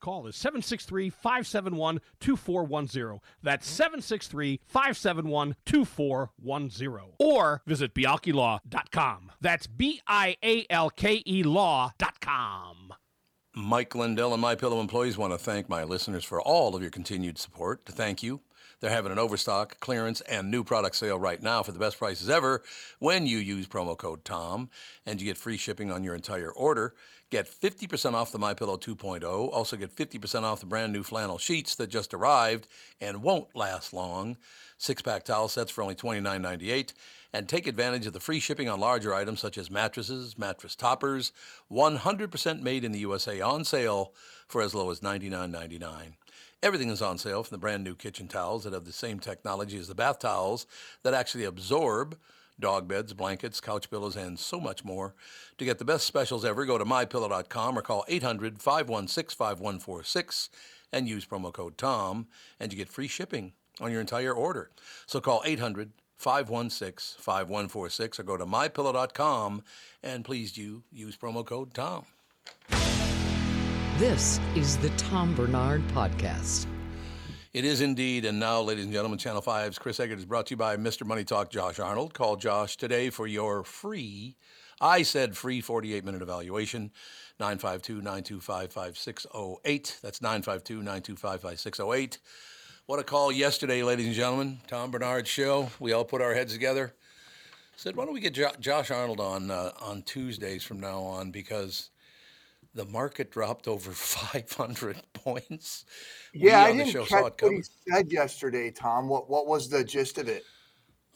call 0.00 0.26
is 0.26 0.36
763 0.36 1.10
571 1.10 2.00
2410. 2.20 3.20
That's 3.42 3.66
763 3.68 4.60
571 4.66 5.56
2410. 5.64 7.12
Or 7.18 7.62
visit 7.66 7.94
bialkelaw.com. 7.94 9.32
That's 9.40 9.66
B 9.66 10.00
I 10.06 10.36
A 10.42 10.66
L 10.70 10.90
K 10.90 11.22
E 11.26 11.42
law.com. 11.42 12.94
Mike 13.54 13.94
Lindell 13.96 14.32
and 14.32 14.40
My 14.40 14.54
Pillow 14.54 14.80
employees 14.80 15.18
want 15.18 15.32
to 15.32 15.38
thank 15.38 15.68
my 15.68 15.82
listeners 15.82 16.24
for 16.24 16.40
all 16.40 16.76
of 16.76 16.82
your 16.82 16.90
continued 16.90 17.36
support. 17.36 17.84
To 17.86 17.92
thank 17.92 18.22
you, 18.22 18.42
They're 18.80 18.90
having 18.90 19.10
an 19.12 19.18
overstock, 19.18 19.78
clearance, 19.80 20.20
and 20.22 20.50
new 20.50 20.62
product 20.64 20.96
sale 20.96 21.18
right 21.18 21.42
now 21.42 21.62
for 21.62 21.72
the 21.72 21.78
best 21.78 21.98
prices 21.98 22.30
ever 22.30 22.62
when 23.00 23.26
you 23.26 23.38
use 23.38 23.66
promo 23.66 23.98
code 23.98 24.24
TOM 24.24 24.70
and 25.04 25.20
you 25.20 25.26
get 25.26 25.36
free 25.36 25.56
shipping 25.56 25.90
on 25.90 26.04
your 26.04 26.14
entire 26.14 26.50
order. 26.52 26.94
Get 27.30 27.48
50% 27.48 28.14
off 28.14 28.32
the 28.32 28.38
MyPillow 28.38 28.80
2.0. 28.80 29.22
Also 29.52 29.76
get 29.76 29.94
50% 29.94 30.42
off 30.42 30.60
the 30.60 30.66
brand 30.66 30.92
new 30.92 31.04
flannel 31.04 31.38
sheets 31.38 31.76
that 31.76 31.86
just 31.86 32.12
arrived 32.12 32.66
and 33.00 33.22
won't 33.22 33.54
last 33.54 33.92
long. 33.92 34.36
Six-pack 34.78 35.24
towel 35.24 35.46
sets 35.48 35.70
for 35.70 35.82
only 35.82 35.94
$29.98 35.94 36.92
and 37.32 37.48
take 37.48 37.68
advantage 37.68 38.06
of 38.06 38.12
the 38.12 38.20
free 38.20 38.40
shipping 38.40 38.68
on 38.68 38.80
larger 38.80 39.14
items 39.14 39.38
such 39.38 39.58
as 39.58 39.70
mattresses, 39.70 40.36
mattress 40.36 40.74
toppers, 40.74 41.30
100% 41.70 42.62
made 42.62 42.84
in 42.84 42.90
the 42.90 42.98
USA 42.98 43.40
on 43.40 43.64
sale 43.64 44.12
for 44.48 44.60
as 44.60 44.74
low 44.74 44.90
as 44.90 44.98
$99.99. 44.98 46.14
Everything 46.62 46.90
is 46.90 47.00
on 47.00 47.16
sale 47.16 47.44
from 47.44 47.54
the 47.54 47.60
brand 47.60 47.84
new 47.84 47.94
kitchen 47.94 48.26
towels 48.26 48.64
that 48.64 48.72
have 48.72 48.84
the 48.84 48.92
same 48.92 49.20
technology 49.20 49.78
as 49.78 49.86
the 49.86 49.94
bath 49.94 50.18
towels 50.18 50.66
that 51.04 51.14
actually 51.14 51.44
absorb 51.44 52.18
dog 52.60 52.86
beds, 52.86 53.12
blankets, 53.12 53.60
couch 53.60 53.90
pillows, 53.90 54.16
and 54.16 54.38
so 54.38 54.60
much 54.60 54.84
more. 54.84 55.14
To 55.58 55.64
get 55.64 55.78
the 55.78 55.84
best 55.84 56.06
specials 56.06 56.44
ever, 56.44 56.64
go 56.64 56.78
to 56.78 56.84
mypillow.com 56.84 57.78
or 57.78 57.82
call 57.82 58.04
800 58.08 58.60
516 58.60 59.36
5146 59.36 60.50
and 60.92 61.08
use 61.08 61.24
promo 61.26 61.52
code 61.52 61.78
TOM, 61.78 62.26
and 62.58 62.72
you 62.72 62.78
get 62.78 62.88
free 62.88 63.08
shipping 63.08 63.52
on 63.80 63.90
your 63.90 64.00
entire 64.00 64.32
order. 64.32 64.70
So 65.06 65.20
call 65.20 65.42
800 65.44 65.92
516 66.16 67.22
5146 67.22 68.20
or 68.20 68.22
go 68.24 68.36
to 68.36 68.44
mypillow.com 68.44 69.62
and 70.02 70.24
please 70.24 70.52
do 70.52 70.82
use 70.92 71.16
promo 71.16 71.44
code 71.44 71.72
TOM. 71.72 72.04
This 73.98 74.40
is 74.54 74.76
the 74.78 74.90
Tom 74.90 75.34
Barnard 75.34 75.86
Podcast. 75.88 76.66
It 77.52 77.64
is 77.64 77.80
indeed. 77.80 78.24
And 78.24 78.38
now, 78.38 78.60
ladies 78.60 78.84
and 78.84 78.92
gentlemen, 78.92 79.18
Channel 79.18 79.42
5's 79.42 79.76
Chris 79.76 79.98
Egert 79.98 80.18
is 80.18 80.24
brought 80.24 80.46
to 80.46 80.52
you 80.52 80.56
by 80.56 80.76
Mr. 80.76 81.04
Money 81.04 81.24
Talk 81.24 81.50
Josh 81.50 81.80
Arnold. 81.80 82.14
Call 82.14 82.36
Josh 82.36 82.76
today 82.76 83.10
for 83.10 83.26
your 83.26 83.64
free, 83.64 84.36
I 84.80 85.02
said 85.02 85.36
free 85.36 85.60
48 85.60 86.04
minute 86.04 86.22
evaluation. 86.22 86.92
952 87.40 87.94
925 87.94 88.72
5608. 88.72 89.98
That's 90.00 90.22
952 90.22 90.74
925 90.76 91.40
5608. 91.40 92.18
What 92.86 93.00
a 93.00 93.02
call 93.02 93.32
yesterday, 93.32 93.82
ladies 93.82 94.06
and 94.06 94.14
gentlemen. 94.14 94.60
Tom 94.68 94.92
Barnard's 94.92 95.28
show. 95.28 95.70
We 95.80 95.92
all 95.92 96.04
put 96.04 96.22
our 96.22 96.34
heads 96.34 96.52
together. 96.52 96.94
Said, 97.74 97.96
why 97.96 98.04
don't 98.04 98.14
we 98.14 98.20
get 98.20 98.34
jo- 98.34 98.52
Josh 98.60 98.92
Arnold 98.92 99.18
on 99.18 99.50
uh, 99.50 99.72
on 99.80 100.02
Tuesdays 100.02 100.62
from 100.62 100.78
now 100.78 101.00
on 101.00 101.32
because 101.32 101.89
the 102.74 102.84
market 102.86 103.30
dropped 103.30 103.66
over 103.68 103.90
500 103.92 104.96
points. 105.12 105.84
We 106.40 106.50
Yeah, 106.50 106.60
I 106.64 106.70
on 106.70 106.76
the 106.78 106.84
didn't 106.84 106.92
show 106.92 107.04
catch 107.04 107.22
what 107.22 107.38
coming. 107.38 107.56
he 107.56 107.92
said 107.92 108.12
yesterday, 108.12 108.70
Tom. 108.70 109.08
What 109.08 109.28
what 109.28 109.46
was 109.46 109.68
the 109.68 109.84
gist 109.84 110.18
of 110.18 110.28
it? 110.28 110.44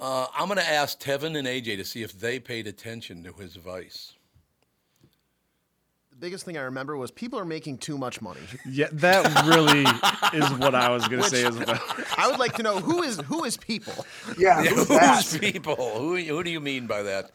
Uh, 0.00 0.26
I'm 0.36 0.48
going 0.48 0.58
to 0.58 0.68
ask 0.68 0.98
Tevin 1.00 1.36
and 1.38 1.46
AJ 1.46 1.76
to 1.76 1.84
see 1.84 2.02
if 2.02 2.18
they 2.18 2.40
paid 2.40 2.66
attention 2.66 3.22
to 3.24 3.32
his 3.32 3.54
advice. 3.54 4.14
The 6.10 6.16
biggest 6.16 6.44
thing 6.44 6.58
I 6.58 6.62
remember 6.62 6.96
was 6.96 7.10
people 7.10 7.38
are 7.38 7.44
making 7.44 7.78
too 7.78 7.96
much 7.98 8.20
money. 8.20 8.40
Yeah, 8.68 8.88
that 8.92 9.24
really 9.46 9.82
is 10.38 10.50
what 10.58 10.74
I 10.74 10.88
was 10.90 11.06
gonna 11.08 11.24
say 11.24 11.44
as 11.44 11.56
well. 11.56 11.80
I 12.16 12.28
would 12.28 12.38
like 12.38 12.54
to 12.54 12.62
know 12.62 12.78
who 12.78 13.02
is 13.02 13.18
who 13.20 13.44
is 13.44 13.56
people. 13.56 14.04
Yeah, 14.38 14.62
who's, 14.64 14.88
who's 14.88 15.38
people? 15.38 15.74
Who, 15.76 16.16
who 16.16 16.42
do 16.44 16.50
you 16.50 16.60
mean 16.60 16.86
by 16.86 17.02
that? 17.02 17.30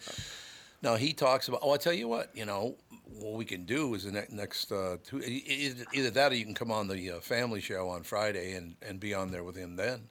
No, 0.82 0.96
he 0.96 1.12
talks 1.14 1.50
about. 1.50 1.60
Oh, 1.62 1.72
I 1.72 1.78
tell 1.78 1.92
you 1.94 2.08
what. 2.08 2.30
You 2.34 2.46
know, 2.46 2.76
what 3.20 3.34
we 3.34 3.46
can 3.46 3.66
do 3.66 3.94
is 3.94 4.04
the 4.04 4.12
ne- 4.12 4.26
next 4.30 4.72
uh, 4.72 4.98
two, 5.04 5.22
either 5.22 6.10
that 6.10 6.32
or 6.32 6.36
you 6.36 6.46
can 6.46 6.54
come 6.54 6.72
on 6.72 6.88
the 6.88 7.12
uh, 7.12 7.20
family 7.20 7.62
show 7.62 7.90
on 7.90 8.04
Friday 8.04 8.54
and, 8.54 8.76
and 8.82 9.00
be 9.00 9.14
on 9.14 9.32
there 9.32 9.44
with 9.44 9.56
him 9.56 9.76
then. 9.76 10.10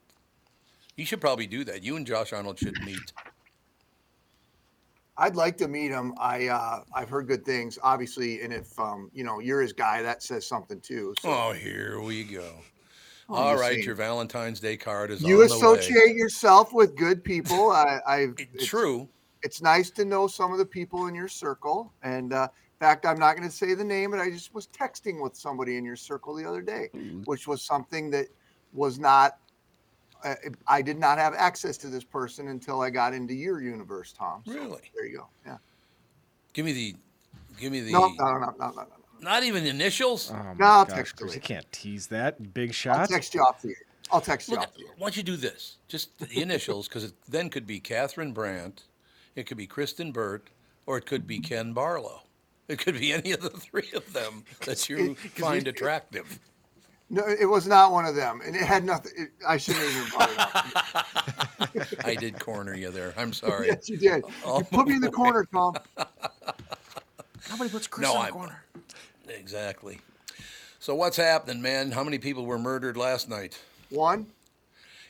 You 0.95 1.05
should 1.05 1.21
probably 1.21 1.47
do 1.47 1.63
that. 1.63 1.83
You 1.83 1.95
and 1.95 2.05
Josh 2.05 2.33
Arnold 2.33 2.59
should 2.59 2.77
meet. 2.83 3.13
I'd 5.17 5.35
like 5.35 5.57
to 5.57 5.67
meet 5.67 5.91
him. 5.91 6.13
I 6.19 6.47
uh, 6.47 6.83
I've 6.93 7.09
heard 7.09 7.27
good 7.27 7.45
things, 7.45 7.77
obviously, 7.83 8.41
and 8.41 8.53
if 8.53 8.77
um, 8.79 9.09
you 9.13 9.23
know 9.23 9.39
you're 9.39 9.61
his 9.61 9.73
guy, 9.73 10.01
that 10.01 10.23
says 10.23 10.47
something 10.47 10.79
too. 10.79 11.13
So 11.21 11.29
Oh, 11.29 11.51
here 11.51 12.01
we 12.01 12.23
go. 12.23 12.53
I'm 13.29 13.35
All 13.35 13.57
saying. 13.57 13.83
your 13.83 13.95
Valentine's 13.95 14.59
Day 14.59 14.75
card 14.75 15.11
is 15.11 15.21
you 15.21 15.41
on 15.41 15.47
the 15.47 15.53
way. 15.53 15.57
associate 15.57 16.15
yourself 16.15 16.73
with 16.73 16.95
good 16.95 17.23
people. 17.23 17.69
I, 17.69 17.99
I 18.07 18.27
it's, 18.37 18.65
True. 18.65 19.07
It's 19.43 19.61
nice 19.61 19.91
to 19.91 20.05
know 20.05 20.27
some 20.27 20.51
of 20.51 20.57
the 20.57 20.65
people 20.65 21.07
in 21.07 21.15
your 21.15 21.27
circle. 21.27 21.93
And 22.01 22.33
uh, 22.33 22.47
fact, 22.79 23.05
I'm 23.05 23.19
not 23.19 23.35
going 23.35 23.47
to 23.47 23.55
say 23.55 23.73
the 23.73 23.83
name, 23.83 24.11
but 24.11 24.19
I 24.19 24.29
just 24.29 24.53
was 24.53 24.67
texting 24.67 25.21
with 25.21 25.35
somebody 25.35 25.77
in 25.77 25.85
your 25.85 25.95
circle 25.95 26.33
the 26.35 26.45
other 26.47 26.61
day, 26.61 26.89
which 27.25 27.47
was 27.47 27.61
something 27.61 28.09
that 28.11 28.27
was 28.73 28.99
not. 28.99 29.37
Uh, 30.23 30.35
I 30.67 30.81
did 30.81 30.97
not 30.99 31.17
have 31.17 31.33
access 31.33 31.77
to 31.77 31.87
this 31.87 32.03
person 32.03 32.49
until 32.49 32.81
I 32.81 32.89
got 32.89 33.13
into 33.13 33.33
your 33.33 33.61
universe, 33.61 34.11
Tom. 34.11 34.43
So 34.45 34.53
Really? 34.53 34.81
There 34.93 35.05
you 35.05 35.17
go. 35.17 35.27
Yeah. 35.45 35.57
Give 36.53 36.65
me 36.65 36.73
the. 36.73 36.95
Give 37.57 37.71
me 37.71 37.81
the. 37.81 37.91
No, 37.93 38.07
no, 38.09 38.25
no, 38.33 38.37
no, 38.39 38.53
no, 38.59 38.71
no. 38.71 38.85
Not 39.21 39.43
even 39.43 39.65
initials. 39.65 40.31
Oh 40.31 40.35
No, 40.35 40.53
my 40.55 40.65
I'll 40.65 40.85
gosh, 40.85 40.95
text 40.95 41.15
Chris, 41.17 41.33
you 41.33 41.35
you 41.35 41.41
can't 41.41 41.71
tease 41.71 42.07
that. 42.07 42.53
Big 42.53 42.73
shot. 42.73 42.99
I'll 42.99 43.07
text 43.07 43.33
you 43.33 43.41
off 43.41 43.61
the 43.61 43.69
air. 43.69 43.75
I'll 44.11 44.21
text 44.21 44.47
you 44.49 44.55
Look, 44.55 44.63
off 44.63 44.73
the 44.73 44.81
air. 44.85 44.93
why 44.97 45.05
don't 45.07 45.17
you 45.17 45.23
do 45.23 45.35
this? 45.37 45.77
Just 45.87 46.17
the 46.17 46.41
initials, 46.41 46.87
because 46.87 47.03
it 47.03 47.13
then 47.27 47.49
could 47.49 47.67
be 47.67 47.79
Catherine 47.79 48.31
Brandt, 48.31 48.83
it 49.35 49.45
could 49.45 49.57
be 49.57 49.67
Kristyn 49.67 50.11
Burtt, 50.11 50.49
or 50.85 50.97
it 50.97 51.05
could 51.05 51.27
be 51.27 51.39
Ken 51.39 51.73
Barlow. 51.73 52.23
It 52.69 52.77
could 52.79 52.97
be 52.99 53.11
any 53.11 53.31
of 53.31 53.41
the 53.41 53.49
three 53.49 53.89
of 53.95 54.13
them 54.13 54.43
that 54.65 54.87
you 54.87 55.15
find 55.15 55.67
attractive. 55.67 56.39
No, 57.09 57.23
it 57.27 57.45
was 57.47 57.65
not 57.65 57.91
one 57.91 58.05
of 58.05 58.13
them, 58.15 58.41
and 58.45 58.55
it 58.55 58.61
had 58.61 58.83
nothing. 58.85 59.11
It, 59.17 59.29
I 59.45 59.57
shouldn't 59.57 59.83
even 59.85 60.09
brought 60.09 60.29
it 60.31 60.39
up. 60.39 61.87
I 62.05 62.13
did 62.13 62.39
corner 62.39 62.75
you 62.75 62.91
there. 62.91 63.15
I'm 63.17 63.33
sorry. 63.33 63.67
yes, 63.67 63.89
you 63.89 63.97
did. 63.97 64.23
Oh, 64.45 64.59
You 64.59 64.65
put 64.65 64.87
me 64.87 64.93
in 64.93 65.01
the 65.01 65.09
corner, 65.09 65.47
Tom. 65.51 65.73
Nobody 67.49 67.69
puts 67.71 67.87
Chris 67.87 68.07
No, 68.07 68.13
in 68.15 68.21
I- 68.21 68.25
the 68.27 68.31
corner. 68.31 68.63
Exactly. 69.27 69.99
So 70.79 70.93
what's 70.93 71.17
happening, 71.17 71.61
man? 71.63 71.91
How 71.91 72.03
many 72.03 72.19
people 72.19 72.45
were 72.45 72.59
murdered 72.59 72.95
last 72.97 73.27
night? 73.29 73.59
One, 73.89 74.27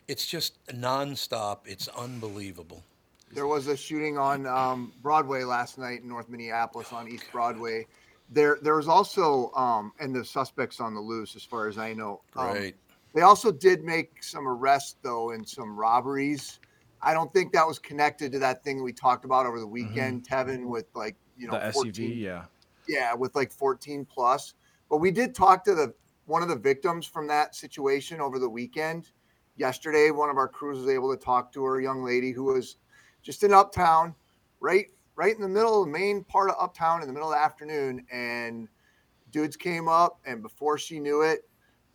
It's 0.07 0.26
just 0.26 0.53
nonstop. 0.68 1.60
It's 1.66 1.89
unbelievable. 1.89 2.84
There 3.34 3.47
was 3.47 3.67
a 3.67 3.77
shooting 3.77 4.17
on 4.17 4.45
um, 4.45 4.93
Broadway 5.01 5.43
last 5.43 5.77
night 5.77 6.01
in 6.01 6.07
North 6.07 6.30
Minneapolis 6.30 6.91
on 6.91 7.07
East 7.07 7.25
Broadway. 7.32 7.88
There, 8.32 8.59
there 8.61 8.75
was 8.75 8.88
also, 8.88 9.51
um, 9.53 9.91
and 9.99 10.15
the 10.15 10.23
suspects 10.23 10.80
on 10.80 10.93
the 10.93 11.01
loose, 11.01 11.36
as 11.36 11.43
far 11.43 11.67
as 11.67 11.77
I 11.77 11.93
know. 11.93 12.21
Um, 12.36 12.47
Right. 12.47 12.75
They 13.15 13.21
also 13.21 13.51
did 13.51 13.84
make 13.84 14.21
some 14.21 14.47
arrests, 14.47 14.97
though, 15.01 15.32
in 15.32 15.43
some 15.43 15.75
robberies. 15.75 16.59
I 17.01 17.11
don't 17.11 17.34
think 17.34 17.53
that 17.53 17.65
was 17.65 17.80
connected 17.80 18.32
to 18.34 18.39
that 18.39 18.63
thing 18.63 18.84
we 18.84 18.93
talked 18.93 19.25
about 19.25 19.47
over 19.47 19.59
the 19.59 19.67
weekend, 19.67 20.27
Tevin, 20.27 20.67
with 20.67 20.86
like 20.93 21.15
you 21.39 21.47
know 21.47 21.53
the 21.53 21.71
14 21.71 21.93
SUV, 21.93 22.17
yeah. 22.17 22.43
yeah 22.88 23.13
with 23.13 23.36
like 23.36 23.51
14 23.51 24.05
plus 24.05 24.53
but 24.89 24.97
we 24.97 25.09
did 25.09 25.34
talk 25.34 25.63
to 25.63 25.73
the 25.73 25.93
one 26.25 26.43
of 26.43 26.49
the 26.49 26.55
victims 26.55 27.07
from 27.07 27.25
that 27.27 27.55
situation 27.55 28.19
over 28.19 28.38
the 28.38 28.49
weekend 28.49 29.09
yesterday 29.55 30.11
one 30.11 30.30
of 30.30 30.38
our 30.38 30.47
crews 30.47 30.80
was 30.80 30.89
able 30.89 31.15
to 31.15 31.23
talk 31.23 31.51
to 31.53 31.63
her 31.63 31.80
a 31.80 31.84
young 31.84 32.03
lady 32.03 32.32
who 32.32 32.43
was 32.43 32.75
just 33.22 33.43
in 33.43 33.53
uptown 33.53 34.13
right 34.59 34.88
right 35.15 35.36
in 35.36 35.41
the 35.41 35.47
middle 35.47 35.82
of 35.82 35.88
the 35.88 35.91
main 35.91 36.24
part 36.24 36.49
of 36.49 36.55
uptown 36.59 37.01
in 37.01 37.07
the 37.07 37.13
middle 37.13 37.32
of 37.32 37.36
the 37.36 37.41
afternoon 37.41 38.05
and 38.11 38.67
dudes 39.32 39.55
came 39.55 39.88
up 39.88 40.20
and 40.26 40.41
before 40.41 40.78
she 40.78 40.99
knew 40.99 41.22
it 41.22 41.49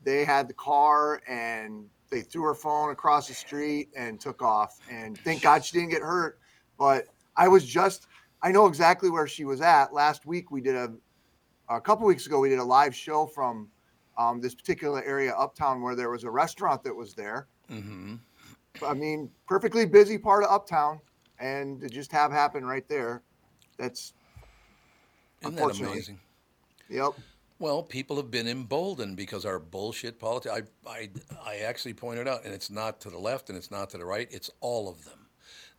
they 0.04 0.24
had 0.24 0.48
the 0.48 0.54
car 0.54 1.22
and 1.26 1.86
they 2.10 2.20
threw 2.20 2.42
her 2.42 2.54
phone 2.54 2.90
across 2.90 3.26
the 3.26 3.34
street 3.34 3.88
and 3.96 4.20
took 4.20 4.42
off. 4.42 4.78
And 4.90 5.18
thank 5.18 5.42
god 5.42 5.64
she 5.64 5.76
didn't 5.76 5.90
get 5.90 6.02
hurt. 6.02 6.38
But 6.78 7.06
i 7.36 7.48
was 7.48 7.64
just 7.64 8.06
i 8.42 8.52
know 8.52 8.66
exactly 8.66 9.10
where 9.10 9.26
she 9.26 9.44
was 9.44 9.60
at. 9.60 9.92
Last 9.92 10.26
week 10.26 10.50
we 10.50 10.60
did 10.60 10.76
a 10.76 10.92
a 11.68 11.80
couple 11.80 12.06
weeks 12.06 12.26
ago 12.26 12.38
we 12.38 12.50
did 12.50 12.58
a 12.58 12.64
live 12.64 12.94
show 12.94 13.26
from 13.26 13.68
um, 14.16 14.40
this 14.40 14.54
particular 14.54 15.02
area 15.02 15.34
uptown 15.34 15.80
where 15.80 15.96
there 15.96 16.10
was 16.10 16.22
a 16.22 16.30
restaurant 16.30 16.84
that 16.84 16.94
was 16.94 17.14
there. 17.14 17.48
Mm-hmm. 17.70 18.16
i 18.84 18.92
mean 18.92 19.30
perfectly 19.48 19.86
busy 19.86 20.18
part 20.18 20.44
of 20.44 20.50
uptown 20.50 21.00
and 21.44 21.80
to 21.82 21.88
just 21.90 22.12
have 22.12 22.32
happen 22.32 22.64
right 22.66 22.88
there 22.88 23.22
that's 23.78 24.14
Isn't 25.42 25.56
that 25.56 25.62
Unfortunately. 25.62 25.94
amazing? 25.94 26.20
yep 26.88 27.12
Well, 27.58 27.82
people 27.82 28.16
have 28.16 28.30
been 28.30 28.48
emboldened 28.48 29.16
because 29.16 29.44
our 29.44 29.58
bullshit 29.60 30.18
politics. 30.18 30.54
I, 30.86 30.90
I, 30.90 31.10
I 31.46 31.56
actually 31.58 31.94
pointed 31.94 32.28
out, 32.28 32.44
and 32.44 32.54
it's 32.54 32.70
not 32.70 33.00
to 33.02 33.10
the 33.10 33.18
left 33.18 33.48
and 33.48 33.56
it's 33.58 33.70
not 33.70 33.90
to 33.90 33.98
the 33.98 34.04
right, 34.06 34.28
it's 34.32 34.50
all 34.60 34.88
of 34.88 35.04
them. 35.04 35.28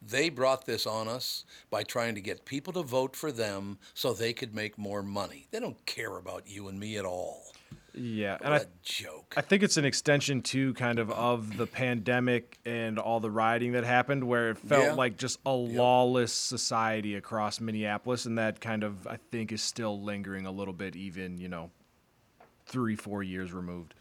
They 0.01 0.29
brought 0.29 0.65
this 0.65 0.87
on 0.87 1.07
us 1.07 1.45
by 1.71 1.83
trying 1.83 2.15
to 2.15 2.21
get 2.21 2.45
people 2.45 2.73
to 2.73 2.83
vote 2.83 3.15
for 3.15 3.31
them 3.31 3.79
so 3.93 4.13
they 4.13 4.33
could 4.33 4.53
make 4.55 4.77
more 4.77 5.03
money. 5.03 5.47
They 5.51 5.59
don't 5.59 5.85
care 5.87 6.17
about 6.17 6.47
you 6.47 6.67
and 6.67 6.79
me 6.79 6.97
at 6.97 7.05
all. 7.05 7.54
Yeah, 7.97 8.33
What 8.33 8.41
and 8.43 8.53
I, 8.55 8.65
joke. 8.83 9.33
I 9.37 9.41
think 9.41 9.63
it's 9.63 9.77
an 9.77 9.85
extension 9.85 10.41
too, 10.41 10.73
kind 10.73 10.99
of, 10.99 11.09
of 11.11 11.55
the 11.57 11.65
pandemic 11.65 12.57
and 12.65 12.99
all 12.99 13.19
the 13.19 13.31
rioting 13.31 13.71
that 13.73 13.83
happened, 13.85 14.23
where 14.25 14.49
it 14.51 14.57
felt 14.57 14.83
Yeah. 14.83 14.93
like 14.93 15.17
just 15.17 15.39
a 15.45 15.51
lawless 15.53 16.33
society 16.33 17.15
across 17.15 17.59
Minneapolis, 17.61 18.25
and 18.25 18.37
that 18.37 18.59
kind 18.59 18.83
of 18.83 19.07
I 19.07 19.17
think 19.31 19.51
is 19.51 19.61
still 19.61 20.01
lingering 20.01 20.45
a 20.45 20.51
little 20.51 20.73
bit, 20.73 20.95
even 20.95 21.37
you 21.37 21.47
know, 21.47 21.71
three 22.65 22.95
four 22.95 23.23
years 23.23 23.53
removed. 23.53 23.93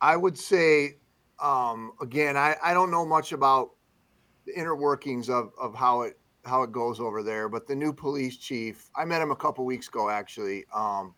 i 0.00 0.16
would 0.16 0.38
say 0.38 0.96
um, 1.40 1.92
again, 2.00 2.36
I, 2.36 2.56
I 2.62 2.72
don't 2.74 2.92
know 2.92 3.04
much 3.04 3.32
about 3.32 3.70
the 4.46 4.56
inner 4.56 4.76
workings 4.76 5.28
of, 5.28 5.50
of 5.60 5.74
how 5.74 6.02
it 6.02 6.16
how 6.44 6.62
it 6.62 6.70
goes 6.70 7.00
over 7.00 7.22
there, 7.22 7.48
but 7.48 7.66
the 7.66 7.74
new 7.74 7.92
police 7.92 8.36
chief, 8.36 8.88
I 8.94 9.04
met 9.06 9.20
him 9.22 9.30
a 9.32 9.36
couple 9.36 9.64
weeks 9.64 9.88
ago 9.88 10.08
actually. 10.10 10.64
Um, 10.72 11.14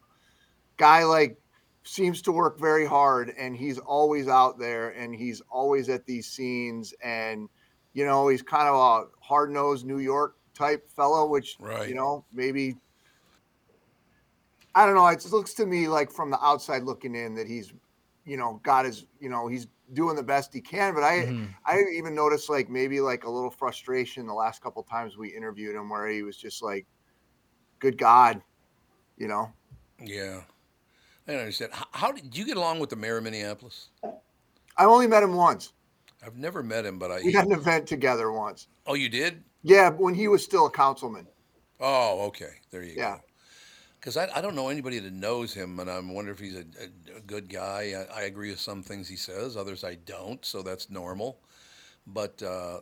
guy 0.79 1.05
like 1.05 1.39
seems 1.87 2.21
to 2.23 2.33
work 2.33 2.59
very 2.59 2.87
hard 2.87 3.31
and 3.39 3.57
he's 3.57 3.79
always 3.79 4.29
out 4.29 4.59
there 4.59 4.91
and 4.91 5.15
he's 5.15 5.41
always 5.51 5.89
at 5.89 6.05
these 6.07 6.27
scenes 6.27 6.95
and 7.03 7.49
you 7.95 8.05
know 8.05 8.29
he's 8.29 8.43
kind 8.43 8.69
of 8.69 8.75
a 8.75 9.25
hard-nosed 9.25 9.87
new 9.87 9.99
york 9.99 10.37
type 10.55 10.91
fellow 10.91 11.27
which 11.27 11.59
Right. 11.61 11.89
you 11.89 11.95
know 11.95 12.25
maybe 12.33 12.77
i 14.75 14.85
don't 14.87 14.95
know 14.95 15.07
it 15.07 15.25
looks 15.33 15.55
to 15.55 15.67
me 15.67 15.89
like 15.89 16.11
from 16.11 16.31
the 16.31 16.39
outside 16.45 16.83
looking 16.83 17.15
in 17.15 17.35
that 17.35 17.47
he's 17.47 17.73
you 18.25 18.37
know 18.37 18.61
got 18.63 18.85
his 18.85 19.07
you 19.21 19.29
know 19.29 19.47
he's 19.47 19.67
doing 19.93 20.17
the 20.17 20.23
best 20.23 20.53
he 20.53 20.61
can 20.61 20.95
but 20.95 21.05
i 21.05 21.27
Mm-hmm. 21.27 21.47
i 21.65 21.81
even 21.97 22.15
noticed 22.15 22.51
like 22.51 22.69
maybe 22.69 23.01
like 23.01 23.25
a 23.25 23.31
little 23.31 23.51
frustration 23.51 24.27
the 24.27 24.35
last 24.35 24.61
couple 24.63 24.83
times 24.83 25.17
we 25.17 25.29
interviewed 25.35 25.77
him 25.77 25.89
where 25.89 26.09
he 26.09 26.23
was 26.23 26.37
just 26.37 26.63
like 26.63 26.87
good 27.79 27.97
god 27.99 28.43
you 29.17 29.29
know 29.29 29.53
Yeah. 30.03 30.43
I 31.27 31.33
don't 31.33 31.41
understand. 31.41 31.73
How, 31.73 31.87
how 31.93 32.13
did 32.13 32.37
you 32.37 32.45
get 32.45 32.57
along 32.57 32.79
with 32.79 32.91
the 32.91 32.97
mayor 32.97 33.19
of 33.19 33.25
Minneapolis? 33.25 33.91
i 34.79 34.85
only 34.85 35.07
met 35.07 35.23
him 35.23 35.35
once 35.35 35.73
I've 36.25 36.37
never 36.37 36.63
met 36.63 36.85
him, 36.85 36.99
but 36.99 37.11
I. 37.11 37.21
we 37.23 37.33
had 37.33 37.47
an 37.47 37.53
event 37.53 37.87
together 37.87 38.31
once 38.33 38.69
oh, 38.87 38.95
you 38.95 39.09
did? 39.09 39.43
yeah 39.63 39.91
when 39.91 40.15
he 40.15 40.29
was 40.29 40.43
still 40.45 40.67
a 40.67 40.71
councilman 40.71 41.27
Oh, 41.81 42.27
okay. 42.29 42.53
There 42.71 42.83
you 42.83 42.95
Yeah. 42.97 43.17
go. 43.17 43.21
Because 44.01 44.17
I, 44.17 44.29
I 44.35 44.41
don't 44.41 44.55
know 44.55 44.69
anybody 44.69 44.99
that 45.01 45.13
knows 45.13 45.53
him, 45.53 45.81
and 45.81 45.91
I'm 45.91 46.15
wondering 46.15 46.37
if 46.37 46.41
he's 46.41 46.57
a, 46.57 46.65
a, 47.15 47.19
a 47.19 47.21
good 47.21 47.49
guy. 47.49 48.07
I, 48.13 48.21
I 48.21 48.23
agree 48.23 48.51
with 48.51 48.61
some 48.61 48.83
things 48.83 49.09
he 49.09 49.17
says, 49.17 49.57
others 49.57 49.83
I 49.83 49.97
don't, 49.97 50.45
so 50.45 50.63
that's 50.63 50.91
normal. 50.91 51.41
But 52.07 52.41
uh, 52.43 52.81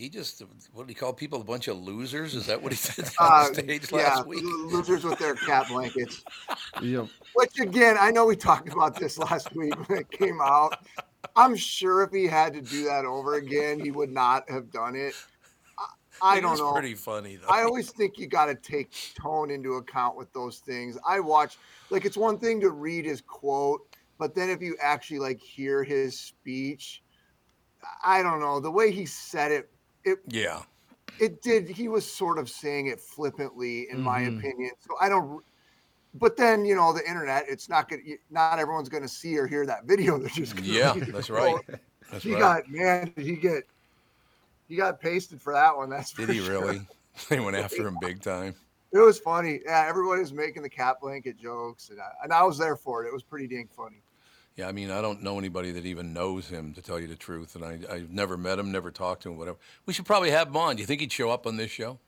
he 0.00 0.08
just, 0.08 0.42
what 0.72 0.86
did 0.86 0.88
he 0.88 0.94
call 0.94 1.12
people? 1.12 1.42
A 1.42 1.44
bunch 1.44 1.68
of 1.68 1.76
losers? 1.78 2.34
Is 2.34 2.46
that 2.46 2.62
what 2.62 2.72
he 2.72 2.76
said 2.78 3.04
on 3.20 3.30
Uh, 3.30 3.44
stage 3.52 3.92
yeah, 3.92 3.98
last 3.98 4.26
week? 4.26 4.42
lo- 4.42 4.68
losers 4.78 5.04
with 5.04 5.18
their 5.18 5.34
cat 5.36 5.68
blankets. 5.68 6.24
Yep. 6.82 7.08
Which 7.34 7.58
again, 7.60 7.96
I 8.00 8.10
know 8.10 8.24
we 8.24 8.36
talked 8.36 8.72
about 8.72 8.98
this 8.98 9.18
last 9.18 9.54
week 9.54 9.74
when 9.88 9.98
it 9.98 10.10
came 10.10 10.40
out. 10.40 10.78
I'm 11.36 11.54
sure 11.54 12.02
if 12.02 12.10
he 12.10 12.26
had 12.26 12.54
to 12.54 12.62
do 12.62 12.84
that 12.84 13.04
over 13.04 13.34
again, 13.34 13.78
he 13.78 13.90
would 13.90 14.10
not 14.10 14.48
have 14.50 14.70
done 14.72 14.96
it. 14.96 15.14
I, 15.78 15.86
I 16.22 16.38
It 16.38 16.40
don't 16.40 16.56
know. 16.58 16.72
pretty 16.72 16.94
funny, 16.94 17.36
though. 17.36 17.48
I 17.48 17.62
always 17.62 17.90
think 17.92 18.18
you 18.18 18.26
got 18.28 18.46
to 18.46 18.54
take 18.54 18.94
tone 19.20 19.50
into 19.50 19.74
account 19.74 20.16
with 20.16 20.32
those 20.32 20.58
things. 20.58 20.96
I 21.06 21.20
watch, 21.20 21.58
like, 21.90 22.04
it's 22.06 22.16
one 22.16 22.38
thing 22.38 22.60
to 22.62 22.70
read 22.70 23.04
his 23.04 23.20
quote, 23.20 23.82
but 24.18 24.34
then 24.34 24.48
if 24.48 24.62
you 24.62 24.76
actually 24.80 25.18
like 25.20 25.40
hear 25.40 25.84
his 25.84 26.18
speech, 26.18 27.02
I 28.04 28.22
don't 28.22 28.40
know 28.40 28.58
the 28.58 28.70
way 28.70 28.90
he 28.90 29.04
said 29.06 29.52
it. 29.52 29.70
It 30.04 30.18
Yeah. 30.26 30.64
it 31.18 31.42
did 31.42 31.68
he 31.68 31.88
was 31.88 32.10
sort 32.10 32.38
of 32.38 32.50
saying 32.50 32.88
it 32.88 33.00
flippantly 33.00 33.88
in 33.90 34.02
my 34.02 34.20
Mm-hmm. 34.20 34.38
Mhm. 34.38 34.46
opinion 34.46 34.72
so 34.80 34.96
i 35.00 35.08
don't 35.08 35.44
but 36.14 36.36
then 36.36 36.64
you 36.66 36.74
know 36.76 36.92
the 36.92 37.06
internet 37.08 37.46
it's 37.48 37.68
not 37.68 37.88
good 37.88 38.00
not 38.30 38.58
everyone's 38.58 38.88
going 38.90 39.02
to 39.04 39.08
see 39.08 39.36
or 39.38 39.46
hear 39.46 39.66
that 39.66 39.84
video 39.86 40.18
they're 40.20 40.28
just 40.30 40.56
gonna 40.56 40.74
Yeah, 40.74 40.96
that's 41.10 41.30
So 41.30 41.30
right. 41.30 41.64
That's 42.10 42.28
he 42.28 42.30
right. 42.30 42.36
got 42.36 42.68
man 42.68 43.12
did 43.16 43.26
he 43.26 43.36
get 43.36 43.64
he 44.68 44.76
got 44.76 45.00
pasted 45.00 45.40
for 45.40 45.52
that 45.52 45.76
one 45.76 45.90
that's 45.90 46.14
Did 46.14 46.28
he 46.30 46.38
sure. 46.38 46.40
really? 46.40 46.88
They 47.28 47.40
went 47.40 47.56
after 47.56 47.84
him 47.86 47.98
big 47.98 48.22
time. 48.22 48.54
it 48.92 48.98
was 48.98 49.18
funny 49.18 49.60
yeah 49.64 49.86
everybody 49.88 50.20
was 50.20 50.32
making 50.32 50.62
the 50.62 50.70
cat 50.70 50.96
blanket 51.00 51.36
jokes 51.36 51.90
and 51.90 52.00
I, 52.00 52.10
and 52.22 52.32
I 52.32 52.42
was 52.44 52.58
there 52.58 52.76
for 52.76 53.04
it 53.04 53.08
it 53.08 53.12
was 53.12 53.22
pretty 53.22 53.46
dang 53.46 53.68
funny 53.68 54.02
Yeah, 54.60 54.68
I 54.68 54.72
mean, 54.72 54.90
I 54.90 55.00
don't 55.00 55.22
know 55.22 55.38
anybody 55.38 55.72
that 55.72 55.86
even 55.86 56.12
knows 56.12 56.46
him, 56.46 56.74
to 56.74 56.82
tell 56.82 57.00
you 57.00 57.06
the 57.06 57.16
truth, 57.16 57.56
and 57.56 57.64
I, 57.64 57.78
I've 57.90 58.10
never 58.10 58.36
met 58.36 58.58
him, 58.58 58.70
never 58.70 58.90
talked 58.90 59.22
to 59.22 59.30
him, 59.30 59.38
whatever. 59.38 59.56
We 59.86 59.94
should 59.94 60.04
probably 60.04 60.30
have 60.32 60.48
him 60.48 60.56
on. 60.58 60.76
Do 60.76 60.82
you 60.82 60.86
think 60.86 61.00
he'd 61.00 61.10
show 61.10 61.30
up 61.30 61.46
on 61.46 61.56
this 61.56 61.70
show? 61.70 61.98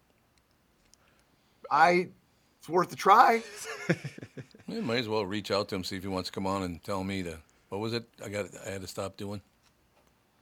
i 1.71 2.09
it's 2.59 2.69
worth 2.69 2.93
a 2.93 2.97
try 2.97 3.43
We 4.69 4.83
might 4.83 4.99
as 4.99 5.09
well 5.09 5.25
reach 5.25 5.51
out 5.51 5.71
to 5.71 5.77
him, 5.77 5.83
see 5.83 5.97
if 5.97 6.03
he 6.03 6.09
wants 6.11 6.29
to 6.29 6.35
come 6.35 6.47
on 6.47 6.63
and 6.63 6.85
tell 6.85 7.03
me 7.03 7.23
to. 7.23 7.39
What 7.71 7.81
was 7.81 7.95
it? 7.95 8.05
I 8.23 8.29
got. 8.29 8.47
I 8.67 8.71
had 8.73 8.83
to 8.83 8.87
stop 8.87 9.17
doing. 9.17 9.41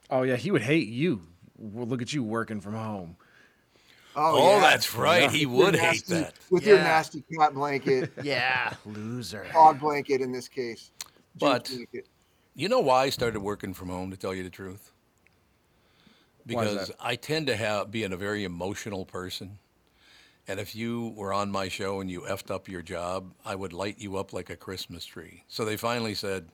Oh 0.09 0.23
yeah, 0.23 0.35
he 0.35 0.51
would 0.51 0.61
hate 0.61 0.89
you. 0.89 1.21
Well, 1.57 1.87
look 1.87 2.01
at 2.01 2.11
you 2.11 2.23
working 2.23 2.59
from 2.59 2.73
home. 2.73 3.15
Oh, 4.17 4.35
oh 4.37 4.55
yeah. 4.55 4.59
that's 4.59 4.93
right. 4.93 5.31
He 5.31 5.45
With 5.45 5.57
your 5.57 5.65
would 5.65 5.75
hate 5.77 6.05
that. 6.07 6.33
with 6.49 6.65
your 6.65 6.77
nasty 6.79 7.23
cat 7.39 7.53
blanket 7.53 8.11
Yeah, 8.23 8.73
loser. 8.85 9.47
dog 9.53 9.79
blanket 9.79 10.19
in 10.19 10.33
this 10.33 10.49
case 10.49 10.91
But 11.35 11.71
you 12.55 12.69
know 12.69 12.79
why 12.81 13.03
I 13.03 13.09
started 13.09 13.39
working 13.39 13.73
from 13.73 13.89
home? 13.89 14.11
To 14.11 14.17
tell 14.17 14.33
you 14.33 14.43
the 14.43 14.49
truth, 14.49 14.91
because? 16.45 16.91
I 16.99 17.15
tend 17.15 17.47
to 17.47 17.55
have 17.55 17.89
being 17.89 18.13
a 18.13 18.17
very 18.17 18.43
emotional 18.43 19.05
person, 19.05 19.57
and 20.47 20.59
if 20.59 20.75
you 20.75 21.13
were 21.15 21.33
on 21.33 21.49
my 21.49 21.67
show 21.67 21.99
and 22.01 22.11
you 22.11 22.21
effed 22.21 22.51
up 22.51 22.67
your 22.67 22.81
job, 22.83 23.33
I 23.43 23.55
would 23.55 23.73
light 23.73 23.99
you 23.99 24.17
up 24.17 24.33
like 24.33 24.49
a 24.49 24.55
Christmas 24.55 25.05
tree. 25.05 25.45
So 25.47 25.65
they 25.65 25.77
finally 25.77 26.13
said, 26.13 26.49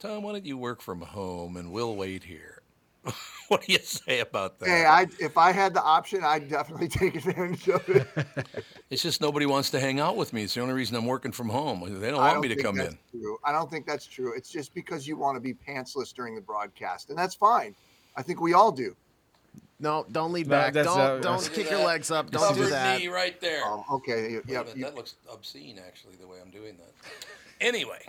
"Tom, 0.00 0.24
why 0.24 0.32
don't 0.32 0.46
you 0.46 0.58
work 0.58 0.80
from 0.80 1.02
home 1.02 1.56
and 1.56 1.70
we'll 1.70 1.94
wait 1.94 2.24
here?" 2.24 2.62
what 3.48 3.62
do 3.62 3.72
you 3.72 3.78
say 3.80 4.20
about 4.20 4.58
that? 4.60 4.68
Hey, 4.68 4.84
I 4.86 5.06
if 5.20 5.36
I 5.36 5.52
had 5.52 5.74
the 5.74 5.82
option, 5.82 6.22
I'd 6.24 6.48
definitely 6.48 6.88
take 7.00 7.14
advantage 7.16 7.68
of 7.68 7.88
it. 7.88 8.06
It's 8.90 9.02
just 9.02 9.20
nobody 9.20 9.44
wants 9.46 9.70
to 9.70 9.80
hang 9.80 9.98
out 9.98 10.16
with 10.16 10.32
me. 10.32 10.44
It's 10.44 10.54
the 10.54 10.60
only 10.60 10.74
reason 10.74 10.94
I'm 10.94 11.06
working 11.06 11.32
from 11.32 11.48
home. 11.48 11.80
They 12.00 12.10
don't 12.10 12.20
I 12.20 12.24
want 12.26 12.34
don't 12.34 12.42
me 12.42 12.48
to 12.48 12.54
think 12.54 12.64
come 12.66 12.76
that's 12.76 12.92
in. 13.12 13.20
True. 13.20 13.38
I 13.44 13.50
don't 13.50 13.68
think 13.68 13.86
that's 13.86 14.06
true. 14.06 14.32
It's 14.36 14.48
just 14.50 14.72
because 14.72 15.08
you 15.08 15.16
want 15.16 15.34
to 15.36 15.40
be 15.40 15.52
pantsless 15.52 16.14
during 16.14 16.36
the 16.36 16.40
broadcast, 16.40 17.08
and 17.10 17.18
that's 17.18 17.34
fine. 17.34 17.74
I 18.16 18.22
think 18.22 18.40
we 18.40 18.52
all 18.52 18.70
do. 18.70 18.94
No, 19.80 20.06
don't 20.12 20.32
lean 20.32 20.44
No, 20.46 20.50
back. 20.50 20.74
that's, 20.74 20.86
Don't 20.86 21.00
uh, 21.00 21.18
don't 21.18 21.50
kick 21.52 21.70
your 21.70 21.84
legs 21.84 22.12
up. 22.12 22.30
Don't 22.30 22.42
do 22.54 22.60
Covered 22.60 22.72
that. 22.72 23.00
knee 23.00 23.08
right 23.08 23.40
there. 23.40 23.62
Oh, 23.64 23.84
okay. 23.94 24.34
Wait 24.36 24.44
a 24.48 24.52
Yep. 24.52 24.76
you- 24.76 24.84
that 24.84 24.94
looks 24.94 25.16
obscene, 25.32 25.80
actually, 25.84 26.14
the 26.20 26.28
way 26.28 26.36
I'm 26.40 26.50
doing 26.50 26.76
that. 26.76 26.92
Anyway, 27.60 28.06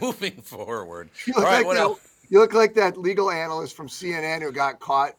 moving 0.00 0.40
forward. 0.42 1.10
You 1.26 1.34
All 1.34 1.40
look, 1.42 1.50
right, 1.50 1.56
like 1.58 1.66
what 1.66 1.74
that, 1.74 1.80
else? 1.82 2.00
You 2.28 2.40
look 2.40 2.54
like 2.54 2.74
that 2.74 2.98
legal 2.98 3.30
analyst 3.30 3.76
from 3.76 3.88
CNN 3.88 4.42
who 4.42 4.52
got 4.52 4.80
caught 4.80 5.14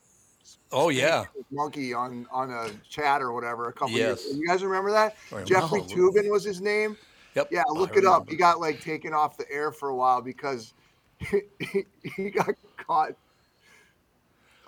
Oh 0.72 0.90
yeah, 0.90 1.26
monkey 1.52 1.94
on 1.94 2.26
on 2.32 2.52
a 2.52 2.74
chat 2.90 3.22
or 3.22 3.32
whatever 3.32 3.70
a 3.70 3.74
couple 3.74 3.98
Yes. 3.98 4.26
years. 4.26 4.38
You 4.40 4.48
guys 4.48 4.64
remember 4.64 4.92
that? 4.92 5.18
I 5.32 5.40
Jeffrey 5.46 5.82
remember. 5.82 5.96
Toobin 5.96 6.30
was 6.30 6.44
his 6.44 6.62
name. 6.62 6.98
yep. 7.36 7.48
Yeah, 7.52 7.64
I 7.68 7.72
look 7.74 7.96
it 7.96 8.06
up. 8.06 8.30
He 8.30 8.36
got 8.36 8.60
like 8.60 8.80
taken 8.82 9.14
off 9.14 9.38
the 9.38 9.46
air 9.52 9.72
for 9.72 9.90
a 9.90 9.96
while 9.96 10.22
because 10.22 10.74
he, 11.20 11.84
he 12.16 12.30
got 12.30 12.50
caught 12.86 13.12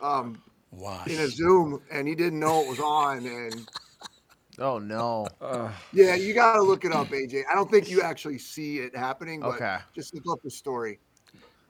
um, 0.01 0.41
Why? 0.69 1.05
in 1.09 1.19
a 1.19 1.27
Zoom 1.29 1.81
and 1.91 2.07
he 2.07 2.15
didn't 2.15 2.39
know 2.39 2.61
it 2.61 2.67
was 2.67 2.79
on. 2.79 3.25
And 3.25 3.67
Oh 4.59 4.77
no. 4.79 5.27
yeah, 5.93 6.15
you 6.15 6.33
got 6.33 6.53
to 6.55 6.61
look 6.61 6.85
it 6.85 6.91
up, 6.91 7.09
AJ. 7.09 7.43
I 7.51 7.55
don't 7.55 7.69
think 7.69 7.89
you 7.89 8.01
actually 8.01 8.37
see 8.37 8.79
it 8.79 8.95
happening, 8.95 9.41
but 9.41 9.55
Okay. 9.55 9.77
just 9.95 10.13
look 10.13 10.23
up 10.31 10.39
the 10.43 10.51
story. 10.51 10.99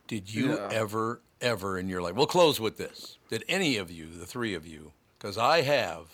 Did 0.10 0.34
you 0.34 0.56
Yeah. 0.56 0.70
ever, 0.72 1.22
ever 1.40 1.78
in 1.78 1.88
your 1.88 2.02
life? 2.02 2.16
We'll 2.16 2.26
close 2.26 2.60
with 2.60 2.78
this. 2.78 3.20
Did 3.30 3.46
any 3.48 3.78
of 3.78 3.92
you, 3.92 4.10
the 4.10 4.26
three 4.26 4.56
of 4.56 4.66
you, 4.66 4.92
because 5.18 5.38
I 5.38 5.62
have. 5.62 6.08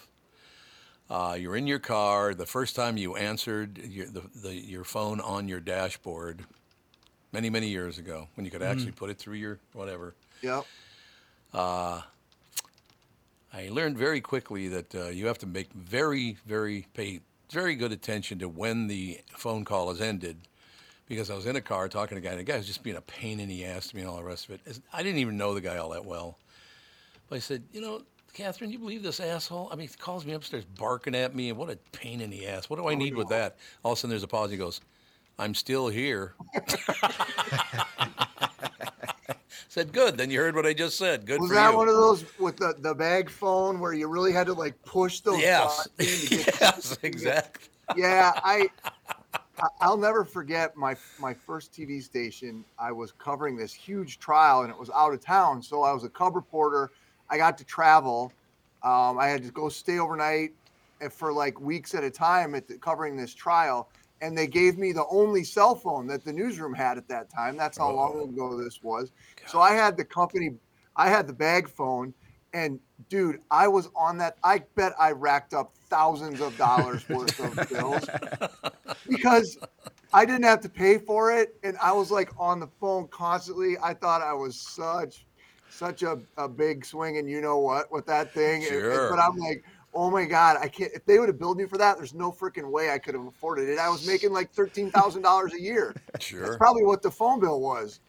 Uh, 1.09 1.37
you're 1.39 1.55
in 1.55 1.65
your 1.65 1.79
car. 1.79 2.33
The 2.33 2.45
first 2.45 2.75
time 2.75 2.97
you 2.97 3.15
answered 3.15 3.77
your, 3.77 4.07
the, 4.07 4.23
the, 4.35 4.53
your 4.53 4.83
phone 4.83 5.21
on 5.21 5.47
your 5.47 5.61
dashboard, 5.61 6.43
many 7.31 7.49
many 7.49 7.69
years 7.69 7.97
ago, 7.97 8.27
when 8.35 8.43
you 8.43 8.51
could 8.51 8.61
actually 8.61 8.91
put 8.91 9.09
it 9.09 9.17
through 9.17 9.35
your 9.35 9.59
whatever. 9.73 10.13
Yep. 10.41 10.65
Uh, 11.53 12.01
I 13.53 13.69
learned 13.69 13.97
very 13.97 14.19
quickly 14.19 14.67
that 14.67 14.93
uh, 14.93 15.07
you 15.07 15.27
have 15.27 15.37
to 15.37 15.45
make 15.45 15.71
very, 15.71 16.37
very 16.45 16.87
pay 16.93 17.21
very 17.49 17.75
good 17.75 17.93
attention 17.93 18.39
to 18.39 18.49
when 18.49 18.87
the 18.87 19.21
phone 19.37 19.63
call 19.63 19.89
is 19.91 20.01
ended, 20.01 20.37
because 21.07 21.29
I 21.29 21.35
was 21.35 21.45
in 21.45 21.55
a 21.55 21.61
car 21.61 21.87
talking 21.87 22.15
to 22.15 22.19
a 22.19 22.23
guy, 22.23 22.31
and 22.31 22.39
the 22.39 22.43
guy 22.43 22.57
was 22.57 22.67
just 22.67 22.83
being 22.83 22.95
a 22.97 23.01
pain 23.01 23.39
in 23.39 23.47
the 23.49 23.65
ass 23.65 23.87
to 23.87 23.95
me 23.95 24.01
and 24.01 24.09
all 24.09 24.17
the 24.17 24.23
rest 24.23 24.49
of 24.49 24.55
it. 24.55 24.79
I 24.93 25.03
didn't 25.03 25.19
even 25.19 25.37
know 25.37 25.53
the 25.53 25.61
guy 25.61 25.77
all 25.77 25.89
that 25.89 26.05
well, 26.05 26.37
but 27.29 27.35
I 27.37 27.39
said, 27.39 27.63
you 27.71 27.81
know, 27.81 28.01
Catherine, 28.33 28.71
you 28.71 28.79
believe 28.79 29.01
this 29.01 29.19
asshole? 29.19 29.69
I 29.71 29.75
mean, 29.75 29.87
he 29.87 29.93
calls 29.95 30.25
me 30.25 30.33
upstairs 30.33 30.65
barking 30.77 31.15
at 31.15 31.33
me, 31.35 31.49
and 31.49 31.57
what 31.57 31.69
a 31.69 31.77
pain 31.91 32.21
in 32.21 32.29
the 32.29 32.47
ass. 32.47 32.69
What 32.69 32.77
do 32.77 32.87
I 32.87 32.93
oh, 32.93 32.97
need 32.97 33.15
with 33.15 33.29
that? 33.29 33.57
All 33.83 33.93
of 33.93 33.97
a 33.97 33.99
sudden, 33.99 34.09
there's 34.09 34.23
a 34.23 34.27
pause. 34.27 34.51
He 34.51 34.57
goes, 34.57 34.81
"I'm 35.39 35.55
still 35.55 35.87
here." 35.87 36.33
said, 39.69 39.93
"Good." 39.93 40.17
Then 40.17 40.29
you 40.31 40.39
heard 40.39 40.55
what 40.55 40.65
I 40.65 40.73
just 40.73 40.97
said. 40.97 41.25
Good 41.25 41.39
Was 41.39 41.51
that 41.51 41.71
you. 41.71 41.77
one 41.77 41.87
of 41.87 41.95
those 41.95 42.25
with 42.39 42.57
the, 42.57 42.75
the 42.79 42.93
bag 42.93 43.29
phone 43.29 43.79
where 43.79 43.93
you 43.93 44.07
really 44.07 44.33
had 44.33 44.47
to 44.47 44.53
like 44.53 44.81
push 44.83 45.21
those 45.21 45.39
Yes. 45.39 45.87
buttons 45.97 46.21
to 46.29 46.35
get 46.35 46.45
yes, 46.61 46.97
exactly. 47.03 47.69
yeah, 47.95 48.33
I- 48.43 48.69
I'll 49.79 49.97
never 49.97 50.25
forget 50.25 50.75
my 50.75 50.95
my 51.19 51.33
first 51.33 51.71
TV 51.71 52.01
station. 52.03 52.65
I 52.77 52.91
was 52.91 53.11
covering 53.11 53.55
this 53.55 53.73
huge 53.73 54.19
trial, 54.19 54.61
and 54.61 54.69
it 54.69 54.77
was 54.77 54.89
out 54.89 55.13
of 55.13 55.21
town, 55.21 55.61
so 55.61 55.83
I 55.83 55.93
was 55.93 56.03
a 56.03 56.09
cub 56.09 56.35
reporter. 56.35 56.91
I 57.29 57.37
got 57.37 57.57
to 57.59 57.63
travel. 57.63 58.31
Um, 58.83 59.17
I 59.17 59.27
had 59.27 59.43
to 59.43 59.51
go 59.51 59.69
stay 59.69 59.99
overnight 59.99 60.51
for 61.09 61.33
like 61.33 61.59
weeks 61.59 61.95
at 61.95 62.03
a 62.03 62.11
time 62.11 62.55
at 62.55 62.67
the, 62.67 62.77
covering 62.77 63.15
this 63.15 63.33
trial, 63.33 63.89
and 64.21 64.37
they 64.37 64.47
gave 64.47 64.77
me 64.77 64.91
the 64.91 65.05
only 65.07 65.43
cell 65.43 65.75
phone 65.75 66.07
that 66.07 66.23
the 66.23 66.33
newsroom 66.33 66.73
had 66.73 66.97
at 66.97 67.07
that 67.07 67.29
time. 67.29 67.57
That's 67.57 67.77
how 67.77 67.91
long 67.91 68.29
ago 68.29 68.61
this 68.61 68.83
was. 68.83 69.11
So 69.47 69.59
I 69.59 69.73
had 69.73 69.97
the 69.97 70.05
company, 70.05 70.55
I 70.95 71.09
had 71.09 71.27
the 71.27 71.33
bag 71.33 71.67
phone, 71.67 72.13
and 72.53 72.79
dude, 73.09 73.39
I 73.51 73.67
was 73.67 73.89
on 73.95 74.17
that. 74.19 74.37
I 74.43 74.59
bet 74.75 74.93
I 74.99 75.11
racked 75.11 75.53
up 75.53 75.73
thousands 75.89 76.41
of 76.41 76.57
dollars 76.57 77.07
worth 77.09 77.39
of 77.39 77.69
bills 77.69 78.05
because 79.07 79.57
I 80.13 80.25
didn't 80.25 80.43
have 80.43 80.61
to 80.61 80.69
pay 80.69 80.97
for 80.97 81.31
it, 81.33 81.55
and 81.63 81.77
I 81.81 81.91
was 81.91 82.11
like 82.11 82.31
on 82.37 82.59
the 82.59 82.67
phone 82.79 83.07
constantly. 83.09 83.75
I 83.83 83.93
thought 83.93 84.21
I 84.21 84.33
was 84.33 84.59
such 84.59 85.25
such 85.69 86.03
a, 86.03 86.19
a 86.37 86.47
big 86.47 86.85
swing, 86.85 87.17
and 87.17 87.29
you 87.29 87.41
know 87.41 87.59
what 87.59 87.91
with 87.91 88.05
that 88.07 88.33
thing. 88.33 88.63
And- 88.63 88.71
and- 88.73 88.81
Sure. 88.81 89.09
but 89.09 89.19
I'm 89.19 89.35
like, 89.37 89.63
oh 89.93 90.09
my 90.09 90.23
god, 90.25 90.57
I 90.61 90.67
can't. 90.69 90.91
If 90.93 91.05
they 91.05 91.19
would 91.19 91.27
have 91.29 91.37
billed 91.39 91.57
me 91.57 91.65
for 91.65 91.77
that, 91.77 91.97
there's 91.97 92.13
no 92.13 92.31
freaking 92.31 92.71
way 92.71 92.91
I 92.91 92.97
could 92.97 93.13
have 93.13 93.25
afforded 93.25 93.67
it. 93.69 93.77
I 93.79 93.89
was 93.89 94.07
making 94.07 94.31
like 94.31 94.51
thirteen 94.53 94.89
thousand 94.91 95.21
dollars 95.23 95.53
a 95.53 95.59
year. 95.61 95.93
Sure. 96.19 96.45
That's 96.45 96.57
probably 96.57 96.83
what 96.85 97.01
the 97.01 97.11
phone 97.11 97.39
bill 97.41 97.59
was. 97.59 97.99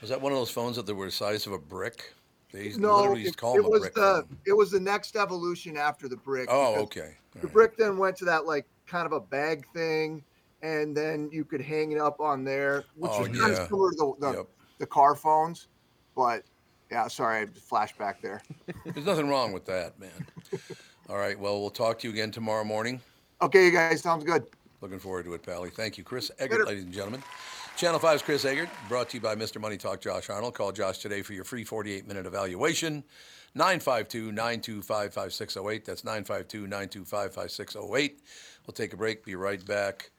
Was 0.00 0.08
that 0.10 0.20
one 0.20 0.32
of 0.32 0.38
those 0.38 0.50
phones 0.50 0.76
that 0.76 0.86
they 0.86 0.92
were 0.94 1.06
the 1.06 1.10
size 1.12 1.46
of 1.46 1.52
a 1.52 1.58
brick? 1.58 2.12
They 2.54 2.72
No, 2.78 3.12
it, 3.14 3.26
it 3.26 3.64
was 3.64 3.90
the 3.90 4.24
it 4.46 4.52
was 4.52 4.70
the 4.70 4.78
next 4.78 5.16
evolution 5.16 5.76
after 5.76 6.08
the 6.08 6.16
brick. 6.16 6.48
Oh, 6.48 6.76
okay. 6.82 7.16
The 7.40 7.48
brick 7.48 7.76
then 7.76 7.98
went 7.98 8.16
to 8.18 8.24
that 8.26 8.46
like 8.46 8.64
kind 8.86 9.06
of 9.06 9.12
a 9.12 9.18
bag 9.18 9.66
thing, 9.74 10.22
and 10.62 10.96
then 10.96 11.28
you 11.32 11.44
could 11.44 11.60
hang 11.60 11.90
it 11.90 11.98
up 11.98 12.20
on 12.20 12.44
there, 12.44 12.84
which 12.94 13.10
Oh, 13.12 13.18
was 13.20 13.28
kind 13.36 13.52
of 13.52 13.66
similar 13.66 13.90
to 13.90 13.96
the 13.96 14.14
the, 14.20 14.36
Yep. 14.36 14.46
the 14.78 14.86
car 14.86 15.16
phones. 15.16 15.66
But 16.14 16.44
yeah, 16.92 17.08
sorry, 17.08 17.40
I 17.42 17.46
flashed 17.46 17.98
back 17.98 18.22
there. 18.22 18.40
There's 18.84 19.04
nothing 19.04 19.28
wrong 19.28 19.52
with 19.52 19.64
that, 19.64 19.98
man. 19.98 20.24
All 21.08 21.18
right. 21.18 21.36
Well, 21.38 21.60
we'll 21.60 21.70
talk 21.70 21.98
to 21.98 22.06
you 22.06 22.12
again 22.12 22.30
tomorrow 22.30 22.62
morning. 22.62 23.00
Okay, 23.42 23.64
you 23.64 23.72
guys, 23.72 24.00
sounds 24.00 24.22
good. 24.22 24.44
Looking 24.80 25.00
forward 25.00 25.24
to 25.24 25.34
it, 25.34 25.42
Pally. 25.42 25.70
Thank 25.70 25.98
you, 25.98 26.04
Chris 26.04 26.30
Egert, 26.38 26.68
ladies 26.68 26.84
and 26.84 26.92
gentlemen. 26.92 27.24
Channel 27.76 27.98
5's 27.98 28.22
Chris 28.22 28.44
Egert, 28.44 28.68
brought 28.88 29.08
to 29.08 29.16
you 29.16 29.20
by 29.20 29.34
Mr. 29.34 29.60
Money 29.60 29.76
Talk 29.76 30.00
Josh 30.00 30.30
Arnold. 30.30 30.54
Call 30.54 30.70
Josh 30.70 30.98
today 30.98 31.22
for 31.22 31.32
your 31.32 31.42
free 31.42 31.64
48 31.64 32.06
minute 32.06 32.24
evaluation. 32.24 33.02
952 33.56 34.30
925 34.30 35.12
5608. 35.12 35.84
That's 35.84 36.04
952 36.04 36.60
925 36.68 37.34
5608. 37.34 38.20
We'll 38.64 38.74
take 38.74 38.92
a 38.92 38.96
break, 38.96 39.24
be 39.24 39.34
right 39.34 39.64
back. 39.66 40.10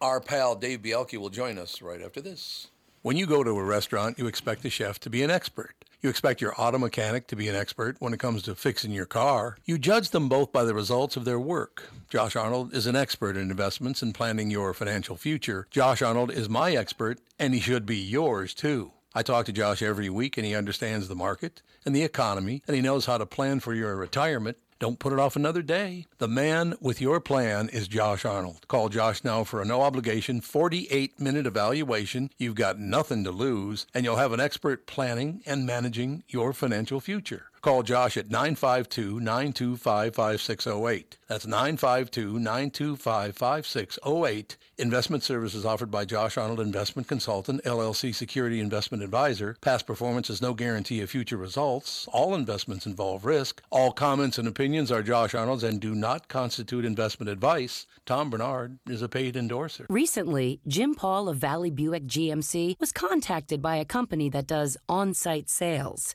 Our 0.00 0.18
pal 0.18 0.54
Dave 0.54 0.80
Bialke 0.80 1.18
will 1.18 1.28
join 1.28 1.58
us 1.58 1.82
right 1.82 2.00
after 2.00 2.22
this. 2.22 2.68
When 3.02 3.18
you 3.18 3.26
go 3.26 3.44
to 3.44 3.50
a 3.50 3.64
restaurant, 3.64 4.18
you 4.18 4.26
expect 4.26 4.62
the 4.62 4.70
chef 4.70 4.98
to 5.00 5.10
be 5.10 5.22
an 5.22 5.30
expert. 5.30 5.84
You 6.00 6.08
expect 6.08 6.40
your 6.40 6.54
auto 6.56 6.78
mechanic 6.78 7.26
to 7.26 7.34
be 7.34 7.48
an 7.48 7.56
expert 7.56 7.96
when 7.98 8.12
it 8.12 8.20
comes 8.20 8.42
to 8.42 8.54
fixing 8.54 8.92
your 8.92 9.04
car. 9.04 9.56
You 9.64 9.78
judge 9.78 10.10
them 10.10 10.28
both 10.28 10.52
by 10.52 10.62
the 10.62 10.72
results 10.72 11.16
of 11.16 11.24
their 11.24 11.40
work. 11.40 11.88
Josh 12.08 12.36
Arnold 12.36 12.72
is 12.72 12.86
an 12.86 12.94
expert 12.94 13.36
in 13.36 13.50
investments 13.50 14.00
and 14.00 14.14
planning 14.14 14.48
your 14.48 14.72
financial 14.74 15.16
future. 15.16 15.66
Josh 15.72 16.00
Arnold 16.00 16.30
is 16.30 16.48
my 16.48 16.70
expert, 16.70 17.18
and 17.36 17.52
he 17.52 17.58
should 17.58 17.84
be 17.84 17.96
yours 17.96 18.54
too. 18.54 18.92
I 19.12 19.22
talk 19.22 19.46
to 19.46 19.52
Josh 19.52 19.82
every 19.82 20.08
week, 20.08 20.36
and 20.36 20.46
he 20.46 20.54
understands 20.54 21.08
the 21.08 21.16
market 21.16 21.62
and 21.84 21.96
the 21.96 22.04
economy, 22.04 22.62
and 22.68 22.76
he 22.76 22.82
knows 22.82 23.06
how 23.06 23.18
to 23.18 23.26
plan 23.26 23.58
for 23.58 23.74
your 23.74 23.96
retirement. 23.96 24.56
Don't 24.78 25.00
put 25.00 25.12
it 25.12 25.18
off 25.18 25.34
another 25.34 25.62
day. 25.62 26.06
The 26.18 26.28
man 26.28 26.74
with 26.80 27.00
your 27.00 27.18
plan 27.18 27.68
is 27.68 27.88
Josh 27.88 28.24
Arnold. 28.24 28.68
Call 28.68 28.88
Josh 28.88 29.24
now 29.24 29.42
for 29.42 29.60
a 29.60 29.64
no 29.64 29.82
obligation 29.82 30.40
48 30.40 31.18
minute 31.18 31.46
evaluation. 31.46 32.30
You've 32.38 32.54
got 32.54 32.78
nothing 32.78 33.24
to 33.24 33.32
lose, 33.32 33.86
and 33.92 34.04
you'll 34.04 34.16
have 34.16 34.32
an 34.32 34.38
expert 34.38 34.86
planning 34.86 35.42
and 35.44 35.66
managing 35.66 36.22
your 36.28 36.52
financial 36.52 37.00
future. 37.00 37.47
Call 37.60 37.82
Josh 37.82 38.16
at 38.16 38.30
952 38.30 39.20
925 39.20 40.14
5608. 40.14 41.18
That's 41.26 41.46
952 41.46 42.38
925 42.38 43.36
5608. 43.36 44.56
Investment 44.80 45.24
services 45.24 45.64
offered 45.66 45.90
by 45.90 46.04
Josh 46.04 46.38
Arnold 46.38 46.60
Investment 46.60 47.08
Consultant, 47.08 47.64
LLC 47.64 48.14
Security 48.14 48.60
Investment 48.60 49.02
Advisor. 49.02 49.56
Past 49.60 49.86
performance 49.86 50.30
is 50.30 50.40
no 50.40 50.54
guarantee 50.54 51.00
of 51.00 51.10
future 51.10 51.36
results. 51.36 52.06
All 52.12 52.34
investments 52.34 52.86
involve 52.86 53.24
risk. 53.24 53.60
All 53.70 53.90
comments 53.90 54.38
and 54.38 54.46
opinions 54.46 54.92
are 54.92 55.02
Josh 55.02 55.34
Arnold's 55.34 55.64
and 55.64 55.80
do 55.80 55.96
not 55.96 56.28
constitute 56.28 56.84
investment 56.84 57.28
advice. 57.28 57.86
Tom 58.06 58.30
Barnard 58.30 58.78
is 58.88 59.02
a 59.02 59.08
paid 59.08 59.36
endorser. 59.36 59.86
Recently, 59.90 60.60
Jim 60.68 60.94
Paul 60.94 61.28
of 61.28 61.38
Valley 61.38 61.70
Buick 61.70 62.04
GMC 62.04 62.78
was 62.78 62.92
contacted 62.92 63.60
by 63.60 63.76
a 63.76 63.84
company 63.84 64.30
that 64.30 64.46
does 64.46 64.76
on 64.88 65.12
site 65.12 65.50
sales. 65.50 66.14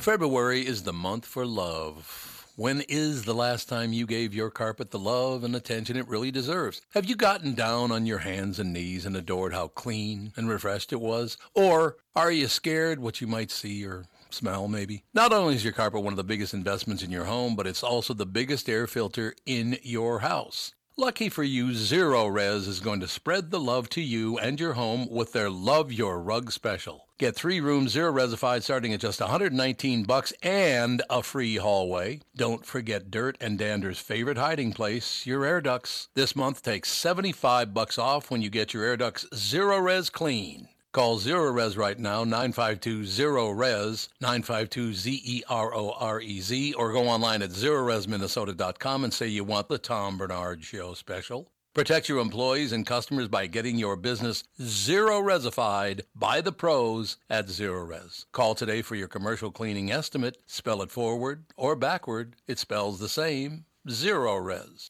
February 0.00 0.66
is 0.66 0.84
the 0.84 0.94
month 0.94 1.26
for 1.26 1.44
love. 1.44 2.46
When 2.56 2.80
is 2.88 3.24
the 3.24 3.34
last 3.34 3.68
time 3.68 3.92
you 3.92 4.06
gave 4.06 4.32
your 4.32 4.50
carpet 4.50 4.90
the 4.90 4.98
love 4.98 5.44
and 5.44 5.54
attention 5.54 5.98
it 5.98 6.08
really 6.08 6.30
deserves? 6.30 6.80
Have 6.94 7.04
you 7.04 7.14
gotten 7.14 7.52
down 7.54 7.92
on 7.92 8.06
your 8.06 8.20
hands 8.20 8.58
and 8.58 8.72
knees 8.72 9.04
and 9.04 9.14
adored 9.14 9.52
how 9.52 9.68
clean 9.68 10.32
and 10.36 10.48
refreshed 10.48 10.94
it 10.94 11.02
was? 11.02 11.36
Or 11.54 11.98
are 12.16 12.32
you 12.32 12.48
scared 12.48 12.98
what 12.98 13.20
you 13.20 13.26
might 13.26 13.50
see 13.50 13.84
or 13.84 14.06
smell 14.30 14.68
maybe? 14.68 15.04
Not 15.12 15.34
only 15.34 15.54
is 15.54 15.64
your 15.64 15.74
carpet 15.74 16.02
one 16.02 16.14
of 16.14 16.16
the 16.16 16.24
biggest 16.24 16.54
investments 16.54 17.02
in 17.02 17.10
your 17.10 17.26
home, 17.26 17.54
but 17.54 17.66
it's 17.66 17.82
also 17.82 18.14
the 18.14 18.24
biggest 18.24 18.70
air 18.70 18.86
filter 18.86 19.34
in 19.44 19.76
your 19.82 20.20
house. 20.20 20.72
Lucky 21.00 21.30
for 21.30 21.42
you, 21.42 21.68
Zerorez 21.68 22.68
is 22.68 22.78
going 22.78 23.00
to 23.00 23.08
spread 23.08 23.50
the 23.50 23.58
love 23.58 23.88
to 23.88 24.02
you 24.02 24.36
and 24.36 24.60
your 24.60 24.74
home 24.74 25.08
with 25.10 25.32
their 25.32 25.48
Love 25.48 25.90
Your 25.90 26.20
Rug 26.20 26.52
special. 26.52 27.06
Get 27.16 27.34
three 27.34 27.58
rooms 27.58 27.92
zero 27.92 28.12
resified 28.12 28.64
starting 28.64 28.92
at 28.92 29.00
just 29.00 29.18
119 29.18 30.04
bucks 30.04 30.34
and 30.42 31.02
a 31.08 31.22
free 31.22 31.56
hallway. 31.56 32.20
Don't 32.36 32.66
forget 32.66 33.10
Dirt 33.10 33.38
and 33.40 33.58
Dander's 33.58 33.98
favorite 33.98 34.36
hiding 34.36 34.74
place, 34.74 35.24
your 35.24 35.46
air 35.46 35.62
ducts. 35.62 36.10
This 36.14 36.36
month 36.36 36.62
takes 36.62 36.92
75 36.92 37.72
bucks 37.72 37.96
off 37.96 38.30
when 38.30 38.42
you 38.42 38.50
get 38.50 38.74
your 38.74 38.84
air 38.84 38.98
ducts 38.98 39.26
zero 39.34 39.78
res 39.78 40.10
clean. 40.10 40.68
Call 40.92 41.20
Zerorez 41.20 41.76
right 41.76 41.96
now, 41.96 42.24
952 42.24 43.02
Zerorez, 43.02 44.08
952 44.20 44.92
Z 44.92 45.22
E 45.24 45.42
R 45.48 45.72
O 45.72 45.90
R 45.90 46.20
E 46.20 46.40
Z, 46.40 46.74
or 46.74 46.92
go 46.92 47.06
online 47.06 47.42
at 47.42 47.50
zerorezminnesota.com 47.50 49.04
and 49.04 49.14
say 49.14 49.28
you 49.28 49.44
want 49.44 49.68
the 49.68 49.78
Tom 49.78 50.18
Barnard 50.18 50.64
Show 50.64 50.94
special. 50.94 51.48
Protect 51.74 52.08
your 52.08 52.18
employees 52.18 52.72
and 52.72 52.84
customers 52.84 53.28
by 53.28 53.46
getting 53.46 53.78
your 53.78 53.94
business 53.94 54.42
zero 54.60 55.20
resified 55.20 56.00
by 56.16 56.40
the 56.40 56.50
pros 56.50 57.18
at 57.30 57.46
Zerorez. 57.46 58.26
Call 58.32 58.56
today 58.56 58.82
for 58.82 58.96
your 58.96 59.06
commercial 59.06 59.52
cleaning 59.52 59.92
estimate. 59.92 60.38
Spell 60.46 60.82
it 60.82 60.90
forward 60.90 61.44
or 61.56 61.76
backward. 61.76 62.34
It 62.48 62.58
spells 62.58 62.98
the 62.98 63.08
same. 63.08 63.64
Zero 63.88 64.36
Res. 64.38 64.88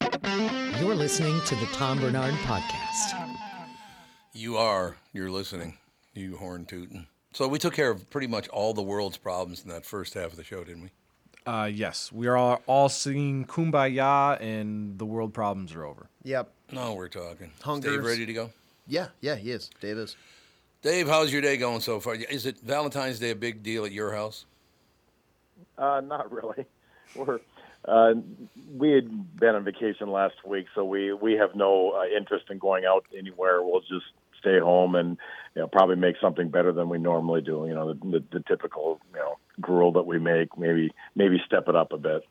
You're 0.79 0.95
listening 0.95 1.39
to 1.45 1.53
the 1.55 1.67
Tom 1.73 1.99
Barnard 1.99 2.33
Podcast. 2.45 3.37
You 4.33 4.57
are. 4.57 4.97
You're 5.13 5.29
listening. 5.29 5.77
You 6.13 6.37
horn 6.37 6.65
tootin'. 6.65 7.07
So 7.33 7.47
we 7.47 7.59
took 7.59 7.73
care 7.73 7.89
of 7.89 8.09
pretty 8.09 8.27
much 8.27 8.47
all 8.49 8.73
the 8.73 8.81
world's 8.81 9.17
problems 9.17 9.63
in 9.63 9.69
that 9.69 9.85
first 9.85 10.13
half 10.13 10.31
of 10.31 10.35
the 10.35 10.43
show, 10.43 10.63
didn't 10.63 10.83
we? 10.83 10.91
Uh, 11.45 11.65
yes, 11.65 12.11
we 12.11 12.27
are 12.27 12.35
all, 12.37 12.61
all 12.67 12.89
singing 12.89 13.45
"Kumbaya" 13.45 14.39
and 14.41 14.99
the 14.99 15.05
world 15.05 15.33
problems 15.33 15.73
are 15.73 15.85
over. 15.85 16.07
Yep. 16.23 16.51
No, 16.71 16.93
we're 16.93 17.07
talking. 17.07 17.51
Is 17.67 17.79
Dave 17.79 18.03
ready 18.03 18.25
to 18.25 18.33
go? 18.33 18.49
Yeah, 18.87 19.07
yeah, 19.21 19.35
he 19.35 19.51
is. 19.51 19.69
Dave 19.79 19.97
is. 19.97 20.15
Dave, 20.81 21.07
how's 21.07 21.31
your 21.31 21.41
day 21.41 21.57
going 21.57 21.79
so 21.79 21.99
far? 21.99 22.15
Is 22.15 22.45
it 22.45 22.59
Valentine's 22.59 23.19
Day 23.19 23.31
a 23.31 23.35
big 23.35 23.63
deal 23.63 23.85
at 23.85 23.91
your 23.91 24.13
house? 24.13 24.45
Uh, 25.77 26.01
not 26.01 26.31
really. 26.31 26.65
We're 27.15 27.39
uh, 27.85 28.13
we 28.77 28.91
had 28.91 29.39
been 29.39 29.55
on 29.55 29.63
vacation 29.63 30.11
last 30.11 30.35
week, 30.45 30.67
so 30.75 30.85
we 30.85 31.13
we 31.13 31.33
have 31.33 31.55
no 31.55 31.91
uh, 31.91 32.05
interest 32.05 32.45
in 32.49 32.59
going 32.59 32.85
out 32.85 33.05
anywhere. 33.17 33.63
We'll 33.63 33.81
just 33.81 34.05
stay 34.41 34.59
home 34.59 34.95
and 34.95 35.17
you 35.55 35.61
know 35.61 35.67
probably 35.67 35.95
make 35.95 36.15
something 36.21 36.49
better 36.49 36.71
than 36.71 36.89
we 36.89 36.97
normally 36.97 37.41
do. 37.41 37.65
You 37.67 37.75
know, 37.75 37.93
the, 37.93 37.99
the, 37.99 38.23
the 38.31 38.43
typical 38.47 38.99
you 39.13 39.19
know 39.19 39.37
gruel 39.59 39.93
that 39.93 40.05
we 40.05 40.19
make. 40.19 40.57
Maybe 40.57 40.91
maybe 41.15 41.41
step 41.45 41.67
it 41.67 41.75
up 41.75 41.93
a 41.93 41.97
bit. 41.97 42.23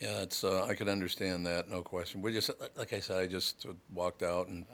Yeah, 0.00 0.22
it's. 0.22 0.44
Uh, 0.44 0.64
I 0.64 0.74
could 0.74 0.88
understand 0.88 1.46
that, 1.46 1.68
no 1.68 1.82
question. 1.82 2.22
We 2.22 2.32
just, 2.32 2.50
like 2.76 2.94
I 2.94 3.00
said, 3.00 3.18
I 3.18 3.26
just 3.26 3.66
walked 3.92 4.22
out 4.22 4.48
and 4.48 4.64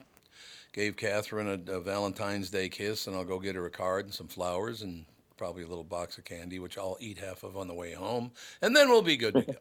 gave 0.72 0.96
Catherine 0.96 1.48
a, 1.48 1.72
a 1.72 1.80
Valentine's 1.80 2.48
Day 2.48 2.68
kiss, 2.68 3.08
and 3.08 3.16
I'll 3.16 3.24
go 3.24 3.40
get 3.40 3.56
her 3.56 3.66
a 3.66 3.70
card 3.70 4.04
and 4.04 4.14
some 4.14 4.28
flowers 4.28 4.82
and 4.82 5.04
probably 5.36 5.64
a 5.64 5.66
little 5.66 5.84
box 5.84 6.16
of 6.16 6.24
candy, 6.24 6.60
which 6.60 6.78
I'll 6.78 6.96
eat 7.00 7.18
half 7.18 7.42
of 7.42 7.56
on 7.56 7.66
the 7.66 7.74
way 7.74 7.92
home, 7.92 8.30
and 8.62 8.74
then 8.74 8.88
we'll 8.88 9.02
be 9.02 9.16
good 9.16 9.34
to 9.34 9.42
go. 9.42 9.54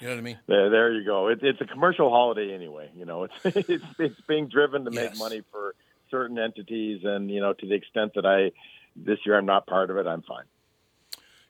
You 0.00 0.06
know 0.06 0.14
what 0.14 0.18
I 0.18 0.22
mean? 0.22 0.38
There, 0.46 0.70
there 0.70 0.92
you 0.92 1.04
go. 1.04 1.28
It, 1.28 1.40
it's 1.42 1.60
a 1.60 1.64
commercial 1.64 2.10
holiday 2.10 2.54
anyway. 2.54 2.90
You 2.94 3.04
know, 3.04 3.24
it's 3.44 3.68
it's, 3.68 3.84
it's 3.98 4.20
being 4.28 4.48
driven 4.48 4.84
to 4.84 4.90
make 4.90 5.10
Yes. 5.10 5.18
money 5.18 5.42
for 5.50 5.74
certain 6.10 6.38
entities, 6.38 7.00
and 7.04 7.30
you 7.30 7.40
know, 7.40 7.52
to 7.52 7.66
the 7.66 7.74
extent 7.74 8.12
that 8.14 8.24
I 8.24 8.52
this 8.96 9.18
year 9.26 9.36
I'm 9.36 9.46
not 9.46 9.66
part 9.66 9.90
of 9.90 9.96
it, 9.96 10.06
I'm 10.06 10.22
fine. 10.22 10.44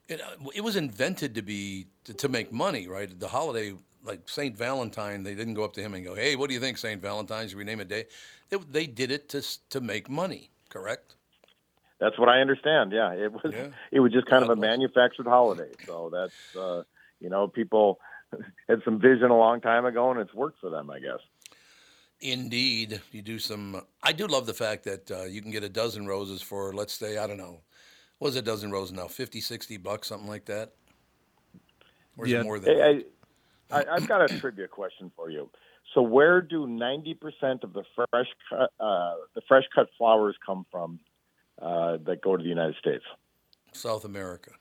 It, 0.07 0.21
uh, 0.21 0.49
it 0.55 0.61
was 0.61 0.75
invented 0.75 1.35
to 1.35 1.41
be 1.41 1.87
to, 2.05 2.13
to 2.15 2.29
make 2.29 2.51
money, 2.51 2.87
right? 2.87 3.17
The 3.19 3.27
holiday, 3.27 3.75
like 4.03 4.27
Saint 4.27 4.57
Valentine, 4.57 5.23
they 5.23 5.35
didn't 5.35 5.53
go 5.53 5.63
up 5.63 5.73
to 5.73 5.81
him 5.81 5.93
and 5.93 6.03
go, 6.03 6.15
"Hey, 6.15 6.35
what 6.35 6.47
do 6.47 6.55
you 6.55 6.59
think, 6.59 6.77
Saint 6.77 7.01
Valentine? 7.01 7.47
Should 7.47 7.57
we 7.57 7.63
name 7.63 7.79
a 7.79 7.85
day?" 7.85 8.05
They, 8.49 8.57
they 8.71 8.87
did 8.87 9.11
it 9.11 9.29
to 9.29 9.43
to 9.69 9.79
make 9.81 10.09
money, 10.09 10.49
correct? 10.69 11.15
That's 11.99 12.17
what 12.17 12.29
I 12.29 12.39
understand. 12.39 12.91
Yeah, 12.91 13.13
it 13.13 13.31
was 13.31 13.53
Yeah. 13.53 13.67
it 13.91 13.99
was 13.99 14.11
just 14.11 14.25
kind 14.25 14.43
of 14.43 14.49
a 14.49 14.55
manufactured 14.55 15.27
holiday. 15.27 15.69
So 15.85 16.09
that's 16.11 16.55
uh, 16.59 16.83
you 17.19 17.29
know 17.29 17.47
people 17.47 17.99
had 18.69 18.81
some 18.83 18.99
vision 18.99 19.31
a 19.31 19.37
long 19.37 19.61
time 19.61 19.85
ago, 19.85 20.11
and 20.11 20.19
it's 20.19 20.33
worked 20.33 20.59
for 20.59 20.69
them, 20.69 20.89
I 20.89 20.99
guess. 20.99 21.19
Indeed, 22.21 23.01
you 23.11 23.21
do 23.21 23.39
some. 23.39 23.81
I 24.03 24.11
do 24.11 24.27
love 24.27 24.45
the 24.45 24.53
fact 24.53 24.83
that 24.83 25.09
uh, 25.09 25.23
you 25.23 25.41
can 25.41 25.51
get 25.51 25.63
a 25.63 25.69
dozen 25.69 26.05
roses 26.05 26.41
for, 26.41 26.73
let's 26.73 26.93
say, 26.93 27.17
I 27.17 27.27
don't 27.27 27.37
know, 27.37 27.61
what 28.17 28.29
is 28.29 28.35
a 28.35 28.41
dozen 28.41 28.71
roses 28.71 28.91
now? 28.91 29.07
50, 29.07 29.39
60 29.39 29.77
bucks, 29.77 30.07
something 30.07 30.27
like 30.27 30.45
that? 30.45 30.73
Or 32.17 32.25
is 32.25 32.33
it 32.33 32.43
more 32.43 32.59
than 32.59 32.75
Hey, 32.75 33.03
I, 33.71 33.79
I, 33.79 33.85
I've 33.93 34.07
got 34.07 34.29
a 34.29 34.39
trivia 34.39 34.67
question 34.67 35.11
for 35.15 35.29
you. 35.29 35.49
So, 35.93 36.01
where 36.01 36.41
do 36.41 36.67
ninety 36.67 37.15
percent 37.15 37.63
of 37.63 37.73
the 37.73 37.83
fresh 37.95 38.27
cut 38.49 38.71
uh, 38.79 39.15
the 39.33 39.41
fresh 39.47 39.63
cut 39.73 39.87
flowers 39.97 40.35
come 40.45 40.65
from 40.69 40.99
uh, 41.59 41.97
that 42.05 42.21
go 42.21 42.37
to 42.37 42.43
the 42.43 42.49
United 42.49 42.75
States? 42.75 43.03
South 43.71 44.05
America, 44.05 44.51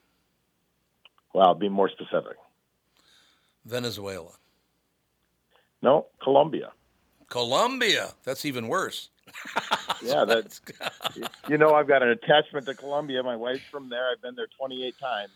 Well, 1.34 1.54
be 1.54 1.68
more 1.68 1.90
specific. 1.90 2.36
Venezuela, 3.68 4.32
No, 5.82 6.06
Colombia. 6.22 6.72
Colombia. 7.28 8.14
That's 8.24 8.44
even 8.44 8.68
worse. 8.68 9.10
Yeah, 10.00 10.24
that's. 10.26 10.60
you 11.48 11.58
know, 11.58 11.74
I've 11.74 11.88
got 11.88 12.04
an 12.04 12.10
attachment 12.10 12.66
to 12.66 12.74
Colombia. 12.74 13.20
My 13.24 13.34
wife's 13.34 13.64
from 13.68 13.88
there. 13.88 14.10
I've 14.12 14.22
been 14.22 14.36
there 14.36 14.46
28 14.56 14.94
times. 15.00 15.32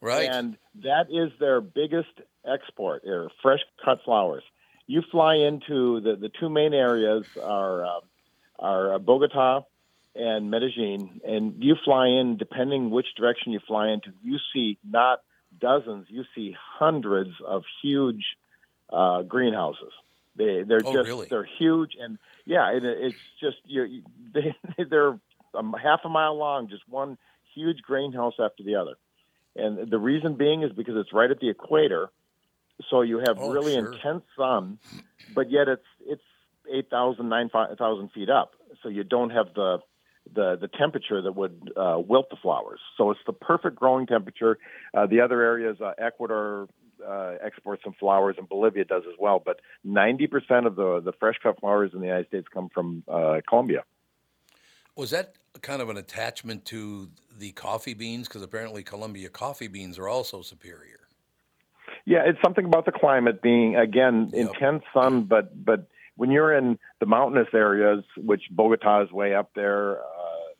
Right. 0.00 0.30
And 0.30 0.56
that 0.82 1.08
is 1.10 1.32
their 1.38 1.60
biggest 1.60 2.08
export, 2.46 3.04
are 3.04 3.28
fresh 3.42 3.60
cut 3.84 3.98
flowers. 4.06 4.42
You 4.86 5.02
fly 5.10 5.34
into 5.34 6.00
the, 6.00 6.16
the 6.16 6.30
two 6.40 6.48
main 6.48 6.72
areas 6.72 7.26
are 7.42 7.84
uh, 7.84 8.00
are 8.58 8.98
Bogota 8.98 9.64
and 10.14 10.50
Medellin, 10.50 11.20
and 11.26 11.62
you 11.62 11.76
fly 11.84 12.06
in 12.06 12.38
depending 12.38 12.90
which 12.90 13.08
direction 13.18 13.52
you 13.52 13.60
fly 13.66 13.88
into. 13.88 14.12
You 14.24 14.38
see 14.54 14.78
not 14.82 15.20
dozens, 15.60 16.06
you 16.08 16.24
see 16.34 16.54
hundreds 16.78 17.30
of 17.46 17.62
huge 17.82 18.24
uh, 18.92 19.22
greenhouses. 19.22 19.92
They 20.36 20.62
they're 20.66 20.82
Oh, 20.82 20.92
just 20.92 21.06
really? 21.06 21.26
they're 21.30 21.48
huge, 21.58 21.92
and 22.00 22.18
yeah, 22.44 22.70
it, 22.70 22.84
it's 22.84 23.18
just 23.40 23.56
you 23.64 24.02
they 24.34 24.54
they're 24.90 25.18
um, 25.54 25.74
half 25.82 26.00
a 26.04 26.08
mile 26.08 26.36
long, 26.36 26.68
just 26.68 26.82
one 26.88 27.16
huge 27.54 27.82
greenhouse 27.82 28.34
after 28.38 28.62
the 28.62 28.74
other. 28.76 28.94
And 29.56 29.90
the 29.90 29.98
reason 29.98 30.36
being 30.36 30.62
is 30.62 30.72
because 30.72 30.94
it's 30.96 31.12
right 31.14 31.30
at 31.30 31.40
the 31.40 31.48
equator, 31.48 32.10
so 32.90 33.00
you 33.00 33.18
have 33.18 33.38
Oh, 33.38 33.50
really 33.50 33.72
sure. 33.72 33.94
intense 33.94 34.24
sun, 34.36 34.78
but 35.34 35.50
yet 35.50 35.68
it's 35.68 35.86
it's 36.06 36.22
8,000, 36.70 37.28
9,000 37.28 38.10
feet 38.12 38.28
up, 38.28 38.52
so 38.82 38.88
you 38.88 39.04
don't 39.04 39.30
have 39.30 39.54
the 39.54 39.78
the 40.34 40.56
the 40.60 40.68
temperature 40.68 41.22
that 41.22 41.32
would 41.32 41.72
uh, 41.76 41.98
wilt 41.98 42.30
the 42.30 42.36
flowers. 42.42 42.80
So 42.96 43.10
it's 43.10 43.20
the 43.26 43.32
perfect 43.32 43.76
growing 43.76 44.06
temperature. 44.06 44.58
Uh, 44.94 45.06
the 45.06 45.20
other 45.20 45.42
areas, 45.42 45.80
uh, 45.80 45.92
Ecuador 45.98 46.68
uh, 47.06 47.34
exports 47.44 47.82
some 47.84 47.94
flowers, 47.98 48.36
and 48.38 48.48
Bolivia 48.48 48.84
does 48.84 49.02
as 49.06 49.14
well. 49.18 49.42
But 49.44 49.60
90% 49.86 50.66
of 50.66 50.76
the 50.76 51.00
the 51.04 51.12
fresh 51.18 51.36
cut 51.42 51.60
flowers 51.60 51.92
in 51.94 52.00
the 52.00 52.06
United 52.06 52.28
States 52.28 52.46
come 52.52 52.68
from 52.72 53.04
uh, 53.08 53.40
Colombia. 53.48 53.84
Was 54.96 55.10
that 55.10 55.34
kind 55.60 55.82
of 55.82 55.90
an 55.90 55.96
attachment 55.96 56.64
to 56.66 57.10
the 57.38 57.52
coffee 57.52 57.94
beans? 57.94 58.28
Because 58.28 58.42
apparently 58.42 58.82
Colombia 58.82 59.28
coffee 59.28 59.68
beans 59.68 59.98
are 59.98 60.08
also 60.08 60.42
superior. 60.42 61.00
Yeah, 62.04 62.22
it's 62.24 62.38
something 62.42 62.64
about 62.64 62.86
the 62.86 62.92
climate 62.92 63.42
being 63.42 63.76
again 63.76 64.30
intense 64.32 64.84
sun, 64.94 65.24
but 65.24 65.64
but 65.64 65.88
when 66.16 66.30
you're 66.30 66.56
in 66.56 66.78
the 66.98 67.06
mountainous 67.06 67.48
areas, 67.52 68.04
which 68.16 68.42
Bogota 68.50 69.02
is 69.02 69.12
way 69.12 69.34
up 69.34 69.50
there, 69.54 69.98
uh, 69.98 70.02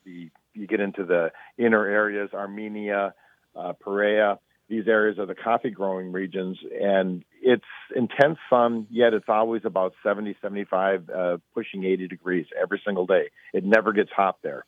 the 0.07 0.29
you 0.53 0.65
get 0.65 0.79
into 0.79 1.05
the 1.05 1.31
inner 1.57 1.85
areas, 1.85 2.29
Armenia, 2.33 3.13
uh, 3.55 3.73
Pereira. 3.73 4.39
These 4.69 4.87
areas 4.87 5.19
are 5.19 5.25
the 5.27 5.35
coffee 5.35 5.69
growing 5.69 6.11
regions, 6.11 6.57
and 6.81 7.23
it's 7.41 7.63
intense 7.95 8.37
sun. 8.49 8.87
Yet 8.89 9.13
it's 9.13 9.29
always 9.29 9.61
about 9.65 9.93
70, 10.03 10.35
75, 10.41 11.09
uh, 11.09 11.37
pushing 11.53 11.83
80 11.85 12.07
degrees 12.07 12.47
every 12.59 12.81
single 12.83 13.05
day. 13.05 13.29
It 13.53 13.63
never 13.63 13.93
gets 13.93 14.09
hot 14.11 14.37
there. 14.41 14.65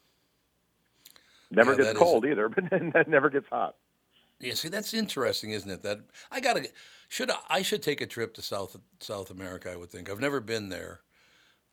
Never 1.51 1.71
Yeah, 1.71 1.77
gets 1.77 1.89
is- 1.89 1.97
cold 1.97 2.25
either, 2.25 2.49
but 2.55 2.65
it 2.71 3.07
never 3.07 3.29
gets 3.29 3.47
hot. 3.49 3.75
Yeah, 4.39 4.53
see, 4.53 4.69
that's 4.69 4.93
interesting, 4.93 5.51
isn't 5.51 5.69
it? 5.69 5.81
That 5.83 5.99
I 6.31 6.39
gotta 6.39 6.69
should 7.09 7.29
I, 7.29 7.37
I 7.49 7.61
should 7.61 7.83
take 7.83 7.99
a 7.99 8.05
trip 8.07 8.33
to 8.35 8.41
South 8.41 8.77
South 9.01 9.31
America. 9.31 9.69
I 9.71 9.75
would 9.75 9.89
think 9.89 10.09
I've 10.09 10.21
never 10.21 10.39
been 10.39 10.69
there, 10.69 11.01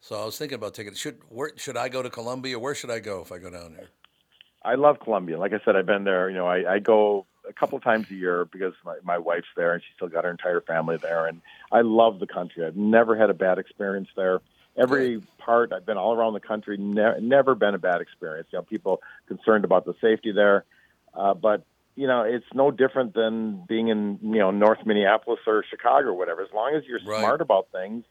so 0.01 0.21
I 0.21 0.25
was 0.25 0.39
thinking 0.39 0.57
about 0.57 0.75
taking. 0.75 0.95
Should 0.95 1.19
where 1.29 1.53
should 1.57 1.77
I 1.77 1.89
go 1.89 2.03
to 2.03 2.11
Colombia? 2.11 2.59
Where 2.59 2.75
should 2.75 2.91
I 2.91 3.01
go 3.01 3.21
if 3.23 3.33
I 3.33 3.39
go 3.39 3.51
down 3.51 3.75
there? 3.75 3.89
I 4.65 4.75
love 4.75 4.99
Colombia. 5.01 5.39
Like 5.39 5.53
I 5.53 5.61
said, 5.65 5.77
I've 5.77 5.87
been 5.87 6.05
there. 6.05 6.29
You 6.29 6.37
know, 6.37 6.47
I, 6.47 6.75
I 6.75 6.79
go 6.81 7.27
a 7.49 7.53
couple 7.53 7.79
times 7.79 8.11
a 8.11 8.15
year 8.15 8.45
because 8.47 8.75
my, 8.85 8.97
my 9.05 9.17
wife's 9.17 9.47
there 9.57 9.75
and 9.75 9.83
she's 9.83 9.95
still 9.95 10.09
got 10.09 10.25
her 10.25 10.31
entire 10.31 10.61
family 10.61 10.97
there. 10.97 11.27
And 11.27 11.41
I 11.71 11.83
love 11.83 12.19
the 12.19 12.27
country. 12.27 12.67
I've 12.67 12.77
never 12.77 13.17
had 13.17 13.31
a 13.31 13.35
bad 13.35 13.59
experience 13.59 14.09
there. 14.17 14.41
Every 14.77 15.23
part, 15.39 15.73
I've 15.73 15.87
been 15.87 15.97
all 15.97 16.15
around 16.15 16.35
the 16.35 16.41
country, 16.41 16.77
ne- 16.77 17.21
never 17.21 17.55
been 17.55 17.75
a 17.75 17.79
bad 17.79 18.01
experience. 18.01 18.49
You 18.51 18.59
know, 18.59 18.63
people 18.65 19.01
concerned 19.29 19.65
about 19.65 19.85
the 19.87 19.95
safety 20.01 20.33
there. 20.33 20.65
Uh, 21.15 21.33
but, 21.33 21.65
you 21.95 22.07
know, 22.07 22.23
it's 22.23 22.45
no 22.53 22.71
different 22.71 23.15
than 23.15 23.65
being 23.67 23.89
in, 23.89 24.19
you 24.21 24.39
know, 24.41 24.51
North 24.51 24.85
Minneapolis 24.85 25.41
or 25.47 25.65
Chicago 25.71 26.09
or 26.09 26.15
whatever. 26.15 26.43
As 26.43 26.53
long 26.53 26.75
as 26.75 26.83
you're 26.85 26.99
Right. 27.07 27.21
smart 27.21 27.41
about 27.41 27.69
things, 27.73 28.05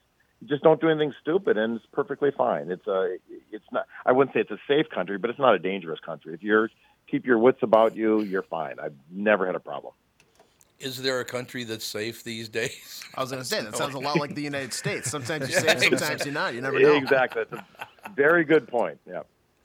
just 0.48 0.64
don't 0.64 0.80
do 0.82 0.90
anything 0.90 1.14
stupid 1.22 1.58
and 1.58 1.78
it's 1.78 1.86
perfectly 1.92 2.32
fine. 2.36 2.72
It's 2.72 2.88
a, 2.88 3.18
it's 3.52 3.66
not, 3.72 3.88
I 4.06 4.12
wouldn't 4.12 4.34
say 4.34 4.42
it's 4.42 4.52
a 4.52 4.60
safe 4.68 4.90
country, 4.90 5.18
but 5.18 5.30
it's 5.30 5.40
not 5.40 5.56
a 5.56 5.60
dangerous 5.60 6.00
country. 6.00 6.34
If 6.34 6.44
you're, 6.44 6.70
keep 7.10 7.26
your 7.26 7.38
wits 7.38 7.60
about 7.62 7.96
you, 7.96 8.22
you're 8.22 8.44
fine. 8.44 8.76
I've 8.82 8.96
never 9.12 9.46
had 9.46 9.56
a 9.56 9.60
problem. 9.60 9.94
Is 10.80 11.02
there 11.02 11.20
a 11.22 11.26
country 11.26 11.64
that's 11.64 11.86
safe 11.86 12.24
these 12.24 12.50
days? 12.50 13.02
I 13.16 13.22
was 13.22 13.32
going 13.32 13.42
to 13.42 13.48
say 13.48 13.62
that 13.62 13.76
sounds 13.76 13.96
a 13.96 14.00
lot 14.00 14.20
like 14.20 14.36
the 14.36 14.42
United 14.42 14.74
States. 14.74 15.10
Sometimes 15.10 15.50
you're 15.50 15.60
Yeah, 15.66 15.78
safe, 15.78 15.98
sometimes 15.98 16.26
you're 16.26 16.34
not. 16.34 16.54
You 16.54 16.62
never 16.62 16.80
know. 16.80 16.96
Exactly. 16.96 17.44
That's 17.50 17.64
a 18.06 18.10
very 18.16 18.44
good 18.44 18.68
point. 18.68 19.00
Yeah. 19.08 19.22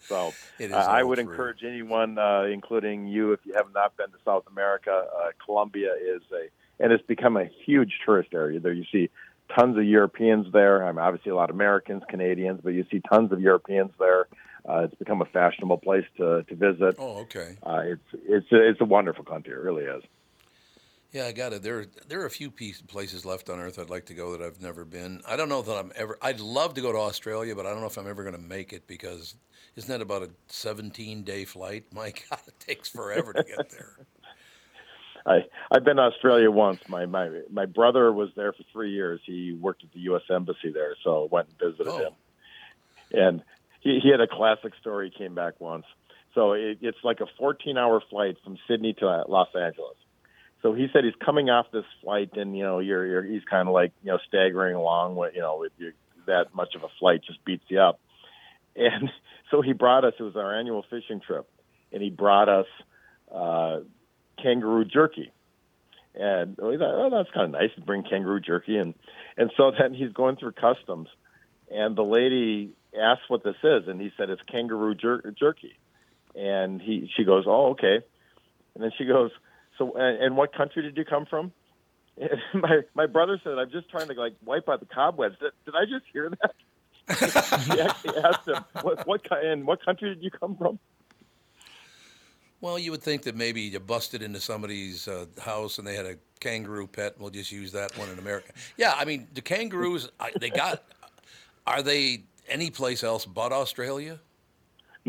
So 0.08 0.32
uh, 0.60 0.74
I 0.74 1.02
would 1.02 1.18
true. 1.18 1.28
encourage 1.28 1.62
anyone, 1.64 2.18
uh, 2.18 2.44
including 2.44 3.06
you, 3.06 3.32
if 3.32 3.40
you 3.44 3.54
have 3.54 3.72
not 3.74 3.96
been 3.96 4.10
to 4.10 4.16
South 4.24 4.44
America, 4.50 5.06
uh, 5.14 5.30
Colombia 5.44 5.92
is 5.92 6.22
a, 6.32 6.48
and 6.82 6.92
it's 6.92 7.04
become 7.06 7.36
a 7.36 7.44
huge 7.66 7.92
tourist 8.04 8.30
area. 8.32 8.60
There 8.60 8.72
you 8.72 8.84
see 8.90 9.10
tons 9.58 9.76
of 9.76 9.84
Europeans 9.84 10.46
there. 10.52 10.84
I 10.84 10.92
mean, 10.92 10.98
obviously 10.98 11.30
a 11.30 11.34
lot 11.34 11.50
of 11.50 11.56
Americans, 11.56 12.02
Canadians, 12.08 12.60
but 12.62 12.70
you 12.70 12.84
see 12.90 13.00
tons 13.12 13.32
of 13.32 13.40
Europeans 13.40 13.90
there. 13.98 14.26
Uh, 14.68 14.84
it's 14.84 14.94
become 14.94 15.22
a 15.22 15.24
fashionable 15.24 15.78
place 15.78 16.04
to, 16.18 16.42
to 16.44 16.54
visit. 16.54 16.96
Oh, 16.98 17.20
okay. 17.20 17.56
Uh, 17.62 17.82
it's 17.84 18.22
it's 18.26 18.46
it's 18.50 18.80
a 18.80 18.84
wonderful 18.84 19.24
country. 19.24 19.54
It 19.54 19.58
really 19.58 19.84
is. 19.84 20.02
Yeah, 21.12 21.26
I 21.26 21.32
got 21.32 21.52
it. 21.52 21.62
There, 21.64 21.86
there 22.06 22.20
are 22.20 22.26
a 22.26 22.30
few 22.30 22.52
piece, 22.52 22.80
places 22.80 23.24
left 23.24 23.50
on 23.50 23.58
Earth 23.58 23.80
I'd 23.80 23.90
like 23.90 24.06
to 24.06 24.14
go 24.14 24.36
that 24.36 24.42
I've 24.42 24.62
never 24.62 24.84
been. 24.84 25.22
I 25.26 25.34
don't 25.34 25.48
know 25.48 25.60
that 25.60 25.76
I'm 25.76 25.92
ever. 25.96 26.16
I'd 26.22 26.38
love 26.38 26.74
to 26.74 26.80
go 26.80 26.92
to 26.92 26.98
Australia, 26.98 27.56
but 27.56 27.66
I 27.66 27.70
don't 27.70 27.80
know 27.80 27.88
if 27.88 27.98
I'm 27.98 28.06
ever 28.06 28.22
going 28.22 28.36
to 28.36 28.40
make 28.40 28.72
it 28.72 28.86
because 28.86 29.34
isn't 29.74 29.90
that 29.90 30.00
about 30.00 30.22
a 30.22 30.30
17 30.48 31.24
day 31.24 31.44
flight? 31.44 31.84
My 31.92 32.12
God, 32.30 32.40
it 32.46 32.60
takes 32.60 32.88
forever 32.88 33.32
to 33.32 33.42
get 33.42 33.70
there. 33.70 33.96
I 35.26 35.40
I've 35.70 35.84
been 35.84 35.96
to 35.96 36.02
Australia 36.02 36.50
once. 36.50 36.80
My 36.88 37.06
my 37.06 37.28
my 37.50 37.66
brother 37.66 38.12
was 38.12 38.30
there 38.36 38.52
for 38.52 38.62
three 38.72 38.92
years. 38.92 39.20
He 39.24 39.52
worked 39.52 39.84
at 39.84 39.92
the 39.92 40.00
U.S. 40.00 40.22
Embassy 40.30 40.70
there, 40.72 40.96
so 41.04 41.24
I 41.24 41.28
went 41.30 41.48
and 41.48 41.58
visited 41.58 41.92
him. 41.92 42.12
And 43.12 43.42
he 43.80 44.00
he 44.02 44.10
had 44.10 44.20
a 44.20 44.26
classic 44.26 44.72
story. 44.80 45.10
He 45.10 45.18
came 45.24 45.34
back 45.34 45.60
once. 45.60 45.84
So 46.34 46.52
it, 46.52 46.78
it's 46.80 46.98
like 47.02 47.20
a 47.20 47.26
14 47.38 47.76
hour 47.76 48.00
flight 48.08 48.36
from 48.44 48.56
Sydney 48.68 48.94
to 48.94 49.24
Los 49.28 49.48
Angeles. 49.54 49.96
So 50.62 50.74
he 50.74 50.88
said 50.92 51.04
he's 51.04 51.14
coming 51.24 51.48
off 51.48 51.66
this 51.72 51.84
flight, 52.02 52.30
and 52.34 52.56
you 52.56 52.62
know, 52.62 52.78
you're, 52.80 53.06
you're 53.06 53.22
he's 53.22 53.44
kind 53.44 53.66
of 53.66 53.74
like 53.74 53.92
you 54.02 54.12
know 54.12 54.18
staggering 54.28 54.74
along 54.76 55.16
with 55.16 55.34
you 55.34 55.40
know 55.40 55.58
with 55.58 55.72
you, 55.78 55.92
that 56.26 56.54
much 56.54 56.74
of 56.74 56.82
a 56.82 56.88
flight 56.98 57.22
just 57.26 57.44
beats 57.44 57.64
you 57.68 57.80
up. 57.80 57.98
and 58.76 59.10
so 59.50 59.62
he 59.62 59.72
brought 59.72 60.04
us. 60.04 60.14
It 60.18 60.22
was 60.22 60.36
our 60.36 60.54
annual 60.58 60.84
fishing 60.88 61.20
trip, 61.20 61.48
and 61.92 62.02
he 62.02 62.10
brought 62.10 62.48
us 62.48 62.66
uh, 63.34 63.80
kangaroo 64.42 64.84
jerky. 64.84 65.32
And 66.14 66.56
we 66.60 66.76
thought, 66.76 66.94
oh, 66.94 67.10
that's 67.10 67.30
kind 67.32 67.46
of 67.46 67.60
nice 67.60 67.70
to 67.76 67.82
bring 67.82 68.02
kangaroo 68.02 68.40
jerky, 68.40 68.76
and 68.76 68.94
and 69.36 69.50
so 69.56 69.72
then 69.78 69.94
he's 69.94 70.12
going 70.12 70.36
through 70.36 70.52
customs, 70.52 71.08
and 71.70 71.96
the 71.96 72.02
lady 72.02 72.74
asks 72.98 73.24
what 73.28 73.44
this 73.44 73.56
is, 73.62 73.86
and 73.86 74.00
he 74.00 74.10
said 74.16 74.30
it's 74.30 74.42
kangaroo 74.50 74.94
jer- 74.94 75.34
jerky, 75.38 75.78
and 76.34 76.80
he 76.82 77.10
she 77.16 77.24
goes, 77.24 77.44
oh 77.46 77.70
okay, 77.70 78.04
and 78.74 78.84
then 78.84 78.90
she 78.98 79.04
goes, 79.04 79.30
so 79.78 79.92
and, 79.94 80.22
and 80.22 80.36
what 80.36 80.52
country 80.52 80.82
did 80.82 80.96
you 80.96 81.04
come 81.04 81.26
from? 81.26 81.52
And 82.20 82.62
my 82.62 82.80
my 82.94 83.06
brother 83.06 83.40
said, 83.42 83.52
I'm 83.56 83.70
just 83.70 83.88
trying 83.88 84.08
to 84.08 84.14
like 84.14 84.34
wipe 84.44 84.68
out 84.68 84.80
the 84.80 84.86
cobwebs. 84.86 85.36
Did, 85.40 85.52
did 85.64 85.74
I 85.74 85.84
just 85.86 86.04
hear 86.12 86.28
that? 86.28 86.54
he 87.72 87.80
actually 87.80 88.18
asked 88.22 88.46
him, 88.46 88.62
what 88.82 89.06
what 89.06 89.22
and 89.42 89.66
what 89.66 89.82
country 89.82 90.14
did 90.14 90.22
you 90.22 90.30
come 90.30 90.56
from? 90.56 90.78
Well, 92.60 92.78
you 92.78 92.90
would 92.90 93.02
think 93.02 93.22
that 93.22 93.34
maybe 93.34 93.62
you 93.62 93.80
busted 93.80 94.22
into 94.22 94.40
somebody's 94.40 95.08
uh, 95.08 95.26
house 95.40 95.78
and 95.78 95.86
they 95.86 95.96
had 95.96 96.06
a 96.06 96.16
kangaroo 96.40 96.86
pet. 96.86 97.14
We'll 97.18 97.30
just 97.30 97.50
use 97.50 97.72
that 97.72 97.96
one 97.96 98.10
in 98.10 98.18
America. 98.18 98.52
Yeah, 98.76 98.94
I 98.96 99.04
mean 99.04 99.28
the 99.32 99.40
kangaroos. 99.40 100.10
I, 100.18 100.32
they 100.38 100.50
got. 100.50 100.82
Are 101.66 101.82
they 101.82 102.24
any 102.48 102.70
place 102.70 103.02
else 103.02 103.24
but 103.24 103.52
Australia? 103.52 104.18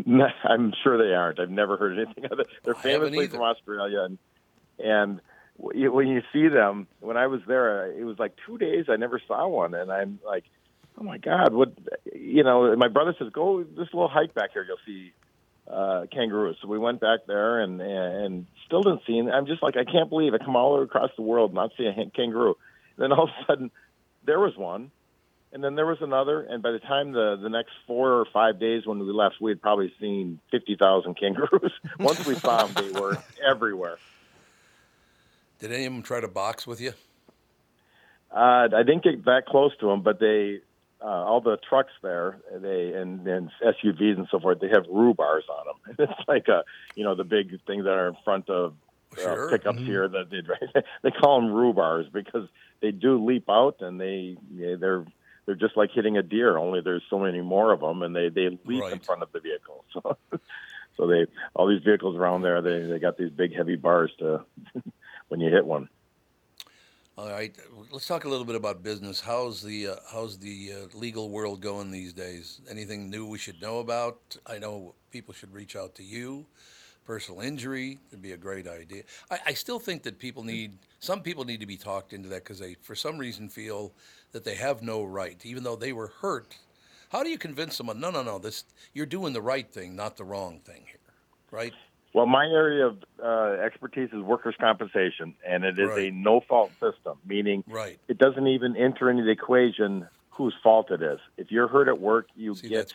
No, 0.06 0.28
I'm 0.44 0.74
sure 0.84 0.98
they 0.98 1.14
aren't. 1.14 1.40
I've 1.40 1.50
never 1.50 1.76
heard 1.76 1.98
anything 2.00 2.26
of 2.32 2.40
it. 2.40 2.48
They're 2.64 2.76
I 2.76 2.82
famously 2.82 3.28
from 3.28 3.42
Australia, 3.42 4.04
and 4.04 4.18
and 4.80 5.22
when 5.58 6.08
you 6.08 6.22
see 6.32 6.48
them, 6.48 6.88
when 7.02 7.18
I 7.18 7.28
was 7.28 7.42
there, 7.48 7.92
it 7.92 8.04
was 8.04 8.18
like 8.18 8.34
two 8.46 8.58
days. 8.58 8.86
I 8.88 8.96
never 8.96 9.22
saw 9.28 9.48
one, 9.48 9.74
and 9.74 9.92
I'm 9.92 10.20
like, 10.26 10.46
oh 10.98 11.04
my 11.04 11.18
god, 11.18 11.54
what? 11.54 11.74
You 12.16 12.44
know, 12.44 12.74
my 12.78 12.88
brother 12.88 13.14
says, 13.20 13.30
go 13.34 13.64
this 13.64 13.90
little 13.94 14.08
hike 14.08 14.34
back 14.34 14.52
here. 14.54 14.66
You'll 14.66 14.78
see 14.86 15.12
uh, 15.72 16.06
kangaroos. 16.12 16.58
So 16.62 16.68
we 16.68 16.78
went 16.78 17.00
back 17.00 17.22
there, 17.28 17.62
and 17.62 17.82
and 17.82 18.46
still 18.66 18.84
didn't 18.84 19.02
see. 19.08 19.20
I'm 19.20 19.46
just 19.46 19.64
like, 19.64 19.76
I 19.78 19.86
can't 19.86 20.10
believe 20.10 20.34
I 20.34 20.38
come 20.38 20.56
all 20.56 20.74
the 20.74 20.80
way 20.80 20.84
across 20.84 21.12
the 21.16 21.24
world 21.24 21.52
and 21.52 21.56
not 21.56 21.72
see 21.78 21.86
a 21.86 21.94
kangaroo. 22.16 22.56
then 22.98 23.12
all 23.12 23.24
of 23.24 23.30
a 23.30 23.46
sudden, 23.48 23.72
there 24.26 24.40
was 24.40 24.56
one. 24.58 24.92
And 25.54 25.62
then 25.62 25.76
there 25.76 25.86
was 25.86 25.98
another, 26.00 26.44
and 26.44 26.64
by 26.64 26.72
the 26.72 26.80
time 26.80 27.12
the 27.12 27.38
the 27.42 27.50
next 27.50 27.72
four 27.86 28.14
or 28.14 28.26
five 28.32 28.58
days 28.58 28.86
when 28.86 29.00
we 29.00 29.12
left, 29.12 29.36
we 29.42 29.52
had 29.52 29.62
probably 29.62 29.94
seen 30.00 30.40
fifty 30.50 30.78
thousand 30.78 31.16
kangaroos. 31.20 31.74
Once 32.00 32.26
we 32.26 32.36
saw 32.36 32.66
them, 32.66 32.94
they 32.94 32.98
were 32.98 33.18
everywhere. 33.46 33.98
Did 35.60 35.74
any 35.74 35.86
of 35.86 35.94
them 35.94 36.04
try 36.04 36.22
to 36.22 36.30
box 36.30 36.66
with 36.66 36.80
you? 36.80 36.94
Uh, 38.34 38.70
I 38.74 38.84
didn't 38.84 39.04
get 39.04 39.26
that 39.26 39.46
close 39.46 39.76
to 39.82 39.88
them, 39.88 40.04
but 40.04 40.22
they 40.22 40.62
uh, 41.04 41.08
all 41.08 41.42
the 41.42 41.58
trucks 41.68 41.94
there, 42.04 42.38
they 42.60 42.94
and, 42.94 43.26
and 43.28 43.50
SUVs 43.64 44.18
and 44.18 44.28
so 44.30 44.40
forth, 44.40 44.60
they 44.60 44.70
have 44.70 44.86
roo 44.90 45.14
bars 45.14 45.46
on 45.50 45.66
them. 45.68 45.96
It's 46.10 46.28
like 46.28 46.48
a 46.48 46.64
you 46.96 47.04
know 47.04 47.16
the 47.16 47.24
big 47.24 47.60
things 47.66 47.84
that 47.86 47.92
are 47.94 48.10
in 48.10 48.16
front 48.24 48.50
of 48.50 48.76
uh, 49.18 49.22
Sure. 49.24 49.50
pickups 49.50 49.80
Mhm. 49.82 49.86
here 49.86 50.08
that 50.08 50.30
they 50.30 50.42
they 51.04 51.12
call 51.12 51.42
them 51.42 51.52
roo 51.52 51.74
bars 51.74 52.06
because 52.14 52.48
they 52.82 52.92
do 52.92 53.24
leap 53.26 53.50
out 53.50 53.78
and 53.82 54.00
they 54.00 54.38
yeah, 54.54 54.76
they're 54.80 55.06
they're 55.46 55.56
just 55.56 55.76
like 55.76 55.90
hitting 55.92 56.18
a 56.18 56.24
deer. 56.24 56.58
Only 56.58 56.82
there's 56.82 57.04
so 57.10 57.20
many 57.20 57.42
more 57.42 57.72
of 57.74 57.80
them, 57.82 58.04
and 58.04 58.16
they 58.16 58.30
they 58.30 58.50
leap 58.66 58.84
in 58.92 59.00
front 59.00 59.24
of 59.24 59.32
the 59.32 59.40
vehicle. 59.40 59.86
So 59.94 60.18
so 60.98 61.08
they 61.08 61.26
all 61.56 61.68
these 61.68 61.84
vehicles 61.84 62.16
around 62.18 62.42
there, 62.44 62.62
they 62.62 62.82
they 62.86 63.00
got 63.00 63.18
these 63.18 63.32
big 63.32 63.56
heavy 63.56 63.76
bars 63.76 64.12
to 64.20 64.46
when 65.30 65.40
you 65.40 65.50
hit 65.50 65.66
one. 65.66 65.90
All 67.18 67.30
right, 67.30 67.54
let's 67.92 68.08
talk 68.08 68.24
a 68.24 68.30
little 68.30 68.46
bit 68.46 68.56
about 68.56 68.84
business. 68.84 69.20
How's 69.20 69.62
the 69.62 69.90
uh, 69.90 69.96
how's 70.10 70.38
the 70.38 70.72
uh, 70.72 70.98
legal 70.98 71.30
world 71.30 71.60
going 71.60 71.92
these 71.92 72.14
days? 72.14 72.62
Anything 72.70 73.10
new 73.10 73.28
we 73.28 73.38
should 73.38 73.62
know 73.62 73.80
about? 73.80 74.38
I 74.48 74.60
know 74.60 74.96
people 75.12 75.34
should 75.34 75.54
reach 75.54 75.76
out 75.76 75.94
to 75.96 76.04
you. 76.04 76.46
Personal 77.06 77.42
injury 77.42 78.00
would 78.12 78.22
be 78.22 78.32
a 78.32 78.38
great 78.38 78.66
idea. 78.66 79.04
I, 79.30 79.40
I 79.48 79.54
still 79.54 79.78
think 79.78 80.04
that 80.04 80.20
people 80.20 80.44
need 80.44 80.72
some 81.00 81.22
people 81.22 81.44
need 81.44 81.60
to 81.60 81.66
be 81.66 81.76
talked 81.76 82.14
into 82.14 82.30
that 82.30 82.46
because 82.46 82.60
they, 82.60 82.76
for 82.82 82.96
some 82.96 83.18
reason, 83.18 83.50
feel 83.50 83.92
that 84.32 84.46
they 84.46 84.56
have 84.56 84.82
no 84.82 85.04
right, 85.04 85.46
even 85.46 85.64
though 85.64 85.76
they 85.76 85.92
were 85.92 86.14
hurt. 86.22 86.58
How 87.10 87.24
do 87.24 87.30
you 87.30 87.38
convince 87.38 87.76
someone? 87.76 88.00
No, 88.00 88.10
no, 88.10 88.24
no. 88.24 88.40
This 88.40 88.64
you're 88.94 89.06
doing 89.06 89.34
the 89.34 89.42
right 89.42 89.70
thing, 89.70 89.98
not 89.98 90.16
the 90.16 90.24
wrong 90.24 90.62
thing 90.62 90.84
here, 90.88 91.14
right? 91.52 91.74
Well, 92.14 92.26
my 92.26 92.46
area 92.46 92.88
of 92.88 92.98
uh, 93.24 93.62
expertise 93.64 94.10
is 94.12 94.22
workers' 94.22 94.56
compensation, 94.60 95.36
and 95.48 95.64
it 95.64 95.80
is 95.80 95.90
a 95.98 96.12
no-fault 96.12 96.74
system, 96.74 97.18
meaning 97.26 97.64
Right. 97.68 98.00
it 98.08 98.18
doesn't 98.18 98.48
even 98.48 98.76
enter 98.76 99.10
into 99.10 99.24
the 99.24 99.32
equation 99.32 100.08
whose 100.30 100.54
fault 100.62 100.92
it 100.92 101.02
is. 101.02 101.20
If 101.38 101.52
you're 101.52 101.68
hurt 101.68 101.88
at 101.88 102.00
work, 102.00 102.28
you 102.36 102.56
See, 102.56 102.70
get 102.70 102.94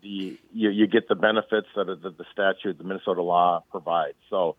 the 0.00 0.38
you, 0.52 0.70
you 0.70 0.86
get 0.86 1.08
the 1.08 1.14
benefits 1.14 1.66
that, 1.76 1.86
that 1.86 2.18
the 2.18 2.24
statute, 2.32 2.78
the 2.78 2.84
Minnesota 2.84 3.22
law 3.22 3.64
provides. 3.70 4.16
So 4.30 4.56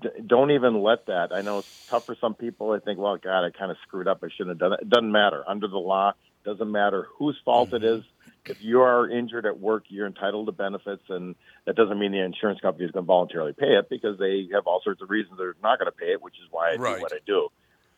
d- 0.00 0.08
don't 0.26 0.50
even 0.50 0.82
let 0.82 1.06
that. 1.06 1.32
I 1.32 1.40
know 1.42 1.58
it's 1.60 1.68
tough 1.88 2.04
for 2.06 2.16
some 2.20 2.34
people. 2.34 2.72
I 2.72 2.80
think, 2.80 2.98
well, 2.98 3.16
God, 3.16 3.44
I 3.44 3.50
kind 3.50 3.70
of 3.70 3.76
screwed 3.86 4.08
up. 4.08 4.20
I 4.22 4.28
shouldn't 4.36 4.50
have 4.50 4.58
done 4.58 4.72
it. 4.74 4.80
It 4.82 4.90
doesn't 4.90 5.12
matter 5.12 5.44
under 5.48 5.68
the 5.68 5.78
law. 5.78 6.10
It 6.10 6.48
doesn't 6.48 6.70
matter 6.70 7.06
whose 7.18 7.36
fault 7.44 7.72
it 7.72 7.84
is. 7.84 8.02
If 8.48 8.56
you 8.60 8.80
are 8.80 9.08
injured 9.08 9.44
at 9.46 9.58
work, 9.60 9.84
you're 9.88 10.06
entitled 10.06 10.46
to 10.46 10.52
benefits, 10.52 11.02
and 11.08 11.34
that 11.66 11.76
doesn't 11.76 11.98
mean 11.98 12.12
the 12.12 12.24
insurance 12.24 12.60
company 12.60 12.86
is 12.86 12.90
going 12.90 13.04
to 13.04 13.06
voluntarily 13.06 13.52
pay 13.52 13.76
it 13.76 13.88
because 13.90 14.18
they 14.18 14.48
have 14.54 14.66
all 14.66 14.80
sorts 14.82 15.02
of 15.02 15.10
reasons 15.10 15.36
they're 15.38 15.54
not 15.62 15.78
going 15.78 15.90
to 15.90 15.96
pay 15.96 16.12
it, 16.12 16.22
which 16.22 16.34
is 16.34 16.48
why 16.50 16.72
I 16.72 16.76
Right. 16.76 16.96
do 16.96 17.02
what 17.02 17.12
I 17.12 17.18
do. 17.26 17.48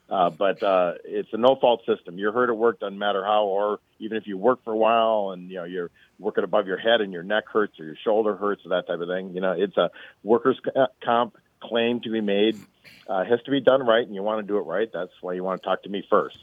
Uh, 0.09 0.29
but 0.29 0.61
uh, 0.61 0.95
it's 1.05 1.29
a 1.33 1.37
no 1.37 1.55
fault 1.61 1.83
system. 1.87 2.19
You're 2.19 2.33
hurt 2.33 2.51
at 2.51 2.57
work, 2.57 2.81
doesn't 2.81 2.99
matter 2.99 3.25
how, 3.25 3.45
or 3.45 3.79
even 4.01 4.17
if 4.17 4.27
you 4.27 4.37
work 4.37 4.65
for 4.65 4.73
a 4.73 4.77
while 4.77 5.31
and 5.31 5.49
you 5.49 5.57
know 5.59 5.65
you're 5.65 5.91
working 6.19 6.43
above 6.43 6.67
your 6.67 6.79
head 6.79 7.01
and 7.01 7.13
your 7.13 7.23
neck 7.23 7.45
hurts 7.53 7.79
or 7.79 7.85
your 7.85 7.95
shoulder 8.03 8.35
hurts 8.35 8.67
or 8.67 8.71
that 8.71 8.89
type 8.89 8.99
of 8.99 9.07
thing. 9.07 9.35
You 9.35 9.41
know, 9.41 9.53
it's 9.57 9.77
a 9.77 9.91
workers' 10.25 10.61
comp 11.05 11.37
claim 11.63 12.01
to 12.01 12.11
be 12.11 12.21
made. 12.21 12.61
Uh, 13.07 13.25
has 13.25 13.41
to 13.45 13.53
be 13.53 13.61
done 13.61 13.87
right, 13.87 14.05
and 14.05 14.15
you 14.15 14.23
want 14.23 14.41
to 14.45 14.47
do 14.47 14.59
it 14.59 14.63
right. 14.63 14.89
That's 14.93 15.13
why 15.21 15.35
you 15.35 15.45
want 15.45 15.63
to 15.63 15.69
talk 15.69 15.85
to 15.85 15.89
me 15.89 16.05
first. 16.11 16.37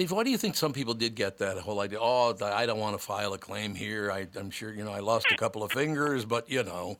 Dave, 0.00 0.12
why 0.12 0.24
do 0.24 0.30
you 0.30 0.38
think 0.38 0.56
some 0.56 0.72
people 0.72 0.94
did 0.94 1.14
get 1.14 1.36
that 1.40 1.58
whole 1.58 1.78
idea? 1.78 1.98
Oh, 2.00 2.34
I 2.42 2.64
don't 2.64 2.78
want 2.78 2.98
to 2.98 3.04
file 3.04 3.34
a 3.34 3.38
claim 3.38 3.74
here. 3.74 4.10
I, 4.10 4.26
I'm 4.34 4.48
sure 4.48 4.72
you 4.72 4.82
know 4.82 4.92
I 4.92 5.00
lost 5.00 5.26
a 5.30 5.36
couple 5.36 5.62
of 5.62 5.72
fingers, 5.72 6.24
but 6.24 6.50
you 6.50 6.62
know, 6.62 6.96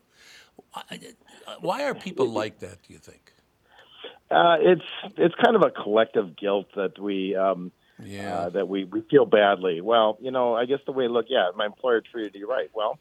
why 1.62 1.84
are 1.84 1.94
people 1.94 2.28
like 2.28 2.59
that? 2.59 2.82
Do 2.82 2.92
you 2.92 2.98
think? 2.98 3.32
Uh, 4.30 4.59
it's 4.61 4.84
it's 5.16 5.34
kind 5.42 5.57
of 5.57 5.62
a 5.62 5.70
collective 5.70 6.36
guilt 6.36 6.66
that 6.76 6.98
we 6.98 7.34
um, 7.34 7.72
Yeah. 8.05 8.34
uh, 8.34 8.48
that 8.51 8.68
we, 8.68 8.84
we 8.84 9.01
feel 9.11 9.24
badly. 9.24 9.80
Well, 9.80 10.18
you 10.20 10.30
know, 10.30 10.55
I 10.55 10.66
guess 10.66 10.80
the 10.84 10.92
way 10.92 11.09
look, 11.09 11.24
yeah, 11.30 11.53
my 11.57 11.64
employer 11.64 12.03
treated 12.03 12.34
you 12.34 12.46
right. 12.46 12.68
Well, 12.74 12.98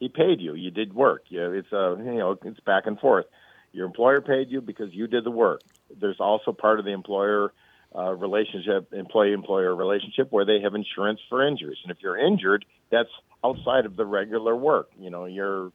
he 0.00 0.08
paid 0.08 0.40
you. 0.40 0.54
You 0.54 0.70
did 0.70 0.94
work. 0.94 1.24
You, 1.28 1.52
it's 1.52 1.72
a 1.72 1.94
you 1.98 2.14
know 2.14 2.38
it's 2.42 2.60
back 2.60 2.86
and 2.86 2.98
forth. 2.98 3.26
Your 3.72 3.84
employer 3.84 4.22
paid 4.22 4.50
you 4.50 4.62
because 4.62 4.94
you 4.94 5.08
did 5.08 5.24
the 5.24 5.30
work. 5.30 5.60
There's 6.00 6.20
also 6.20 6.52
part 6.52 6.78
of 6.78 6.86
the 6.86 6.92
employer 6.92 7.52
uh, 7.96 8.12
relationship, 8.12 8.92
employee 8.92 9.32
employer 9.32 9.74
relationship, 9.74 10.30
where 10.30 10.44
they 10.44 10.60
have 10.62 10.74
insurance 10.74 11.20
for 11.28 11.46
injuries. 11.46 11.78
And 11.82 11.90
if 11.90 11.98
you're 12.02 12.18
injured, 12.18 12.64
that's 12.90 13.10
outside 13.44 13.86
of 13.86 13.96
the 13.96 14.06
regular 14.06 14.56
work. 14.56 14.90
You 14.98 15.10
know, 15.10 15.26
you're 15.26 15.72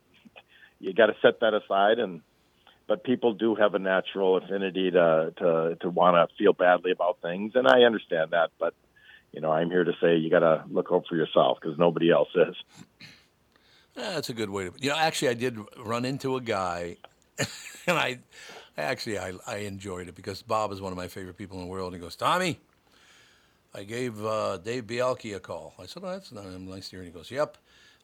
you 0.79 0.93
got 0.93 1.07
to 1.07 1.15
set 1.21 1.39
that 1.41 1.53
aside 1.53 1.99
and 1.99 2.21
but 2.87 3.03
people 3.03 3.33
do 3.33 3.53
have 3.55 3.75
a 3.75 3.79
natural 3.79 4.37
affinity 4.37 4.91
to 4.91 5.33
to 5.37 5.77
to 5.81 5.89
want 5.89 6.15
to 6.15 6.35
feel 6.37 6.53
badly 6.53 6.91
about 6.91 7.17
things, 7.21 7.51
and 7.55 7.67
I 7.67 7.81
understand 7.81 8.31
that. 8.31 8.51
But 8.59 8.73
you 9.33 9.41
know, 9.41 9.51
I'm 9.51 9.69
here 9.69 9.83
to 9.83 9.91
say 10.01 10.15
you 10.15 10.29
got 10.29 10.39
to 10.39 10.63
look 10.69 10.87
out 10.91 11.05
for 11.07 11.15
yourself 11.15 11.57
because 11.61 11.77
nobody 11.77 12.11
else 12.11 12.29
is. 12.35 12.55
That's 13.95 14.29
a 14.29 14.33
good 14.33 14.49
way 14.49 14.69
to. 14.69 14.73
You 14.79 14.91
know, 14.91 14.95
actually, 14.95 15.29
I 15.29 15.33
did 15.33 15.59
run 15.77 16.05
into 16.05 16.37
a 16.37 16.41
guy, 16.41 16.97
and 17.87 17.97
I, 17.97 18.19
actually, 18.83 19.19
I, 19.19 19.33
I 19.45 19.57
enjoyed 19.57 20.07
it 20.07 20.15
because 20.15 20.41
Bob 20.41 20.71
is 20.71 20.81
one 20.81 20.91
of 20.91 20.97
my 20.97 21.07
favorite 21.07 21.37
people 21.37 21.57
in 21.57 21.65
the 21.65 21.71
world. 21.71 21.93
And 21.93 22.01
He 22.01 22.05
goes, 22.05 22.15
Tommy, 22.15 22.59
I 23.73 23.83
gave 23.83 24.23
uh, 24.23 24.57
Dave 24.57 24.85
Bialke 24.87 25.35
a 25.35 25.39
call. 25.39 25.73
I 25.79 25.85
said, 25.85 26.03
oh, 26.05 26.09
that's 26.11 26.31
nice 26.31 26.89
to 26.89 26.95
hear. 26.95 26.99
And 27.01 27.07
he 27.07 27.13
goes, 27.13 27.31
Yep, 27.31 27.57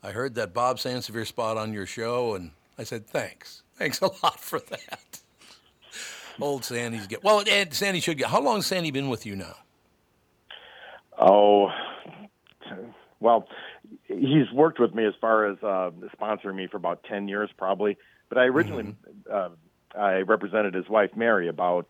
I 0.03 0.11
heard 0.11 0.35
that 0.35 0.53
Bob 0.53 0.77
Sansevere 0.77 1.25
spot 1.25 1.57
on 1.57 1.73
your 1.73 1.85
show, 1.85 2.35
and 2.35 2.51
I 2.77 2.83
said, 2.83 3.07
Thanks, 3.07 3.63
thanks 3.75 4.01
a 4.01 4.05
lot 4.23 4.39
for 4.39 4.59
that. 4.59 5.19
Old 6.41 6.65
Sandy's 6.65 7.07
get 7.07 7.23
well, 7.23 7.43
and 7.47 7.73
Sandy 7.73 7.99
should 7.99 8.17
get. 8.17 8.27
How 8.27 8.41
long 8.41 8.55
has 8.55 8.65
Sandy 8.65 8.91
been 8.91 9.09
with 9.09 9.25
you 9.25 9.35
now? 9.35 9.55
Oh, 11.17 11.69
well, 13.19 13.47
he's 14.07 14.51
worked 14.51 14.79
with 14.79 14.95
me 14.95 15.05
as 15.05 15.13
far 15.21 15.45
as 15.45 15.57
uh, 15.61 15.91
sponsoring 16.19 16.55
me 16.55 16.67
for 16.67 16.77
about 16.77 17.03
ten 17.03 17.27
years, 17.27 17.51
probably. 17.55 17.97
But 18.29 18.39
I 18.39 18.45
originally 18.45 18.95
uh, 19.31 19.49
I 19.97 20.21
represented 20.21 20.73
his 20.73 20.87
wife 20.89 21.11
Mary 21.15 21.47
about 21.47 21.89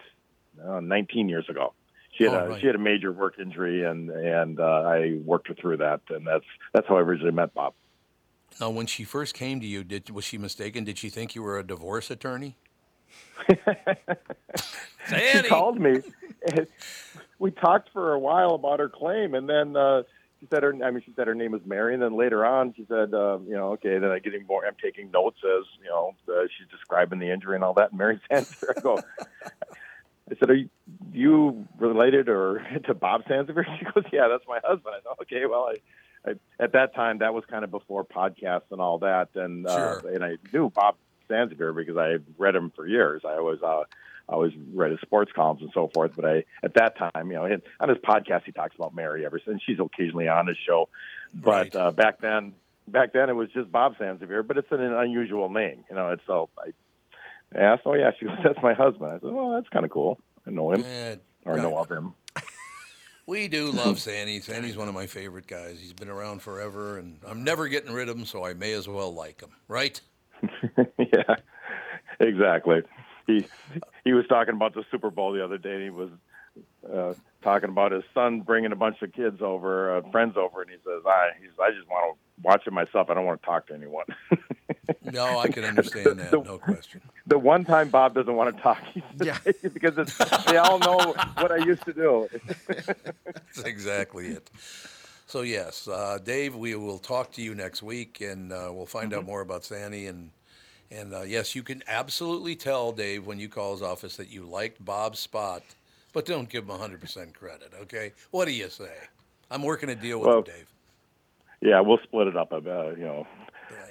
uh, 0.63 0.79
19 0.79 1.29
years 1.29 1.47
ago. 1.49 1.73
She 2.17 2.25
had 2.25 2.33
Oh, 2.33 2.37
a 2.45 2.49
right. 2.49 2.61
she 2.61 2.67
had 2.67 2.75
a 2.75 2.79
major 2.79 3.11
work 3.11 3.39
injury, 3.39 3.83
and 3.83 4.09
and 4.11 4.59
uh, 4.59 4.63
I 4.63 5.19
worked 5.25 5.47
her 5.47 5.55
through 5.55 5.77
that, 5.77 6.01
and 6.09 6.27
that's 6.27 6.45
that's 6.73 6.87
how 6.87 6.97
I 6.97 7.01
originally 7.01 7.31
met 7.33 7.53
Bob. 7.53 7.73
Now, 8.61 8.69
when 8.69 8.85
she 8.85 9.03
first 9.03 9.33
came 9.33 9.59
to 9.61 9.65
you, 9.65 9.83
did 9.83 10.11
was 10.11 10.23
she 10.23 10.37
mistaken? 10.37 10.83
Did 10.83 10.99
she 10.99 11.09
think 11.09 11.33
you 11.33 11.41
were 11.41 11.57
a 11.57 11.63
divorce 11.63 12.11
attorney? 12.11 12.55
She 15.09 15.41
called 15.49 15.79
me. 15.79 15.97
we 17.39 17.51
talked 17.51 17.89
for 17.91 18.13
a 18.13 18.19
while 18.19 18.51
about 18.51 18.79
her 18.79 18.89
claim, 18.89 19.33
and 19.33 19.49
then 19.49 19.75
uh, 19.75 20.03
she 20.43 20.49
said 20.53 20.63
her. 20.63 20.73
I 20.83 20.91
mean, 20.91 21.01
she 21.05 21.13
said 21.15 21.27
her 21.27 21.35
name 21.35 21.51
was 21.51 21.61
Mary, 21.65 21.93
and 21.93 22.03
then 22.03 22.17
later 22.17 22.45
on, 22.45 22.73
she 22.75 22.85
said, 22.89 23.13
um, 23.13 23.45
you 23.47 23.55
know, 23.55 23.73
okay. 23.73 23.97
Then 23.97 24.11
I 24.11 24.19
getting 24.19 24.45
more. 24.45 24.65
I'm 24.65 24.75
taking 24.81 25.09
notes 25.11 25.39
as 25.43 25.63
you 25.81 25.89
know, 25.89 26.15
uh, 26.27 26.43
she's 26.57 26.67
describing 26.69 27.19
the 27.19 27.31
injury 27.31 27.55
and 27.55 27.63
all 27.63 27.73
that. 27.75 27.91
And 27.91 27.97
Mary's 27.97 28.19
answer, 28.29 28.73
I 28.75 28.81
go. 28.81 28.99
I 30.29 30.35
said, 30.39 30.49
"Are 30.49 30.55
you, 30.55 30.69
you 31.13 31.67
related 31.77 32.27
or 32.27 32.61
to 32.85 32.93
Bob 32.93 33.23
Sansevere?" 33.23 33.65
She 33.79 33.85
goes, 33.85 34.03
"Yeah, 34.11 34.27
that's 34.29 34.47
my 34.47 34.59
husband." 34.63 34.95
I 34.97 35.01
thought, 35.01 35.21
"Okay, 35.21 35.45
well, 35.45 35.69
I, 36.25 36.31
I 36.31 36.33
at 36.59 36.73
that 36.73 36.93
time 36.93 37.19
that 37.19 37.33
was 37.33 37.45
kind 37.49 37.63
of 37.63 37.71
before 37.71 38.03
podcasts 38.03 38.71
and 38.71 38.81
all 38.81 38.99
that, 38.99 39.29
and 39.35 39.65
uh, 39.65 40.01
and 40.05 40.23
I 40.25 40.37
knew 40.51 40.69
Bob 40.69 40.95
Sansevere 41.29 41.73
because 41.73 41.95
I 41.95 42.17
read 42.37 42.55
him 42.55 42.71
for 42.75 42.85
years. 42.85 43.21
I 43.25 43.39
was 43.39 43.59
uh, 43.63 43.83
I 44.33 44.35
always 44.35 44.53
read 44.73 44.89
his 44.89 44.99
sports 45.01 45.31
columns 45.31 45.61
and 45.61 45.69
so 45.75 45.91
forth. 45.93 46.13
But 46.15 46.25
I, 46.25 46.43
at 46.63 46.73
that 46.73 46.97
time, 46.97 47.29
you 47.29 47.35
know, 47.35 47.43
on 47.79 47.89
his 47.89 47.99
podcast, 47.99 48.45
he 48.45 48.51
talks 48.51 48.75
about 48.75 48.95
Mary 48.95 49.25
ever 49.27 49.39
since. 49.45 49.61
She's 49.63 49.79
occasionally 49.79 50.27
on 50.27 50.47
his 50.47 50.57
show. 50.57 50.89
But 51.35 51.75
uh, 51.75 51.91
back 51.91 52.19
then, 52.19 52.53
back 52.87 53.13
then 53.13 53.29
it 53.29 53.33
was 53.33 53.49
just 53.51 53.71
Bob 53.71 53.95
Sansevere, 53.97 54.45
but 54.45 54.57
it's 54.57 54.71
an 54.71 54.81
unusual 54.81 55.49
name, 55.49 55.85
you 55.87 55.95
know. 55.95 56.09
It's 56.09 56.23
so 56.25 56.49
I 56.57 57.59
asked, 57.59 57.83
oh 57.85 57.93
yeah, 57.93 58.09
she 58.19 58.25
goes, 58.25 58.37
that's 58.43 58.61
my 58.63 58.73
husband. 58.73 59.11
I 59.11 59.19
said, 59.19 59.31
well, 59.31 59.51
that's 59.51 59.69
kind 59.69 59.85
of 59.85 59.91
cool. 59.91 60.19
I 60.47 60.49
know 60.49 60.71
him 60.71 60.81
Yeah, 60.81 61.15
or 61.45 61.57
know 61.57 61.77
of 61.77 61.91
him. 61.91 62.15
We 63.25 63.47
do 63.47 63.71
love 63.71 64.01
Sandy. 64.01 64.41
Sandy's 64.41 64.75
one 64.75 64.89
of 64.89 64.93
my 64.93 65.07
favorite 65.07 65.47
guys. 65.47 65.79
He's 65.79 65.93
been 65.93 66.09
around 66.09 66.41
forever, 66.41 66.97
and 66.97 67.19
I'm 67.25 67.45
never 67.45 67.69
getting 67.69 67.93
rid 67.93 68.09
of 68.09 68.17
him, 68.17 68.25
so 68.25 68.45
I 68.45 68.53
may 68.53 68.73
as 68.73 68.85
well 68.85 69.13
like 69.13 69.39
him, 69.39 69.51
right? 69.69 69.97
yeah, 70.97 71.35
exactly. 72.19 72.81
He 73.27 73.45
he 74.03 74.13
was 74.13 74.25
talking 74.27 74.55
about 74.55 74.73
the 74.73 74.83
Super 74.91 75.09
Bowl 75.09 75.31
the 75.31 75.43
other 75.43 75.57
day. 75.57 75.73
And 75.73 75.83
he 75.83 75.89
was 75.89 76.09
uh, 76.91 77.13
talking 77.41 77.69
about 77.69 77.91
his 77.91 78.03
son 78.13 78.41
bringing 78.41 78.71
a 78.71 78.75
bunch 78.75 79.01
of 79.01 79.13
kids 79.13 79.41
over, 79.41 79.97
uh, 79.97 80.01
friends 80.11 80.35
over, 80.37 80.61
and 80.61 80.69
he 80.69 80.77
says, 80.77 81.01
"I 81.05 81.31
he's, 81.39 81.51
I 81.59 81.71
just 81.71 81.89
want 81.89 82.15
to 82.15 82.43
watch 82.43 82.67
it 82.67 82.73
myself. 82.73 83.09
I 83.09 83.13
don't 83.13 83.25
want 83.25 83.41
to 83.41 83.45
talk 83.45 83.67
to 83.67 83.73
anyone." 83.73 84.05
No, 85.11 85.39
I 85.39 85.47
can 85.47 85.63
understand 85.63 86.19
that. 86.19 86.31
No 86.31 86.57
question. 86.57 87.01
the 87.27 87.37
one 87.37 87.63
time 87.63 87.89
Bob 87.89 88.15
doesn't 88.15 88.35
want 88.35 88.55
to 88.55 88.61
talk, 88.61 88.81
yeah. 89.21 89.37
because 89.73 89.97
it's, 89.97 90.17
they 90.45 90.57
all 90.57 90.79
know 90.79 91.13
what 91.37 91.51
I 91.51 91.57
used 91.57 91.85
to 91.85 91.93
do. 91.93 92.27
That's 92.67 93.63
exactly 93.63 94.27
it. 94.27 94.49
So 95.27 95.41
yes, 95.41 95.87
uh, 95.87 96.17
Dave, 96.23 96.55
we 96.55 96.75
will 96.75 96.99
talk 96.99 97.31
to 97.33 97.41
you 97.41 97.53
next 97.53 97.83
week, 97.83 98.21
and 98.21 98.51
uh, 98.51 98.69
we'll 98.71 98.85
find 98.85 99.13
out 99.13 99.25
more 99.25 99.41
about 99.41 99.63
Sandy. 99.63 100.07
And 100.07 100.31
and 100.93 101.13
uh, 101.13 101.21
yes, 101.21 101.55
you 101.55 101.63
can 101.63 101.81
absolutely 101.87 102.55
tell 102.55 102.91
Dave 102.91 103.25
when 103.25 103.39
you 103.39 103.49
call 103.49 103.71
his 103.73 103.81
office 103.81 104.15
that 104.17 104.29
you 104.29 104.43
liked 104.43 104.83
Bob's 104.83 105.19
spot, 105.19 105.63
but 106.13 106.25
don't 106.25 106.49
give 106.49 106.63
him 106.63 106.69
100 106.69 107.01
percent 107.01 107.33
credit. 107.33 107.71
Okay? 107.81 108.13
What 108.31 108.45
do 108.45 108.51
you 108.53 108.69
say? 108.69 108.93
I'm 109.51 109.63
working 109.63 109.89
a 109.89 109.95
deal 109.95 110.19
with 110.19 110.27
Well, 110.27 110.37
him, 110.39 110.43
Dave. 110.45 110.67
yeah, 111.61 111.79
we'll 111.81 111.99
split 112.03 112.27
it 112.27 112.37
up. 112.37 112.51
Uh, 112.51 112.57
you 112.91 113.03
know, 113.03 113.27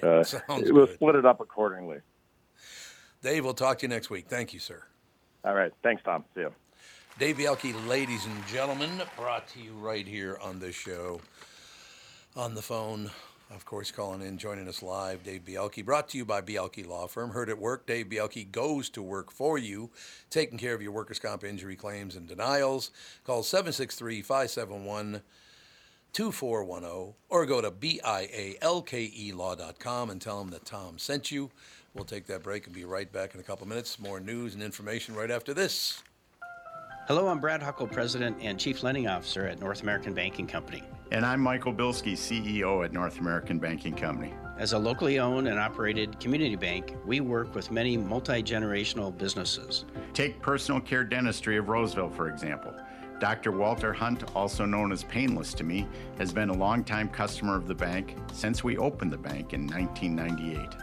uh, 0.01 0.23
Sounds 0.23 0.71
we'll 0.71 0.85
good. 0.85 0.95
split 0.95 1.15
it 1.15 1.25
up 1.25 1.39
accordingly. 1.39 1.99
Dave, 3.21 3.45
we'll 3.45 3.53
talk 3.53 3.79
to 3.79 3.83
you 3.83 3.89
next 3.89 4.09
week. 4.09 4.25
Thank 4.27 4.53
you, 4.53 4.59
sir. 4.59 4.83
All 5.45 5.53
right, 5.53 5.71
thanks, 5.83 6.01
Tom. 6.03 6.23
See 6.35 6.41
you. 6.41 6.53
Dave 7.19 7.37
Bialke, 7.37 7.87
ladies 7.87 8.25
and 8.25 8.47
gentlemen, 8.47 8.89
brought 9.15 9.47
to 9.49 9.59
you 9.59 9.73
right 9.73 10.07
here 10.07 10.37
on 10.41 10.59
this 10.59 10.75
show. 10.75 11.21
On 12.35 12.55
the 12.55 12.61
phone, 12.61 13.11
of 13.55 13.65
course, 13.65 13.91
calling 13.91 14.21
in, 14.21 14.37
joining 14.37 14.67
us 14.67 14.83
live, 14.83 15.23
Dave 15.23 15.45
Bialke, 15.45 15.85
brought 15.85 16.09
to 16.09 16.17
you 16.17 16.25
by 16.25 16.41
Bialke 16.41 16.85
Law 16.87 17.07
Firm. 17.07 17.31
Heard 17.31 17.49
at 17.49 17.59
work, 17.59 17.85
Dave 17.85 18.07
Bialke 18.07 18.51
goes 18.51 18.89
to 18.89 19.01
work 19.01 19.31
for 19.31 19.57
you, 19.57 19.91
taking 20.29 20.57
care 20.57 20.73
of 20.73 20.81
your 20.81 20.91
workers' 20.91 21.19
comp 21.19 21.43
injury 21.43 21.75
claims 21.75 22.15
and 22.15 22.27
denials. 22.27 22.91
Call 23.23 23.43
763 23.43 24.21
571 24.21 25.21
2410 26.13 27.13
or 27.29 27.45
go 27.45 27.61
to 27.61 27.71
bialkelaw.com 27.71 30.09
and 30.09 30.21
tell 30.21 30.39
them 30.39 30.51
that 30.51 30.65
Tom 30.65 30.97
sent 30.97 31.31
you. 31.31 31.51
We'll 31.93 32.05
take 32.05 32.25
that 32.27 32.43
break 32.43 32.65
and 32.65 32.75
be 32.75 32.85
right 32.85 33.11
back 33.11 33.33
in 33.33 33.39
a 33.39 33.43
couple 33.43 33.67
minutes. 33.67 33.99
More 33.99 34.19
news 34.19 34.53
and 34.53 34.63
information 34.63 35.15
right 35.15 35.31
after 35.31 35.53
this. 35.53 36.03
Hello, 37.05 37.27
I'm 37.27 37.41
Brad 37.41 37.61
Huckle, 37.61 37.85
President 37.85 38.37
and 38.39 38.57
Chief 38.57 38.81
Lending 38.81 39.09
Officer 39.09 39.45
at 39.45 39.59
North 39.59 39.81
American 39.81 40.13
Banking 40.13 40.47
Company. 40.47 40.83
And 41.11 41.25
I'm 41.25 41.41
Michael 41.41 41.73
Bilski, 41.73 42.13
CEO 42.13 42.85
at 42.85 42.93
North 42.93 43.19
American 43.19 43.59
Banking 43.59 43.93
Company. 43.93 44.33
As 44.57 44.71
a 44.71 44.79
locally 44.79 45.19
owned 45.19 45.49
and 45.49 45.59
operated 45.59 46.17
community 46.21 46.55
bank, 46.55 46.95
we 47.05 47.19
work 47.19 47.53
with 47.55 47.71
many 47.71 47.97
multi 47.97 48.41
generational 48.41 49.15
businesses. 49.17 49.83
Take 50.13 50.41
personal 50.41 50.79
care 50.79 51.03
dentistry 51.03 51.57
of 51.57 51.67
Roseville, 51.67 52.09
for 52.09 52.29
example. 52.29 52.73
Dr. 53.19 53.51
Walter 53.51 53.91
Hunt, 53.91 54.23
also 54.33 54.63
known 54.65 54.93
as 54.93 55.03
Painless 55.03 55.53
to 55.55 55.65
me, 55.65 55.85
has 56.17 56.31
been 56.31 56.47
a 56.47 56.53
longtime 56.53 57.09
customer 57.09 57.57
of 57.57 57.67
the 57.67 57.75
bank 57.75 58.15
since 58.31 58.63
we 58.63 58.77
opened 58.77 59.11
the 59.11 59.17
bank 59.17 59.51
in 59.51 59.67
1998. 59.67 60.82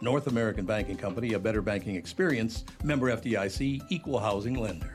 North 0.00 0.26
American 0.26 0.66
Banking 0.66 0.96
Company, 0.96 1.32
a 1.32 1.38
better 1.38 1.62
banking 1.62 1.96
experience, 1.96 2.64
member 2.84 3.14
FDIC, 3.14 3.82
equal 3.88 4.18
housing 4.18 4.54
lender. 4.54 4.92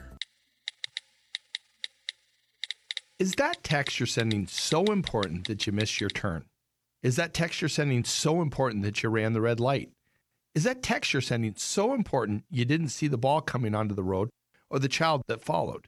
Is 3.20 3.34
that 3.34 3.64
text 3.64 4.00
you're 4.00 4.08
sending 4.08 4.48
so 4.48 4.84
important 4.86 5.48
that 5.48 5.68
you 5.68 5.74
missed 5.74 6.02
your 6.02 6.10
turn? 6.10 6.46
Is 7.04 7.16
that 7.18 7.34
text 7.34 7.62
you're 7.62 7.70
sending 7.70 8.04
so 8.04 8.42
important 8.42 8.84
that 8.84 9.04
you 9.04 9.10
ran 9.10 9.34
the 9.34 9.42
red 9.42 9.60
light? 9.60 9.92
Is 10.54 10.64
that 10.64 10.84
text 10.84 11.14
you're 11.14 11.22
sending 11.22 11.54
so 11.56 11.94
important 11.94 12.46
you 12.50 12.66
didn't 12.66 12.90
see 12.90 13.08
the 13.08 13.18
ball 13.18 13.42
coming 13.42 13.74
onto 13.74 13.96
the 13.96 14.04
road 14.04 14.30
or 14.70 14.80
the 14.80 14.90
child 14.90 15.22
that 15.28 15.44
followed? 15.44 15.88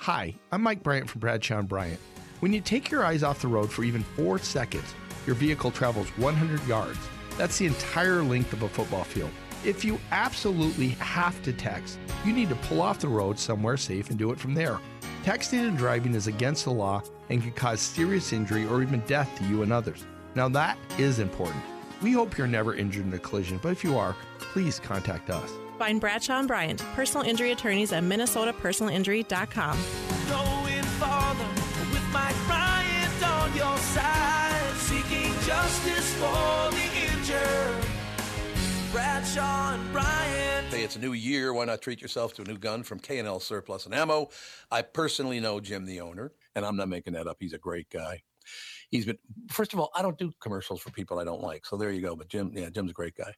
Hi, 0.00 0.34
I'm 0.52 0.62
Mike 0.62 0.82
Bryant 0.82 1.08
from 1.08 1.20
Bradshaw 1.20 1.58
and 1.58 1.68
Bryant. 1.68 2.00
When 2.40 2.52
you 2.52 2.60
take 2.60 2.90
your 2.90 3.04
eyes 3.04 3.22
off 3.22 3.40
the 3.40 3.48
road 3.48 3.70
for 3.72 3.82
even 3.82 4.02
four 4.02 4.38
seconds, 4.38 4.94
your 5.26 5.34
vehicle 5.34 5.70
travels 5.70 6.08
100 6.18 6.62
yards. 6.66 6.98
That's 7.36 7.58
the 7.58 7.66
entire 7.66 8.22
length 8.22 8.52
of 8.52 8.62
a 8.62 8.68
football 8.68 9.04
field. 9.04 9.30
If 9.64 9.84
you 9.84 9.98
absolutely 10.12 10.90
have 10.90 11.42
to 11.42 11.52
text, 11.52 11.98
you 12.24 12.32
need 12.32 12.48
to 12.50 12.54
pull 12.56 12.80
off 12.80 13.00
the 13.00 13.08
road 13.08 13.38
somewhere 13.38 13.76
safe 13.76 14.10
and 14.10 14.18
do 14.18 14.30
it 14.30 14.38
from 14.38 14.54
there. 14.54 14.78
Texting 15.24 15.66
and 15.66 15.76
driving 15.76 16.14
is 16.14 16.28
against 16.28 16.64
the 16.64 16.70
law 16.70 17.02
and 17.30 17.42
can 17.42 17.50
cause 17.52 17.80
serious 17.80 18.32
injury 18.32 18.66
or 18.66 18.82
even 18.82 19.00
death 19.00 19.28
to 19.38 19.44
you 19.44 19.62
and 19.62 19.72
others. 19.72 20.04
Now, 20.36 20.48
that 20.50 20.78
is 20.98 21.18
important. 21.18 21.62
We 22.02 22.12
hope 22.12 22.38
you're 22.38 22.46
never 22.46 22.74
injured 22.74 23.06
in 23.06 23.12
a 23.14 23.18
collision, 23.18 23.58
but 23.62 23.72
if 23.72 23.82
you 23.82 23.98
are, 23.98 24.14
please 24.38 24.78
contact 24.78 25.30
us. 25.30 25.50
Find 25.78 26.00
Bradshaw 26.00 26.38
and 26.38 26.48
Bryant, 26.48 26.80
personal 26.94 27.26
injury 27.26 27.52
attorneys 27.52 27.92
at 27.92 28.02
minnesotapersonalinjury.com. 28.04 29.78
Going 30.28 30.82
farther 30.82 31.44
with 31.90 32.08
Mike 32.12 32.36
Bryant 32.46 33.22
on 33.24 33.56
your 33.56 33.78
side, 33.78 34.74
seeking 34.76 35.32
justice 35.44 36.14
for 36.14 36.24
the 36.24 36.30
injured. 36.30 36.55
And 39.38 39.92
Bryant. 39.92 40.66
Hey, 40.68 40.82
it's 40.82 40.96
a 40.96 40.98
new 40.98 41.12
year. 41.12 41.52
Why 41.52 41.66
not 41.66 41.82
treat 41.82 42.00
yourself 42.00 42.32
to 42.34 42.42
a 42.42 42.44
new 42.46 42.56
gun 42.56 42.82
from 42.82 42.98
K&L 42.98 43.38
Surplus 43.40 43.84
and 43.84 43.94
Ammo? 43.94 44.30
I 44.70 44.80
personally 44.80 45.40
know 45.40 45.60
Jim, 45.60 45.84
the 45.84 46.00
owner, 46.00 46.32
and 46.54 46.64
I'm 46.64 46.76
not 46.76 46.88
making 46.88 47.12
that 47.14 47.26
up. 47.26 47.36
He's 47.38 47.52
a 47.52 47.58
great 47.58 47.90
guy. 47.90 48.22
He's 48.88 49.04
been, 49.04 49.18
first 49.50 49.74
of 49.74 49.80
all, 49.80 49.90
I 49.94 50.00
don't 50.00 50.16
do 50.16 50.32
commercials 50.40 50.80
for 50.80 50.90
people 50.90 51.18
I 51.18 51.24
don't 51.24 51.42
like. 51.42 51.66
So 51.66 51.76
there 51.76 51.90
you 51.90 52.00
go. 52.00 52.16
But 52.16 52.28
Jim, 52.28 52.50
yeah, 52.54 52.70
Jim's 52.70 52.92
a 52.92 52.94
great 52.94 53.14
guy. 53.14 53.34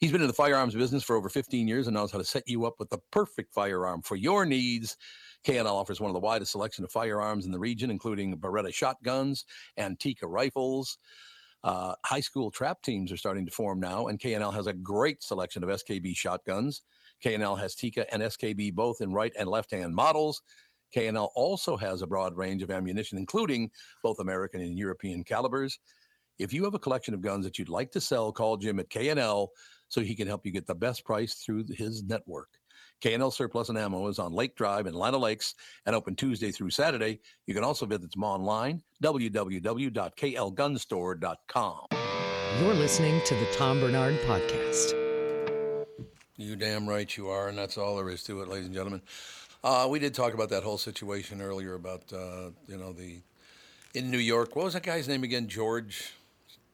He's 0.00 0.12
been 0.12 0.20
in 0.20 0.26
the 0.26 0.34
firearms 0.34 0.74
business 0.74 1.02
for 1.02 1.16
over 1.16 1.28
15 1.28 1.66
years 1.66 1.86
and 1.86 1.94
knows 1.94 2.12
how 2.12 2.18
to 2.18 2.24
set 2.24 2.46
you 2.46 2.66
up 2.66 2.74
with 2.78 2.90
the 2.90 2.98
perfect 3.10 3.54
firearm 3.54 4.02
for 4.02 4.16
your 4.16 4.44
needs. 4.44 4.96
K&L 5.44 5.66
offers 5.66 6.00
one 6.00 6.10
of 6.10 6.14
the 6.14 6.20
widest 6.20 6.52
selection 6.52 6.84
of 6.84 6.92
firearms 6.92 7.46
in 7.46 7.52
the 7.52 7.58
region, 7.58 7.90
including 7.90 8.36
Beretta 8.36 8.74
shotguns, 8.74 9.46
Antica 9.78 10.26
rifles. 10.26 10.98
Uh, 11.62 11.94
high 12.04 12.20
school 12.20 12.50
trap 12.50 12.80
teams 12.82 13.12
are 13.12 13.16
starting 13.16 13.44
to 13.44 13.52
form 13.52 13.80
now, 13.80 14.06
and 14.06 14.18
K&L 14.18 14.50
has 14.50 14.66
a 14.66 14.72
great 14.72 15.22
selection 15.22 15.62
of 15.62 15.68
SKB 15.68 16.16
shotguns. 16.16 16.82
K&L 17.20 17.56
has 17.56 17.74
Tikka 17.74 18.12
and 18.12 18.22
SKB 18.22 18.74
both 18.74 19.00
in 19.00 19.12
right 19.12 19.32
and 19.38 19.48
left-hand 19.48 19.94
models. 19.94 20.42
K&L 20.92 21.30
also 21.34 21.76
has 21.76 22.02
a 22.02 22.06
broad 22.06 22.36
range 22.36 22.62
of 22.62 22.70
ammunition, 22.70 23.18
including 23.18 23.70
both 24.02 24.18
American 24.18 24.60
and 24.60 24.78
European 24.78 25.22
calibers. 25.22 25.78
If 26.38 26.52
you 26.52 26.64
have 26.64 26.74
a 26.74 26.78
collection 26.78 27.12
of 27.12 27.20
guns 27.20 27.44
that 27.44 27.58
you'd 27.58 27.68
like 27.68 27.92
to 27.92 28.00
sell, 28.00 28.32
call 28.32 28.56
Jim 28.56 28.80
at 28.80 28.88
K&L 28.88 29.50
so 29.88 30.00
he 30.00 30.14
can 30.14 30.26
help 30.26 30.46
you 30.46 30.52
get 30.52 30.66
the 30.66 30.74
best 30.74 31.04
price 31.04 31.34
through 31.34 31.66
his 31.68 32.02
network. 32.02 32.48
K&L 33.00 33.30
Surplus 33.30 33.70
and 33.70 33.78
Ammo 33.78 34.08
is 34.08 34.18
on 34.18 34.32
Lake 34.32 34.56
Drive 34.56 34.86
in 34.86 34.94
Lino 34.94 35.18
Lakes 35.18 35.54
and 35.86 35.96
open 35.96 36.14
Tuesday 36.14 36.50
through 36.50 36.68
Saturday. 36.70 37.20
You 37.46 37.54
can 37.54 37.64
also 37.64 37.86
visit 37.86 38.12
them 38.12 38.24
online, 38.24 38.82
www.klgunstore.com. 39.02 41.86
You're 42.60 42.74
listening 42.74 43.22
to 43.24 43.34
the 43.34 43.46
Tom 43.56 43.80
Barnard 43.80 44.20
Podcast. 44.22 44.94
You 46.36 46.56
damn 46.56 46.86
right 46.88 47.16
you 47.16 47.28
are, 47.28 47.48
and 47.48 47.56
that's 47.56 47.78
all 47.78 47.96
there 47.96 48.10
is 48.10 48.22
to 48.24 48.42
it, 48.42 48.48
ladies 48.48 48.66
and 48.66 48.74
gentlemen. 48.74 49.00
Uh, 49.62 49.86
we 49.90 49.98
did 49.98 50.14
talk 50.14 50.34
about 50.34 50.48
that 50.48 50.62
whole 50.62 50.78
situation 50.78 51.42
earlier 51.42 51.74
about 51.74 52.02
uh, 52.12 52.50
you 52.66 52.76
know 52.76 52.92
the 52.92 53.20
in 53.94 54.10
New 54.10 54.18
York. 54.18 54.56
What 54.56 54.64
was 54.64 54.74
that 54.74 54.82
guy's 54.82 55.08
name 55.08 55.22
again? 55.22 55.48
George. 55.48 56.12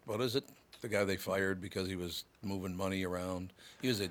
What 0.05 0.21
is 0.21 0.37
it? 0.37 0.45
The 0.83 0.89
guy 0.89 1.05
they 1.05 1.17
fired 1.17 1.61
because 1.61 1.89
he 1.89 1.97
was 1.97 2.25
moving 2.43 2.77
money 2.77 3.05
around. 3.05 3.53
He 3.83 3.89
was 3.89 4.01
a 4.01 4.09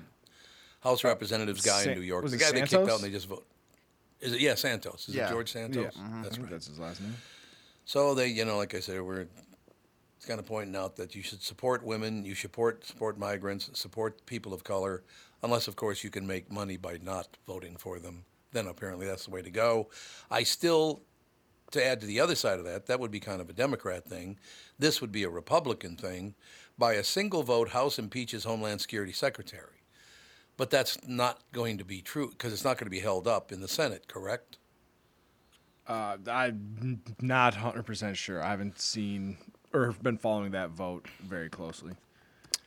House 0.86 1.02
Representatives 1.02 1.62
guy 1.62 1.82
Sa- 1.84 1.90
in 1.90 1.98
New 1.98 2.04
York. 2.04 2.22
was 2.22 2.30
the 2.32 2.38
guy 2.38 2.52
they 2.52 2.60
kicked 2.60 2.74
out 2.74 2.88
and 2.90 3.02
they 3.04 3.10
just 3.10 3.26
vote. 3.26 3.44
Is 4.20 4.32
it? 4.34 4.40
Yeah, 4.40 4.54
Santos. 4.54 5.08
Is 5.08 5.14
Yeah. 5.16 5.26
it 5.26 5.30
George 5.30 5.52
Santos? 5.52 5.92
Yeah. 5.96 6.02
Mhm. 6.02 6.20
I 6.20 6.22
That's 6.22 6.38
right. 6.38 6.50
that's 6.50 6.66
his 6.68 6.78
last 6.78 7.00
name. 7.00 7.16
So 7.84 8.14
they, 8.14 8.28
you 8.28 8.44
know, 8.44 8.56
like 8.56 8.72
I 8.74 8.80
said, 8.80 9.00
we're 9.02 9.26
kind 10.26 10.38
of 10.40 10.46
pointing 10.46 10.76
out 10.76 10.94
that 10.96 11.14
you 11.16 11.22
should 11.22 11.42
support 11.42 11.82
women, 11.84 12.24
you 12.24 12.34
support 12.36 12.84
support 12.86 13.18
migrants, 13.18 13.68
support 13.74 14.24
people 14.26 14.54
of 14.54 14.62
color, 14.64 15.02
unless 15.42 15.66
of 15.68 15.74
course 15.76 16.02
you 16.04 16.10
can 16.10 16.26
make 16.26 16.50
money 16.50 16.76
by 16.76 16.98
not 17.02 17.36
voting 17.46 17.76
for 17.76 17.98
them. 17.98 18.24
Then 18.52 18.66
apparently 18.68 19.06
that's 19.06 19.24
the 19.24 19.30
way 19.32 19.42
to 19.42 19.50
go. 19.50 19.90
I 20.30 20.44
still, 20.44 21.02
to 21.72 21.84
add 21.84 22.00
to 22.00 22.06
the 22.06 22.20
other 22.20 22.34
side 22.36 22.58
of 22.60 22.64
that, 22.64 22.86
that 22.86 23.00
would 23.00 23.10
be 23.10 23.20
kind 23.20 23.40
of 23.40 23.50
a 23.50 23.52
Democrat 23.52 24.04
thing. 24.08 24.38
This 24.78 25.00
would 25.00 25.12
be 25.12 25.24
a 25.24 25.28
Republican 25.30 25.96
thing. 25.96 26.34
By 26.78 26.94
a 26.94 27.04
single 27.04 27.42
vote, 27.42 27.70
House 27.70 27.98
impeaches 27.98 28.44
Homeland 28.44 28.80
Security 28.80 29.12
Secretary. 29.12 29.75
But 30.56 30.70
that's 30.70 30.98
not 31.06 31.40
going 31.52 31.78
to 31.78 31.84
be 31.84 32.00
true 32.00 32.30
because 32.30 32.52
it's 32.52 32.64
not 32.64 32.78
going 32.78 32.86
to 32.86 32.90
be 32.90 33.00
held 33.00 33.28
up 33.28 33.52
in 33.52 33.60
the 33.60 33.68
Senate, 33.68 34.08
correct? 34.08 34.56
Uh, 35.86 36.16
I'm 36.30 37.00
not 37.20 37.54
100% 37.54 38.14
sure. 38.14 38.42
I 38.42 38.50
haven't 38.50 38.80
seen 38.80 39.36
or 39.72 39.94
been 40.02 40.16
following 40.16 40.52
that 40.52 40.70
vote 40.70 41.06
very 41.22 41.48
closely. 41.48 41.92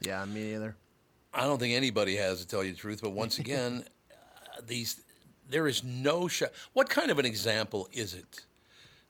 Yeah, 0.01 0.23
me 0.25 0.53
either. 0.53 0.75
I 1.33 1.41
don't 1.41 1.59
think 1.59 1.75
anybody 1.75 2.15
has 2.15 2.39
to 2.41 2.47
tell 2.47 2.63
you 2.63 2.71
the 2.71 2.77
truth, 2.77 3.01
but 3.01 3.11
once 3.11 3.39
again, 3.39 3.83
uh, 4.11 4.61
these 4.65 5.01
there 5.49 5.67
is 5.67 5.83
no 5.83 6.27
sh- 6.27 6.43
What 6.73 6.89
kind 6.89 7.09
of 7.09 7.17
an 7.17 7.25
example 7.25 7.89
is 7.91 8.13
it 8.13 8.45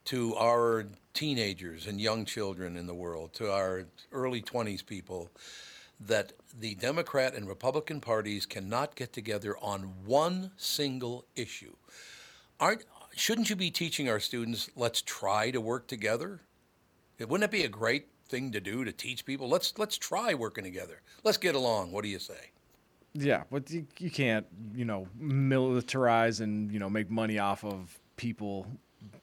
to 0.06 0.36
our 0.36 0.86
teenagers 1.14 1.86
and 1.86 2.00
young 2.00 2.24
children 2.24 2.78
in 2.78 2.88
the 2.88 2.94
world, 2.94 3.34
to 3.34 3.52
our 3.52 3.84
early 4.14 4.42
20s 4.42 4.86
people, 4.86 5.30
that 6.00 6.34
the 6.58 6.76
Democrat 6.76 7.36
and 7.36 7.48
Republican 7.48 8.02
parties 8.02 8.46
cannot 8.46 8.96
get 8.96 9.14
together 9.14 9.58
on 9.60 9.94
one 10.06 10.52
single 10.58 11.26
issue? 11.36 11.76
Aren't 12.60 12.84
shouldn't 13.16 13.50
you 13.50 13.56
be 13.56 13.72
teaching 13.72 14.10
our 14.10 14.20
students 14.20 14.70
let's 14.76 15.02
try 15.02 15.52
to 15.52 15.60
work 15.60 15.88
together? 15.88 16.42
Wouldn't 17.20 17.44
it 17.44 17.52
be 17.52 17.64
a 17.64 17.70
great 17.70 18.08
thing 18.28 18.52
to 18.54 18.62
do 18.62 18.86
to 18.86 18.92
teach 18.92 19.26
people? 19.26 19.50
Let's 19.50 19.78
let's 19.78 19.98
try 19.98 20.34
working 20.34 20.64
together. 20.64 21.02
Let's 21.24 21.38
get 21.38 21.56
along. 21.56 21.92
What 21.92 22.04
do 22.04 22.10
you 22.10 22.20
say? 22.20 22.52
Yeah, 23.14 23.44
but 23.52 23.70
you, 23.72 23.88
you 23.98 24.12
can't, 24.12 24.46
you 24.76 24.86
know, 24.86 25.08
militarize 25.20 26.42
and, 26.42 26.72
you 26.72 26.80
know, 26.80 26.90
make 26.90 27.10
money 27.10 27.40
off 27.40 27.66
of 27.66 27.98
people 28.18 28.68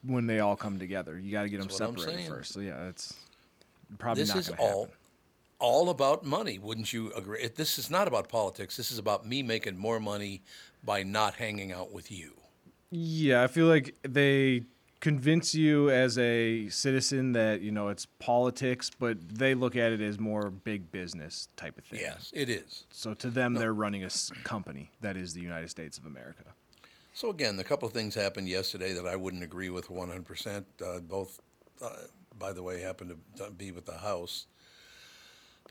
when 0.03 0.27
they 0.27 0.39
all 0.39 0.55
come 0.55 0.77
together. 0.77 1.17
You 1.17 1.31
got 1.31 1.43
to 1.43 1.49
get 1.49 1.59
them 1.59 1.67
That's 1.67 1.77
separated 1.77 2.27
first. 2.27 2.53
So, 2.53 2.59
yeah, 2.59 2.89
it's 2.89 3.15
probably 3.97 4.23
this 4.23 4.35
not 4.35 4.45
going 4.45 4.45
to 4.45 4.51
happen. 4.51 4.65
all 4.65 4.89
all 5.59 5.89
about 5.89 6.23
money. 6.23 6.57
Wouldn't 6.59 6.93
you 6.93 7.11
agree? 7.13 7.41
It- 7.41 7.55
This 7.55 7.77
is 7.79 7.89
not 7.89 8.07
about 8.07 8.29
politics. 8.29 8.77
This 8.77 8.91
is 8.91 8.97
about 8.97 9.25
me 9.25 9.41
making 9.43 9.77
more 9.77 9.99
money 9.99 10.41
by 10.83 11.03
not 11.03 11.35
hanging 11.35 11.71
out 11.71 11.91
with 11.91 12.11
you. 12.11 12.33
Yeah, 12.91 13.43
I 13.43 13.47
feel 13.47 13.67
like 13.67 13.95
they 14.03 14.63
convince 14.99 15.53
you 15.53 15.89
as 15.89 16.17
a 16.17 16.69
citizen 16.69 17.33
that, 17.33 17.61
you 17.61 17.71
know, 17.71 17.89
it's 17.89 18.05
politics, 18.19 18.89
but 18.89 19.17
they 19.29 19.53
look 19.53 19.75
at 19.75 19.91
it 19.91 20.01
as 20.01 20.19
more 20.19 20.49
big 20.49 20.91
business 20.91 21.49
type 21.55 21.77
of 21.77 21.83
thing. 21.85 21.99
Yes, 21.99 22.31
it 22.33 22.49
is. 22.49 22.85
So 22.89 23.13
to 23.15 23.29
them, 23.29 23.53
they're 23.53 23.73
running 23.73 24.03
a 24.03 24.09
company 24.43 24.89
that 25.01 25.17
is 25.17 25.33
the 25.33 25.41
United 25.41 25.69
States 25.69 25.97
of 25.97 26.05
America. 26.05 26.43
So 27.13 27.29
again, 27.29 27.59
a 27.59 27.63
couple 27.63 27.87
of 27.87 27.93
things 27.93 28.15
happened 28.15 28.47
yesterday 28.47 28.93
that 28.93 29.05
I 29.07 29.15
wouldn't 29.15 29.43
agree 29.43 29.69
with 29.69 29.89
100%. 29.89 30.65
Uh, 30.83 30.99
both, 30.99 31.41
uh, 31.81 31.89
by 32.39 32.53
the 32.53 32.63
way, 32.63 32.81
happened 32.81 33.15
to 33.37 33.51
be 33.51 33.71
with 33.71 33.85
the 33.85 33.97
House 33.97 34.45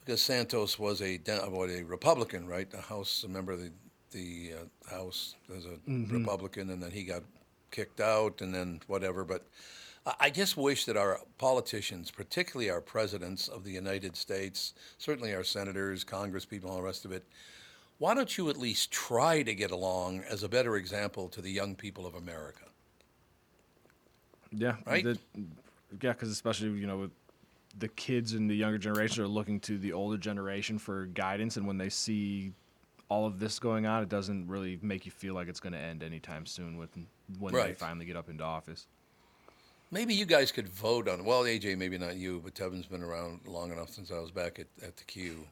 because 0.06 0.22
Santos 0.22 0.78
was 0.78 1.02
a 1.02 1.18
De- 1.18 1.50
what, 1.50 1.68
a 1.68 1.82
Republican, 1.82 2.46
right? 2.46 2.72
A 2.74 2.80
House 2.80 3.24
a 3.24 3.28
member 3.28 3.52
of 3.52 3.60
the 3.60 3.72
the 4.12 4.52
uh, 4.54 4.88
House 4.94 5.34
as 5.54 5.66
a 5.66 5.76
Mhm. 5.90 6.10
Republican, 6.12 6.70
and 6.70 6.80
then 6.82 6.92
he 6.92 7.02
got 7.02 7.24
kicked 7.72 8.00
out, 8.00 8.40
and 8.40 8.54
then 8.54 8.80
whatever. 8.86 9.24
But 9.24 9.44
I 10.20 10.30
just 10.30 10.56
wish 10.56 10.84
that 10.84 10.96
our 10.96 11.20
politicians, 11.38 12.12
particularly 12.12 12.70
our 12.70 12.80
presidents 12.80 13.48
of 13.48 13.64
the 13.64 13.72
United 13.72 14.16
States, 14.16 14.74
certainly 14.98 15.34
our 15.34 15.42
senators, 15.42 16.04
Congress 16.04 16.44
people, 16.44 16.70
all 16.70 16.76
the 16.76 16.82
rest 16.84 17.04
of 17.04 17.10
it, 17.10 17.24
why 17.98 18.14
don't 18.14 18.38
you 18.38 18.48
at 18.48 18.56
least 18.56 18.92
try 18.92 19.42
to 19.42 19.54
get 19.54 19.72
along 19.72 20.20
as 20.20 20.44
a 20.44 20.48
better 20.48 20.76
example 20.76 21.28
to 21.30 21.42
the 21.42 21.50
young 21.50 21.74
people 21.74 22.06
of 22.06 22.14
America? 22.14 22.66
Yeah, 24.52 24.76
Right? 24.86 25.02
the- 25.02 25.18
yeah, 26.00 26.12
because 26.12 26.30
especially 26.30 26.70
you 26.78 26.86
know, 26.86 26.98
with 26.98 27.10
the 27.78 27.88
kids 27.88 28.32
and 28.32 28.48
the 28.50 28.54
younger 28.54 28.78
generation 28.78 29.22
are 29.22 29.28
looking 29.28 29.60
to 29.60 29.78
the 29.78 29.92
older 29.92 30.16
generation 30.16 30.78
for 30.78 31.06
guidance, 31.06 31.56
and 31.56 31.66
when 31.66 31.78
they 31.78 31.88
see 31.88 32.52
all 33.08 33.26
of 33.26 33.38
this 33.38 33.58
going 33.58 33.86
on, 33.86 34.02
it 34.02 34.08
doesn't 34.08 34.48
really 34.48 34.78
make 34.82 35.04
you 35.04 35.12
feel 35.12 35.34
like 35.34 35.48
it's 35.48 35.60
going 35.60 35.72
to 35.72 35.78
end 35.78 36.02
anytime 36.02 36.46
soon. 36.46 36.76
With 36.76 36.90
when 37.38 37.54
they 37.54 37.74
finally 37.74 38.06
get 38.06 38.16
up 38.16 38.28
into 38.28 38.44
office. 38.44 38.86
Maybe 39.90 40.14
you 40.14 40.26
guys 40.26 40.50
could 40.50 40.68
vote 40.68 41.08
on. 41.08 41.24
Well, 41.24 41.44
AJ, 41.44 41.78
maybe 41.78 41.96
not 41.96 42.16
you, 42.16 42.40
but 42.42 42.54
Tevin's 42.54 42.86
been 42.86 43.02
around 43.02 43.40
long 43.46 43.70
enough 43.70 43.90
since 43.90 44.10
I 44.10 44.18
was 44.18 44.32
back 44.32 44.58
at, 44.58 44.66
at 44.82 44.96
the 44.96 45.04
Q. 45.04 45.46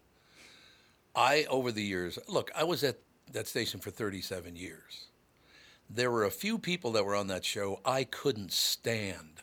I, 1.14 1.46
over 1.48 1.70
the 1.70 1.82
years, 1.82 2.18
look, 2.26 2.50
I 2.56 2.64
was 2.64 2.82
at 2.82 2.98
that 3.32 3.46
station 3.46 3.78
for 3.78 3.90
37 3.90 4.56
years. 4.56 5.06
There 5.88 6.10
were 6.10 6.24
a 6.24 6.30
few 6.30 6.58
people 6.58 6.90
that 6.92 7.04
were 7.04 7.14
on 7.14 7.28
that 7.28 7.44
show 7.44 7.80
I 7.84 8.04
couldn't 8.04 8.52
stand. 8.52 9.42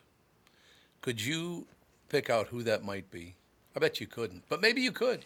Could 1.01 1.23
you 1.23 1.67
pick 2.11 2.29
out 2.29 2.47
who 2.47 2.61
that 2.63 2.83
might 2.83 3.09
be? 3.09 3.35
I 3.75 3.79
bet 3.79 4.01
you 4.01 4.05
couldn't, 4.07 4.43
but 4.49 4.61
maybe 4.61 4.81
you 4.81 4.91
could. 4.91 5.23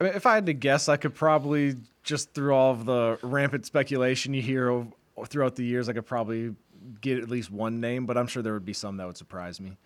I 0.00 0.04
mean, 0.04 0.14
if 0.14 0.26
I 0.26 0.34
had 0.34 0.46
to 0.46 0.54
guess, 0.54 0.88
I 0.88 0.96
could 0.96 1.14
probably 1.14 1.76
just 2.02 2.32
through 2.32 2.54
all 2.54 2.72
of 2.72 2.86
the 2.86 3.18
rampant 3.22 3.66
speculation 3.66 4.32
you 4.34 4.42
hear 4.42 4.86
throughout 5.26 5.54
the 5.56 5.64
years, 5.64 5.88
I 5.88 5.92
could 5.92 6.06
probably 6.06 6.54
get 7.00 7.18
at 7.18 7.28
least 7.28 7.50
one 7.50 7.80
name, 7.80 8.06
but 8.06 8.16
I'm 8.16 8.26
sure 8.26 8.42
there 8.42 8.54
would 8.54 8.64
be 8.64 8.72
some 8.72 8.96
that 8.96 9.06
would 9.06 9.16
surprise 9.16 9.60
me. 9.60 9.76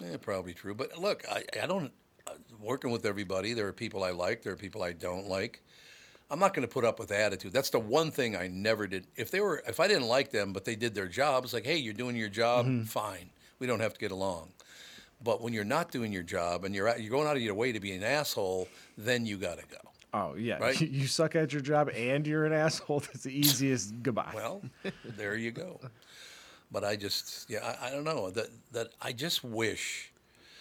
Yeah, 0.00 0.16
probably 0.20 0.54
true. 0.54 0.74
But 0.74 0.96
look, 0.98 1.24
I, 1.30 1.44
I 1.60 1.66
don't, 1.66 1.90
uh, 2.26 2.32
working 2.60 2.90
with 2.90 3.04
everybody, 3.04 3.52
there 3.52 3.66
are 3.66 3.72
people 3.72 4.04
I 4.04 4.10
like, 4.12 4.42
there 4.42 4.52
are 4.52 4.56
people 4.56 4.82
I 4.82 4.92
don't 4.92 5.28
like. 5.28 5.60
I'm 6.30 6.38
not 6.38 6.54
going 6.54 6.66
to 6.66 6.72
put 6.72 6.84
up 6.84 6.98
with 6.98 7.10
attitude. 7.10 7.52
That's 7.52 7.70
the 7.70 7.78
one 7.80 8.10
thing 8.10 8.36
I 8.36 8.48
never 8.48 8.86
did. 8.86 9.06
If 9.16 9.30
they 9.30 9.40
were, 9.40 9.62
if 9.66 9.80
I 9.80 9.88
didn't 9.88 10.06
like 10.08 10.30
them, 10.30 10.52
but 10.52 10.64
they 10.64 10.76
did 10.76 10.94
their 10.94 11.08
job, 11.08 11.42
it's 11.44 11.52
like, 11.54 11.64
hey, 11.66 11.76
you're 11.78 11.94
doing 11.94 12.16
your 12.16 12.28
job, 12.28 12.66
Mhm. 12.66 12.86
fine. 12.86 13.30
We 13.58 13.66
don't 13.66 13.80
have 13.80 13.94
to 13.94 14.00
get 14.00 14.10
along. 14.12 14.52
But 15.22 15.40
when 15.40 15.52
you're 15.52 15.64
not 15.64 15.90
doing 15.90 16.12
your 16.12 16.22
job 16.22 16.64
and 16.64 16.74
you're 16.74 16.88
out, 16.88 17.00
you're 17.00 17.10
going 17.10 17.26
out 17.26 17.36
of 17.36 17.42
your 17.42 17.54
way 17.54 17.72
to 17.72 17.80
be 17.80 17.92
an 17.92 18.02
asshole, 18.04 18.68
then 18.96 19.26
you 19.26 19.36
got 19.36 19.58
to 19.58 19.66
go. 19.66 19.78
Oh 20.14 20.34
yeah, 20.36 20.58
Right? 20.58 20.80
you 20.80 21.06
suck 21.06 21.36
at 21.36 21.52
your 21.52 21.60
job 21.60 21.90
and 21.90 22.26
you're 22.26 22.46
an 22.46 22.52
asshole. 22.52 23.00
That's 23.06 23.24
the 23.24 23.36
easiest 23.36 23.92
goodbye. 24.02 24.32
Well, 24.34 24.62
there 25.04 25.36
you 25.36 25.50
go. 25.50 25.80
But 26.70 26.84
I 26.84 26.96
just, 26.96 27.48
yeah, 27.50 27.74
I, 27.80 27.88
I 27.88 27.90
don't 27.90 28.04
know 28.04 28.30
that 28.30 28.48
that 28.72 28.88
I 29.02 29.12
just 29.12 29.42
wish, 29.42 30.12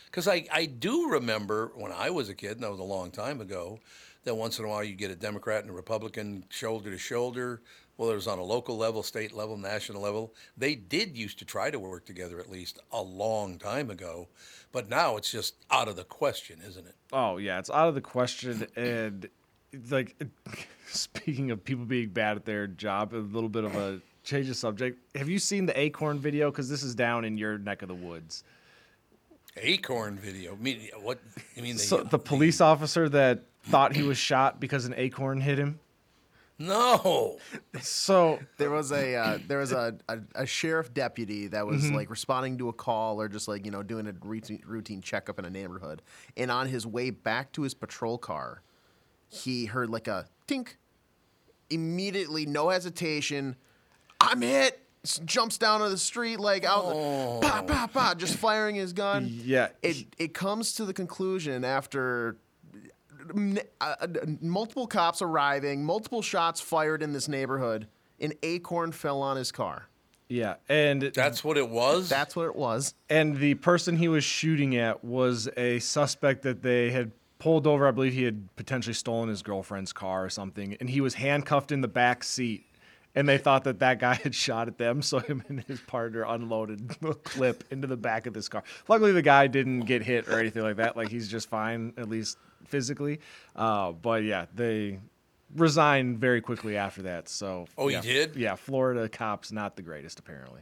because 0.06 0.28
I 0.28 0.46
I 0.52 0.66
do 0.66 1.10
remember 1.12 1.72
when 1.76 1.92
I 1.92 2.10
was 2.10 2.30
a 2.30 2.34
kid, 2.34 2.52
and 2.52 2.64
that 2.64 2.72
was 2.72 2.80
a 2.80 2.84
long 2.84 3.12
time 3.12 3.42
ago, 3.42 3.80
that 4.28 4.36
once 4.36 4.60
in 4.60 4.66
a 4.66 4.68
while 4.68 4.84
you 4.84 4.94
get 4.94 5.10
a 5.10 5.16
Democrat 5.16 5.62
and 5.62 5.72
a 5.72 5.74
Republican 5.74 6.44
shoulder 6.50 6.92
to 6.92 6.98
shoulder. 6.98 7.62
Whether 7.96 8.12
it 8.12 8.16
was 8.16 8.28
on 8.28 8.38
a 8.38 8.44
local 8.44 8.78
level, 8.78 9.02
state 9.02 9.34
level, 9.34 9.58
national 9.58 10.04
level, 10.04 10.36
they 10.56 10.76
did 10.76 11.18
used 11.18 11.40
to 11.40 11.46
try 11.46 11.72
to 11.72 11.80
work 11.80 12.06
together 12.06 12.40
at 12.40 12.48
least 12.48 12.78
a 12.92 13.02
long 13.02 13.58
time 13.58 13.90
ago, 13.90 14.28
but 14.72 14.88
now 14.88 15.18
it's 15.18 15.32
just 15.32 15.56
out 15.72 15.88
of 15.88 15.96
the 15.96 16.04
question, 16.04 16.60
isn't 16.64 16.86
it? 16.86 16.94
Oh 17.12 17.38
yeah, 17.38 17.58
it's 17.58 17.72
out 17.72 17.88
of 17.88 17.96
the 17.96 18.02
question. 18.02 18.68
And 18.76 19.28
like, 19.90 20.16
speaking 20.88 21.50
of 21.50 21.64
people 21.64 21.86
being 21.86 22.10
bad 22.10 22.38
at 22.38 22.46
their 22.46 22.68
job, 22.68 23.14
a 23.14 23.18
little 23.18 23.50
bit 23.50 23.64
of 23.64 23.76
a 23.76 24.00
change 24.24 24.48
of 24.50 24.58
subject. 24.58 25.00
Have 25.18 25.30
you 25.30 25.40
seen 25.40 25.66
the 25.66 25.80
Acorn 25.80 26.20
video? 26.20 26.52
Because 26.52 26.70
this 26.70 26.84
is 26.84 26.94
down 26.94 27.26
in 27.26 27.38
your 27.38 27.58
neck 27.58 27.82
of 27.82 27.88
the 27.88 27.96
woods. 27.96 28.44
Acorn 29.56 30.18
video. 30.18 30.54
I 30.54 30.58
mean, 30.58 30.90
what? 31.02 31.20
You 31.56 31.64
mean 31.64 31.78
the, 31.78 31.82
So 31.82 32.04
the 32.04 32.20
police 32.20 32.62
officer 32.62 33.10
that 33.10 33.44
thought 33.70 33.96
he 33.96 34.04
was 34.04 34.18
shot 34.18 34.60
because 34.60 34.86
an 34.86 34.94
acorn 34.98 35.42
hit 35.42 35.58
him. 35.58 35.80
No. 36.60 37.38
So 37.82 38.40
there 38.58 38.72
was 38.72 38.92
a 38.92 39.16
uh, 39.16 39.38
there 39.48 39.60
was 39.60 39.72
a, 39.72 39.96
a, 40.10 40.18
a 40.34 40.46
sheriff 40.48 40.92
deputy 40.92 41.48
that 41.50 41.68
was 41.68 41.84
Mhm. 41.84 41.94
like 41.94 42.10
responding 42.10 42.58
to 42.58 42.70
a 42.70 42.74
call 42.74 43.22
or 43.22 43.28
just 43.30 43.48
like 43.48 43.64
you 43.64 43.70
know 43.72 43.84
doing 43.84 44.08
a 44.08 44.14
routine, 44.26 44.64
routine 44.66 45.02
checkup 45.02 45.38
in 45.38 45.46
a 45.46 45.50
neighborhood, 45.52 46.02
and 46.36 46.50
on 46.50 46.68
his 46.68 46.88
way 46.88 47.12
back 47.12 47.52
to 47.54 47.62
his 47.62 47.76
patrol 47.76 48.18
car, 48.18 48.64
he 49.28 49.66
heard 49.66 49.90
like 49.92 50.08
a 50.08 50.26
tink. 50.48 50.70
Immediately, 51.70 52.46
no 52.46 52.70
hesitation, 52.70 53.56
I'm 54.22 54.42
hit. 54.42 54.84
Jumps 55.26 55.58
down 55.58 55.80
to 55.82 55.90
the 55.90 55.98
street 55.98 56.38
like 56.40 56.66
out, 56.66 57.42
pa 57.42 57.62
pa 57.62 57.88
pa, 57.88 58.14
just 58.16 58.36
firing 58.36 58.76
his 58.76 58.94
gun. 58.94 59.28
Yeah. 59.30 59.70
It 59.84 60.08
it 60.18 60.34
comes 60.34 60.74
to 60.74 60.86
the 60.86 60.94
conclusion 60.94 61.64
after 61.64 62.30
m- 62.30 62.38
uh, 63.82 63.96
uh, 64.02 64.08
multiple 64.42 64.88
cops 64.88 65.22
arriving, 65.22 65.84
multiple 65.84 66.22
shots 66.22 66.62
fired 66.62 67.02
in 67.02 67.14
this 67.14 67.28
neighborhood. 67.28 67.88
An 68.20 68.34
acorn 68.42 68.92
fell 68.92 69.22
on 69.22 69.38
his 69.38 69.52
car. 69.52 69.88
Yeah, 70.30 70.56
and 70.68 71.02
that's 71.02 71.44
what 71.44 71.58
it 71.58 71.70
was. 71.70 72.10
That's 72.10 72.36
what 72.36 72.48
it 72.48 72.56
was. 72.56 72.94
And 73.10 73.38
the 73.38 73.54
person 73.56 73.96
he 73.96 74.08
was 74.08 74.24
shooting 74.24 74.76
at 74.76 75.04
was 75.04 75.48
a 75.56 75.80
suspect 75.80 76.42
that 76.44 76.62
they 76.62 76.92
had 76.92 77.12
pulled 77.40 77.66
over. 77.66 77.88
I 77.88 77.92
believe 77.92 78.14
he 78.14 78.24
had 78.24 78.54
potentially 78.56 78.94
stolen 78.94 79.30
his 79.30 79.42
girlfriend's 79.42 79.94
car 79.94 80.26
or 80.26 80.30
something, 80.30 80.76
and 80.80 80.90
he 80.90 81.00
was 81.00 81.14
handcuffed 81.14 81.72
in 81.72 81.82
the 81.82 81.88
back 81.88 82.24
seat. 82.24 82.66
And 83.16 83.28
they 83.28 83.40
thought 83.40 83.64
that 83.64 83.80
that 83.80 84.00
guy 84.00 84.14
had 84.24 84.36
shot 84.36 84.68
at 84.68 84.78
them, 84.78 85.02
so 85.02 85.20
him 85.20 85.44
and 85.48 85.64
his 85.64 85.80
partner 85.80 86.24
unloaded 86.28 86.90
the 87.02 87.14
clip 87.14 87.64
into 87.72 87.88
the 87.88 87.98
back 87.98 88.28
of 88.28 88.34
this 88.34 88.50
car. 88.50 88.64
Luckily, 88.88 89.12
the 89.12 89.22
guy 89.24 89.48
didn't 89.48 89.82
get 89.82 90.04
hit 90.04 90.28
or 90.28 90.40
anything 90.40 90.62
like 90.62 90.76
that. 90.76 90.98
Like 90.98 91.10
he's 91.10 91.28
just 91.28 91.50
fine, 91.50 91.94
at 91.98 92.10
least 92.10 92.38
physically. 92.66 93.20
Uh, 93.56 93.92
but 93.92 94.24
yeah, 94.24 94.46
they 94.56 95.00
resigned 95.56 96.20
very 96.20 96.42
quickly 96.42 96.78
after 96.78 97.02
that. 97.04 97.30
So 97.30 97.68
Oh, 97.78 97.88
he 97.88 97.94
yeah. 97.96 98.02
did? 98.02 98.36
Yeah, 98.36 98.56
Florida 98.56 99.08
cops 99.10 99.52
not 99.52 99.76
the 99.76 99.82
greatest 99.82 100.20
apparently. 100.20 100.62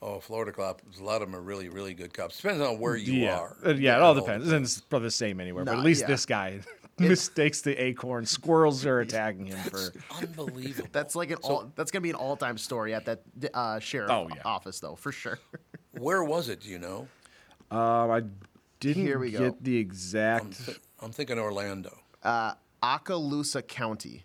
Oh, 0.00 0.20
Florida 0.20 0.52
cops. 0.52 1.00
A 1.00 1.02
lot 1.02 1.22
of 1.22 1.28
them 1.28 1.34
are 1.34 1.42
really, 1.42 1.68
really 1.68 1.92
good 1.92 2.14
cops. 2.14 2.36
Depends 2.36 2.62
on 2.62 2.78
where 2.78 2.94
you 2.94 3.14
yeah. 3.14 3.36
are. 3.38 3.56
Uh, 3.66 3.70
yeah, 3.74 3.96
it 3.96 4.02
all 4.02 4.14
depends. 4.14 4.50
And 4.52 4.64
it's 4.64 4.80
probably 4.80 5.06
the 5.08 5.10
same 5.12 5.40
anywhere, 5.40 5.64
but 5.64 5.76
at 5.78 5.84
least 5.84 6.02
yeah. 6.02 6.06
this 6.06 6.24
guy 6.24 6.60
mistakes 7.00 7.62
the 7.62 7.74
acorn. 7.82 8.24
Squirrels 8.24 8.86
are 8.86 9.00
attacking 9.06 9.46
him 9.46 9.58
for. 9.58 9.92
Unbelievable. 10.20 10.88
That's 10.92 11.16
like 11.16 11.32
an 11.32 11.38
all. 11.42 11.72
That's 11.74 11.90
gonna 11.90 12.02
be 12.02 12.10
an 12.10 12.16
all-time 12.16 12.58
story 12.58 12.94
at 12.94 13.06
that 13.06 13.22
uh, 13.52 13.80
sheriff 13.80 14.10
Oh, 14.12 14.28
yeah. 14.32 14.42
office, 14.44 14.78
though, 14.78 14.94
for 14.94 15.10
sure. 15.10 15.40
Where 15.98 16.22
was 16.22 16.48
it? 16.48 16.60
Do 16.60 16.68
you 16.68 16.78
know? 16.78 17.08
Um, 17.72 18.10
I 18.10 18.22
didn't 18.80 19.02
Here 19.04 19.18
we 19.18 19.30
get 19.30 19.38
go. 19.40 19.56
the 19.60 19.76
exact. 19.76 20.44
I'm, 20.44 20.52
thi- 20.52 20.72
I'm 21.00 21.12
thinking 21.12 21.38
Orlando. 21.38 21.96
Uh, 22.22 22.54
Okaloosa 22.82 23.66
County, 23.66 24.24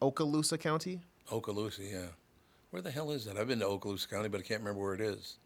Okaloosa 0.00 0.58
County. 0.58 1.00
Okaloosa, 1.30 1.90
yeah. 1.90 2.06
Where 2.70 2.82
the 2.82 2.90
hell 2.90 3.10
is 3.10 3.24
that? 3.24 3.36
I've 3.36 3.48
been 3.48 3.58
to 3.60 3.66
Okaloosa 3.66 4.08
County, 4.08 4.28
but 4.28 4.40
I 4.40 4.42
can't 4.44 4.60
remember 4.60 4.80
where 4.80 4.94
it 4.94 5.00
is. 5.00 5.38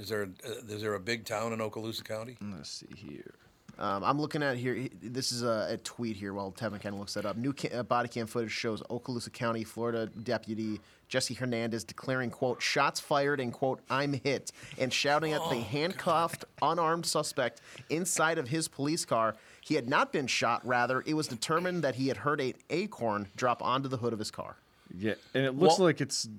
Is 0.00 0.08
there 0.08 0.22
a, 0.22 0.26
uh, 0.48 0.54
is 0.68 0.80
there 0.82 0.94
a 0.94 1.00
big 1.00 1.24
town 1.24 1.52
in 1.52 1.58
Okaloosa 1.60 2.02
County? 2.04 2.36
Let's 2.40 2.70
see 2.70 2.86
here. 2.96 3.34
Um, 3.78 4.04
I'm 4.04 4.20
looking 4.20 4.42
at 4.42 4.56
here. 4.56 4.88
This 5.00 5.32
is 5.32 5.42
a, 5.42 5.68
a 5.70 5.76
tweet 5.78 6.16
here 6.16 6.34
while 6.34 6.52
Tevin 6.52 6.80
kind 6.80 6.94
of 6.94 6.98
looks 6.98 7.14
that 7.14 7.24
up. 7.24 7.36
New 7.36 7.52
ca- 7.52 7.70
uh, 7.78 7.82
body 7.82 8.08
cam 8.08 8.26
footage 8.26 8.50
shows 8.52 8.82
Okaloosa 8.90 9.32
County, 9.32 9.64
Florida 9.64 10.06
deputy 10.22 10.80
Jesse 11.12 11.34
Hernandez 11.34 11.84
declaring, 11.84 12.30
quote, 12.30 12.62
shots 12.62 12.98
fired 12.98 13.38
and, 13.38 13.52
quote, 13.52 13.80
I'm 13.90 14.14
hit, 14.14 14.50
and 14.78 14.90
shouting 14.90 15.34
at 15.34 15.42
the 15.50 15.56
oh, 15.56 15.60
handcuffed, 15.60 16.46
unarmed 16.62 17.04
suspect 17.04 17.60
inside 17.90 18.38
of 18.38 18.48
his 18.48 18.66
police 18.66 19.04
car. 19.04 19.36
He 19.60 19.74
had 19.74 19.90
not 19.90 20.10
been 20.10 20.26
shot. 20.26 20.66
Rather, 20.66 21.02
it 21.04 21.12
was 21.12 21.28
determined 21.28 21.84
that 21.84 21.96
he 21.96 22.08
had 22.08 22.16
heard 22.16 22.40
an 22.40 22.54
acorn 22.70 23.28
drop 23.36 23.62
onto 23.62 23.90
the 23.90 23.98
hood 23.98 24.14
of 24.14 24.18
his 24.18 24.30
car. 24.30 24.56
Yeah, 24.96 25.12
and 25.34 25.44
it 25.44 25.52
looks 25.52 25.78
Well- 25.78 25.88
like 25.88 26.00
it's 26.00 26.30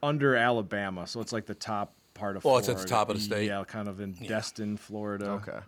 under 0.00 0.36
Alabama, 0.36 1.08
so 1.08 1.20
it's 1.20 1.32
like 1.32 1.46
the 1.46 1.54
top 1.56 1.92
part 2.14 2.36
of. 2.36 2.44
Well, 2.44 2.52
Florida. 2.60 2.70
it's 2.70 2.82
at 2.82 2.86
the 2.86 2.88
top 2.88 3.10
of 3.10 3.16
the 3.16 3.22
state. 3.22 3.48
Yeah, 3.48 3.64
kind 3.66 3.88
of 3.88 4.00
in 4.00 4.12
Destin, 4.12 4.76
Florida. 4.76 5.28
Okay. 5.42 5.58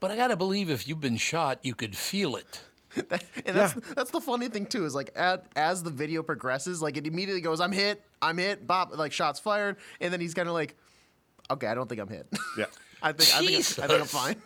But 0.00 0.10
I 0.10 0.16
got 0.16 0.28
to 0.28 0.36
believe 0.36 0.68
if 0.68 0.86
you've 0.86 1.00
been 1.00 1.16
shot, 1.16 1.60
you 1.62 1.74
could 1.74 1.96
feel 1.96 2.36
it. 2.36 2.60
And 3.46 3.56
that's 3.56 3.74
that's 3.94 4.10
the 4.10 4.20
funny 4.20 4.48
thing 4.48 4.66
too 4.66 4.84
is 4.84 4.94
like 4.94 5.10
at, 5.16 5.46
as 5.56 5.82
the 5.82 5.90
video 5.90 6.22
progresses, 6.22 6.82
like 6.82 6.96
it 6.96 7.06
immediately 7.06 7.40
goes, 7.40 7.60
"I'm 7.60 7.72
hit, 7.72 8.02
I'm 8.20 8.36
hit," 8.36 8.66
Bob, 8.66 8.90
like 8.94 9.12
shots 9.12 9.40
fired, 9.40 9.76
and 10.00 10.12
then 10.12 10.20
he's 10.20 10.34
kind 10.34 10.48
of 10.48 10.54
like, 10.54 10.76
"Okay, 11.50 11.66
I 11.66 11.74
don't 11.74 11.88
think 11.88 12.00
I'm 12.00 12.08
hit. 12.08 12.26
Yeah. 12.58 12.66
I 13.02 13.12
think 13.12 13.34
I 13.34 13.46
think, 13.46 13.78
I 13.78 13.86
think 13.86 14.00
I'm 14.00 14.06
fine. 14.06 14.36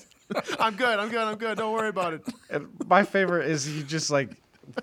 I'm 0.60 0.76
good. 0.76 0.98
I'm 0.98 1.08
good. 1.08 1.20
I'm 1.20 1.36
good. 1.36 1.58
Don't 1.58 1.72
worry 1.72 1.88
about 1.88 2.14
it." 2.14 2.22
And 2.48 2.68
my 2.86 3.02
favorite 3.02 3.50
is 3.50 3.64
he 3.64 3.82
just 3.82 4.10
like 4.10 4.30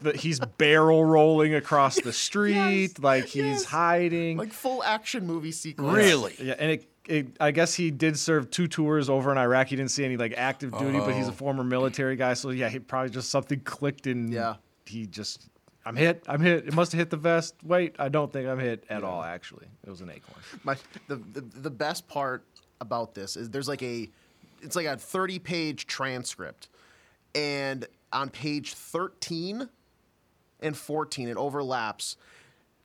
the, 0.02 0.14
he's 0.14 0.40
barrel 0.40 1.04
rolling 1.04 1.56
across 1.56 2.00
the 2.00 2.14
street, 2.14 3.02
like 3.02 3.26
he's 3.26 3.44
yes. 3.44 3.66
hiding. 3.66 4.38
Like 4.38 4.54
full 4.54 4.84
action 4.84 5.26
movie 5.26 5.52
sequence. 5.52 5.96
Really? 5.96 6.36
Yeah, 6.40 6.56
and 6.60 6.72
it, 6.72 6.93
it, 7.08 7.36
I 7.40 7.52
guess 7.52 7.74
he 7.76 7.92
did 7.92 8.18
serve 8.18 8.50
two 8.50 8.68
tours 8.68 9.10
over 9.10 9.32
in 9.32 9.38
Iraq. 9.38 9.68
He 9.68 9.76
didn't 9.76 9.92
see 9.92 10.06
any 10.06 10.18
like 10.18 10.34
active 10.38 10.78
duty, 10.78 11.00
but 11.00 11.14
he's 11.14 11.28
a 11.28 11.32
Oh. 11.32 11.34
former 11.34 11.64
military 11.64 12.16
guy, 12.16 12.34
so 12.34 12.50
yeah, 12.52 12.70
he 12.70 12.80
probably 12.80 13.10
just 13.10 13.30
something 13.30 13.60
clicked 13.62 14.08
and 14.08 14.32
Yeah. 14.34 14.56
he 14.86 15.06
just. 15.08 15.50
I'm 15.86 15.98
hit. 15.98 16.24
I'm 16.30 16.40
hit. 16.40 16.66
It 16.66 16.74
must 16.74 16.94
have 16.94 17.00
hit 17.00 17.10
the 17.10 17.18
vest. 17.18 17.56
Wait, 17.62 17.98
I 18.00 18.08
don't 18.08 18.32
think 18.32 18.48
I'm 18.48 18.58
hit 18.60 18.86
at 18.90 19.04
all. 19.04 19.22
Actually, 19.22 19.68
it 19.86 19.90
was 19.90 20.00
an 20.00 20.10
acorn. 20.10 20.40
My 20.64 20.78
the, 21.10 21.18
the 21.18 21.42
the 21.42 21.70
best 21.70 22.08
part 22.08 22.46
about 22.80 23.14
this 23.16 23.36
is 23.36 23.50
there's 23.50 23.68
like 23.68 23.84
a 23.84 24.10
it's 24.62 24.78
like 24.78 24.86
a 24.86 24.96
30 24.96 25.40
page 25.40 25.86
transcript, 25.86 26.70
and 27.36 27.86
on 28.14 28.30
page 28.30 28.76
13 28.76 29.68
and 30.62 30.78
14 30.78 31.28
it 31.28 31.36
overlaps. 31.36 32.16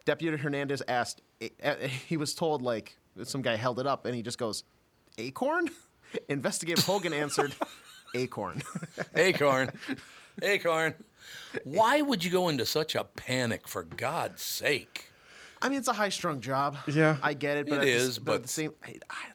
Deputy 0.04 0.36
Hernandez 0.36 0.82
asked. 0.88 1.22
eh, 1.40 1.86
He 1.86 2.16
was 2.16 2.34
told 2.34 2.62
like 2.62 2.97
some 3.26 3.42
guy 3.42 3.56
held 3.56 3.80
it 3.80 3.86
up, 3.86 4.06
and 4.06 4.14
he 4.14 4.22
just 4.22 4.38
goes, 4.38 4.64
"Acorn." 5.16 5.68
Investigative 6.28 6.84
Hogan 6.84 7.12
answered, 7.12 7.54
"Acorn." 8.14 8.62
Acorn. 9.16 9.70
Acorn. 10.42 10.94
Why 11.64 12.00
would 12.00 12.22
you 12.24 12.30
go 12.30 12.48
into 12.48 12.64
such 12.64 12.94
a 12.94 13.04
panic, 13.04 13.66
for 13.66 13.82
God's 13.82 14.42
sake? 14.42 15.10
I 15.60 15.68
mean, 15.68 15.78
it's 15.78 15.88
a 15.88 15.92
high-strung 15.92 16.40
job. 16.40 16.76
Yeah. 16.86 17.16
I 17.20 17.34
get 17.34 17.56
it, 17.56 17.68
but 17.68 17.84
It 17.84 18.00
at 18.00 18.14
the, 18.14 18.20
but, 18.20 18.32
but- 18.32 18.42
the 18.42 18.48
same, 18.48 18.72
I, 18.84 18.94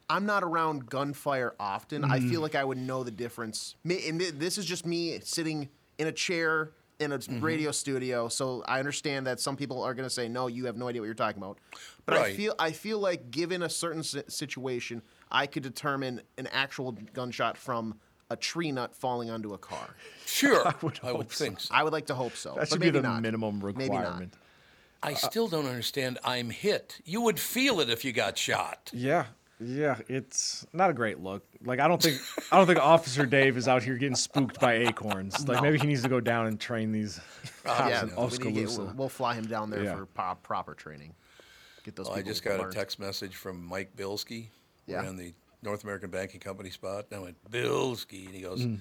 I'm 0.10 0.26
not 0.26 0.42
around 0.44 0.90
gunfire 0.90 1.54
often. 1.60 2.06
I 2.06 2.20
Mm. 2.20 2.30
feel 2.30 2.42
like 2.42 2.56
I 2.56 2.64
would 2.64 2.78
know 2.78 3.04
the 3.04 3.12
difference. 3.12 3.76
And 3.84 4.22
this 4.22 4.58
is 4.58 4.66
just 4.66 4.86
me 4.86 5.20
sitting 5.22 5.68
in 5.98 6.08
a 6.08 6.12
chair 6.14 6.72
in 7.00 7.12
a 7.12 7.18
Mm-hmm. 7.18 7.40
radio 7.42 7.72
studio, 7.72 8.28
so 8.28 8.64
I 8.68 8.80
understand 8.80 9.28
that 9.28 9.40
some 9.40 9.56
people 9.56 9.82
are 9.82 9.94
going 9.94 10.06
to 10.08 10.14
say, 10.14 10.28
"No, 10.28 10.48
you 10.48 10.66
have 10.66 10.78
no 10.78 10.88
idea 10.88 11.02
what 11.02 11.06
you're 11.06 11.14
talking 11.16 11.42
about." 11.42 11.58
But 12.06 12.18
I 12.18 12.34
feel, 12.34 12.54
I 12.60 12.72
feel 12.72 13.00
like 13.00 13.32
given 13.32 13.62
a 13.64 13.70
certain 13.70 14.04
situation, 14.04 15.02
I 15.32 15.48
could 15.48 15.64
determine 15.64 16.22
an 16.38 16.48
actual 16.48 16.92
gunshot 17.14 17.58
from 17.58 17.96
a 18.30 18.36
tree 18.36 18.72
nut 18.72 18.96
falling 18.96 19.30
onto 19.30 19.54
a 19.54 19.58
car. 19.58 19.96
Sure, 20.26 20.68
I 20.68 20.74
would 20.82 20.84
would, 20.84 20.98
hope 21.00 21.34
so. 21.34 21.46
think 21.46 21.60
so. 21.62 21.74
I 21.74 21.84
would 21.84 21.94
like 21.94 22.08
to 22.08 22.16
hope 22.16 22.36
so. 22.36 22.50
That 22.52 22.60
but 22.60 22.70
should 22.70 22.80
be 22.80 22.88
maybe 22.88 23.00
the 23.00 23.04
not. 23.08 23.22
minimum 23.22 23.60
Maybe 23.60 23.90
not. 23.90 24.00
requirement. 24.00 24.34
I 25.02 25.14
still 25.16 25.48
don't 25.50 25.66
understand. 25.66 26.18
I'm 26.24 26.50
hit. 26.50 27.00
You 27.04 27.22
would 27.22 27.38
feel 27.40 27.80
it 27.82 27.90
if 27.90 28.06
you 28.06 28.14
got 28.14 28.38
shot. 28.38 28.90
Yeah, 28.94 29.26
yeah, 29.66 29.98
it's 30.08 30.66
not 30.74 30.90
a 30.90 30.94
great 30.94 31.20
look. 31.20 31.44
Like 31.64 31.80
I 31.80 31.88
don't 31.88 32.02
think 32.02 32.20
I 32.52 32.58
don't 32.58 32.66
think 32.68 32.80
Officer 32.82 33.26
Dave 33.26 33.58
is 33.58 33.68
out 33.68 33.84
here 33.84 33.96
getting 33.98 34.16
spooked 34.16 34.60
by 34.60 34.74
acorns. 34.76 35.48
Like 35.48 35.62
maybe 35.62 35.78
he 35.80 35.88
needs 35.88 36.02
to 36.04 36.10
go 36.10 36.20
down 36.20 36.48
and 36.48 36.60
train 36.60 36.92
these 36.92 37.20
cops 37.64 37.90
yeah, 37.90 38.02
in 38.04 38.10
we 38.16 38.22
need 38.24 38.32
to 38.32 38.52
get- 38.52 38.64
Oskaloosa. 38.68 38.94
we'll 38.96 39.10
fly 39.10 39.36
him 39.36 39.46
down 39.46 39.70
there 39.70 39.84
Yeah. 39.84 39.96
for 39.96 40.06
po- 40.06 40.38
proper 40.44 40.74
training. 40.74 41.14
Get 41.84 41.96
those. 41.96 42.08
Oh, 42.10 42.14
I 42.14 42.22
just 42.22 42.44
got 42.44 42.60
learned. 42.60 42.74
a 42.74 42.76
text 42.76 43.00
message 43.00 43.36
from 43.36 43.64
Mike 43.66 43.96
Bilski. 43.96 44.48
Yeah. 44.86 45.02
We're 45.04 45.14
the 45.14 45.34
North 45.62 45.84
American 45.84 46.10
Banking 46.10 46.40
Company 46.40 46.70
spot. 46.70 47.06
And 47.12 47.20
I 47.20 47.24
went, 47.24 47.38
Bilski. 47.52 48.26
And 48.26 48.36
he 48.36 48.42
goes, 48.42 48.66
Mm. 48.66 48.80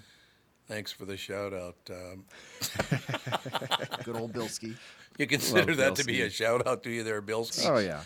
thanks 0.69 0.91
for 0.93 1.05
the 1.05 1.17
shout 1.17 1.53
out. 1.53 1.77
Um, 1.91 2.25
Good 4.05 4.17
old 4.17 4.33
Bilski. 4.33 4.77
you 5.19 5.27
consider 5.27 5.73
Love 5.75 5.77
that 5.79 5.95
to 5.97 6.05
be 6.05 6.23
a 6.23 6.31
shout 6.31 6.67
out 6.67 6.83
to 6.85 6.91
you 6.91 7.03
there, 7.03 7.23
Bilski? 7.23 7.69
Oh 7.69 7.79
yeah, 7.79 8.03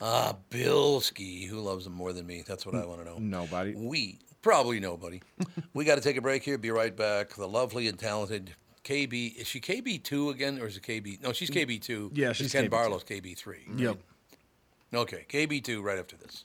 Ah, 0.00 0.36
Bilski. 0.50 1.46
Who 1.46 1.60
loves 1.60 1.86
him 1.86 1.92
more 1.92 2.12
than 2.12 2.26
me? 2.26 2.42
That's 2.46 2.64
what 2.64 2.74
I 2.74 2.86
want 2.86 3.00
to 3.00 3.04
know. 3.04 3.18
nobody. 3.18 3.74
We, 3.74 4.18
probably 4.42 4.80
nobody. 4.80 5.20
we 5.74 5.84
got 5.84 5.96
to 5.96 6.00
take 6.00 6.16
a 6.16 6.22
break 6.22 6.42
here. 6.42 6.58
Be 6.58 6.70
right 6.70 6.96
back. 6.96 7.30
The 7.34 7.46
lovely 7.46 7.86
and 7.88 7.98
talented 7.98 8.54
KB. 8.84 9.36
Is 9.36 9.46
she 9.46 9.60
KB2 9.60 10.30
again, 10.30 10.58
or 10.58 10.66
is 10.66 10.76
it 10.76 10.82
KB? 10.82 11.22
No, 11.22 11.32
she's 11.32 11.50
KB2. 11.50 12.16
Yeah, 12.16 12.32
she's 12.32 12.52
Ken 12.52 12.66
KB2. 12.66 12.70
Barlow's 12.70 13.04
KB3. 13.04 13.78
Yep. 13.78 13.98
Okay, 14.92 15.26
KB2 15.28 15.82
right 15.82 15.98
after 15.98 16.16
this. 16.16 16.44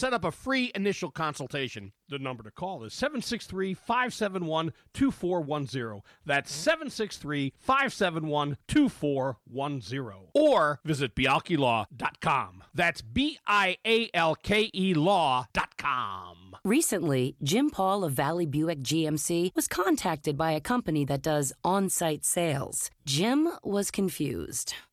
set 0.00 0.14
up 0.14 0.24
a 0.24 0.32
free 0.32 0.72
initial 0.74 1.10
consultation. 1.10 1.92
The 2.08 2.18
number 2.18 2.42
to 2.42 2.50
call 2.50 2.84
is 2.84 2.94
763 2.94 3.74
571 3.74 4.72
2410. 4.94 6.00
That's 6.24 6.50
763 6.50 7.52
571 7.58 8.56
2410. 8.66 10.28
Or 10.34 10.80
visit 10.84 11.14
bialkelaw.com. 11.14 12.64
That's 12.74 13.02
B 13.02 13.38
I 13.46 13.76
A 13.86 14.08
L 14.14 14.34
K 14.34 14.70
E 14.74 14.94
law.com. 14.94 16.56
Recently, 16.64 17.36
Jim 17.42 17.70
Paul 17.70 18.04
of 18.04 18.12
Valley 18.12 18.46
Buick 18.46 18.80
GMC 18.80 19.54
was 19.54 19.68
contacted 19.68 20.36
by 20.36 20.52
a 20.52 20.60
company 20.60 21.04
that 21.04 21.22
does 21.22 21.52
on 21.62 21.88
site 21.88 22.24
sales. 22.24 22.90
Jim 23.04 23.50
was 23.62 23.90
confused. 23.90 24.74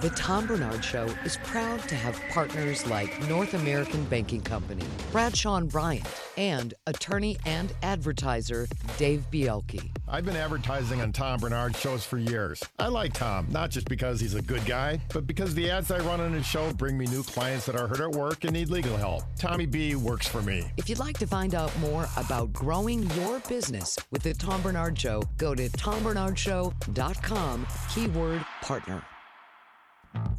The 0.00 0.08
Tom 0.10 0.46
Barnard 0.46 0.82
Show 0.82 1.04
is 1.26 1.36
proud 1.44 1.86
to 1.90 1.94
have 1.94 2.18
partners 2.30 2.86
like 2.86 3.28
North 3.28 3.52
American 3.52 4.02
Banking 4.04 4.40
Company, 4.40 4.82
Bradshaw 5.12 5.56
and 5.56 5.70
Bryant, 5.70 6.08
and 6.38 6.72
attorney 6.86 7.36
and 7.44 7.70
advertiser 7.82 8.66
Dave 8.96 9.26
Bialke. 9.30 9.90
I've 10.08 10.24
been 10.24 10.36
advertising 10.36 11.02
on 11.02 11.12
Tom 11.12 11.40
Barnard 11.40 11.76
shows 11.76 12.02
for 12.02 12.16
years. 12.16 12.64
I 12.78 12.88
like 12.88 13.12
Tom, 13.12 13.46
not 13.50 13.68
just 13.68 13.90
because 13.90 14.18
he's 14.18 14.34
a 14.34 14.40
good 14.40 14.64
guy, 14.64 15.02
but 15.12 15.26
because 15.26 15.54
the 15.54 15.70
ads 15.70 15.90
I 15.90 15.98
run 15.98 16.22
on 16.22 16.32
his 16.32 16.46
show 16.46 16.72
bring 16.72 16.96
me 16.96 17.04
new 17.04 17.22
clients 17.22 17.66
that 17.66 17.76
are 17.76 17.86
hurt 17.86 18.00
at 18.00 18.12
work 18.12 18.44
and 18.44 18.54
need 18.54 18.70
legal 18.70 18.96
help. 18.96 19.24
Tommy 19.38 19.66
B 19.66 19.96
works 19.96 20.26
for 20.26 20.40
me. 20.40 20.72
If 20.78 20.88
you'd 20.88 20.98
like 20.98 21.18
to 21.18 21.26
find 21.26 21.54
out 21.54 21.78
more 21.78 22.08
about 22.16 22.54
growing 22.54 23.02
your 23.10 23.40
business 23.40 23.98
with 24.10 24.22
the 24.22 24.32
Tom 24.32 24.62
Barnard 24.62 24.98
Show, 24.98 25.24
go 25.36 25.54
to 25.54 25.68
tombarnardshow.com, 25.68 27.66
keyword 27.90 28.46
partner. 28.62 29.02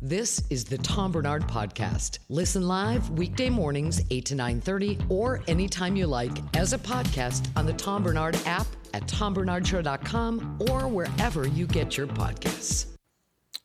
This 0.01 0.43
is 0.49 0.65
the 0.65 0.77
Tom 0.79 1.11
Barnard 1.11 1.43
Podcast. 1.43 2.19
Listen 2.29 2.67
live 2.67 3.09
weekday 3.11 3.49
mornings 3.49 4.01
8 4.09 4.25
to 4.25 4.35
9.30 4.35 5.09
or 5.09 5.41
anytime 5.47 5.95
you 5.95 6.07
like 6.07 6.31
as 6.57 6.73
a 6.73 6.77
podcast 6.77 7.47
on 7.55 7.65
the 7.65 7.73
Tom 7.73 8.03
Barnard 8.03 8.35
app 8.45 8.67
at 8.93 9.03
tombarnardshow.com 9.07 10.57
or 10.69 10.87
wherever 10.87 11.47
you 11.47 11.67
get 11.67 11.97
your 11.97 12.07
podcasts. 12.07 12.87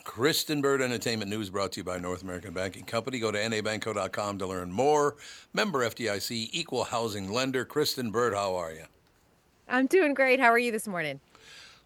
Kristyn 0.04 0.62
Burtt 0.62 0.80
Entertainment 0.80 1.30
News 1.30 1.50
brought 1.50 1.72
to 1.72 1.80
you 1.80 1.84
by 1.84 1.98
North 1.98 2.22
American 2.22 2.54
Banking 2.54 2.84
Company. 2.84 3.18
Go 3.18 3.32
to 3.32 3.38
nabanco.com 3.38 4.38
to 4.38 4.46
learn 4.46 4.70
more. 4.70 5.16
Member 5.52 5.80
FDIC, 5.80 6.50
equal 6.52 6.84
housing 6.84 7.32
lender. 7.32 7.64
Kristyn 7.64 8.10
Burtt, 8.10 8.34
how 8.34 8.54
are 8.54 8.72
you? 8.72 8.84
I'm 9.68 9.86
doing 9.86 10.14
great. 10.14 10.38
How 10.38 10.46
are 10.46 10.58
you 10.58 10.70
this 10.70 10.86
morning? 10.86 11.20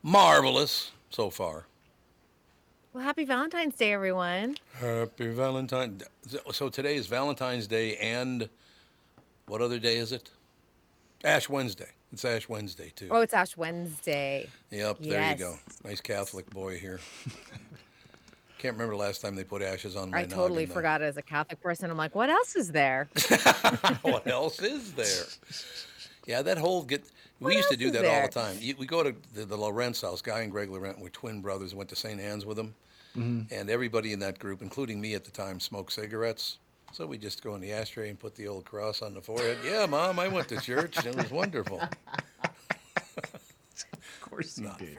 Marvelous 0.03 0.91
so 1.09 1.31
far. 1.31 1.67
Well, 2.93 3.05
happy 3.05 3.25
Valentine's 3.25 3.77
Day, 3.77 3.93
everyone. 3.93 4.57
Happy 4.75 5.29
Valentine. 5.29 6.01
So 6.51 6.69
today 6.69 6.97
is 6.97 7.07
Valentine's 7.07 7.69
Day 7.69 7.97
and 7.97 8.49
what 9.47 9.63
other 9.63 9.79
day 9.79 9.97
is 9.97 10.11
it? 10.11 10.31
Ash 11.23 11.49
Wednesday. 11.49 11.91
It's 12.13 12.25
Ash 12.25 12.49
Wednesday 12.49 12.93
too. 12.97 13.07
Oh, 13.13 13.21
it's 13.21 13.33
Ash 13.33 13.57
Wednesday. 13.57 14.49
Yep, 14.73 14.99
there 15.03 15.31
you 15.31 15.37
go. 15.37 15.57
Nice 15.85 16.01
Catholic 16.01 16.51
boy 16.51 16.79
here. 16.79 16.99
Can't 18.59 18.75
remember 18.75 18.95
the 18.95 19.01
last 19.01 19.21
time 19.23 19.37
they 19.37 19.45
put 19.45 19.63
ashes 19.63 19.95
on 19.95 20.11
my 20.11 20.19
I 20.19 20.25
totally 20.25 20.65
noggin, 20.65 20.75
forgot 20.75 21.01
as 21.01 21.17
a 21.17 21.23
Catholic 21.23 21.63
person. 21.63 21.91
I'm 21.91 21.97
like, 21.97 22.17
what 22.17 22.29
else 22.29 22.57
is 22.57 22.73
there? 22.73 23.09
what 24.03 24.27
else 24.27 24.61
is 24.61 24.93
there? 24.95 25.27
Yeah, 26.27 26.43
that 26.43 26.59
whole 26.59 26.83
get. 26.83 27.05
We 27.41 27.57
used 27.57 27.71
to 27.71 27.77
do 27.77 27.91
that 27.93 28.05
all 28.05 28.23
the 28.23 28.29
time. 28.29 28.57
We 28.79 28.87
go 28.87 29.03
to 29.03 29.15
the, 29.35 29.45
the 29.47 29.57
Lawrence 29.57 30.03
house. 30.03 30.21
Guy 30.23 30.41
and 30.41 30.53
Greg 30.53 30.71
Laurent 30.71 30.99
were 31.01 31.09
twin 31.11 31.41
brothers. 31.41 31.75
Went 31.75 31.89
to 31.91 31.97
St. 31.97 32.21
Anne's 32.21 32.45
with 32.45 32.57
them, 32.59 32.75
Mhm. 33.17 33.51
and 33.51 33.71
everybody 33.71 34.13
in 34.13 34.19
that 34.21 34.39
group, 34.39 34.61
including 34.63 35.01
me 35.01 35.15
at 35.15 35.25
the 35.25 35.31
time, 35.31 35.59
smoked 35.59 35.93
cigarettes. 35.93 36.59
So 36.93 37.07
we 37.07 37.19
just 37.19 37.43
go 37.43 37.55
in 37.55 37.61
the 37.61 37.73
ashtray 37.73 38.11
and 38.11 38.19
put 38.19 38.35
the 38.35 38.47
old 38.49 38.65
cross 38.65 39.01
on 39.01 39.15
the 39.15 39.21
forehead. 39.23 39.59
Yeah, 39.65 39.87
mom, 39.87 40.19
I 40.19 40.29
went 40.29 40.49
to 40.49 40.61
church. 40.61 40.97
and 40.99 41.07
It 41.07 41.17
was 41.17 41.31
wonderful. 41.31 41.81
Of 44.23 44.31
course 44.31 44.59
you 44.59 44.71
did. 44.79 44.99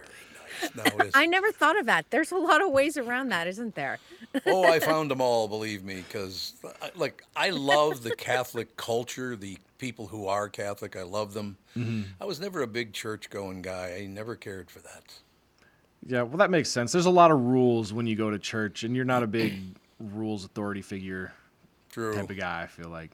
No, 0.75 0.83
I 1.13 1.25
never 1.25 1.51
thought 1.51 1.79
of 1.79 1.85
that. 1.87 2.05
There's 2.09 2.31
a 2.31 2.37
lot 2.37 2.61
of 2.61 2.71
ways 2.71 2.97
around 2.97 3.29
that, 3.29 3.47
isn't 3.47 3.75
there? 3.75 3.99
oh, 4.45 4.63
I 4.63 4.79
found 4.91 5.09
them 5.11 5.21
all, 5.21 5.47
believe 5.47 5.83
me, 5.83 6.03
because 6.07 6.53
like 6.95 7.23
I 7.35 7.49
love 7.49 8.03
the 8.03 8.15
Catholic 8.15 8.75
culture, 8.77 9.35
the 9.35 9.57
people 9.77 10.07
who 10.07 10.27
are 10.27 10.47
Catholic. 10.49 10.95
I 10.95 11.03
love 11.03 11.33
them. 11.33 11.57
Mhm. 11.75 12.05
I 12.19 12.25
was 12.25 12.39
never 12.39 12.61
a 12.61 12.67
big 12.67 12.93
church-going 12.93 13.61
guy. 13.63 13.97
I 14.01 14.05
never 14.05 14.35
cared 14.35 14.69
for 14.69 14.79
that. 14.79 15.03
Yeah, 16.05 16.23
well, 16.23 16.37
that 16.37 16.49
makes 16.49 16.69
sense. 16.69 16.91
There's 16.91 17.05
a 17.05 17.11
lot 17.11 17.31
of 17.31 17.39
rules 17.39 17.93
when 17.93 18.07
you 18.07 18.15
go 18.15 18.29
to 18.31 18.39
church, 18.39 18.83
and 18.83 18.95
you're 18.95 19.05
not 19.05 19.23
a 19.23 19.27
big 19.27 19.53
rules 19.99 20.43
authority 20.45 20.81
figure 20.81 21.31
True. 21.91 22.13
type 22.15 22.29
of 22.29 22.37
guy. 22.37 22.63
I 22.63 22.67
feel 22.67 22.89
like. 22.89 23.11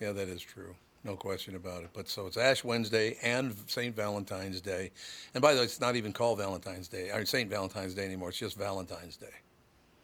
Yeah, 0.00 0.12
that 0.12 0.28
is 0.28 0.40
true. 0.40 0.74
No 1.04 1.16
question 1.16 1.56
about 1.56 1.82
it. 1.82 1.90
But 1.94 2.08
so 2.08 2.26
it's 2.26 2.36
Ash 2.36 2.62
Wednesday 2.62 3.16
and 3.22 3.56
St. 3.66 3.94
Valentine's 3.96 4.60
Day. 4.60 4.90
And 5.34 5.40
by 5.40 5.54
the 5.54 5.60
way, 5.60 5.64
it's 5.64 5.80
not 5.80 5.96
even 5.96 6.12
called 6.12 6.38
Valentine's 6.38 6.88
Day 6.88 7.10
or 7.10 7.24
St. 7.24 7.48
Valentine's 7.48 7.94
Day 7.94 8.04
anymore. 8.04 8.28
It's 8.28 8.38
just 8.38 8.56
Valentine's 8.56 9.16
Day. 9.16 9.26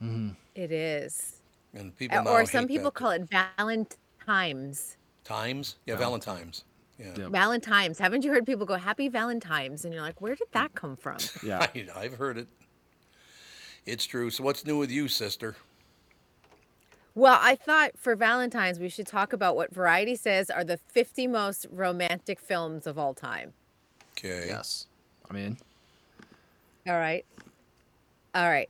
Mm-hmm. 0.03 0.31
It 0.55 0.73
is. 0.73 1.41
And 1.75 1.95
people 1.97 2.27
or 2.27 2.47
some 2.47 2.67
people 2.67 2.85
that. 2.85 2.95
call 2.95 3.11
it 3.11 3.29
Valentimes. 3.29 4.97
Times? 5.25 5.77
Yeah, 5.85 5.97
Valentine's. 5.97 6.65
Yeah. 6.99 7.13
Valentimes. 7.15 7.99
Haven't 7.99 8.25
you 8.25 8.31
heard 8.31 8.47
people 8.47 8.65
go 8.65 8.77
Happy 8.77 9.11
Valentimes? 9.11 9.85
And 9.85 9.93
you're 9.93 10.03
like, 10.03 10.21
where 10.23 10.35
did 10.35 10.49
that 10.53 10.75
come 10.75 10.97
from? 10.97 11.19
Yeah. 11.45 11.67
I, 11.75 11.87
I've 11.95 12.15
heard 12.15 12.39
it. 12.39 12.49
It's 13.85 14.07
true. 14.07 14.31
So 14.31 14.43
what's 14.43 14.65
new 14.65 14.79
with 14.79 14.91
you, 14.91 15.09
sister? 15.09 15.57
Well, 17.17 17.39
I 17.41 17.55
thought 17.57 17.93
for 17.97 18.15
Valentine's 18.15 18.79
we 18.79 18.91
should 18.91 19.07
talk 19.07 19.33
about 19.33 19.57
what 19.57 19.73
Variety 19.75 20.17
says 20.17 20.51
are 20.51 20.63
the 20.63 20.77
50 20.77 21.27
most 21.27 21.65
romantic 21.71 22.39
films 22.39 22.87
of 22.87 22.99
all 22.99 23.15
time. 23.15 23.55
Okay. 24.13 24.45
Yes. 24.49 24.87
I'm 25.31 25.37
in. 25.37 25.57
All 26.87 26.99
right. 26.99 27.25
All 28.35 28.49
right. 28.51 28.69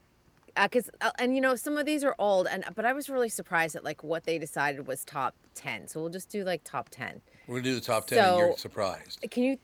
Because 0.55 0.89
uh, 1.01 1.11
and 1.19 1.35
you 1.35 1.41
know 1.41 1.57
some 1.57 1.77
of 1.77 1.87
these 1.87 2.05
are 2.05 2.15
old 2.21 2.47
and 2.47 2.65
but 2.77 2.85
I 2.85 2.93
was 2.93 3.11
really 3.11 3.29
surprised 3.29 3.75
at 3.75 3.83
like 3.83 4.05
what 4.05 4.23
they 4.25 4.39
decided 4.39 4.87
was 4.87 5.05
top 5.05 5.35
10. 5.57 5.89
So 5.89 6.01
we'll 6.01 6.09
just 6.09 6.31
do 6.31 6.45
like 6.45 6.63
top 6.63 6.89
10. 6.91 7.21
We're 7.49 7.55
going 7.55 7.65
to 7.65 7.71
do 7.71 7.75
the 7.75 7.81
top 7.81 8.07
10 8.07 8.25
and 8.25 8.39
you're 8.39 8.57
surprised. 8.57 9.27
Can 9.29 9.43
you 9.43 9.59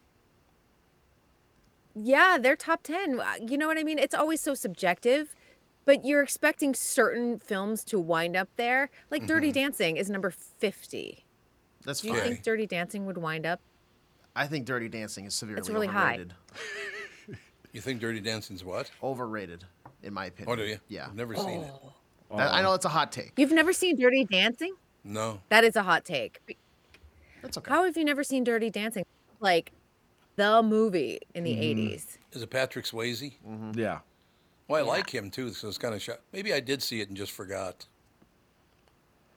Yeah, 1.95 2.37
they're 2.41 2.57
top 2.57 2.83
10. 2.83 3.21
Uh, 3.21 3.35
You 3.47 3.57
know 3.57 3.69
what 3.69 3.79
I 3.79 3.85
mean? 3.85 4.01
It's 4.01 4.15
always 4.15 4.41
so 4.41 4.55
subjective, 4.55 5.37
but 5.85 6.05
you're 6.05 6.23
expecting 6.23 6.75
certain 6.75 7.39
films 7.39 7.85
to 7.85 7.99
wind 7.99 8.37
up 8.37 8.49
there. 8.57 8.91
Like 9.11 9.27
Dirty 9.27 9.51
Mhm. 9.51 9.55
Dancing 9.55 9.97
is 9.97 10.09
number 10.11 10.31
50. 10.31 11.25
That's 11.85 12.01
Do 12.01 12.09
you 12.09 12.15
fine. 12.15 12.23
think 12.23 12.43
Dirty 12.43 12.67
Dancing 12.67 13.07
would 13.07 13.19
wind 13.19 13.45
up? 13.47 13.61
I 14.37 14.47
think 14.47 14.65
Dirty 14.67 14.89
Dancing 14.89 15.25
is 15.27 15.35
severely 15.35 15.71
really 15.73 15.87
high. 15.89 16.25
You 17.73 17.81
think 17.81 18.01
Dirty 18.01 18.21
Dancing's 18.21 18.63
what? 18.65 18.91
Overrated, 19.03 19.65
in 20.03 20.13
my 20.13 20.27
opinion. 20.27 20.53
Oh, 20.53 20.57
do 20.57 20.69
you? 20.69 20.79
Yeah. 20.89 21.07
I've 21.07 21.15
never 21.15 21.35
seen 21.35 21.63
it. 21.63 21.73
I, 22.31 22.59
I 22.59 22.63
know 22.63 22.75
it's 22.75 22.85
a 22.85 22.89
hot 22.91 23.13
take. 23.13 23.33
You've 23.37 23.53
never 23.53 23.73
seen 23.73 23.97
Dirty 23.97 24.25
Dancing? 24.25 24.75
No. 25.05 25.41
That 25.49 25.65
is 25.65 25.75
a 25.77 25.83
hot 25.83 26.05
take. 26.05 26.59
That's 27.43 27.59
okay. 27.59 27.71
How 27.71 27.85
have 27.85 27.97
you 27.97 28.05
never 28.05 28.23
seen 28.25 28.45
Dirty 28.45 28.71
Dancing? 28.71 29.05
Like 29.41 29.73
the 30.37 30.63
movie 30.63 31.19
in 31.35 31.45
the 31.45 31.53
80s. 31.55 32.19
Is 32.33 32.43
it 32.43 32.51
Patrick 32.51 32.85
Swayze? 32.85 33.33
Mm-hmm. 33.47 33.79
Yeah. 33.79 34.01
Well, 34.73 34.89
I 34.91 34.97
like 34.97 35.11
him 35.11 35.31
too, 35.31 35.53
so 35.53 35.69
it's 35.69 35.79
kind 35.79 35.95
of 35.95 36.01
shot. 36.01 36.21
Maybe 36.33 36.53
I 36.53 36.61
did 36.61 36.83
see 36.83 37.01
it 37.01 37.09
and 37.09 37.17
just 37.17 37.33
forgot. 37.33 37.87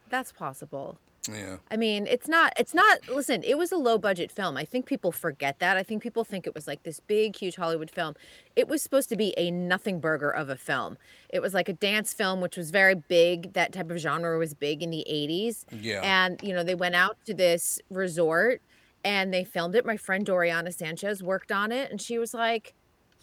That's 0.10 0.32
possible. 0.32 0.98
Yeah. 1.30 1.58
I 1.70 1.76
mean, 1.76 2.08
it's 2.08 2.28
not, 2.28 2.54
it's 2.58 2.74
not, 2.74 3.10
listen, 3.10 3.44
it 3.44 3.58
was 3.58 3.72
a 3.72 3.78
low 3.78 3.98
budget 3.98 4.32
film. 4.32 4.56
I 4.56 4.64
think 4.64 4.86
people 4.86 5.12
forget 5.12 5.60
that. 5.60 5.76
I 5.76 5.84
think 5.84 6.02
people 6.04 6.24
think 6.24 6.48
it 6.48 6.56
was 6.56 6.68
like 6.68 6.84
this 6.84 7.00
big, 7.00 7.36
huge 7.36 7.56
Hollywood 7.56 7.92
film. 7.92 8.16
It 8.56 8.68
was 8.68 8.82
supposed 8.82 9.10
to 9.10 9.18
be 9.18 9.34
a 9.36 9.52
nothing 9.52 10.00
burger 10.00 10.30
of 10.30 10.50
a 10.50 10.56
film. 10.56 10.98
It 11.30 11.42
was 11.42 11.54
like 11.54 11.68
a 11.68 11.74
dance 11.74 12.14
film, 12.14 12.42
which 12.42 12.56
was 12.56 12.72
very 12.72 12.96
big. 12.96 13.54
That 13.54 13.74
type 13.74 13.90
of 13.90 13.98
genre 13.98 14.38
was 14.38 14.54
big 14.54 14.84
in 14.84 14.90
the 14.90 15.06
80s. 15.10 15.66
Yeah. 15.72 16.02
And, 16.04 16.40
you 16.44 16.54
know, 16.54 16.64
they 16.64 16.76
went 16.76 16.96
out 16.96 17.18
to 17.26 17.34
this 17.34 17.80
resort 17.90 18.62
and 19.04 19.34
they 19.34 19.44
filmed 19.44 19.76
it. 19.76 19.86
My 19.86 19.98
friend 19.98 20.26
Doriana 20.26 20.74
Sanchez 20.74 21.22
worked 21.22 21.52
on 21.52 21.72
it 21.72 21.92
and 21.92 22.00
she 22.00 22.18
was 22.18 22.34
like, 22.34 22.74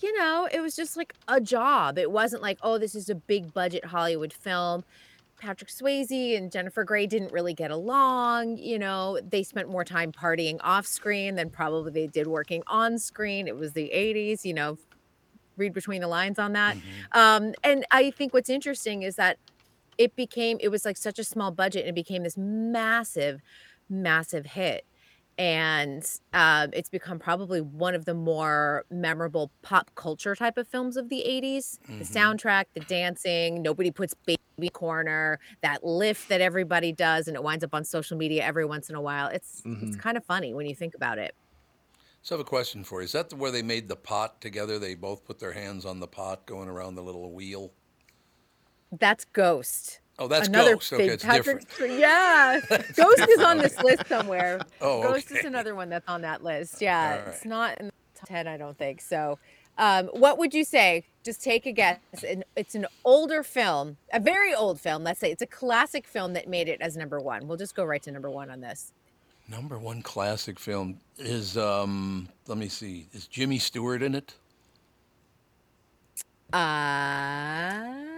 you 0.03 0.17
know, 0.19 0.49
it 0.53 0.61
was 0.61 0.75
just 0.75 0.97
like 0.97 1.15
a 1.29 1.41
job. 1.41 1.99
It 1.99 2.11
wasn't 2.11 2.43
like, 2.43 2.59
oh, 2.63 2.79
this 2.79 2.95
is 2.95 3.09
a 3.09 3.15
big 3.15 3.53
budget 3.55 3.87
Hollywood 3.87 4.33
film. 4.33 4.85
Patrick 5.39 5.71
Swayze 5.71 6.37
and 6.37 6.53
Jennifer 6.53 6.85
Grey 6.85 7.07
didn't 7.07 7.33
really 7.33 7.53
get 7.53 7.73
along. 7.73 8.59
You 8.59 8.79
know, 8.79 9.19
they 9.29 9.43
spent 9.43 9.69
more 9.69 9.85
time 9.85 10.13
partying 10.13 10.59
off 10.61 10.87
screen 10.87 11.35
than 11.35 11.51
probably 11.51 11.91
they 11.91 12.07
did 12.07 12.29
working 12.29 12.63
on 12.69 12.99
screen. 12.99 13.49
It 13.49 13.57
was 13.57 13.73
the 13.73 13.91
80s, 13.93 14.45
you 14.45 14.55
know, 14.55 14.79
read 15.57 15.73
between 15.73 16.01
the 16.01 16.07
lines 16.07 16.39
on 16.39 16.53
that. 16.53 16.77
Um, 17.13 17.55
and 17.65 17.85
I 17.91 18.13
think 18.13 18.33
what's 18.33 18.51
interesting 18.51 19.03
is 19.03 19.17
that 19.17 19.39
it 19.99 20.15
became, 20.15 20.59
it 20.61 20.69
was 20.69 20.85
like 20.85 20.97
such 20.97 21.19
a 21.19 21.25
small 21.25 21.51
budget 21.51 21.83
and 21.83 21.91
it 21.91 21.95
became 21.95 22.23
this 22.23 22.37
massive, 22.37 23.41
massive 23.89 24.47
hit. 24.47 24.85
And 25.43 26.09
um, 26.35 26.71
it's 26.73 26.89
become 26.89 27.19
probably 27.19 27.61
one 27.61 27.97
of 27.97 28.05
the 28.05 28.15
more 28.15 28.85
memorable 28.93 29.51
pop 29.63 29.91
culture 29.97 30.37
type 30.37 30.57
of 30.57 30.69
films 30.69 30.97
of 30.97 31.09
the 31.09 31.21
80s. 31.25 31.81
The 31.99 32.05
Mhm. 32.05 32.13
soundtrack, 32.15 32.67
the 32.77 32.81
dancing, 32.83 33.61
nobody 33.61 33.91
puts 33.91 34.15
baby 34.25 34.39
corner, 34.73 35.41
that 35.63 35.83
lift 35.83 36.29
that 36.29 36.41
everybody 36.41 36.93
does, 36.93 37.27
and 37.27 37.35
it 37.37 37.43
winds 37.43 37.65
up 37.65 37.75
on 37.75 37.85
social 37.85 38.17
media 38.17 38.45
every 38.45 38.65
once 38.65 38.89
in 38.89 38.95
a 38.95 39.01
while. 39.01 39.27
It's 39.27 39.63
it's 39.65 39.97
Mhm. 39.97 39.99
kind 39.99 40.17
of 40.17 40.25
funny 40.25 40.55
when 40.55 40.67
you 40.67 40.77
think 40.77 40.95
about 40.95 41.19
it. 41.19 41.35
So 42.23 42.37
I 42.37 42.39
have 42.39 42.47
a 42.47 42.49
question 42.49 42.85
for 42.85 43.01
you. 43.01 43.07
Is 43.07 43.13
that 43.13 43.31
the, 43.31 43.35
where 43.35 43.51
they 43.51 43.63
made 43.63 43.89
the 43.89 43.97
pot 43.97 44.41
together? 44.41 44.79
They 44.79 44.95
both 44.95 45.25
put 45.25 45.41
their 45.41 45.55
hands 45.55 45.85
on 45.85 45.99
the 45.99 46.07
pot 46.07 46.47
going 46.47 46.69
around 46.69 46.95
the 46.95 47.03
little 47.03 47.33
wheel? 47.33 47.73
That's 48.93 49.25
Ghost. 49.25 50.02
Oh, 50.23 50.29
that's 50.29 50.47
another 50.47 50.75
Ghost. 50.75 50.93
Okay, 50.93 51.09
it's 51.09 51.25
Patrick 51.25 51.69
different. 51.69 51.99
Yeah, 51.99 52.61
Ghost 52.95 53.29
is 53.29 53.41
on 53.41 53.59
this 53.59 53.77
list 53.83 54.07
somewhere. 54.07 54.61
Oh, 54.81 55.03
Ghost 55.03 55.31
is 55.33 55.45
another 55.45 55.75
one 55.75 55.89
that's 55.89 56.09
on 56.09 56.23
that 56.23 56.45
list. 56.45 56.81
Yeah, 56.81 57.23
All 57.25 57.33
it's 57.33 57.45
not 57.45 57.79
in 57.79 57.87
the 57.87 57.93
top 58.15 58.29
ten, 58.29 58.47
I 58.47 58.57
don't 58.57 58.77
think. 58.79 59.01
So, 59.01 59.39
um, 59.79 60.07
what 60.09 60.39
would 60.39 60.55
you 60.55 60.65
say? 60.65 61.05
Just 61.25 61.43
take 61.43 61.67
a 61.67 61.73
guess. 61.73 61.99
It's 62.57 62.75
an 62.75 62.87
older 63.05 63.43
film, 63.43 63.97
a 64.13 64.21
very 64.21 64.55
old 64.55 64.81
film. 64.81 65.03
Let's 65.03 65.19
say 65.19 65.31
it's 65.31 65.43
a 65.43 65.47
classic 65.47 66.07
film 66.07 66.33
that 66.35 66.49
made 66.49 66.69
it 66.69 66.81
as 66.81 66.97
number 66.97 67.19
one. 67.21 67.49
We'll 67.49 67.59
just 67.59 67.75
go 67.75 67.85
right 67.85 68.03
to 68.05 68.13
number 68.13 68.31
one 68.31 68.51
on 68.51 68.61
this. 68.61 68.93
Number 69.49 69.79
one 69.79 70.03
classic 70.03 70.59
film 70.59 70.99
is, 71.19 71.57
um, 71.57 72.29
let 72.47 72.59
me 72.59 72.69
see, 72.69 73.07
is 73.13 73.27
Jimmy 73.27 73.59
Stewart 73.59 74.03
in 74.03 74.15
it? 74.15 74.35
Uh, 76.53 78.12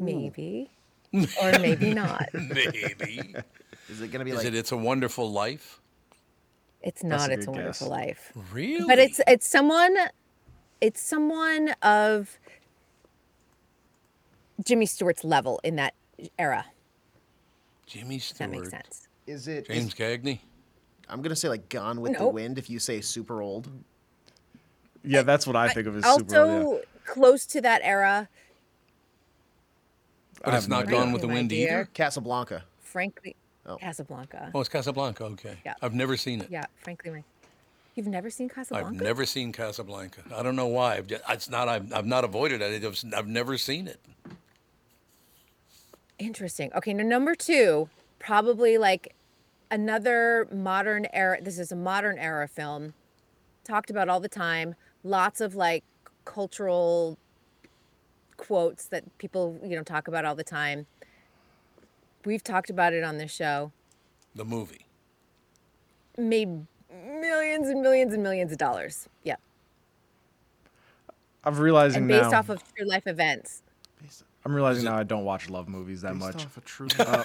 maybe, 0.00 0.70
or 1.12 1.52
maybe 1.60 1.92
not. 1.94 2.28
Maybe. 2.34 3.34
Is 3.88 4.00
it 4.00 4.10
gonna 4.12 4.24
be 4.24 4.30
like 4.32 4.40
Is 4.40 4.44
like? 4.44 4.54
it 4.54 4.58
It's 4.58 4.72
a 4.72 4.76
Wonderful 4.76 5.30
Life? 5.30 5.80
It's 6.82 7.02
That's 7.02 7.22
not. 7.22 7.30
a 7.30 7.34
It's 7.34 7.44
a 7.44 7.46
good 7.46 7.56
Wonderful 7.56 7.86
guess. 7.88 7.90
Life. 7.90 8.32
Really? 8.52 8.84
But 8.86 8.98
it's 8.98 9.20
it's 9.26 9.48
someone, 9.48 9.96
it's 10.80 11.00
someone 11.00 11.70
of 11.82 12.38
Jimmy 14.64 14.86
Stewart's 14.86 15.24
level 15.24 15.60
in 15.64 15.76
that 15.76 15.94
era. 16.38 16.66
Jimmy 17.86 18.16
If 18.16 18.34
that 18.38 18.50
makes 18.50 18.70
sense. 18.70 19.08
Is 19.26 19.48
it 19.48 19.66
James 19.66 19.86
is- 19.88 19.94
Cagney? 19.94 20.38
I'm 21.08 21.22
gonna 21.22 21.34
say 21.36 21.48
like 21.48 21.68
Gone 21.68 22.00
with 22.00 22.12
the 22.12 22.20
Nope. 22.20 22.34
Wind. 22.34 22.56
If 22.58 22.70
you 22.70 22.78
say 22.78 23.00
super 23.00 23.42
old, 23.42 23.68
Yeah, 25.02 25.22
that's 25.22 25.44
what 25.46 25.56
I 25.56 25.68
think 25.70 25.88
of 25.88 25.96
as 25.96 26.04
super. 26.04 26.36
Also 26.36 26.64
old, 26.66 26.78
yeah. 26.80 27.12
close 27.12 27.46
to 27.46 27.60
that 27.62 27.80
era. 27.82 28.28
But 30.42 30.54
it's 30.54 30.68
not 30.68 30.88
Gone 30.88 31.12
with 31.12 31.20
the 31.22 31.28
Wind 31.28 31.50
dear. 31.50 31.68
either? 31.68 31.88
Casablanca. 31.92 32.64
Frankly, 32.80 33.36
oh. 33.66 33.76
Casablanca. 33.76 34.50
Oh, 34.54 34.60
it's 34.60 34.68
Casablanca. 34.68 35.24
Okay. 35.24 35.58
Yeah. 35.64 35.74
I've 35.82 35.94
never 35.94 36.16
seen 36.16 36.40
it. 36.40 36.48
Yeah, 36.50 36.64
frankly, 36.82 37.10
my- 37.10 37.24
you've 37.94 38.06
never 38.06 38.30
seen 38.30 38.48
Casablanca? 38.48 38.88
I've 38.88 38.94
never 39.00 39.26
seen 39.26 39.52
Casablanca. 39.52 40.22
I 40.34 40.42
don't 40.42 40.56
know 40.56 40.66
why. 40.66 40.96
I've 40.96 41.06
just, 41.06 41.22
it's 41.28 41.50
not. 41.50 41.68
I've, 41.68 41.92
I've 41.92 42.06
not 42.06 42.24
avoided 42.24 42.62
it. 42.62 42.84
I've, 42.84 43.14
I've 43.14 43.28
never 43.28 43.58
seen 43.58 43.86
it. 43.86 44.00
Interesting. 46.18 46.70
Okay, 46.74 46.92
now 46.94 47.04
number 47.04 47.34
two, 47.34 47.88
probably 48.18 48.76
like 48.78 49.14
another 49.70 50.48
modern 50.52 51.06
era. 51.12 51.38
This 51.42 51.58
is 51.58 51.70
a 51.72 51.76
modern 51.76 52.18
era 52.18 52.48
film, 52.48 52.94
talked 53.64 53.90
about 53.90 54.08
all 54.08 54.20
the 54.20 54.28
time. 54.28 54.74
Lots 55.04 55.40
of 55.40 55.54
like 55.54 55.84
cultural 56.24 57.18
quotes 58.40 58.86
that 58.86 59.04
people 59.18 59.58
you 59.62 59.76
know 59.76 59.82
talk 59.82 60.08
about 60.08 60.24
all 60.24 60.34
the 60.34 60.44
time. 60.44 60.86
We've 62.24 62.42
talked 62.42 62.70
about 62.70 62.92
it 62.92 63.04
on 63.04 63.18
this 63.18 63.30
show. 63.32 63.72
The 64.34 64.44
movie. 64.44 64.86
Made 66.18 66.66
millions 66.92 67.68
and 67.68 67.80
millions 67.82 68.12
and 68.14 68.22
millions 68.22 68.52
of 68.52 68.58
dollars. 68.58 69.08
Yeah, 69.24 69.36
I'm 71.44 71.56
realizing 71.58 72.02
and 72.02 72.08
based 72.08 72.30
now. 72.30 72.38
off 72.38 72.48
of 72.48 72.62
true 72.74 72.86
life 72.86 73.06
events. 73.06 73.62
I'm 74.44 74.54
realizing 74.54 74.84
now 74.84 74.96
I 74.96 75.02
don't 75.02 75.24
watch 75.26 75.50
love 75.50 75.68
movies 75.68 76.00
that 76.00 76.14
Based 76.14 76.24
much. 76.24 76.46
off 76.46 76.56
a 76.56 76.60
true- 76.62 76.88
uh, 76.98 77.22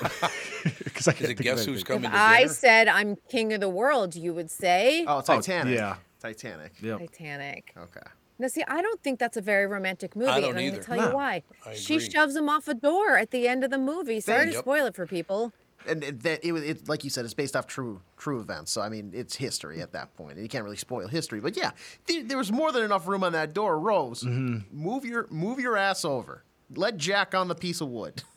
Because 0.83 1.07
I 1.07 1.13
can't 1.13 1.21
it 1.21 1.27
think 1.27 1.39
of 1.39 1.43
Guess 1.45 1.65
Who's. 1.65 1.81
Coming 1.83 2.03
If 2.05 2.13
I 2.13 2.47
said 2.47 2.89
I'm 2.89 3.15
king 3.29 3.53
of 3.53 3.61
the 3.61 3.69
world, 3.69 4.15
you 4.15 4.33
would 4.33 4.51
say 4.51 5.05
Oh, 5.07 5.17
oh 5.19 5.21
Titanic. 5.21 5.75
yeah. 5.77 5.95
Titanic. 6.19 6.73
Yep. 6.81 6.99
Titanic. 6.99 7.73
Okay. 7.77 8.01
Now, 8.37 8.47
see, 8.47 8.63
I 8.67 8.81
don't 8.81 9.01
think 9.01 9.19
that's 9.19 9.37
a 9.37 9.41
very 9.41 9.65
romantic 9.65 10.15
movie, 10.15 10.27
don't 10.41 10.49
and 10.51 10.59
I'm 10.59 10.69
going 10.69 10.73
to 10.73 10.79
tell 10.81 10.97
No. 10.97 11.07
you 11.09 11.15
why. 11.15 11.43
She 11.73 11.99
shoves 11.99 12.35
him 12.35 12.49
off 12.49 12.67
a 12.67 12.73
door 12.73 13.17
at 13.17 13.31
the 13.31 13.47
end 13.47 13.63
of 13.63 13.71
the 13.71 13.77
movie. 13.77 14.19
Sorry 14.19 14.45
to 14.47 14.51
Yep. 14.51 14.59
spoil 14.61 14.85
it 14.87 14.95
for 14.95 15.05
people. 15.07 15.53
And 15.87 16.03
it, 16.03 16.23
that 16.23 16.43
it, 16.43 16.51
was- 16.51 16.63
it, 16.63 16.89
like 16.89 17.03
you 17.03 17.09
said, 17.09 17.25
it's 17.25 17.33
based 17.35 17.55
off 17.55 17.67
true 17.67 18.01
true 18.17 18.39
events. 18.39 18.71
So 18.71 18.81
I 18.81 18.89
mean, 18.89 19.11
it's 19.13 19.35
history 19.35 19.81
at 19.81 19.91
that 19.93 20.15
point. 20.17 20.33
And 20.33 20.41
you 20.41 20.49
can't 20.49 20.63
really 20.63 20.75
spoil 20.77 21.07
history. 21.07 21.39
But 21.39 21.55
yeah, 21.55 21.71
there, 22.07 22.23
there 22.23 22.37
was 22.37 22.51
more 22.51 22.71
than 22.71 22.83
enough 22.83 23.07
room 23.07 23.23
on 23.23 23.33
that 23.33 23.53
door. 23.53 23.79
Rose, 23.79 24.23
Mm-hmm. 24.23 24.57
move 24.75 25.05
your 25.05 25.27
move 25.29 25.59
your 25.59 25.77
ass 25.77 26.03
over. 26.03 26.43
Let 26.75 26.97
Jack 26.97 27.35
on 27.35 27.47
the 27.47 27.55
piece 27.55 27.81
of 27.81 27.89
wood. 27.89 28.23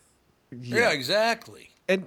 Yeah, 0.50 0.90
exactly. 0.92 1.70
And 1.88 2.06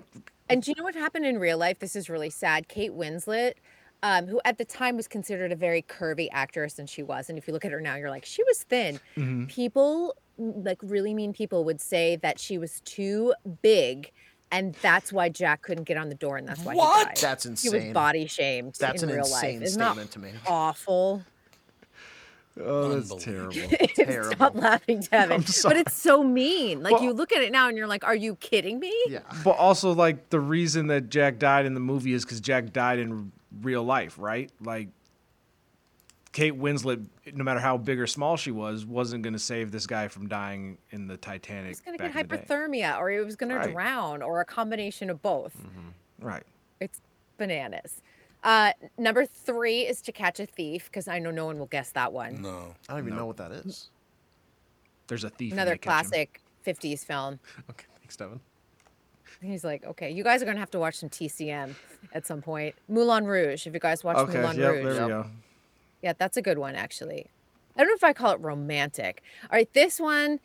And 0.50 0.64
do 0.64 0.72
you 0.72 0.76
know 0.76 0.84
what 0.84 0.96
happened 0.96 1.26
in 1.28 1.38
real 1.40 1.58
life? 1.60 1.78
This 1.80 1.96
is 1.96 2.10
really 2.10 2.30
sad. 2.32 2.68
Kate 2.68 2.92
Winslet, 2.92 3.54
um, 4.04 4.28
who 4.28 4.42
at 4.46 4.58
the 4.58 4.66
time 4.66 4.98
was 4.98 5.08
considered 5.08 5.52
a 5.52 5.56
very 5.56 5.82
curvy 5.82 6.28
actress, 6.32 6.80
and 6.80 6.90
she 6.90 7.04
was. 7.04 7.30
And 7.30 7.38
if 7.38 7.48
you 7.48 7.54
look 7.54 7.66
at 7.66 7.72
her 7.72 7.82
now, 7.82 7.96
you're 7.96 8.10
like, 8.10 8.26
she 8.26 8.44
was 8.44 8.64
thin. 8.64 9.00
Mhm. 9.18 9.48
People, 9.48 10.16
like 10.38 10.78
really 10.82 11.14
mean 11.14 11.34
people, 11.34 11.64
would 11.66 11.80
say 11.82 12.16
that 12.18 12.40
she 12.40 12.58
was 12.58 12.82
too 12.82 13.34
big. 13.62 14.12
And 14.54 14.76
that's 14.82 15.14
why 15.14 15.30
Jack 15.30 15.62
couldn't 15.62 15.86
get 15.86 15.96
on 15.96 16.10
the 16.10 16.16
door, 16.16 16.36
and 16.36 16.46
that's 16.48 16.60
why 16.62 16.76
What? 16.76 17.00
he 17.00 17.06
died. 17.06 17.18
That's 17.22 17.44
He 17.46 17.50
insane. 17.52 17.86
was 17.88 17.94
body 17.94 18.28
shamed 18.28 18.76
That's 18.80 19.02
in 19.02 19.10
an 19.10 19.16
real 19.16 19.26
insane 19.26 19.60
life. 19.60 19.64
Isn't 19.68 19.80
that 19.80 19.86
statement 19.92 20.12
to 20.12 20.20
me. 20.20 20.32
awful? 20.46 21.24
Oh, 22.62 23.00
that's 23.00 23.24
terrible. 23.24 23.54
Terrible. 23.96 24.32
Stop 24.36 24.56
laughing, 24.56 25.00
Devin. 25.10 25.32
I'm 25.38 25.46
But 25.64 25.78
it's 25.78 25.94
so 25.94 26.22
mean. 26.22 26.84
Like 26.84 26.92
Well- 26.96 27.04
you 27.04 27.14
look 27.14 27.32
at 27.32 27.42
it 27.42 27.50
now 27.54 27.70
and 27.70 27.78
you're 27.78 27.88
like, 27.88 28.04
"Are 28.04 28.16
you 28.16 28.36
kidding 28.36 28.78
me?" 28.78 28.94
Yeah. 29.08 29.20
But 29.46 29.52
also, 29.52 29.94
like 29.94 30.30
the 30.32 30.42
reason 30.42 30.88
that 30.88 31.10
Jack 31.10 31.40
died 31.40 31.66
in 31.66 31.74
the 31.76 31.80
movie 31.80 32.12
is 32.12 32.26
because 32.26 32.42
Jack 32.42 32.74
died 32.74 33.00
in 33.00 33.32
real 33.62 33.84
life, 33.84 34.16
right? 34.18 34.50
Like 34.62 34.90
Kate 36.32 36.58
Winslet, 36.58 37.06
no 37.34 37.44
matter 37.44 37.60
how 37.60 37.78
big 37.78 38.00
or 38.00 38.08
small 38.08 38.38
she 38.38 38.52
was, 38.52 38.86
wasn't 38.86 39.24
going 39.24 39.34
to 39.34 39.40
save 39.40 39.72
this 39.72 39.86
guy 39.86 40.08
from 40.08 40.28
dying 40.30 40.78
in 40.92 41.08
the 41.08 41.18
Titanic. 41.18 41.68
He's 41.70 41.82
gonna 41.82 41.98
get 41.98 42.16
in 42.16 42.28
hypothermia, 42.28 42.98
or 42.98 43.10
he 43.10 43.20
was 43.20 43.36
gonna 43.36 43.68
drown, 43.68 44.22
or 44.22 44.40
a 44.40 44.46
combination 44.46 45.10
of 45.10 45.22
both. 45.22 45.54
Right. 46.20 46.44
It's 46.80 47.02
bananas. 47.38 48.02
Uh, 48.44 48.72
number 48.98 49.26
three 49.26 49.82
is 49.82 50.02
To 50.04 50.12
Catch 50.12 50.40
a 50.40 50.46
Thief, 50.46 50.86
because 50.86 51.08
I 51.08 51.20
know 51.20 51.32
no 51.32 51.46
one 51.46 51.60
will 51.60 51.66
guess 51.68 51.92
that 51.92 52.12
one. 52.14 52.42
No. 52.42 52.74
I 52.88 52.94
don't 52.94 53.06
even 53.06 53.18
know 53.18 53.26
what 53.26 53.38
that 53.38 53.52
is. 53.52 53.90
There's 55.08 55.24
a 55.26 55.30
thief. 55.30 55.52
in 55.52 55.58
Another 55.60 55.72
They 55.72 55.78
Catch 55.80 56.06
'Em. 56.06 56.10
classic 56.10 56.42
'50s 56.66 57.04
film. 57.04 57.40
Okay, 57.70 57.86
thanks, 58.00 58.16
Devin. 58.16 58.40
He's 59.42 59.64
like, 59.64 59.84
okay, 59.86 60.12
you 60.12 60.24
guys 60.24 60.42
are 60.42 60.46
gonna 60.46 60.60
have 60.60 60.72
to 60.72 60.80
watch 60.80 60.96
some 60.96 61.10
TCM 61.10 61.74
at 62.14 62.28
some 62.28 62.42
point. 62.42 62.76
Moulin 62.88 63.26
Rouge. 63.26 63.66
If 63.66 63.74
you 63.74 63.80
guys 63.80 64.04
watch 64.04 64.18
Okay, 64.18 64.40
Moulin 64.40 64.58
yep, 64.58 64.72
Rouge, 64.72 64.84
there 64.84 65.04
we 65.04 65.10
go. 65.10 65.26
Yeah, 66.02 66.14
that's 66.18 66.38
a 66.38 66.42
good 66.42 66.58
one, 66.58 66.76
actually. 66.76 67.28
I 67.76 67.80
don't 67.80 67.88
know 67.88 67.96
if 67.96 68.04
I 68.04 68.14
call 68.14 68.32
it 68.34 68.42
romantic. 68.42 69.24
All 69.44 69.58
right, 69.58 69.72
this 69.74 70.00
one, 70.00 70.40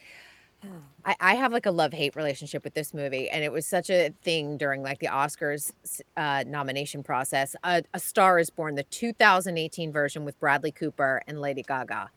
I, 1.05 1.17
I 1.21 1.35
have 1.35 1.53
like 1.53 1.67
a 1.67 1.71
love 1.71 1.93
hate 1.93 2.17
relationship 2.17 2.65
with 2.65 2.75
this 2.75 2.95
movie, 2.95 3.29
and 3.29 3.45
it 3.45 3.53
was 3.53 3.67
such 3.67 3.91
a 3.91 4.13
thing 4.23 4.57
during 4.57 4.83
like 4.83 5.01
the 5.01 5.07
Oscars 5.07 5.73
uh, 6.17 6.45
nomination 6.47 7.03
process. 7.03 7.55
A, 7.65 7.83
a 7.93 8.01
Star 8.01 8.39
is 8.39 8.51
Born, 8.51 8.75
the 8.75 8.83
2018 8.85 9.93
version 9.93 10.25
with 10.25 10.39
Bradley 10.41 10.73
Cooper 10.73 11.23
and 11.27 11.41
Lady 11.41 11.63
Gaga. 11.63 12.11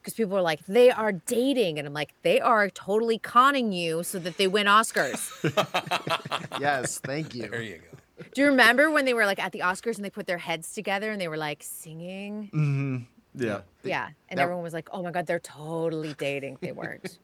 Because 0.00 0.14
people 0.14 0.36
are 0.36 0.42
like, 0.42 0.64
they 0.66 0.90
are 0.90 1.12
dating. 1.12 1.78
And 1.78 1.86
I'm 1.86 1.94
like, 1.94 2.14
they 2.22 2.40
are 2.40 2.70
totally 2.70 3.18
conning 3.18 3.72
you 3.72 4.02
so 4.02 4.18
that 4.18 4.36
they 4.38 4.46
win 4.48 4.66
Oscars. 4.66 5.30
yes, 6.60 6.98
thank 6.98 7.34
you. 7.34 7.48
There 7.48 7.62
you 7.62 7.76
go. 7.78 8.24
Do 8.34 8.42
you 8.42 8.48
remember 8.48 8.90
when 8.90 9.04
they 9.04 9.14
were 9.14 9.26
like 9.26 9.38
at 9.38 9.52
the 9.52 9.60
Oscars 9.60 9.96
and 9.96 10.04
they 10.04 10.10
put 10.10 10.26
their 10.26 10.38
heads 10.38 10.72
together 10.74 11.10
and 11.10 11.20
they 11.20 11.28
were 11.28 11.36
like 11.38 11.62
singing? 11.62 12.50
Mm-hmm. 12.52 12.96
Yeah. 13.34 13.60
Yeah. 13.84 14.08
And 14.28 14.38
that- 14.38 14.42
everyone 14.42 14.62
was 14.62 14.72
like, 14.74 14.88
oh 14.92 15.02
my 15.02 15.10
God, 15.10 15.26
they're 15.26 15.38
totally 15.40 16.14
dating. 16.14 16.58
They 16.60 16.72
weren't. 16.72 17.18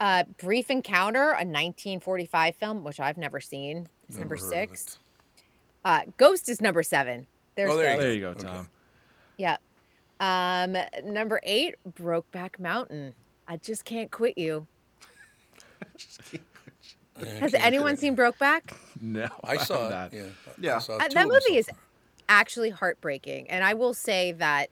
uh, 0.00 0.24
Brief 0.38 0.70
Encounter, 0.70 1.30
a 1.30 1.44
1945 1.44 2.56
film, 2.56 2.84
which 2.84 3.00
I've 3.00 3.16
never 3.18 3.40
seen. 3.40 3.88
It's 4.08 4.18
number 4.18 4.36
Never 4.36 4.46
heard 4.46 4.68
six. 4.70 4.98
Uh, 5.84 6.02
Ghost 6.16 6.48
is 6.48 6.60
number 6.60 6.82
seven. 6.82 7.26
There's 7.56 7.70
Oh, 7.70 7.76
there 7.76 7.90
you 8.14 8.20
Ghost. 8.20 8.38
There 8.40 8.48
you 8.48 8.50
go, 8.52 8.54
Tom. 8.54 8.68
Yeah. 9.36 9.56
Um, 10.24 10.76
number 11.04 11.38
eight, 11.42 11.74
Brokeback 11.98 12.58
Mountain. 12.58 13.14
I 13.46 13.58
just 13.58 13.84
can't 13.84 14.10
quit 14.10 14.38
you. 14.38 14.66
Has 17.40 17.54
anyone 17.54 17.96
seen 17.96 18.16
Brokeback? 18.16 18.72
No, 19.00 19.28
I 19.44 19.56
saw 19.58 19.88
that. 19.88 20.12
Yeah. 20.12 20.22
Yeah. 20.58 20.76
I 20.76 20.78
saw 20.78 20.96
Uh, 20.96 21.08
that 21.08 21.28
movie 21.28 21.56
is 21.58 21.68
actually 22.28 22.70
heartbreaking, 22.70 23.48
and 23.50 23.62
I 23.62 23.74
will 23.74 23.92
say 23.94 24.32
that 24.32 24.70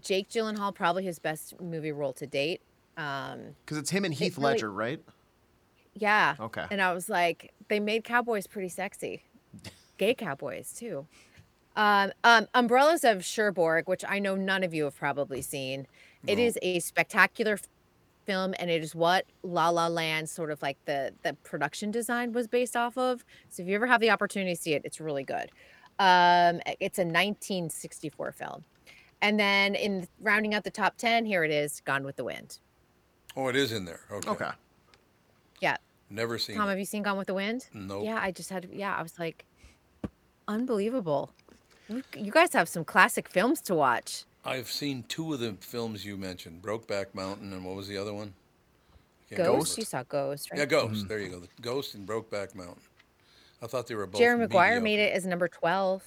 Jake 0.00 0.28
Gyllenhaal 0.28 0.74
probably 0.74 1.04
his 1.04 1.18
best 1.18 1.58
movie 1.60 1.92
role 1.92 2.12
to 2.14 2.26
date. 2.26 2.60
Um, 2.96 3.56
Because 3.64 3.78
it's 3.78 3.90
him 3.90 4.04
and 4.04 4.12
It 4.12 4.18
Heath 4.18 4.36
really- 4.36 4.52
Ledger, 4.52 4.70
right? 4.70 5.00
yeah. 5.94 6.36
Okay. 6.38 6.66
And 6.70 6.80
I 6.82 6.92
was 6.92 7.08
like, 7.08 7.52
they 7.68 7.80
made 7.80 8.04
cowboys 8.04 8.46
pretty 8.46 8.68
sexy, 8.68 9.22
gay 9.98 10.14
cowboys 10.14 10.72
too. 10.74 11.06
Um, 11.76 12.12
um, 12.24 12.46
Umbrellas 12.54 13.02
of 13.04 13.24
Cherbourg, 13.24 13.88
which 13.88 14.04
I 14.06 14.18
know 14.18 14.34
none 14.36 14.62
of 14.62 14.74
you 14.74 14.84
have 14.84 14.96
probably 14.96 15.40
seen. 15.42 15.86
It 16.26 16.36
No. 16.38 16.44
is 16.44 16.58
a 16.62 16.80
spectacular 16.80 17.58
film, 18.26 18.54
and 18.58 18.70
it 18.70 18.82
is 18.82 18.94
what 18.94 19.24
La 19.42 19.70
La 19.70 19.88
Land 19.88 20.28
sort 20.28 20.50
of 20.50 20.60
like 20.62 20.76
the 20.84 21.12
the 21.22 21.32
production 21.42 21.90
design 21.90 22.32
was 22.32 22.46
based 22.46 22.76
off 22.76 22.96
of. 22.98 23.24
So 23.48 23.62
if 23.62 23.68
you 23.68 23.74
ever 23.74 23.86
have 23.86 24.00
the 24.00 24.10
opportunity 24.10 24.54
to 24.54 24.60
see 24.60 24.74
it, 24.74 24.82
it's 24.84 25.00
really 25.00 25.24
good. 25.24 25.50
Um, 25.98 26.60
it's 26.80 26.98
a 26.98 27.04
1964 27.04 28.32
film, 28.32 28.64
and 29.20 29.38
then 29.40 29.74
in 29.74 30.06
rounding 30.20 30.54
out 30.54 30.64
the 30.64 30.70
top 30.70 30.96
ten, 30.98 31.24
here 31.24 31.42
it 31.44 31.50
is, 31.50 31.80
Gone 31.80 32.04
with 32.04 32.16
the 32.16 32.24
Wind. 32.24 32.58
Oh, 33.36 33.48
it 33.48 33.56
is 33.56 33.72
in 33.72 33.84
there. 33.86 34.00
Okay. 34.10 34.28
Okay. 34.30 34.50
Yeah, 35.60 35.76
Never 36.10 36.38
seen 36.38 36.56
Tom, 36.56 36.66
it. 36.66 36.70
have 36.70 36.78
you 36.78 36.84
seen 36.84 37.02
Gone 37.02 37.16
with 37.16 37.28
the 37.28 37.34
Wind? 37.34 37.66
Nope. 37.72 38.04
Yeah, 38.04 38.18
I 38.20 38.30
just 38.30 38.50
had. 38.50 38.68
Yeah, 38.72 38.94
I 38.94 39.02
was 39.02 39.18
like, 39.18 39.44
unbelievable. 40.48 41.30
You- 41.92 42.02
You 42.16 42.32
guys 42.32 42.52
have 42.54 42.68
some 42.68 42.84
classic 42.84 43.28
films 43.28 43.60
to 43.62 43.74
watch. 43.74 44.24
I've 44.44 44.68
seen 44.70 45.04
two 45.04 45.32
of 45.34 45.40
the 45.40 45.54
films 45.60 46.04
you 46.04 46.16
mentioned 46.16 46.62
Brokeback 46.62 47.14
Mountain, 47.14 47.52
and 47.52 47.64
what 47.64 47.76
was 47.76 47.86
the 47.88 47.96
other 47.96 48.12
one? 48.12 48.34
I 49.30 49.34
can't 49.36 49.46
Ghost. 49.46 49.78
You 49.78 49.84
saw 49.84 50.02
Ghost, 50.02 50.50
right? 50.50 50.58
Yeah, 50.58 50.64
Ghost. 50.66 50.94
Mm-hmm. 51.00 51.08
There 51.08 51.18
you 51.20 51.28
go. 51.28 51.38
The 51.40 51.48
Ghost 51.60 51.94
and 51.94 52.06
Brokeback 52.08 52.54
Mountain. 52.54 52.82
I 53.62 53.66
thought 53.68 53.86
they 53.86 53.94
were 53.94 54.06
both. 54.06 54.18
Jerry 54.18 54.36
Maguire 54.38 54.80
mediocre. 54.80 54.82
made 54.84 54.98
it 54.98 55.12
as 55.14 55.24
number 55.26 55.46
twelve. 55.48 56.02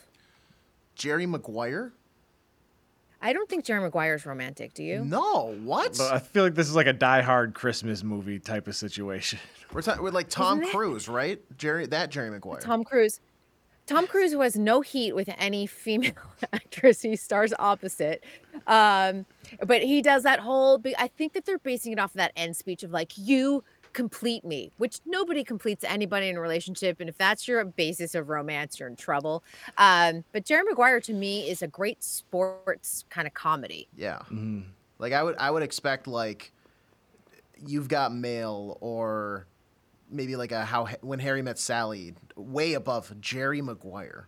Jerry 0.95 1.25
Maguire? 1.25 1.93
I 3.21 3.33
don't 3.33 3.49
think 3.49 3.63
Jerry 3.65 3.79
Maguire's 3.81 4.25
romantic. 4.25 4.73
Do 4.73 4.83
you? 4.83 5.03
No, 5.05 5.55
what? 5.63 5.97
But 5.97 6.13
I 6.13 6.19
feel 6.19 6.43
like 6.43 6.53
this 6.55 6.67
is 6.67 6.75
like 6.75 6.87
a 6.87 6.93
Die 6.93 7.21
Hard 7.21 7.53
Christmas 7.53 8.03
movie 8.03 8.39
type 8.39 8.67
of 8.67 8.75
situation. 8.75 9.39
We're 9.73 9.81
talking 9.81 10.03
with 10.03 10.13
like 10.13 10.29
Tom 10.29 10.59
Isn't 10.59 10.69
it? 10.69 10.71
Cruise, 10.75 11.07
right? 11.07 11.41
Jerry, 11.57 11.85
that 11.87 12.11
Jerry 12.11 12.29
Maguire. 12.29 12.59
Tom 12.59 12.83
Cruise. 12.83 13.19
Tom 13.85 14.07
Cruise 14.07 14.31
who 14.31 14.41
has 14.41 14.55
no 14.55 14.81
heat 14.81 15.13
with 15.13 15.29
any 15.37 15.67
female 15.67 16.13
actress 16.53 17.01
he 17.01 17.15
stars 17.15 17.53
opposite. 17.59 18.23
Um, 18.67 19.25
but 19.65 19.83
he 19.83 20.01
does 20.01 20.23
that 20.23 20.39
whole 20.39 20.81
I 20.97 21.07
think 21.07 21.33
that 21.33 21.45
they're 21.45 21.59
basing 21.59 21.93
it 21.93 21.99
off 21.99 22.11
of 22.11 22.17
that 22.17 22.31
end 22.35 22.55
speech 22.55 22.83
of 22.83 22.91
like, 22.91 23.13
you 23.15 23.63
complete 23.95 24.43
me, 24.43 24.71
which 24.77 24.99
nobody 25.05 25.43
completes 25.43 25.83
anybody 25.83 26.27
in 26.27 26.35
a 26.35 26.41
relationship. 26.41 26.99
And 26.99 27.09
if 27.09 27.17
that's 27.17 27.47
your 27.47 27.63
basis 27.63 28.13
of 28.13 28.29
romance, 28.29 28.79
you're 28.79 28.89
in 28.89 28.95
trouble. 28.95 29.43
Um, 29.77 30.25
but 30.33 30.45
Jerry 30.45 30.63
Maguire 30.63 30.99
to 31.01 31.13
me 31.13 31.49
is 31.49 31.61
a 31.61 31.67
great 31.67 32.03
sports 32.03 33.05
kind 33.09 33.25
of 33.25 33.33
comedy. 33.33 33.87
Yeah. 33.95 34.19
Mm-hmm. 34.25 34.61
Like 34.99 35.13
I 35.13 35.23
would 35.23 35.35
I 35.37 35.49
would 35.49 35.63
expect 35.63 36.07
like 36.07 36.51
you've 37.65 37.87
got 37.87 38.13
mail 38.13 38.77
or 38.81 39.47
maybe 40.09 40.35
like 40.35 40.51
a 40.51 40.65
how 40.65 40.85
when 41.01 41.19
Harry 41.19 41.41
met 41.41 41.57
Sally 41.57 42.13
way 42.35 42.73
above 42.73 43.19
Jerry 43.19 43.61
Maguire. 43.61 44.27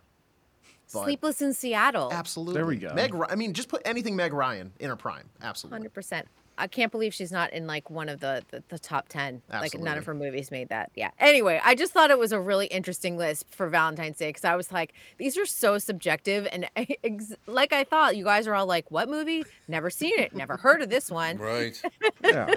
But 0.92 1.04
Sleepless 1.04 1.42
in 1.42 1.52
Seattle. 1.52 2.10
absolutely. 2.12 2.54
There 2.54 2.66
we 2.66 2.76
go. 2.76 2.94
Meg 2.94 3.14
I 3.28 3.34
mean 3.34 3.52
just 3.52 3.68
put 3.68 3.82
anything 3.84 4.16
Meg 4.16 4.32
Ryan 4.32 4.72
in 4.80 4.88
her 4.88 4.96
prime. 4.96 5.28
Absolutely. 5.42 5.76
Hundred 5.76 5.92
percent. 5.92 6.26
I 6.60 6.66
can't 6.66 6.90
believe 6.90 7.14
she's 7.14 7.30
not 7.30 7.52
in 7.52 7.66
like 7.66 7.88
one 7.88 8.08
of 8.08 8.20
the 8.20 8.42
the, 8.50 8.64
the 8.68 8.78
top 8.78 9.08
ten. 9.08 9.42
Like 9.52 9.78
none 9.78 9.96
of 9.98 10.06
her 10.06 10.14
movies 10.14 10.50
made 10.50 10.70
that. 10.70 10.90
Yeah. 10.94 11.10
Anyway, 11.18 11.60
I 11.62 11.74
just 11.74 11.92
thought 11.92 12.10
it 12.10 12.18
was 12.18 12.32
a 12.32 12.40
really 12.40 12.66
interesting 12.66 13.16
list 13.16 13.46
for 13.54 13.68
Valentine's 13.68 14.16
Day 14.16 14.30
because 14.30 14.44
I 14.44 14.56
was 14.56 14.72
like, 14.72 14.92
these 15.18 15.38
are 15.38 15.46
so 15.46 15.78
subjective 15.78 16.48
and 16.50 16.68
ex- 16.76 17.34
like 17.46 17.72
I 17.72 17.84
thought. 17.84 18.16
You 18.16 18.24
guys 18.24 18.46
are 18.46 18.54
all 18.54 18.66
like, 18.66 18.90
what 18.90 19.08
movie? 19.08 19.44
Never 19.68 19.90
seen 19.90 20.18
it. 20.18 20.34
Never 20.34 20.56
heard 20.56 20.82
of 20.82 20.88
this 20.88 21.10
one. 21.10 21.36
Right. 21.38 21.80
Yeah. 22.24 22.54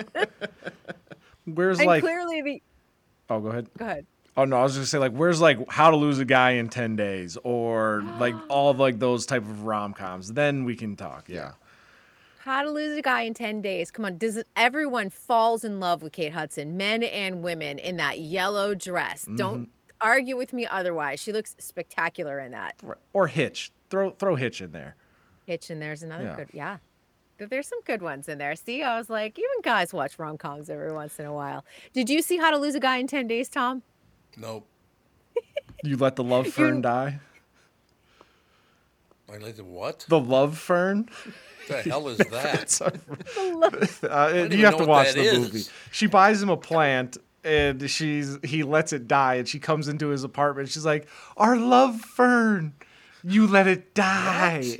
Where's 1.45 1.79
and 1.79 1.87
like? 1.87 2.01
clearly 2.03 2.41
the 2.41 2.61
Oh, 3.29 3.39
go 3.39 3.47
ahead. 3.49 3.69
go 3.77 3.85
ahead. 3.85 4.05
Oh 4.37 4.45
no, 4.45 4.57
I 4.57 4.63
was 4.63 4.73
gonna 4.73 4.85
say 4.85 4.97
like, 4.97 5.11
where's 5.11 5.41
like 5.41 5.57
How 5.69 5.91
to 5.91 5.97
Lose 5.97 6.19
a 6.19 6.25
Guy 6.25 6.51
in 6.51 6.69
Ten 6.69 6.95
Days 6.95 7.37
or 7.43 8.01
like 8.19 8.35
all 8.49 8.69
of 8.71 8.79
like 8.79 8.99
those 8.99 9.25
type 9.25 9.43
of 9.43 9.63
rom 9.63 9.93
coms? 9.93 10.33
Then 10.33 10.63
we 10.63 10.75
can 10.75 10.95
talk. 10.95 11.27
Yeah. 11.27 11.51
How 12.39 12.63
to 12.63 12.71
Lose 12.71 12.97
a 12.97 13.03
Guy 13.03 13.21
in 13.21 13.35
10 13.35 13.61
Days. 13.61 13.91
Come 13.91 14.03
on. 14.03 14.17
Does 14.17 14.41
everyone 14.55 15.11
falls 15.11 15.63
in 15.63 15.79
love 15.79 16.01
with 16.01 16.11
Kate 16.11 16.33
Hudson, 16.33 16.75
men 16.75 17.03
and 17.03 17.43
women, 17.43 17.77
in 17.77 17.97
that 17.97 18.19
yellow 18.19 18.73
dress? 18.73 19.25
Mm-hmm. 19.25 19.35
Don't 19.35 19.69
argue 20.01 20.35
with 20.35 20.51
me 20.51 20.65
otherwise. 20.65 21.19
She 21.19 21.31
looks 21.31 21.55
spectacular 21.59 22.39
in 22.39 22.51
that. 22.53 22.77
Right. 22.81 22.97
Or 23.13 23.27
Hitch. 23.27 23.71
Throw 23.91 24.09
throw 24.11 24.35
Hitch 24.35 24.59
in 24.61 24.71
there. 24.71 24.95
Hitch 25.45 25.69
and 25.69 25.79
there's 25.81 26.01
another 26.01 26.23
Yeah. 26.23 26.35
good 26.35 26.49
yeah. 26.53 26.77
There- 27.41 27.47
There's 27.47 27.67
some 27.67 27.81
good 27.85 28.03
ones 28.03 28.29
in 28.29 28.37
there. 28.37 28.55
See, 28.55 28.83
I 28.83 28.99
was 28.99 29.09
like, 29.09 29.39
even 29.39 29.49
guys 29.63 29.91
watch 29.93 30.19
rom 30.19 30.37
coms 30.37 30.69
every 30.69 30.91
once 30.93 31.17
in 31.19 31.25
a 31.25 31.33
while. 31.33 31.65
Did 31.91 32.07
you 32.07 32.21
see 32.21 32.37
How 32.37 32.51
to 32.51 32.57
Lose 32.57 32.75
a 32.75 32.79
Guy 32.79 32.97
in 32.97 33.07
10 33.07 33.25
Days, 33.27 33.49
Tom? 33.49 33.81
Nope. 34.37 34.67
You 35.83 35.97
let 35.97 36.15
the 36.15 36.23
love 36.23 36.47
fern 36.53 36.81
die. 36.83 37.19
I 39.33 39.37
like 39.37 39.55
the 39.55 39.63
what? 39.63 40.05
The 40.07 40.19
love 40.19 40.55
fern. 40.59 41.09
the 41.67 41.81
hell 41.81 42.07
is 42.09 42.17
that? 42.19 42.79
A- 44.03 44.13
uh, 44.13 44.47
you 44.51 44.65
have 44.65 44.77
to 44.77 44.85
watch 44.85 45.13
the 45.13 45.21
is. 45.21 45.39
movie. 45.39 45.63
She 45.91 46.05
buys 46.05 46.43
him 46.43 46.49
a 46.49 46.57
plant 46.57 47.17
and 47.43 47.89
she's 47.89 48.37
he 48.43 48.61
lets 48.61 48.93
it 48.93 49.07
die 49.07 49.35
and 49.35 49.47
she 49.47 49.57
comes 49.57 49.87
into 49.87 50.09
his 50.09 50.23
apartment. 50.23 50.69
She's 50.69 50.85
like, 50.85 51.07
"Our 51.37 51.57
love 51.57 51.99
fern, 52.01 52.73
you 53.23 53.47
let 53.47 53.65
it 53.67 53.95
die." 53.95 54.77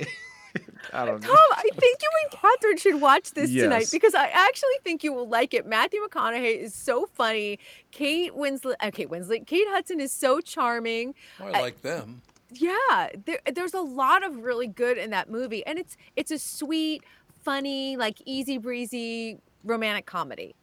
I 0.92 1.04
don't 1.06 1.20
know. 1.22 1.28
Tom, 1.28 1.36
I 1.52 1.62
think 1.62 1.98
you 2.02 2.08
and 2.24 2.32
Catherine 2.40 2.76
should 2.76 3.00
watch 3.00 3.32
this 3.32 3.50
tonight 3.50 3.88
because 3.92 4.14
I 4.14 4.26
actually 4.26 4.76
think 4.82 5.02
you 5.04 5.12
will 5.12 5.28
like 5.28 5.54
it. 5.54 5.66
Matthew 5.66 6.00
McConaughey 6.06 6.58
is 6.58 6.74
so 6.74 7.06
funny. 7.06 7.58
Kate 7.90 8.32
Winslet, 8.32 8.74
uh, 8.80 8.90
Kate 8.92 9.08
Winslet, 9.10 9.46
Kate 9.46 9.66
Hudson 9.68 10.00
is 10.00 10.12
so 10.12 10.40
charming. 10.40 11.14
Oh, 11.40 11.46
I 11.46 11.60
like 11.60 11.82
them. 11.82 12.22
Yeah, 12.54 13.08
there, 13.24 13.38
there's 13.54 13.74
a 13.74 13.80
lot 13.80 14.22
of 14.24 14.38
really 14.44 14.66
good 14.66 14.98
in 14.98 15.10
that 15.10 15.30
movie, 15.30 15.64
and 15.66 15.78
it's 15.78 15.96
it's 16.16 16.30
a 16.30 16.38
sweet, 16.38 17.02
funny, 17.44 17.96
like 17.96 18.18
easy 18.26 18.58
breezy 18.58 19.38
romantic 19.64 20.04
comedy. 20.06 20.54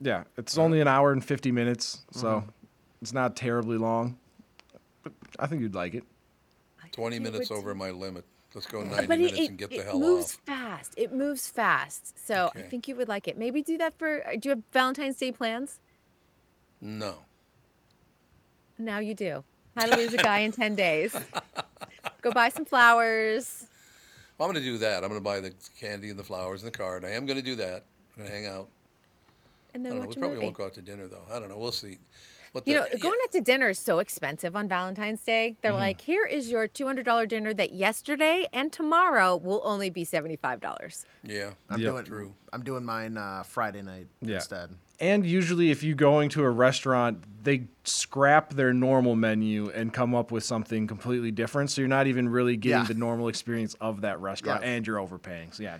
Yeah, 0.00 0.24
it's 0.36 0.58
only 0.58 0.80
an 0.80 0.88
hour 0.88 1.12
and 1.12 1.24
50 1.24 1.50
minutes, 1.52 2.02
so 2.12 2.26
Mm-hmm. 2.26 2.48
it's 3.02 3.12
not 3.12 3.34
terribly 3.36 3.78
long. 3.78 4.18
But 5.02 5.12
I 5.38 5.46
think 5.46 5.62
you'd 5.62 5.74
like 5.74 5.94
it. 5.94 6.04
20 6.92 7.18
minutes 7.18 7.50
would 7.50 7.58
over 7.58 7.74
my 7.74 7.90
limit. 7.90 8.24
Let's 8.54 8.66
go 8.68 8.82
90 8.82 9.06
but 9.06 9.18
minutes 9.18 9.38
it, 9.38 9.48
and 9.48 9.58
get 9.58 9.72
it 9.72 9.78
the 9.78 9.82
hell 9.84 9.96
out. 9.96 9.96
it 9.96 10.06
moves 10.06 10.34
off. 10.34 10.40
fast. 10.46 10.94
It 10.96 11.12
moves 11.12 11.48
fast, 11.48 12.26
so 12.26 12.50
I 12.54 12.62
think 12.62 12.86
you 12.86 12.94
would 12.96 13.08
like 13.08 13.26
it. 13.26 13.36
Maybe 13.36 13.62
do 13.62 13.76
that 13.78 13.98
for. 13.98 14.24
Uh, 14.26 14.32
do 14.32 14.48
you 14.48 14.50
have 14.50 14.62
Valentine's 14.72 15.16
Day 15.16 15.32
plans? 15.32 15.80
No. 16.80 17.16
Now 18.78 18.98
you 18.98 19.14
do. 19.14 19.42
How 19.76 19.86
to 19.86 19.96
lose 19.96 20.14
a 20.14 20.18
guy 20.18 20.38
in 20.38 20.52
ten 20.52 20.74
days. 20.76 21.16
Go 22.22 22.30
buy 22.30 22.48
some 22.48 22.64
flowers. 22.64 23.66
I'm 24.40 24.46
going 24.46 24.54
to 24.54 24.60
do 24.60 24.78
that. 24.78 25.02
I'm 25.04 25.10
going 25.10 25.20
to 25.20 25.24
buy 25.24 25.40
the 25.40 25.52
candy 25.78 26.10
and 26.10 26.18
the 26.18 26.24
flowers 26.24 26.62
and 26.62 26.72
the 26.72 26.76
card. 26.76 27.04
I 27.04 27.10
am 27.10 27.24
going 27.26 27.38
to 27.38 27.44
do 27.44 27.54
that. 27.56 27.84
I'm 28.16 28.22
going 28.24 28.28
to 28.28 28.34
hang 28.34 28.46
out. 28.46 28.68
And 29.74 29.86
I 29.86 29.90
then 29.90 29.98
don't 29.98 30.02
know. 30.02 30.08
We 30.08 30.14
probably 30.16 30.34
movie. 30.34 30.44
won't 30.46 30.56
go 30.56 30.64
out 30.64 30.74
to 30.74 30.82
dinner, 30.82 31.06
though. 31.06 31.22
I 31.30 31.38
don't 31.38 31.48
know. 31.48 31.58
We'll 31.58 31.72
see. 31.72 31.98
What 32.54 32.68
You 32.68 32.74
the- 32.74 32.80
know, 32.82 32.98
going 33.00 33.18
out 33.24 33.32
to 33.32 33.40
dinner 33.40 33.70
is 33.70 33.80
so 33.80 33.98
expensive 33.98 34.54
on 34.54 34.68
Valentine's 34.68 35.20
Day. 35.24 35.56
They're 35.60 35.72
Mhm. 35.72 35.78
like, 35.78 36.00
here 36.02 36.24
is 36.24 36.52
your 36.52 36.68
$200 36.68 37.26
dinner 37.26 37.52
that 37.52 37.72
yesterday 37.72 38.46
and 38.52 38.72
tomorrow 38.72 39.34
will 39.36 39.60
only 39.64 39.90
be 39.90 40.04
$75. 40.04 41.04
Yeah. 41.24 41.54
I'm 41.68 41.80
Yep. 41.80 41.90
doing 41.92 42.04
True. 42.04 42.34
I'm 42.52 42.62
doing 42.62 42.84
mine 42.84 43.16
uh, 43.18 43.42
Friday 43.42 43.82
night 43.82 44.06
Yeah. 44.20 44.36
instead. 44.36 44.70
And 45.00 45.26
usually, 45.26 45.72
if 45.72 45.82
you're 45.82 45.96
going 45.96 46.28
to 46.30 46.44
a 46.44 46.50
restaurant, 46.50 47.24
they 47.42 47.66
scrap 47.82 48.50
their 48.54 48.72
normal 48.72 49.16
menu 49.16 49.68
and 49.70 49.92
come 49.92 50.14
up 50.14 50.30
with 50.30 50.44
something 50.44 50.86
completely 50.86 51.32
different. 51.32 51.72
So 51.72 51.80
you're 51.80 51.88
not 51.88 52.06
even 52.06 52.28
really 52.28 52.56
getting 52.56 52.78
Yeah. 52.82 52.84
the 52.86 52.94
normal 52.94 53.26
experience 53.26 53.74
of 53.80 54.02
that 54.02 54.20
restaurant, 54.20 54.62
Yeah. 54.62 54.68
and 54.70 54.86
you're 54.86 55.00
overpaying. 55.00 55.50
So 55.50 55.64
yeah, 55.64 55.78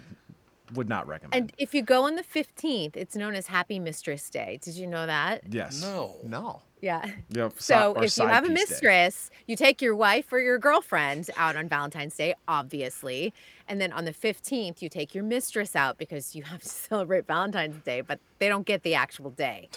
would 0.73 0.89
not 0.89 1.07
recommend. 1.07 1.35
And 1.35 1.53
if 1.59 1.75
you 1.75 1.83
go 1.83 2.05
on 2.05 2.15
the 2.17 2.23
15th, 2.23 2.97
it's 2.97 3.15
known 3.15 3.35
as 3.35 3.47
Happy 3.49 3.79
Mistress 3.79 4.31
Day. 4.31 4.59
Did 4.63 4.75
you 4.75 4.87
know 4.87 5.07
that? 5.07 5.43
yes. 5.51 5.83
No. 5.83 6.17
No. 6.25 6.63
Yeah. 6.81 7.05
Yep, 7.31 7.53
si- 7.57 7.73
So 7.75 7.93
or 7.95 8.05
if 8.05 8.17
you 8.19 8.27
have 8.27 8.45
a 8.45 8.49
piece 8.49 8.57
day. 8.69 8.73
mistress, 8.75 9.31
you 9.47 9.57
take 9.57 9.81
your 9.81 9.95
wife 9.97 10.31
or 10.33 10.39
your 10.39 10.59
girlfriend 10.59 11.31
out 11.37 11.57
on 11.57 11.69
Valentine's 11.69 12.15
Day, 12.17 12.35
obviously. 12.47 13.33
And 13.69 13.81
then 13.81 13.91
on 13.93 14.05
the 14.05 14.13
15th, 14.13 14.83
you 14.83 14.89
take 14.91 15.15
your 15.15 15.25
mistress 15.25 15.75
out 15.75 15.97
because 15.97 16.35
you 16.35 16.43
have 16.43 16.63
to 16.63 16.69
celebrate 16.89 17.27
Valentine's 17.27 17.83
Day, 17.85 18.01
but 18.03 18.21
they 18.39 18.49
don't 18.49 18.67
get 18.67 18.83
the 18.83 18.95
actual 18.95 19.31
day. 19.31 19.69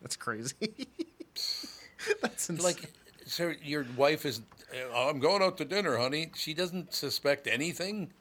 That's 0.00 0.16
crazy. 0.16 0.54
That's 2.20 2.48
insane. 2.50 2.64
Like, 2.64 2.90
so 3.24 3.52
your 3.62 3.86
wife 3.96 4.26
is, 4.26 4.40
"Oh, 4.92 5.08
I'm 5.10 5.20
going 5.20 5.42
out 5.42 5.56
to 5.58 5.64
dinner, 5.64 5.96
honey. 5.96 6.32
She 6.34 6.54
doesn't 6.54 6.92
suspect 6.92 7.46
anything. 7.46 8.12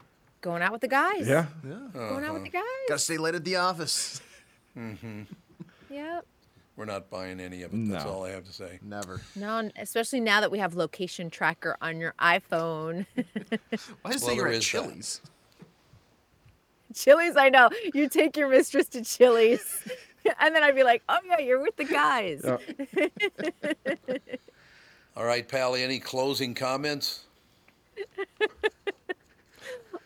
Going 0.41 0.61
out 0.61 0.71
with 0.71 0.81
the 0.81 0.87
guys. 0.87 1.27
Yeah. 1.27 1.45
yeah 1.63 1.77
Going 1.93 2.23
out 2.25 2.33
with 2.33 2.43
the 2.43 2.49
guys. 2.49 2.63
Gotta 2.89 2.99
stay 2.99 3.17
late 3.17 3.35
at 3.35 3.43
the 3.45 3.55
office. 3.57 4.21
Mm-hmm. 4.77 5.23
Yep. 5.89 6.25
We're 6.77 6.85
not 6.85 7.09
buying 7.09 7.41
any 7.41 7.63
of 7.63 7.73
it. 7.73 7.89
That's 7.89 8.05
all 8.05 8.23
I 8.23 8.29
have 8.29 8.45
to 8.45 8.53
say. 8.53 8.79
Never. 8.81 9.19
No, 9.35 9.69
especially 9.75 10.21
now 10.21 10.39
that 10.39 10.49
we 10.49 10.59
have 10.59 10.75
location 10.75 11.29
tracker 11.29 11.75
on 11.81 11.99
your 11.99 12.13
iPhone. 12.21 13.05
Why 14.01 14.11
is 14.11 14.21
Well, 14.21 14.31
it 14.31 14.35
you're 14.35 14.45
there 14.45 14.47
at 14.47 14.53
is 14.53 14.71
that. 14.71 14.81
Chili's? 14.81 15.21
Chili's, 16.95 17.35
I 17.35 17.49
know. 17.49 17.69
You 17.93 18.07
take 18.07 18.37
your 18.37 18.47
mistress 18.47 18.87
to 18.89 19.03
Chili's. 19.03 19.83
And 20.39 20.55
then 20.55 20.61
I'd 20.63 20.75
be 20.75 20.83
like, 20.83 21.01
oh, 21.09 21.17
yeah, 21.27 21.39
you're 21.39 21.59
with 21.61 21.75
the 21.75 21.83
guys. 21.83 22.45
All 25.17 25.25
right, 25.25 25.45
Pally, 25.47 25.83
any 25.83 25.99
closing 25.99 26.53
comments? 26.53 27.25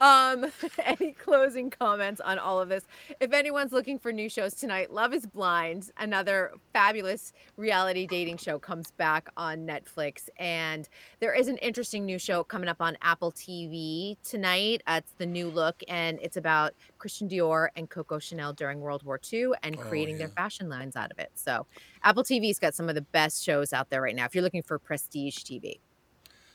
Um, 0.02 0.46
any 0.84 1.14
closing 1.14 1.70
comments 1.70 2.20
on 2.22 2.40
all 2.40 2.60
of 2.60 2.70
this? 2.70 2.84
If 3.20 3.34
anyone's 3.34 3.72
looking 3.72 3.98
for 3.98 4.12
new 4.12 4.30
shows 4.30 4.54
tonight, 4.54 4.92
Love 4.92 5.14
is 5.14 5.26
Blind, 5.26 5.92
another 5.98 6.52
fabulous 6.74 7.34
reality 7.58 8.06
dating 8.08 8.38
show, 8.38 8.60
comes 8.60 8.92
back 8.92 9.30
on 9.38 9.66
Netflix. 9.66 10.30
And 10.38 10.88
there 11.20 11.34
is 11.34 11.48
an 11.48 11.58
interesting 11.58 12.06
new 12.06 12.20
show 12.20 12.44
coming 12.44 12.70
up 12.70 12.82
on 12.82 12.98
Apple 13.02 13.32
TV 13.32 14.18
tonight. 14.24 14.82
Uh, 14.88 15.02
it's 15.04 15.14
the 15.18 15.26
new 15.26 15.50
look, 15.50 15.82
and 15.88 16.20
it's 16.22 16.38
about 16.38 16.74
Christian 16.98 17.30
Dior 17.30 17.70
and 17.76 17.90
Coco 17.90 18.20
Chanel 18.20 18.54
during 18.54 18.82
World 18.82 19.04
War 19.04 19.20
II 19.32 19.52
and 19.64 19.76
Oh, 19.76 19.82
creating 19.82 20.18
their 20.18 20.30
fashion 20.30 20.70
lines 20.70 20.96
out 20.96 21.12
of 21.12 21.20
it. 21.20 21.32
So, 21.36 21.66
Apple 22.04 22.24
TV's 22.24 22.60
got 22.60 22.74
some 22.74 22.88
of 22.88 22.96
the 22.96 23.02
best 23.02 23.44
shows 23.44 23.74
out 23.74 23.90
there 23.90 24.02
right 24.02 24.16
now 24.16 24.26
if 24.26 24.34
you're 24.34 24.44
looking 24.44 24.64
for 24.64 24.80
prestige 24.80 25.40
TV. 25.40 25.80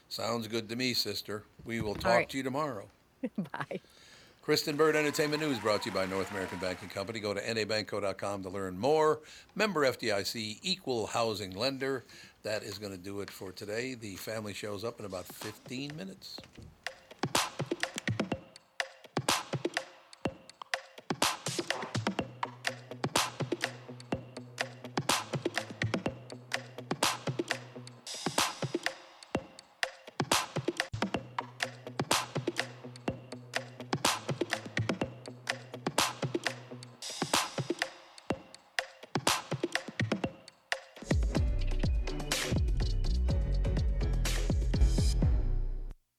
Sounds 0.08 0.48
good 0.48 0.68
to 0.68 0.76
me, 0.76 0.94
sister. 0.94 1.44
We 1.64 1.80
will 1.80 1.94
talk 1.94 2.12
right. 2.12 2.28
to 2.30 2.36
you 2.36 2.42
tomorrow. 2.42 2.88
Bye. 3.52 3.80
Kristyn 4.42 4.76
Burtt 4.76 4.96
Entertainment 4.96 5.42
News 5.42 5.58
brought 5.58 5.82
to 5.82 5.90
you 5.90 5.94
by 5.94 6.06
North 6.06 6.30
American 6.30 6.58
Banking 6.58 6.88
Company. 6.88 7.20
Go 7.20 7.34
to 7.34 7.40
nabanco.com 7.40 8.42
to 8.42 8.48
learn 8.48 8.78
more. 8.78 9.20
Member 9.54 9.86
FDIC, 9.86 10.58
equal 10.62 11.06
housing 11.06 11.52
lender. 11.52 12.04
That 12.42 12.62
is 12.62 12.78
going 12.78 12.92
to 12.92 12.98
do 12.98 13.20
it 13.20 13.30
for 13.30 13.52
today. 13.52 13.94
The 13.94 14.16
family 14.16 14.54
show's 14.54 14.82
up 14.82 14.98
in 14.98 15.04
about 15.04 15.26
15 15.26 15.94
minutes. 15.94 16.38